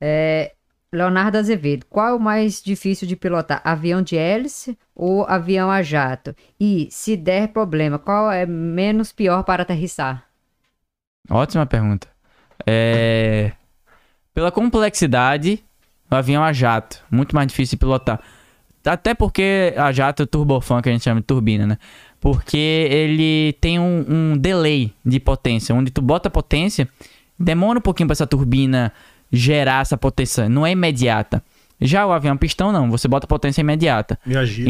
É, 0.00 0.52
Leonardo 0.94 1.38
Azevedo, 1.38 1.84
qual 1.90 2.08
é 2.08 2.12
o 2.14 2.20
mais 2.20 2.62
difícil 2.62 3.06
de 3.06 3.16
pilotar? 3.16 3.60
Avião 3.64 4.00
de 4.00 4.16
hélice 4.16 4.78
ou 4.94 5.24
avião 5.24 5.70
a 5.70 5.82
jato? 5.82 6.34
E, 6.58 6.88
se 6.90 7.16
der 7.16 7.48
problema, 7.48 7.98
qual 7.98 8.30
é 8.30 8.46
menos 8.46 9.12
pior 9.12 9.42
para 9.42 9.62
aterrissar? 9.62 10.24
Ótima 11.28 11.66
pergunta. 11.66 12.06
É... 12.66 13.52
Pela 14.32 14.52
complexidade, 14.52 15.62
o 16.10 16.14
avião 16.14 16.44
a 16.44 16.52
jato. 16.52 17.02
Muito 17.10 17.34
mais 17.34 17.48
difícil 17.48 17.76
de 17.76 17.80
pilotar. 17.80 18.20
Até 18.84 19.14
porque 19.14 19.74
a 19.76 19.90
jato 19.90 20.22
é 20.22 20.26
turbofan, 20.26 20.82
que 20.82 20.88
a 20.90 20.92
gente 20.92 21.02
chama 21.02 21.20
de 21.20 21.26
turbina, 21.26 21.66
né? 21.66 21.78
Porque 22.20 22.56
ele 22.56 23.54
tem 23.60 23.78
um, 23.78 24.04
um 24.08 24.36
delay 24.36 24.92
de 25.04 25.18
potência. 25.18 25.74
Onde 25.74 25.90
tu 25.90 26.02
bota 26.02 26.28
potência, 26.28 26.88
demora 27.38 27.78
um 27.78 27.82
pouquinho 27.82 28.06
para 28.06 28.12
essa 28.12 28.26
turbina 28.26 28.92
gerar 29.34 29.82
essa 29.82 29.96
potência. 29.96 30.48
Não 30.48 30.66
é 30.66 30.70
imediata. 30.72 31.42
Já 31.80 32.06
o 32.06 32.12
avião 32.12 32.36
pistão, 32.36 32.70
não. 32.72 32.90
Você 32.90 33.08
bota 33.08 33.26
potência 33.26 33.60
imediata. 33.60 34.18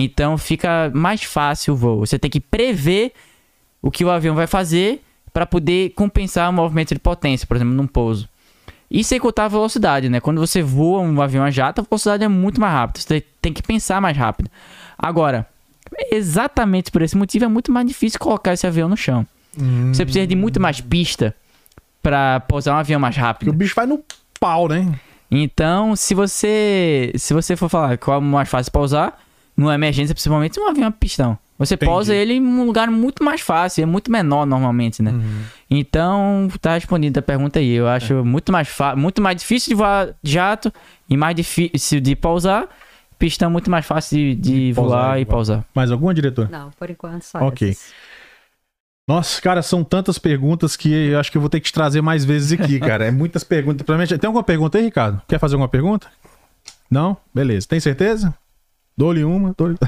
Então 0.00 0.36
fica 0.38 0.90
mais 0.94 1.22
fácil 1.22 1.74
o 1.74 1.76
voo. 1.76 2.00
Você 2.00 2.18
tem 2.18 2.30
que 2.30 2.40
prever 2.40 3.12
o 3.82 3.90
que 3.90 4.04
o 4.04 4.10
avião 4.10 4.34
vai 4.34 4.46
fazer 4.46 5.02
para 5.32 5.44
poder 5.46 5.90
compensar 5.90 6.48
o 6.48 6.52
movimento 6.52 6.94
de 6.94 7.00
potência, 7.00 7.46
por 7.46 7.56
exemplo, 7.56 7.74
num 7.74 7.86
pouso. 7.86 8.28
E 8.90 9.02
sem 9.02 9.18
contar 9.18 9.44
a 9.46 9.48
velocidade, 9.48 10.08
né? 10.08 10.20
Quando 10.20 10.38
você 10.40 10.62
voa 10.62 11.00
um 11.00 11.20
avião 11.20 11.44
a 11.44 11.50
jato, 11.50 11.80
a 11.80 11.84
velocidade 11.84 12.22
é 12.24 12.28
muito 12.28 12.60
mais 12.60 12.72
rápida. 12.72 13.00
Você 13.00 13.22
tem 13.42 13.52
que 13.52 13.62
pensar 13.62 14.00
mais 14.00 14.16
rápido. 14.16 14.48
Agora, 14.96 15.46
exatamente 16.10 16.90
por 16.90 17.02
esse 17.02 17.16
motivo, 17.16 17.44
é 17.44 17.48
muito 17.48 17.72
mais 17.72 17.86
difícil 17.86 18.18
colocar 18.18 18.52
esse 18.52 18.66
avião 18.66 18.88
no 18.88 18.96
chão. 18.96 19.26
Hum, 19.58 19.92
Você 19.92 20.04
precisa 20.04 20.26
de 20.26 20.36
muito 20.36 20.60
mais 20.60 20.80
pista 20.80 21.34
para 22.02 22.40
pousar 22.40 22.74
um 22.74 22.78
avião 22.78 23.00
mais 23.00 23.14
Porque 23.14 23.26
rápido. 23.26 23.48
o 23.50 23.52
bicho 23.52 23.74
vai 23.74 23.86
no 23.86 24.00
pau, 24.38 24.68
né? 24.68 24.92
Então, 25.30 25.96
se 25.96 26.14
você 26.14 27.12
se 27.16 27.32
você 27.34 27.56
for 27.56 27.68
falar 27.68 27.96
qual 27.98 28.18
é 28.18 28.24
mais 28.24 28.48
fácil 28.48 28.70
para 28.70 28.80
usar, 28.82 29.22
numa 29.56 29.74
emergência, 29.74 30.14
principalmente 30.14 30.58
um 30.60 30.68
avião 30.68 30.88
a 30.88 30.90
pistão. 30.90 31.38
Você 31.58 31.74
Entendi. 31.74 31.90
pousa 31.90 32.12
ele 32.14 32.34
em 32.34 32.42
um 32.42 32.64
lugar 32.66 32.90
muito 32.90 33.22
mais 33.22 33.40
fácil, 33.40 33.82
é 33.82 33.86
muito 33.86 34.10
menor 34.10 34.44
normalmente, 34.44 35.00
né? 35.02 35.12
Uhum. 35.12 35.42
Então, 35.70 36.48
tá 36.60 36.74
respondida 36.74 37.20
a 37.20 37.22
pergunta 37.22 37.60
aí. 37.60 37.70
Eu 37.70 37.86
acho 37.86 38.12
É. 38.14 38.22
muito 38.22 38.50
mais 38.50 38.68
muito 38.96 39.22
mais 39.22 39.36
difícil 39.36 39.70
de 39.70 39.74
voar 39.76 40.08
de 40.22 40.32
jato 40.32 40.72
e 41.08 41.16
mais 41.16 41.34
difícil 41.36 42.00
de 42.00 42.16
pousar. 42.16 42.66
Pistão 43.18 43.48
muito 43.48 43.70
mais 43.70 43.86
fácil 43.86 44.18
de, 44.18 44.34
de 44.34 44.72
Pousar 44.74 44.98
voar 44.98 45.18
e 45.18 45.22
e 45.22 45.24
voar. 45.24 45.34
pousar. 45.36 45.64
Mais 45.72 45.90
alguma, 45.92 46.12
diretor? 46.12 46.50
Não, 46.50 46.70
por 46.72 46.90
enquanto 46.90 47.22
só 47.22 47.38
Ok. 47.46 47.70
essas. 47.70 47.92
Nossa, 49.06 49.40
cara, 49.40 49.60
são 49.60 49.84
tantas 49.84 50.18
perguntas 50.18 50.76
que 50.76 50.90
eu 50.90 51.20
acho 51.20 51.30
que 51.30 51.36
eu 51.36 51.40
vou 51.40 51.50
ter 51.50 51.60
que 51.60 51.66
te 51.66 51.72
trazer 51.72 52.00
mais 52.00 52.24
vezes 52.24 52.58
aqui, 52.58 52.80
cara. 52.80 53.06
É 53.06 53.10
muitas 53.10 53.44
perguntas. 53.44 53.84
Provavelmente- 53.84 54.18
Tem 54.18 54.26
alguma 54.28 54.42
pergunta 54.44 54.78
aí, 54.78 54.84
Ricardo? 54.84 55.20
Quer 55.28 55.38
fazer 55.38 55.54
alguma 55.54 55.68
pergunta? 55.68 56.06
Não? 56.90 57.16
Beleza. 57.34 57.66
Tem 57.68 57.78
certeza? 57.80 58.34
Dou-lhe 58.96 59.22
uma. 59.24 59.54
Dou 59.56 59.74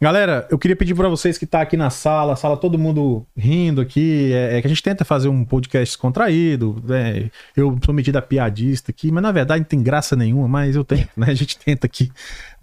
Galera, 0.00 0.46
eu 0.48 0.56
queria 0.56 0.76
pedir 0.76 0.94
pra 0.94 1.08
vocês 1.08 1.36
que 1.36 1.44
tá 1.44 1.60
aqui 1.60 1.76
na 1.76 1.90
sala, 1.90 2.36
sala 2.36 2.56
todo 2.56 2.78
mundo 2.78 3.26
rindo 3.36 3.80
aqui, 3.80 4.32
é, 4.32 4.56
é 4.56 4.60
que 4.60 4.66
a 4.68 4.70
gente 4.70 4.82
tenta 4.82 5.04
fazer 5.04 5.26
um 5.28 5.44
podcast 5.44 5.92
descontraído, 5.92 6.80
né? 6.86 7.28
Eu 7.56 7.76
sou 7.84 7.92
metida 7.92 8.22
piadista 8.22 8.92
aqui, 8.92 9.10
mas 9.10 9.20
na 9.20 9.32
verdade 9.32 9.58
não 9.62 9.66
tem 9.66 9.82
graça 9.82 10.14
nenhuma, 10.14 10.46
mas 10.46 10.76
eu 10.76 10.84
tento, 10.84 11.08
né? 11.16 11.26
A 11.30 11.34
gente 11.34 11.58
tenta 11.58 11.84
aqui. 11.88 12.12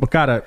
Cara, 0.10 0.46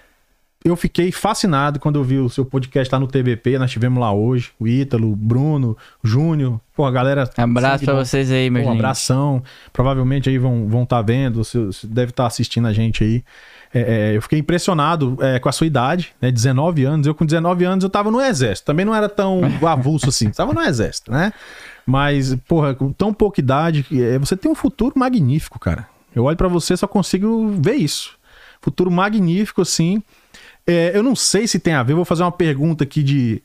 eu 0.64 0.74
fiquei 0.76 1.12
fascinado 1.12 1.78
quando 1.78 1.96
eu 1.96 2.04
vi 2.04 2.18
o 2.18 2.28
seu 2.28 2.44
podcast 2.44 2.92
lá 2.92 2.98
no 2.98 3.06
TVP, 3.06 3.58
nós 3.58 3.70
tivemos 3.70 4.00
lá 4.00 4.12
hoje, 4.12 4.50
o 4.58 4.66
Ítalo, 4.66 5.12
o 5.12 5.16
Bruno, 5.16 5.76
o 6.02 6.08
Júnior, 6.08 6.60
pô, 6.74 6.84
a 6.84 6.90
galera... 6.90 7.30
Abraço 7.36 7.78
sangue 7.78 7.84
pra 7.84 7.94
vocês 7.94 8.30
aí, 8.30 8.50
meus 8.50 8.64
Pô, 8.64 8.72
um 8.72 8.74
abração. 8.74 9.42
Provavelmente 9.72 10.28
aí 10.28 10.36
vão 10.36 10.64
estar 10.64 10.70
vão 10.70 10.86
tá 10.86 11.02
vendo, 11.02 11.44
você, 11.44 11.66
você 11.66 11.86
deve 11.86 12.10
estar 12.10 12.26
assistindo 12.26 12.66
a 12.66 12.72
gente 12.72 13.04
aí. 13.04 13.24
É, 13.72 13.80
é, 14.12 14.16
eu 14.16 14.22
fiquei 14.22 14.38
impressionado 14.38 15.16
é, 15.20 15.38
com 15.38 15.48
a 15.48 15.52
sua 15.52 15.66
idade, 15.66 16.12
né? 16.20 16.30
19 16.30 16.84
anos. 16.84 17.06
Eu 17.06 17.14
com 17.14 17.24
19 17.24 17.64
anos 17.64 17.84
eu 17.84 17.90
tava 17.90 18.10
no 18.10 18.20
exército. 18.20 18.66
Também 18.66 18.84
não 18.84 18.94
era 18.94 19.08
tão 19.08 19.42
avulso 19.66 20.08
assim. 20.08 20.30
Tava 20.30 20.52
no 20.52 20.60
exército, 20.62 21.12
né? 21.12 21.32
Mas, 21.86 22.34
porra, 22.46 22.74
com 22.74 22.92
tão 22.92 23.12
pouca 23.12 23.40
idade, 23.40 23.86
é, 23.92 24.18
você 24.18 24.36
tem 24.36 24.50
um 24.50 24.54
futuro 24.54 24.98
magnífico, 24.98 25.58
cara. 25.58 25.88
Eu 26.14 26.24
olho 26.24 26.36
pra 26.36 26.48
você 26.48 26.76
só 26.76 26.86
consigo 26.86 27.48
ver 27.60 27.76
isso. 27.76 28.16
Futuro 28.60 28.90
magnífico, 28.90 29.62
assim. 29.62 30.02
É, 30.68 30.96
eu 30.96 31.02
não 31.02 31.16
sei 31.16 31.48
se 31.48 31.58
tem 31.58 31.72
a 31.74 31.82
ver, 31.82 31.94
vou 31.94 32.04
fazer 32.04 32.22
uma 32.22 32.30
pergunta 32.32 32.84
aqui 32.84 33.02
de, 33.02 33.42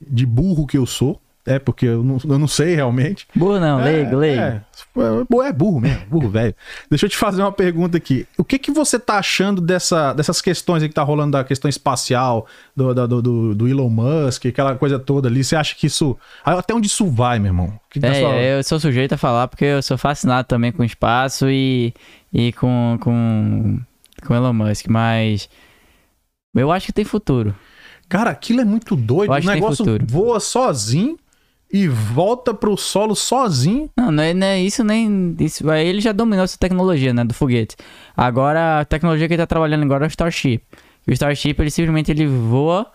de 0.00 0.24
burro 0.24 0.66
que 0.66 0.78
eu 0.78 0.86
sou. 0.86 1.20
É, 1.46 1.58
porque 1.58 1.86
eu 1.86 2.04
não, 2.04 2.18
eu 2.22 2.38
não 2.38 2.46
sei 2.46 2.74
realmente. 2.74 3.26
Burro 3.34 3.58
não, 3.58 3.80
É, 3.80 3.84
leigo, 3.84 4.16
leigo. 4.16 4.40
É, 4.42 4.62
é, 4.98 5.48
é 5.48 5.52
burro 5.52 5.80
mesmo, 5.80 6.02
burro 6.06 6.28
velho. 6.28 6.54
Deixa 6.90 7.06
eu 7.06 7.10
te 7.10 7.16
fazer 7.16 7.40
uma 7.42 7.50
pergunta 7.50 7.96
aqui. 7.96 8.26
O 8.36 8.44
que 8.44 8.58
que 8.58 8.70
você 8.70 8.98
tá 8.98 9.14
achando 9.18 9.58
dessa, 9.58 10.12
dessas 10.12 10.42
questões 10.42 10.82
aí 10.82 10.88
que 10.90 10.94
tá 10.94 11.02
rolando 11.02 11.32
da 11.32 11.42
questão 11.42 11.68
espacial, 11.68 12.46
do, 12.76 12.92
do, 12.94 13.22
do, 13.22 13.54
do 13.54 13.66
Elon 13.68 13.88
Musk, 13.88 14.46
aquela 14.46 14.76
coisa 14.76 14.98
toda 14.98 15.28
ali? 15.28 15.42
Você 15.42 15.56
acha 15.56 15.74
que 15.74 15.86
isso. 15.86 16.14
Até 16.44 16.74
onde 16.74 16.88
isso 16.88 17.06
vai, 17.06 17.38
meu 17.38 17.48
irmão? 17.48 17.68
Que 17.90 17.98
que 17.98 18.06
tá 18.06 18.14
sua- 18.14 18.34
É, 18.34 18.58
eu 18.58 18.62
sou 18.62 18.78
sujeito 18.78 19.14
a 19.14 19.18
falar 19.18 19.48
porque 19.48 19.64
eu 19.64 19.82
sou 19.82 19.96
fascinado 19.96 20.46
também 20.46 20.70
com 20.70 20.82
o 20.82 20.86
espaço 20.86 21.48
e, 21.48 21.94
e 22.30 22.52
com, 22.52 22.98
com, 23.00 23.80
com 24.26 24.34
Elon 24.34 24.52
Musk, 24.52 24.86
mas 24.88 25.48
eu 26.54 26.72
acho 26.72 26.86
que 26.86 26.92
tem 26.92 27.04
futuro. 27.04 27.54
Cara, 28.08 28.30
aquilo 28.30 28.60
é 28.60 28.64
muito 28.64 28.96
doido. 28.96 29.30
O 29.30 29.38
negócio 29.38 29.84
futuro. 29.84 30.04
voa 30.08 30.40
sozinho 30.40 31.16
e 31.72 31.86
volta 31.86 32.52
pro 32.52 32.76
solo 32.76 33.14
sozinho. 33.14 33.88
Não, 33.96 34.10
não 34.10 34.22
é, 34.22 34.34
não 34.34 34.46
é 34.46 34.60
isso 34.60 34.82
nem. 34.82 35.36
Isso, 35.38 35.70
aí 35.70 35.86
ele 35.86 36.00
já 36.00 36.10
dominou 36.12 36.44
essa 36.44 36.58
tecnologia, 36.58 37.14
né? 37.14 37.24
Do 37.24 37.32
foguete. 37.32 37.76
Agora, 38.16 38.80
a 38.80 38.84
tecnologia 38.84 39.28
que 39.28 39.34
ele 39.34 39.42
tá 39.42 39.46
trabalhando 39.46 39.84
agora 39.84 40.04
é 40.04 40.08
o 40.08 40.10
Starship. 40.10 40.60
E 41.06 41.10
o 41.10 41.12
Starship, 41.12 41.54
ele 41.60 41.70
simplesmente 41.70 42.10
ele 42.10 42.26
voa 42.26 42.90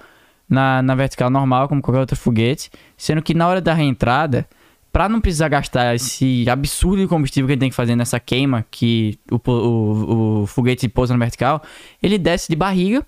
na, 0.50 0.82
na 0.82 0.94
vertical 0.94 1.30
normal, 1.30 1.70
como 1.70 1.82
qualquer 1.82 2.02
outro 2.02 2.18
foguete. 2.18 2.70
Sendo 2.98 3.22
que 3.22 3.34
na 3.34 3.48
hora 3.48 3.62
da 3.62 3.74
reentrada, 3.74 4.46
pra 4.92 5.08
não 5.08 5.22
precisar 5.22 5.48
gastar 5.48 5.96
esse 5.96 6.46
absurdo 6.50 7.02
de 7.02 7.08
combustível 7.08 7.48
que 7.48 7.54
ele 7.54 7.60
tem 7.60 7.70
que 7.70 7.76
fazer 7.76 7.96
nessa 7.96 8.20
queima, 8.20 8.66
que 8.70 9.18
o, 9.32 9.40
o, 9.50 10.42
o 10.42 10.48
foguete 10.48 10.90
pousa 10.90 11.14
na 11.14 11.20
vertical, 11.20 11.62
ele 12.04 12.18
desce 12.18 12.50
de 12.50 12.56
barriga, 12.58 13.06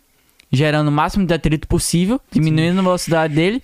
gerando 0.52 0.88
o 0.88 0.92
máximo 0.92 1.26
de 1.26 1.34
atrito 1.34 1.68
possível, 1.68 2.20
diminuindo 2.32 2.80
a 2.80 2.84
velocidade 2.84 3.34
dele. 3.36 3.62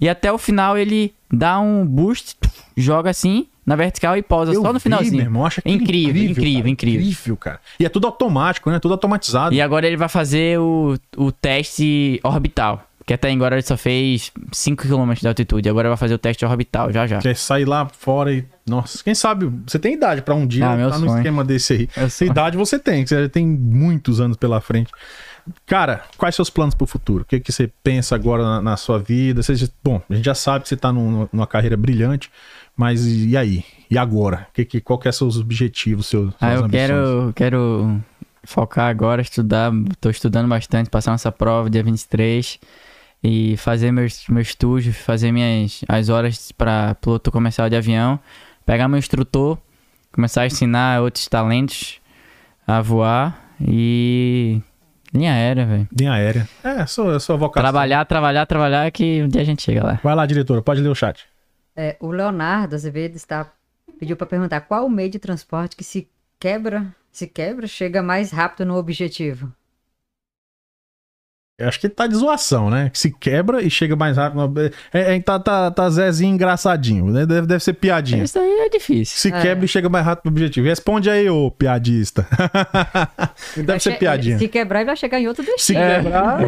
E 0.00 0.08
até 0.08 0.32
o 0.32 0.38
final 0.38 0.78
ele 0.78 1.12
dá 1.32 1.60
um 1.60 1.84
boost, 1.84 2.36
joga 2.76 3.10
assim 3.10 3.46
na 3.66 3.76
vertical 3.76 4.16
e 4.16 4.22
pausa 4.22 4.52
Eu 4.52 4.62
só 4.62 4.68
no 4.72 4.78
vi, 4.78 4.82
finalzinho. 4.82 5.16
meu 5.16 5.24
irmão, 5.26 5.44
acho 5.46 5.60
aquilo 5.60 5.74
Incrível, 5.76 6.22
incrível, 6.24 6.56
cara, 6.62 6.68
incrível. 6.70 7.00
Incrível, 7.02 7.36
cara. 7.36 7.60
E 7.78 7.84
é 7.84 7.88
tudo 7.88 8.06
automático, 8.06 8.70
né? 8.70 8.78
Tudo 8.80 8.92
automatizado. 8.92 9.54
E 9.54 9.60
agora 9.60 9.86
ele 9.86 9.96
vai 9.96 10.08
fazer 10.08 10.58
o, 10.58 10.96
o 11.16 11.30
teste 11.30 12.18
orbital. 12.24 12.86
Que 13.06 13.14
até 13.14 13.30
agora 13.30 13.56
ele 13.56 13.62
só 13.62 13.76
fez 13.76 14.30
5 14.52 14.86
km 14.86 15.12
de 15.14 15.26
altitude. 15.26 15.68
Agora 15.68 15.88
vai 15.88 15.96
fazer 15.96 16.14
o 16.14 16.18
teste 16.18 16.44
orbital, 16.44 16.92
já 16.92 17.06
já. 17.08 17.18
Quer 17.18 17.34
sair 17.36 17.64
lá 17.64 17.86
fora 17.88 18.32
e. 18.32 18.44
Nossa, 18.66 19.02
quem 19.02 19.14
sabe. 19.16 19.50
Você 19.66 19.78
tem 19.80 19.94
idade 19.94 20.22
pra 20.22 20.34
um 20.34 20.46
dia 20.46 20.68
Ah, 20.68 20.76
meu 20.76 20.88
tá 20.90 20.98
no 20.98 21.06
sonho. 21.06 21.18
esquema 21.18 21.44
desse 21.44 21.72
aí. 21.72 21.88
Essa 21.96 22.24
idade 22.24 22.56
você 22.56 22.78
tem, 22.78 23.04
você 23.04 23.22
já 23.22 23.28
tem 23.28 23.44
muitos 23.46 24.20
anos 24.20 24.36
pela 24.36 24.60
frente. 24.60 24.90
Cara, 25.66 26.04
quais 26.16 26.34
seus 26.34 26.50
planos 26.50 26.74
pro 26.74 26.86
futuro? 26.86 27.22
O 27.22 27.26
que, 27.26 27.40
que 27.40 27.52
você 27.52 27.70
pensa 27.82 28.14
agora 28.14 28.42
na, 28.42 28.62
na 28.62 28.76
sua 28.76 28.98
vida? 28.98 29.42
Você, 29.42 29.70
bom, 29.82 30.00
a 30.08 30.14
gente 30.14 30.24
já 30.24 30.34
sabe 30.34 30.62
que 30.62 30.68
você 30.68 30.76
tá 30.76 30.92
num- 30.92 31.28
numa 31.32 31.46
carreira 31.46 31.76
brilhante, 31.76 32.30
mas 32.76 33.06
e, 33.06 33.36
aí? 33.36 33.64
E 33.90 33.96
agora? 33.98 34.46
Que, 34.54 34.64
que, 34.64 34.80
qual 34.80 34.98
que 34.98 35.08
é 35.08 35.12
seus 35.12 35.36
objetivos, 35.38 36.06
seus, 36.06 36.32
Ah, 36.40 36.54
eu 36.54 36.64
ambições? 36.64 36.70
quero, 36.70 37.32
quero 37.34 38.00
focar 38.44 38.88
agora, 38.88 39.20
estudar. 39.22 39.70
Tô 40.00 40.10
estudando 40.10 40.48
bastante, 40.48 40.88
passar 40.90 41.12
nessa 41.12 41.30
prova 41.32 41.68
dia 41.70 41.82
23 41.82 42.58
e 43.22 43.56
fazer 43.58 43.92
meu, 43.92 44.06
meu 44.28 44.42
estúdio, 44.42 44.92
fazer 44.94 45.30
minhas 45.32 45.82
as 45.88 46.08
horas 46.08 46.52
para 46.52 46.94
piloto 46.94 47.30
comercial 47.30 47.68
de 47.68 47.76
avião, 47.76 48.18
pegar 48.64 48.88
meu 48.88 48.98
instrutor, 48.98 49.58
começar 50.12 50.42
a 50.42 50.46
ensinar 50.46 51.02
outros 51.02 51.26
talentos 51.28 52.00
a 52.66 52.80
voar 52.80 53.50
e 53.60 54.60
linha 55.12 55.32
aérea, 55.32 55.66
velho. 55.66 55.88
Linha 55.96 56.12
aérea. 56.12 56.48
É, 56.62 56.86
sua, 56.86 57.18
sua 57.20 57.36
vocação. 57.36 57.62
Trabalhar, 57.62 58.04
trabalhar, 58.04 58.46
trabalhar 58.46 58.90
que 58.90 59.22
um 59.22 59.28
dia 59.28 59.42
a 59.42 59.44
gente 59.44 59.62
chega 59.62 59.84
lá. 59.84 60.00
Vai 60.02 60.14
lá, 60.14 60.26
diretora, 60.26 60.62
pode 60.62 60.80
ler 60.80 60.88
o 60.88 60.94
chat. 60.94 61.26
É, 61.76 61.96
o 62.00 62.10
Leonardo 62.10 62.74
Azevedo 62.74 63.16
está, 63.16 63.52
pediu 63.98 64.16
para 64.16 64.26
perguntar 64.26 64.60
qual 64.62 64.86
o 64.86 64.90
meio 64.90 65.10
de 65.10 65.18
transporte 65.18 65.76
que 65.76 65.84
se 65.84 66.08
quebra, 66.38 66.86
se 67.10 67.26
quebra, 67.26 67.66
chega 67.66 68.02
mais 68.02 68.30
rápido 68.30 68.66
no 68.66 68.76
objetivo. 68.76 69.52
Eu 71.60 71.68
acho 71.68 71.78
que 71.78 71.88
tá 71.88 72.06
de 72.06 72.14
zoação, 72.16 72.70
né? 72.70 72.88
Que 72.90 72.98
se 72.98 73.10
quebra 73.10 73.62
e 73.62 73.70
chega 73.70 73.94
mais 73.94 74.16
rápido. 74.16 74.72
É, 74.92 75.14
é, 75.16 75.20
tá, 75.20 75.38
tá, 75.38 75.70
tá 75.70 75.90
Zezinho 75.90 76.34
engraçadinho, 76.34 77.04
né? 77.06 77.26
Deve, 77.26 77.46
deve 77.46 77.62
ser 77.62 77.74
piadinha. 77.74 78.24
Isso 78.24 78.38
aí 78.38 78.50
é 78.66 78.68
difícil. 78.70 79.18
Se 79.18 79.28
É. 79.28 79.42
quebra 79.42 79.64
e 79.64 79.68
chega 79.68 79.88
mais 79.88 80.04
rápido 80.04 80.22
pro 80.22 80.30
objetivo. 80.32 80.66
Responde 80.66 81.10
aí, 81.10 81.28
ô 81.28 81.50
piadista. 81.50 82.26
Deve 83.56 83.78
ser 83.80 83.98
piadinha. 83.98 84.38
Se 84.38 84.48
quebrar, 84.48 84.80
ele 84.80 84.86
vai 84.86 84.96
chegar 84.96 85.20
em 85.20 85.28
outro 85.28 85.44
Se 85.44 85.50
destino. 85.74 85.80
quebrar, 86.02 86.40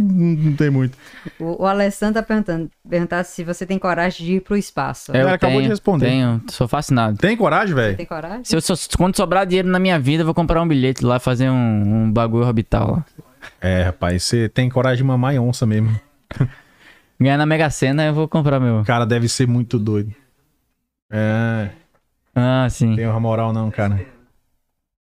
não 0.00 0.52
tem 0.54 0.70
muito. 0.70 0.96
O, 1.38 1.62
o 1.62 1.66
Alessandro 1.66 2.14
tá 2.14 2.22
perguntando, 2.22 2.70
perguntar 2.88 3.24
se 3.24 3.44
você 3.44 3.64
tem 3.64 3.78
coragem 3.78 4.26
de 4.26 4.32
ir 4.34 4.40
pro 4.40 4.56
espaço. 4.56 5.12
Eu 5.12 5.20
Ela 5.20 5.34
acabou 5.34 5.60
de 5.62 5.68
responder. 5.68 6.06
Tenho, 6.06 6.42
sou 6.50 6.66
fascinado. 6.66 7.16
Tem 7.18 7.36
coragem, 7.36 7.74
velho? 7.74 7.96
Tem 7.96 8.06
coragem? 8.06 8.44
Se 8.44 8.56
eu, 8.56 8.60
quando 8.96 9.16
sobrar 9.16 9.46
dinheiro 9.46 9.68
na 9.68 9.78
minha 9.78 9.98
vida, 9.98 10.22
eu 10.22 10.24
vou 10.26 10.34
comprar 10.34 10.60
um 10.62 10.68
bilhete 10.68 11.04
lá, 11.04 11.18
fazer 11.18 11.48
um, 11.50 11.54
um 12.04 12.12
bagulho 12.12 12.44
orbital 12.46 12.90
lá. 12.90 13.04
É, 13.60 13.82
rapaz, 13.82 14.22
você 14.24 14.48
tem 14.48 14.68
coragem 14.68 14.98
de 14.98 15.04
mamar 15.04 15.34
em 15.34 15.38
onça 15.38 15.66
mesmo. 15.66 15.98
Ganhar 17.20 17.38
na 17.38 17.46
Mega 17.46 17.70
Sena, 17.70 18.04
eu 18.04 18.14
vou 18.14 18.28
comprar 18.28 18.60
meu. 18.60 18.84
Cara 18.84 19.06
deve 19.06 19.28
ser 19.28 19.46
muito 19.48 19.78
doido. 19.78 20.14
É, 21.10 21.70
Ah, 22.34 22.66
sim. 22.68 22.94
tem 22.94 23.06
uma 23.06 23.20
moral 23.20 23.52
não, 23.52 23.70
cara. 23.70 23.96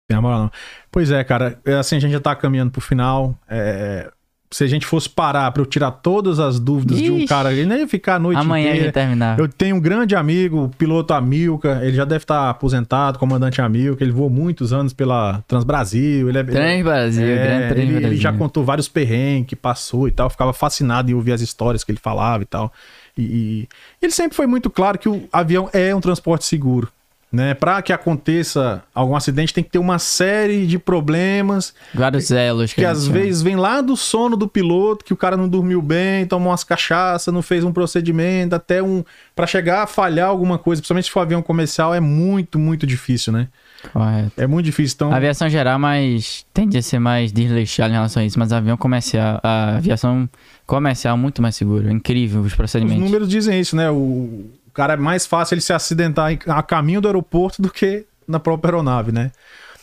Tem 0.08 0.18
uma 0.18 0.22
moral 0.22 0.40
não. 0.44 0.52
Pois 0.92 1.12
é, 1.12 1.24
cara, 1.24 1.60
é 1.66 1.74
assim, 1.76 1.98
a 1.98 2.00
gente 2.00 2.12
já 2.12 2.20
tá 2.20 2.36
caminhando 2.36 2.72
pro 2.72 2.82
final. 2.82 3.38
É, 3.48 4.12
se 4.52 4.64
a 4.64 4.68
gente 4.68 4.86
fosse 4.86 5.08
parar 5.08 5.52
pra 5.52 5.62
eu 5.62 5.66
tirar 5.66 5.91
todas 5.91 6.39
as 6.39 6.60
dúvidas 6.60 6.97
de 6.97 7.12
um 7.12 7.18
Ixi. 7.18 7.28
cara, 7.28 7.54
ele 7.54 7.66
nem 7.66 7.82
ia 7.82 7.88
ficar 7.88 8.16
a 8.16 8.20
noite 8.20 8.39
Amanhã 8.39 8.70
inteira. 8.70 8.86
gente 8.86 8.93
terminar. 8.93 9.38
Eu 9.38 9.47
tenho 9.47 9.76
um 9.76 9.80
grande 9.80 10.16
amigo, 10.16 10.64
o 10.64 10.70
piloto 10.70 11.14
Amilca, 11.14 11.80
ele 11.84 11.95
já 11.95 12.04
deve 12.04 12.24
estar 12.24 12.50
aposentado, 12.50 13.20
comandante 13.20 13.62
Amilca, 13.62 14.04
ele 14.04 14.12
voou 14.12 14.30
muitos 14.30 14.74
anos 14.74 14.91
pela 14.91 15.43
Transbrasil, 15.47 16.30
ele 16.30 16.38
é... 16.39 16.43
Trans 16.43 16.84
Brasil, 16.84 17.28
é, 17.28 17.70
grande 17.70 17.82
ele, 17.82 18.06
ele 18.06 18.18
já 18.18 18.34
contou 18.34 18.64
vários 18.64 18.88
perrengues 18.88 19.50
que 19.50 19.56
passou 19.56 20.08
e 20.08 20.12
tal, 20.12 20.30
ficava 20.30 20.52
fascinado 20.52 21.12
em 21.12 21.14
ouvir 21.14 21.34
as 21.34 21.41
histórias 21.41 21.84
que 21.84 21.91
ele 21.91 22.00
falava 22.00 22.41
e 22.41 22.47
tal. 22.47 22.74
E, 23.16 23.22
e 23.22 23.68
ele 24.02 24.12
sempre 24.12 24.36
foi 24.36 24.47
muito 24.47 24.70
claro 24.70 24.97
que 24.97 25.08
o 25.08 25.30
avião 25.32 25.70
é 25.74 25.93
um 25.93 26.02
transporte 26.02 26.45
seguro. 26.45 26.91
Né? 27.32 27.54
Para 27.54 27.80
que 27.84 27.94
aconteça 27.94 28.82
algum 28.94 29.16
acidente, 29.16 29.54
tem 29.54 29.64
que 29.64 29.70
ter 29.70 29.78
uma 29.78 30.00
série 30.00 30.66
de 30.66 30.80
problemas 30.80 31.76
Vários 31.94 32.32
elos. 32.32 32.74
que 32.74 32.84
a 32.84 32.90
às 32.90 33.04
chama. 33.04 33.20
vezes 33.20 33.42
vem 33.44 33.56
lá 33.56 33.82
do 33.82 33.96
sono 33.96 34.36
do 34.36 34.48
piloto, 34.48 35.06
que 35.06 35.14
o 35.14 35.18
cara 35.18 35.38
não 35.38 35.48
dormiu 35.48 35.80
bem, 35.80 36.26
tomou 36.26 36.50
umas 36.50 36.64
cachaças, 36.64 37.32
não 37.32 37.44
fez 37.44 37.64
um 37.64 37.72
procedimento, 37.72 38.56
até 38.56 38.82
um. 38.82 39.04
Pra 39.36 39.46
chegar 39.46 39.84
a 39.84 39.88
falhar 39.88 40.28
alguma 40.28 40.58
coisa, 40.58 40.82
principalmente 40.82 41.06
se 41.06 41.12
for 41.12 41.20
avião 41.20 41.42
comercial, 41.44 41.94
é 41.94 42.00
muito, 42.00 42.58
muito 42.58 42.88
difícil, 42.88 43.32
né? 43.32 43.48
Correto. 43.94 44.32
É 44.36 44.46
muito 44.48 44.66
difícil. 44.66 44.96
Então, 44.96 45.12
A 45.14 45.16
aviação 45.18 45.48
geral, 45.50 45.78
mas 45.80 46.46
tende 46.54 46.78
a 46.78 46.82
ser 46.82 47.00
mais 47.00 47.32
desleixada 47.32 47.90
em 47.90 47.94
relação 47.94 48.22
a 48.22 48.26
isso, 48.26 48.38
mas 48.40 48.52
avião 48.52 48.76
comercial, 48.76 49.40
a 49.44 49.78
aviação 49.78 50.28
comercial 50.66 51.16
é 51.16 51.20
muito 51.20 51.42
mais 51.42 51.56
segura. 51.56 51.92
Incrível 51.92 52.42
os 52.42 52.48
os 52.48 52.56
procedimentos. 52.56 53.02
números 53.04 53.30
dizem 53.30 53.60
isso, 53.60 53.76
né? 53.76 53.90
O 53.90 54.46
cara 54.80 54.94
é 54.94 54.98
mais 54.98 55.26
fácil 55.26 55.56
ele 55.56 55.62
se 55.62 55.74
acidentar 55.74 56.32
a 56.48 56.64
caminho 56.64 57.02
do 57.02 57.10
aeroporto 57.10 57.62
do 57.62 57.70
que 57.70 58.06
na 58.26 58.40
própria 58.40 58.72
aeronave, 58.72 59.12
né? 59.12 59.30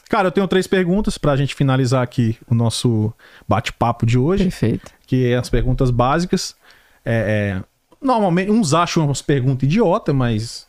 Cara, 0.08 0.28
eu 0.28 0.32
tenho 0.32 0.48
três 0.48 0.66
perguntas 0.66 1.18
pra 1.18 1.36
gente 1.36 1.54
finalizar 1.54 2.02
aqui 2.02 2.38
o 2.48 2.54
nosso 2.54 3.12
bate-papo 3.46 4.06
de 4.06 4.16
hoje. 4.16 4.44
Perfeito. 4.44 4.90
que 5.06 5.30
é 5.30 5.36
as 5.36 5.50
perguntas 5.50 5.90
básicas. 5.90 6.56
É, 7.04 7.58
é, 7.58 7.62
normalmente, 8.00 8.50
uns 8.50 8.72
acham 8.72 9.04
umas 9.04 9.20
perguntas 9.20 9.68
idiota, 9.68 10.14
mas 10.14 10.65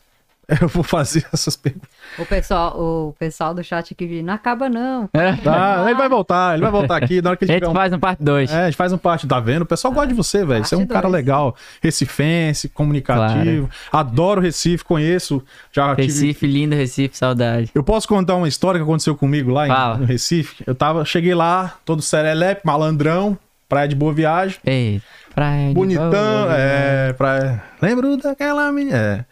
eu 0.62 0.66
vou 0.68 0.82
fazer 0.82 1.26
essas 1.32 1.56
perguntas. 1.56 1.90
O 2.18 2.24
pessoal, 2.24 2.74
o 2.80 3.14
pessoal 3.18 3.52
do 3.52 3.62
chat 3.62 3.92
aqui 3.92 4.22
não 4.22 4.32
acaba 4.32 4.68
não. 4.68 5.08
É. 5.12 5.32
Tá, 5.36 5.82
ele 5.84 5.94
vai 5.94 6.08
voltar, 6.08 6.54
ele 6.54 6.62
vai 6.62 6.70
voltar 6.70 6.96
aqui 6.96 7.20
na 7.20 7.30
hora 7.30 7.36
que 7.36 7.44
A 7.44 7.46
ele 7.46 7.52
gente 7.52 7.60
tiver 7.62 7.70
um... 7.70 7.74
faz 7.74 7.92
um 7.92 7.98
parte 7.98 8.22
2. 8.22 8.50
É, 8.50 8.62
a 8.62 8.64
gente 8.64 8.76
faz 8.76 8.92
um 8.92 8.98
parte, 8.98 9.26
tá 9.26 9.38
vendo? 9.40 9.62
O 9.62 9.66
pessoal 9.66 9.92
gosta 9.92 10.08
de 10.08 10.14
você, 10.14 10.44
velho. 10.46 10.64
Você 10.64 10.74
é 10.74 10.78
um 10.78 10.80
Parte 10.82 10.92
cara 10.92 11.02
dois. 11.02 11.12
legal, 11.14 11.54
recifense, 11.82 12.68
comunicativo. 12.68 13.68
Adoro 13.92 14.40
Recife, 14.40 14.84
conheço. 14.84 15.42
Já 15.72 15.94
tive... 15.94 16.06
Recife, 16.06 16.46
lindo 16.46 16.74
Recife, 16.74 17.16
saudade. 17.16 17.70
Eu 17.74 17.82
posso 17.82 18.08
contar 18.08 18.34
uma 18.36 18.48
história 18.48 18.78
que 18.80 18.84
aconteceu 18.84 19.14
comigo 19.14 19.50
lá 19.50 19.66
em- 19.96 19.98
no 20.00 20.04
Recife? 20.06 20.62
Eu 20.66 20.74
tava, 20.74 21.04
cheguei 21.04 21.34
lá, 21.34 21.74
todo 21.84 22.00
serelepe, 22.00 22.62
malandrão, 22.64 23.36
praia 23.68 23.86
de 23.88 23.94
Boa 23.94 24.12
Viagem. 24.14 24.58
Ei, 24.64 25.02
praia 25.34 25.68
de 25.68 25.74
Bonitão, 25.74 26.10
boa. 26.10 26.56
é, 26.56 27.12
pra... 27.12 27.62
Lembro 27.82 28.16
daquela 28.16 28.72
menina. 28.72 28.96
É. 28.96 29.24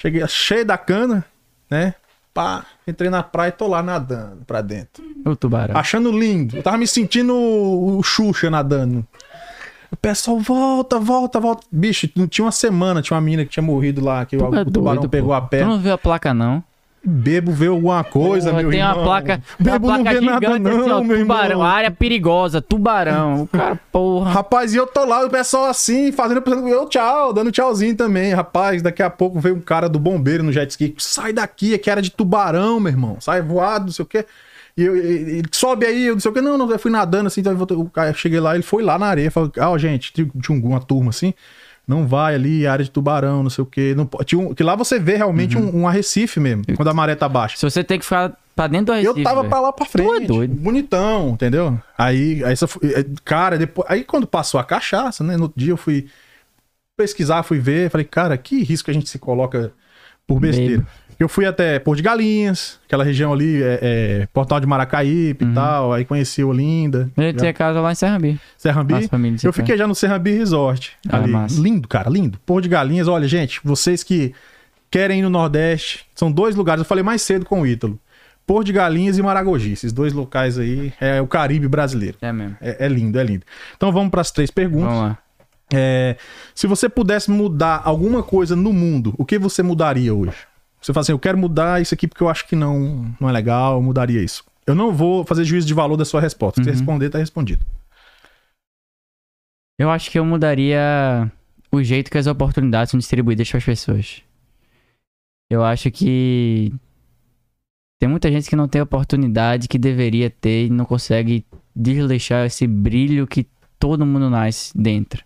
Cheguei 0.00 0.26
cheio 0.28 0.64
da 0.64 0.78
cana, 0.78 1.24
né? 1.70 1.94
Pá, 2.32 2.64
entrei 2.86 3.10
na 3.10 3.22
praia 3.22 3.48
e 3.48 3.52
tô 3.52 3.66
lá 3.66 3.82
nadando 3.82 4.44
pra 4.46 4.62
dentro. 4.62 5.04
O 5.24 5.34
tubarão. 5.36 5.76
Achando 5.76 6.10
lindo. 6.16 6.56
Eu 6.56 6.62
tava 6.62 6.78
me 6.78 6.86
sentindo 6.86 7.34
o 7.36 8.00
Xuxa 8.02 8.48
nadando. 8.48 9.06
O 9.90 9.96
pessoal 9.96 10.38
volta, 10.38 10.98
volta, 11.00 11.40
volta. 11.40 11.66
Bicho, 11.70 12.08
não 12.14 12.28
tinha 12.28 12.44
uma 12.44 12.52
semana, 12.52 13.02
tinha 13.02 13.16
uma 13.16 13.20
menina 13.20 13.44
que 13.44 13.50
tinha 13.50 13.62
morrido 13.62 14.02
lá, 14.04 14.24
que 14.24 14.36
o, 14.36 14.38
Tu 14.38 14.54
é 14.56 14.62
o 14.62 14.64
tubarão 14.70 15.00
doido, 15.02 15.10
pegou 15.10 15.30
pô. 15.30 15.34
a 15.34 15.40
Tu 15.40 15.48
perna. 15.48 15.66
não 15.72 15.80
viu 15.80 15.92
a 15.92 15.98
placa, 15.98 16.32
não? 16.32 16.62
Bebo 17.02 17.50
vê 17.52 17.66
alguma 17.68 18.04
coisa, 18.04 18.50
Pô, 18.50 18.56
meu 18.58 18.70
tem 18.70 18.80
irmão. 18.80 18.96
uma 18.98 19.04
placa, 19.04 19.42
tem 19.56 19.66
uma 19.72 19.78
Bebo 19.78 19.86
não 19.90 20.02
placa 20.04 20.18
vê 20.20 20.26
nada 20.26 20.46
gigante 20.46 20.68
assim, 20.68 20.80
ó, 20.80 20.86
não, 20.86 21.04
meu 21.04 21.18
tubarão, 21.18 21.50
irmão. 21.50 21.62
área 21.66 21.90
perigosa, 21.90 22.60
tubarão. 22.60 23.42
O 23.42 23.46
cara, 23.46 23.80
porra. 23.90 24.30
Rapaz, 24.30 24.74
e 24.74 24.76
eu 24.76 24.86
tô 24.86 25.04
lá, 25.06 25.24
o 25.24 25.30
pessoal 25.30 25.64
assim, 25.64 26.12
fazendo 26.12 26.42
eu 26.68 26.86
tchau, 26.88 27.32
dando 27.32 27.50
tchauzinho 27.50 27.96
também. 27.96 28.34
Rapaz, 28.34 28.82
daqui 28.82 29.02
a 29.02 29.08
pouco 29.08 29.40
veio 29.40 29.54
um 29.56 29.60
cara 29.60 29.88
do 29.88 29.98
bombeiro 29.98 30.42
no 30.42 30.52
jet 30.52 30.68
ski. 30.70 30.94
Sai 30.98 31.32
daqui, 31.32 31.72
aqui 31.72 31.88
era 31.88 32.02
de 32.02 32.10
tubarão, 32.10 32.78
meu 32.78 32.92
irmão. 32.92 33.16
Sai 33.18 33.40
voado, 33.40 33.86
não 33.86 33.92
sei 33.92 34.02
o 34.02 34.06
quê. 34.06 34.26
E 34.76 34.84
eu, 34.84 34.94
ele 34.94 35.48
sobe 35.52 35.86
aí, 35.86 36.04
eu 36.06 36.14
não 36.14 36.20
sei 36.20 36.30
o 36.30 36.34
quê. 36.34 36.40
Não, 36.42 36.58
não, 36.58 36.70
eu 36.70 36.78
fui 36.78 36.90
nadando 36.90 37.28
assim, 37.28 37.40
então 37.40 37.52
eu 37.58 37.90
eu 37.96 38.14
cheguei 38.14 38.40
lá, 38.40 38.54
ele 38.54 38.62
foi 38.62 38.82
lá 38.82 38.98
na 38.98 39.06
areia, 39.06 39.30
falou: 39.30 39.50
Ah, 39.58 39.70
ó, 39.70 39.78
gente, 39.78 40.12
tinha 40.12 40.28
um- 40.50 40.66
uma 40.68 40.80
turma 40.80 41.08
assim. 41.10 41.32
Não 41.90 42.06
vai 42.06 42.36
ali, 42.36 42.68
área 42.68 42.84
de 42.84 42.90
tubarão, 42.90 43.42
não 43.42 43.50
sei 43.50 43.62
o 43.62 43.66
quê. 43.66 43.96
Não, 43.96 44.08
um, 44.38 44.54
que 44.54 44.62
lá 44.62 44.76
você 44.76 44.96
vê 44.96 45.16
realmente 45.16 45.58
um, 45.58 45.80
um 45.80 45.88
arrecife 45.88 46.38
mesmo, 46.38 46.62
quando 46.76 46.86
a 46.86 46.94
maré 46.94 47.16
tá 47.16 47.28
baixa. 47.28 47.56
Se 47.56 47.68
você 47.68 47.82
tem 47.82 47.98
que 47.98 48.04
ficar 48.04 48.32
pra 48.54 48.68
dentro 48.68 48.86
do 48.86 48.92
Recife, 48.92 49.18
Eu 49.18 49.24
tava 49.24 49.40
velho. 49.40 49.50
pra 49.50 49.60
lá 49.60 49.72
pra 49.72 49.84
frente. 49.84 50.22
é 50.22 50.26
doido. 50.26 50.54
Bonitão, 50.54 51.30
entendeu? 51.30 51.76
Aí, 51.98 52.44
aí 52.44 52.54
é, 52.54 53.04
cara, 53.24 53.58
depois, 53.58 53.90
aí 53.90 54.04
quando 54.04 54.24
passou 54.24 54.60
a 54.60 54.64
cachaça, 54.64 55.24
né? 55.24 55.36
No 55.36 55.44
outro 55.44 55.58
dia 55.58 55.72
eu 55.72 55.76
fui 55.76 56.06
pesquisar, 56.96 57.42
fui 57.42 57.58
ver, 57.58 57.90
falei, 57.90 58.04
cara, 58.04 58.38
que 58.38 58.62
risco 58.62 58.88
a 58.88 58.94
gente 58.94 59.08
se 59.10 59.18
coloca 59.18 59.72
por 60.28 60.38
besteira. 60.38 60.86
Eu 61.20 61.28
fui 61.28 61.44
até 61.44 61.78
Porto 61.78 61.98
de 61.98 62.02
Galinhas, 62.02 62.80
aquela 62.86 63.04
região 63.04 63.30
ali, 63.30 63.62
é, 63.62 63.78
é, 63.82 64.28
Portal 64.32 64.58
de 64.58 64.66
Maracaípe 64.66 65.44
Uhum. 65.44 65.50
e 65.50 65.54
tal, 65.54 65.92
aí 65.92 66.02
conheci 66.06 66.42
Olinda, 66.42 67.10
Eu 67.14 67.34
tinha 67.34 67.52
casa 67.52 67.78
lá 67.78 67.92
em 67.92 67.94
Serrambi. 67.94 68.40
Serrambi. 68.56 68.94
Nossa 68.94 69.08
família 69.08 69.38
Eu 69.44 69.52
fiquei 69.52 69.76
já 69.76 69.86
no 69.86 69.94
Serrambi 69.94 70.32
Resort. 70.32 70.92
Ah, 71.06 71.18
ali. 71.18 71.30
massa. 71.30 71.60
Lindo, 71.60 71.86
cara, 71.86 72.08
lindo. 72.08 72.38
Porto 72.46 72.62
de 72.62 72.70
Galinhas, 72.70 73.06
olha, 73.06 73.28
gente, 73.28 73.60
vocês 73.62 74.02
que 74.02 74.32
querem 74.90 75.18
ir 75.18 75.22
no 75.22 75.28
Nordeste, 75.28 76.06
são 76.14 76.32
dois 76.32 76.56
lugares, 76.56 76.80
eu 76.80 76.86
falei 76.86 77.04
mais 77.04 77.20
cedo 77.20 77.44
com 77.44 77.60
o 77.60 77.66
Ítalo. 77.66 77.98
Porto 78.46 78.64
de 78.66 78.72
Galinhas 78.72 79.18
e 79.18 79.22
Maragogi, 79.22 79.72
esses 79.72 79.92
dois 79.92 80.14
locais 80.14 80.58
aí, 80.58 80.90
é 80.98 81.20
o 81.20 81.26
Caribe 81.26 81.68
brasileiro. 81.68 82.16
É 82.22 82.32
mesmo. 82.32 82.56
É, 82.62 82.86
é 82.86 82.88
lindo, 82.88 83.20
é 83.20 83.22
lindo. 83.22 83.44
Então 83.76 83.92
vamos 83.92 84.10
para 84.10 84.22
as 84.22 84.30
três 84.30 84.50
perguntas. 84.50 84.88
Vamos 84.88 85.02
lá. 85.10 85.18
É, 85.72 86.16
se 86.54 86.66
você 86.66 86.88
pudesse 86.88 87.30
mudar 87.30 87.82
alguma 87.84 88.22
coisa 88.22 88.56
no 88.56 88.72
mundo, 88.72 89.14
o 89.18 89.24
que 89.24 89.38
você 89.38 89.62
mudaria 89.62 90.12
hoje? 90.12 90.32
Você 90.80 90.92
fala 90.92 91.02
assim, 91.02 91.12
eu 91.12 91.18
quero 91.18 91.36
mudar 91.36 91.80
isso 91.82 91.92
aqui 91.94 92.08
porque 92.08 92.22
eu 92.22 92.28
acho 92.28 92.46
que 92.46 92.56
não, 92.56 93.14
não 93.20 93.28
é 93.28 93.32
legal, 93.32 93.74
eu 93.74 93.82
mudaria 93.82 94.22
isso. 94.22 94.44
Eu 94.66 94.74
não 94.74 94.92
vou 94.92 95.24
fazer 95.24 95.44
juízo 95.44 95.66
de 95.66 95.74
valor 95.74 95.96
da 95.96 96.04
sua 96.04 96.20
resposta. 96.20 96.60
Se 96.60 96.64
você 96.64 96.70
Uhum. 96.70 96.76
responder, 96.76 97.10
tá 97.10 97.18
respondido. 97.18 97.64
Eu 99.78 99.90
acho 99.90 100.10
que 100.10 100.18
eu 100.18 100.24
mudaria 100.24 101.30
o 101.72 101.82
jeito 101.82 102.10
que 102.10 102.18
as 102.18 102.26
oportunidades 102.26 102.90
são 102.90 102.98
distribuídas 102.98 103.48
para 103.48 103.58
as 103.58 103.64
pessoas. 103.64 104.22
Eu 105.50 105.64
acho 105.64 105.90
que 105.90 106.72
tem 107.98 108.08
muita 108.08 108.30
gente 108.30 108.48
que 108.48 108.56
não 108.56 108.68
tem 108.68 108.80
oportunidade 108.80 109.68
que 109.68 109.78
deveria 109.78 110.30
ter 110.30 110.66
e 110.66 110.70
não 110.70 110.84
consegue 110.84 111.44
desleixar 111.74 112.46
esse 112.46 112.66
brilho 112.66 113.26
que 113.26 113.46
todo 113.78 114.06
mundo 114.06 114.30
nasce 114.30 114.76
dentro. 114.76 115.24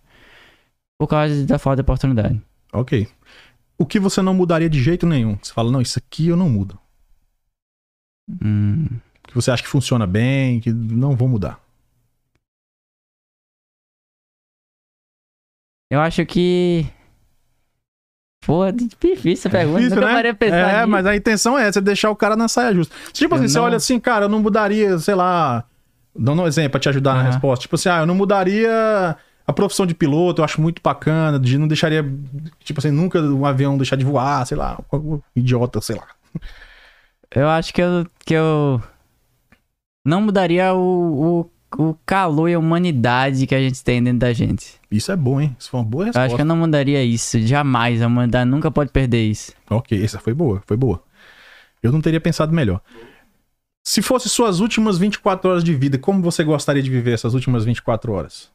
Por 0.99 1.09
causa 1.09 1.45
da 1.45 1.59
falta 1.59 1.77
de 1.77 1.83
oportunidade. 1.83 2.41
Ok. 2.73 3.09
O 3.79 3.85
que 3.85 3.99
você 3.99 4.23
não 4.23 4.35
mudaria 4.35 4.71
de 4.71 4.81
jeito 4.83 5.07
nenhum? 5.07 5.37
Você 5.43 5.53
fala, 5.53 5.71
não, 5.71 5.81
isso 5.81 5.99
aqui 5.99 6.29
eu 6.29 6.37
não 6.37 6.49
mudo. 6.49 6.79
Hum, 8.43 8.87
Que 9.25 9.35
você 9.35 9.51
acha 9.51 9.63
que 9.63 9.69
funciona 9.69 10.07
bem, 10.07 10.61
que 10.61 10.73
não 10.73 11.17
vou 11.17 11.29
mudar. 11.29 11.61
eu 15.91 16.01
acho 16.01 16.25
que. 16.27 16.87
Pô, 18.45 18.71
difícil 18.71 19.33
essa 19.33 19.51
pergunta. 19.51 19.79
Difícil, 19.81 20.01
Nunca 20.03 20.23
né? 20.23 20.33
pensar 20.35 20.57
É, 20.57 20.77
nisso. 20.79 20.89
mas 20.89 21.07
a 21.07 21.17
intenção 21.17 21.59
é 21.59 21.67
essa, 21.67 21.79
é 21.79 21.83
deixar 21.83 22.11
o 22.11 22.17
cara 22.17 22.37
na 22.37 22.47
saia 22.49 22.75
justa. 22.75 22.95
Tipo 23.13 23.35
Eu 23.35 23.39
assim, 23.39 23.49
você 23.49 23.59
não- 23.59 23.65
olha 23.65 23.77
assim, 23.77 23.99
cara, 23.99 24.27
eu 24.27 24.29
não 24.29 24.41
mudaria, 24.41 24.99
sei 24.99 25.15
lá. 25.15 25.65
Dando 26.17 26.43
um 26.43 26.47
exemplo 26.47 26.73
pra 26.73 26.81
te 26.81 26.89
ajudar 26.89 27.15
na 27.15 27.21
Aham. 27.21 27.31
resposta. 27.31 27.63
Tipo 27.63 27.75
assim, 27.77 27.89
ah, 27.89 28.01
eu 28.01 28.07
não 28.07 28.15
mudaria 28.15 29.17
a 29.47 29.53
profissão 29.53 29.85
de 29.87 29.95
piloto, 29.95 30.41
eu 30.41 30.45
acho 30.45 30.61
muito 30.61 30.81
bacana, 30.83 31.39
de 31.39 31.59
não 31.59 31.69
deixaria, 31.69 32.05
tipo 32.61 32.81
assim, 32.81 32.91
nunca 32.91 33.21
um 33.21 33.45
avião 33.45 33.77
deixar 33.77 33.97
de 33.97 34.05
voar, 34.05 34.47
sei 34.47 34.57
lá, 34.57 34.79
idiota, 35.37 35.81
sei 35.81 35.97
lá. 35.97 36.07
Eu 37.31 37.49
acho 37.49 37.75
que 37.75 37.83
eu, 37.83 38.07
que 38.25 38.35
eu 38.35 38.81
não 40.05 40.21
mudaria 40.21 40.73
o, 40.75 41.51
o, 41.79 41.89
o 41.91 41.97
calor 42.07 42.49
e 42.49 42.55
a 42.55 42.59
humanidade 42.59 43.47
que 43.47 43.55
a 43.55 43.61
gente 43.61 43.83
tem 43.83 44.03
dentro 44.03 44.21
da 44.21 44.33
gente. 44.33 44.81
Isso 44.91 45.11
é 45.11 45.17
bom, 45.17 45.41
hein? 45.41 45.57
Isso 45.59 45.71
foi 45.71 45.81
uma 45.81 45.87
boa 45.87 46.03
Eu 46.03 46.07
resposta. 46.07 46.27
acho 46.27 46.37
que 46.37 46.43
eu 46.43 46.47
não 46.47 46.57
mudaria 46.57 47.03
isso. 47.03 47.41
Jamais. 47.41 48.01
A 48.01 48.07
humanidade 48.07 48.49
nunca 48.49 48.71
pode 48.71 48.91
perder 48.93 49.25
isso. 49.29 49.53
Ok, 49.69 50.03
essa 50.03 50.19
foi 50.21 50.33
boa, 50.33 50.63
foi 50.67 50.77
boa. 50.77 51.03
Eu 51.83 51.91
não 51.93 52.01
teria 52.01 52.21
pensado 52.21 52.53
melhor. 52.53 52.81
Se 53.87 54.01
fosse 54.01 54.29
suas 54.29 54.61
últimas 54.61 54.97
24 54.97 55.51
horas 55.51 55.65
de 55.65 55.75
vida, 55.75 55.99
como 55.99 56.23
você 56.23 56.43
gostaria 56.43 56.83
de 56.83 56.89
viver 56.89 57.13
essas 57.13 57.35
últimas 57.35 57.65
24 57.65 58.13
horas? 58.13 58.51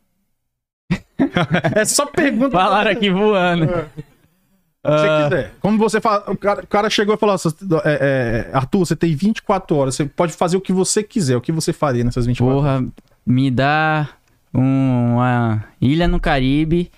É 1.76 1.86
só 1.86 2.06
pergunta. 2.06 2.52
Falaram 2.52 2.91
aqui 2.91 3.10
voando. 3.10 3.66
Se 3.68 4.91
você 4.91 5.24
quiser. 5.24 5.53
Como 5.60 5.78
você 5.78 5.99
fala, 5.99 6.24
o 6.32 6.38
cara, 6.38 6.61
o 6.64 6.68
cara 6.68 6.90
chegou 6.90 7.14
e 7.16 7.18
falou: 7.18 7.36
assim, 7.36 7.49
é, 7.84 8.48
é, 8.52 8.56
Arthur, 8.56 8.80
você 8.86 8.95
tem 8.95 9.14
24 9.14 9.76
horas, 9.76 9.95
você 9.95 10.06
pode 10.06 10.34
fazer 10.34 10.57
o 10.57 10.61
que 10.61 10.72
você 10.72 11.03
quiser. 11.03 11.36
O 11.36 11.41
que 11.41 11.52
você 11.52 11.74
faria 11.74 12.03
nessas 12.03 12.26
24 12.26 12.57
horas? 12.57 12.80
Porra, 12.82 12.91
me 13.26 13.52
dá 13.52 14.07
um- 14.53 15.16
uma 15.16 15.64
ilha 15.82 16.07
no 16.07 16.20
Caribe, 16.20 16.90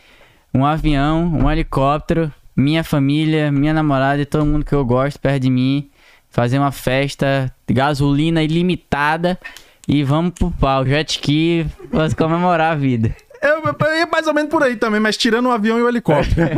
um 0.54 0.64
avião, 0.66 1.24
um 1.26 1.50
helicóptero, 1.52 2.32
minha 2.56 2.84
família, 2.84 3.52
minha 3.52 3.74
namorada 3.74 4.22
e 4.22 4.26
todo 4.26 4.46
mundo 4.46 4.64
que 4.64 4.74
eu 4.74 4.86
gosto 4.86 5.20
perto 5.20 5.42
de 5.42 5.50
mim. 5.50 5.90
Fazer 6.30 6.60
uma 6.60 6.72
festa, 6.72 7.54
gasolina 7.70 8.42
ilimitada 8.42 9.38
e 9.86 10.02
vamos 10.02 10.32
pro 10.34 10.50
pau, 10.52 10.86
jet 10.86 11.10
ski, 11.12 11.66
pra 11.90 12.10
comemorar 12.16 12.72
a 12.72 12.76
vida. 12.76 13.14
Eu, 13.42 13.64
eu 13.64 13.98
ia 13.98 14.06
mais 14.08 14.28
ou 14.28 14.34
menos 14.34 14.52
por 14.52 14.62
aí 14.64 14.76
também, 14.76 15.00
mas 15.00 15.18
tirando 15.18 15.48
o 15.48 15.52
avião 15.52 15.80
e 15.80 15.82
o 15.82 15.88
helicóptero. 15.90 16.50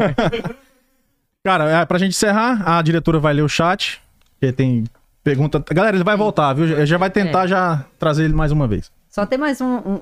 Cara, 1.45 1.69
é, 1.69 1.85
pra 1.85 1.97
gente 1.97 2.11
encerrar, 2.11 2.61
a 2.77 2.81
diretora 2.81 3.19
vai 3.19 3.33
ler 3.33 3.41
o 3.41 3.49
chat. 3.49 4.01
Que 4.39 4.51
tem 4.51 4.83
pergunta. 5.23 5.63
Galera, 5.73 5.95
ele 5.95 6.03
vai 6.03 6.17
voltar, 6.17 6.53
viu? 6.53 6.67
Já- 6.67 6.85
Já 6.85 6.97
vai 6.97 7.09
tentar 7.09 7.47
já 7.47 7.85
trazer 7.99 8.25
ele 8.25 8.33
mais 8.33 8.51
uma 8.51 8.67
vez. 8.67 8.91
Só 9.09 9.25
tem 9.25 9.37
mais 9.37 9.61
um- 9.61 9.77
um- 9.77 10.01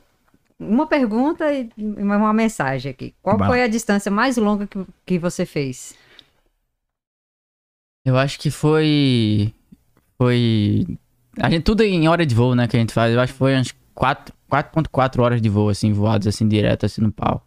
uma 0.60 0.86
pergunta 0.88 1.52
e 1.54 1.70
uma 1.78 2.18
uma 2.18 2.34
mensagem 2.34 2.92
aqui. 2.92 3.14
Qual 3.22 3.38
Vai 3.38 3.48
foi 3.48 3.64
a 3.64 3.68
distância 3.68 4.12
mais 4.12 4.38
longa 4.38 4.66
que, 4.68 4.86
que 5.06 5.20
você 5.20 5.46
fez? 5.46 5.96
Eu 8.06 8.18
acho 8.18 8.40
que 8.40 8.50
foi. 8.50 9.54
Foi. 10.18 10.86
A 11.40 11.50
gente, 11.50 11.64
tudo 11.64 11.84
em 11.84 12.08
hora 12.08 12.26
de 12.26 12.34
voo, 12.36 12.56
né? 12.56 12.68
Que 12.68 12.78
a 12.78 12.80
gente 12.80 12.94
faz. 12.94 13.14
Eu 13.14 13.20
acho 13.20 13.34
que 13.34 13.40
foi 13.40 13.54
4 13.54 13.76
4.4 14.02 15.20
horas 15.20 15.42
de 15.42 15.50
voo, 15.50 15.70
assim, 15.70 15.94
voados 15.94 16.28
assim, 16.28 16.48
direto, 16.48 16.86
assim, 16.86 17.02
no 17.02 17.12
pau. 17.12 17.46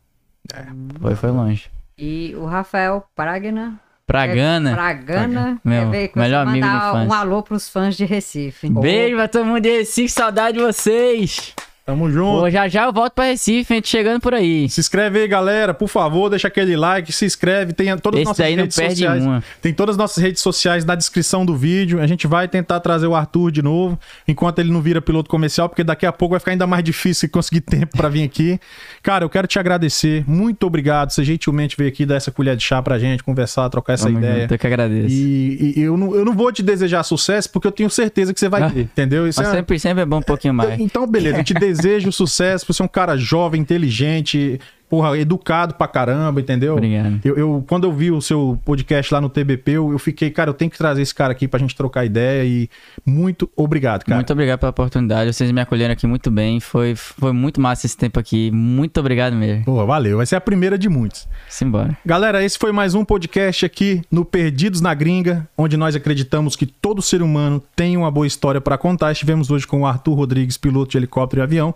Foi, 1.01 1.15
foi 1.15 1.31
longe. 1.31 1.71
E 1.99 2.35
o 2.37 2.45
Rafael 2.45 3.05
Pragna. 3.15 3.81
Pra 4.07 4.27
Gana. 4.27 4.75
Pragana. 4.75 5.61
Meu 5.65 5.91
que 5.91 6.13
melhor 6.15 6.47
amigo 6.47 6.67
de 6.67 6.73
mandar 6.73 6.89
infância. 6.91 7.09
um 7.09 7.13
alô 7.13 7.43
pros 7.43 7.69
fãs 7.69 7.97
de 7.97 8.05
Recife. 8.05 8.69
Beijo 8.69 9.17
pra 9.17 9.29
todo 9.29 9.47
mundo 9.47 9.61
de 9.61 9.79
Recife, 9.79 10.11
saudade 10.11 10.59
de 10.59 10.65
vocês. 10.65 11.55
Tamo 11.87 12.11
junto. 12.11 12.41
Pô, 12.41 12.51
já 12.51 12.67
já 12.67 12.85
eu 12.87 12.93
volto 12.95 13.13
pra 13.13 13.25
Recife, 13.27 13.75
a 13.75 13.77
gente 13.77 13.89
chegando 13.89 14.19
por 14.19 14.33
aí. 14.33 14.71
Se 14.71 14.81
inscreve 14.81 15.19
aí, 15.19 15.29
galera. 15.29 15.75
Por 15.75 15.87
favor, 15.87 16.31
deixa 16.31 16.49
aquele 16.49 16.75
like, 16.77 17.13
se 17.13 17.27
inscreve. 17.27 17.75
Tem 17.75 17.95
todas 17.99 18.21
as 18.21 18.25
nossas 18.27 18.47
redes 18.47 18.75
perde 18.77 18.95
sociais. 18.95 19.23
uma. 19.23 19.45
Tem 19.61 19.75
todas 19.75 19.93
as 19.93 19.99
nossas 19.99 20.23
redes 20.23 20.41
sociais 20.43 20.83
na 20.87 20.95
descrição 20.95 21.45
do 21.45 21.55
vídeo. 21.55 22.01
A 22.01 22.07
gente 22.07 22.27
vai 22.27 22.49
tentar 22.49 22.81
trazer 22.81 23.07
o 23.07 23.15
Arthur 23.15 23.51
de 23.51 23.61
novo, 23.61 23.99
enquanto 24.27 24.61
ele 24.61 24.73
não 24.73 24.81
vira 24.81 25.03
piloto 25.03 25.29
comercial, 25.29 25.69
porque 25.69 25.85
daqui 25.85 26.07
a 26.07 26.13
pouco 26.13 26.31
vai 26.33 26.41
ficar 26.41 26.53
ainda 26.53 26.67
mais 26.67 26.83
difícil 26.83 27.29
conseguir 27.29 27.61
tempo 27.61 27.95
pra 27.95 28.09
vir 28.09 28.23
aqui. 28.23 28.59
Cara, 29.03 29.27
eu 29.27 29.29
quero 29.29 29.47
te 29.47 29.59
agradecer. 29.59 30.25
Muito 30.27 30.67
obrigado. 30.67 31.11
Você 31.11 31.23
gentilmente 31.23 31.77
veio 31.77 31.91
aqui 31.91 32.07
dar 32.07 32.15
essa 32.15 32.31
colher 32.31 32.57
de 32.57 32.65
chá 32.65 32.81
pra 32.81 32.99
gente, 32.99 33.23
conversar, 33.23 33.69
trocar 33.69 33.93
essa 33.93 34.07
Tamo 34.07 34.21
ideia. 34.21 34.41
junto, 34.41 34.55
eu 34.55 34.59
que 34.59 34.67
agradeço. 34.67 35.09
E, 35.15 35.75
e 35.77 35.83
eu, 35.83 35.99
não, 35.99 36.15
eu 36.15 36.25
não 36.25 36.33
vou 36.33 36.51
te 36.51 36.63
desejar 36.63 37.03
sucesso, 37.03 37.51
porque 37.51 37.69
eu 37.69 37.73
tenho 37.73 37.91
certeza 37.91 38.33
que 38.33 38.41
você 38.41 38.49
vai 38.49 38.63
Ah. 38.63 38.71
ter, 38.71 38.81
entendeu? 38.81 39.29
Isso 39.29 39.39
Mas 39.39 39.51
é- 39.53 39.57
sempre, 39.57 39.79
sempre 39.79 40.03
é 40.03 40.07
bom 40.07 40.17
um 40.21 40.23
pouquinho 40.23 40.55
mais. 40.55 40.81
então, 40.81 41.07
beleza, 41.07 41.41
eu 41.41 41.45
te 41.45 41.53
desejo 41.53 41.74
sucesso 42.13 42.67
por 42.67 42.73
ser 42.73 42.83
um 42.83 42.89
cara 42.89 43.17
jovem, 43.17 43.61
inteligente, 43.61 44.61
porra, 44.89 45.19
educado 45.19 45.75
pra 45.75 45.87
caramba, 45.89 46.41
entendeu? 46.41 46.75
Obrigado. 46.75 47.21
Eu, 47.25 47.37
eu- 47.37 47.65
quando 47.67 47.85
eu 47.85 47.93
vi 47.93 48.11
o 48.11 48.21
seu 48.21 48.59
podcast 48.65 49.13
lá 49.13 49.21
no 49.21 49.29
TBP, 49.29 49.73
eu, 49.73 49.93
eu 49.93 49.99
fiquei, 49.99 50.31
cara, 50.31 50.51
eu 50.51 50.55
tenho 50.55 50.71
que 50.71 50.79
trazer 50.79 51.03
esse 51.03 51.15
cara 51.15 51.33
aqui 51.33 51.49
pra 51.49 51.59
gente 51.59 51.75
trocar 51.75 52.05
ideia 52.05 52.45
e 52.45 52.69
muito 53.05 53.51
obrigado, 53.57 54.05
cara. 54.05 54.17
Muito 54.17 54.33
obrigado 54.33 54.59
pela 54.61 54.71
oportunidade. 54.71 55.33
Vocês 55.33 55.51
me 55.51 55.61
acolheram 55.61 55.93
aqui 55.93 56.07
muito 56.07 56.31
bem. 56.31 56.61
Foi, 56.61 56.95
foi 56.95 57.33
muito 57.33 57.61
massa 57.61 57.87
esse 57.87 57.97
tempo 57.97 58.19
aqui. 58.21 58.51
Muito 58.51 58.99
obrigado 59.01 59.35
mesmo. 59.35 59.65
Pô, 59.65 59.85
valeu, 59.87 60.19
vai 60.19 60.27
ser 60.27 60.37
a 60.37 60.41
primeira 60.41 60.79
de 60.79 60.89
muitos. 60.89 61.27
Simbora. 61.49 61.97
Galera, 62.05 62.45
esse 62.45 62.59
foi 62.59 62.73
mais 62.73 62.95
um 62.95 63.05
podcast 63.05 63.65
aqui 63.67 64.03
no 64.11 64.25
Perdidos 64.25 64.81
na 64.81 64.95
Gringa, 64.95 65.49
onde 65.57 65.77
nós 65.77 65.95
acreditamos 65.97 66.57
que 66.57 66.67
todo 66.67 67.03
ser 67.03 67.23
humano 67.23 67.63
tem 67.75 67.97
uma 67.97 68.11
boa 68.11 68.27
história 68.27 68.61
pra 68.61 68.79
contar. 68.79 69.13
Estivemos 69.13 69.51
hoje 69.51 69.67
com 69.67 69.81
o 69.83 69.87
Arthur 69.87 70.15
Rodrigues, 70.15 70.57
piloto 70.57 70.93
de 70.93 70.99
helicóptero 70.99 71.43
e 71.43 71.45
avião. 71.45 71.75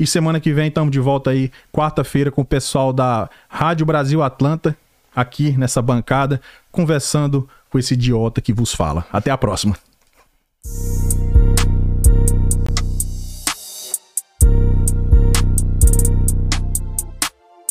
E 0.00 0.06
semana 0.06 0.40
que 0.40 0.50
vem 0.50 0.68
estamos 0.68 0.90
de 0.90 0.98
volta 0.98 1.28
aí, 1.28 1.52
quarta-feira, 1.70 2.30
com 2.30 2.40
o 2.40 2.44
pessoal 2.44 2.90
da 2.90 3.28
Rádio 3.50 3.84
Brasil 3.84 4.22
Atlanta, 4.22 4.74
aqui 5.14 5.54
nessa 5.58 5.82
bancada, 5.82 6.40
conversando 6.72 7.46
com 7.68 7.78
esse 7.78 7.92
idiota 7.92 8.40
que 8.40 8.50
vos 8.50 8.72
fala. 8.72 9.04
Até 9.12 9.30
a 9.30 9.36
próxima. 9.36 9.76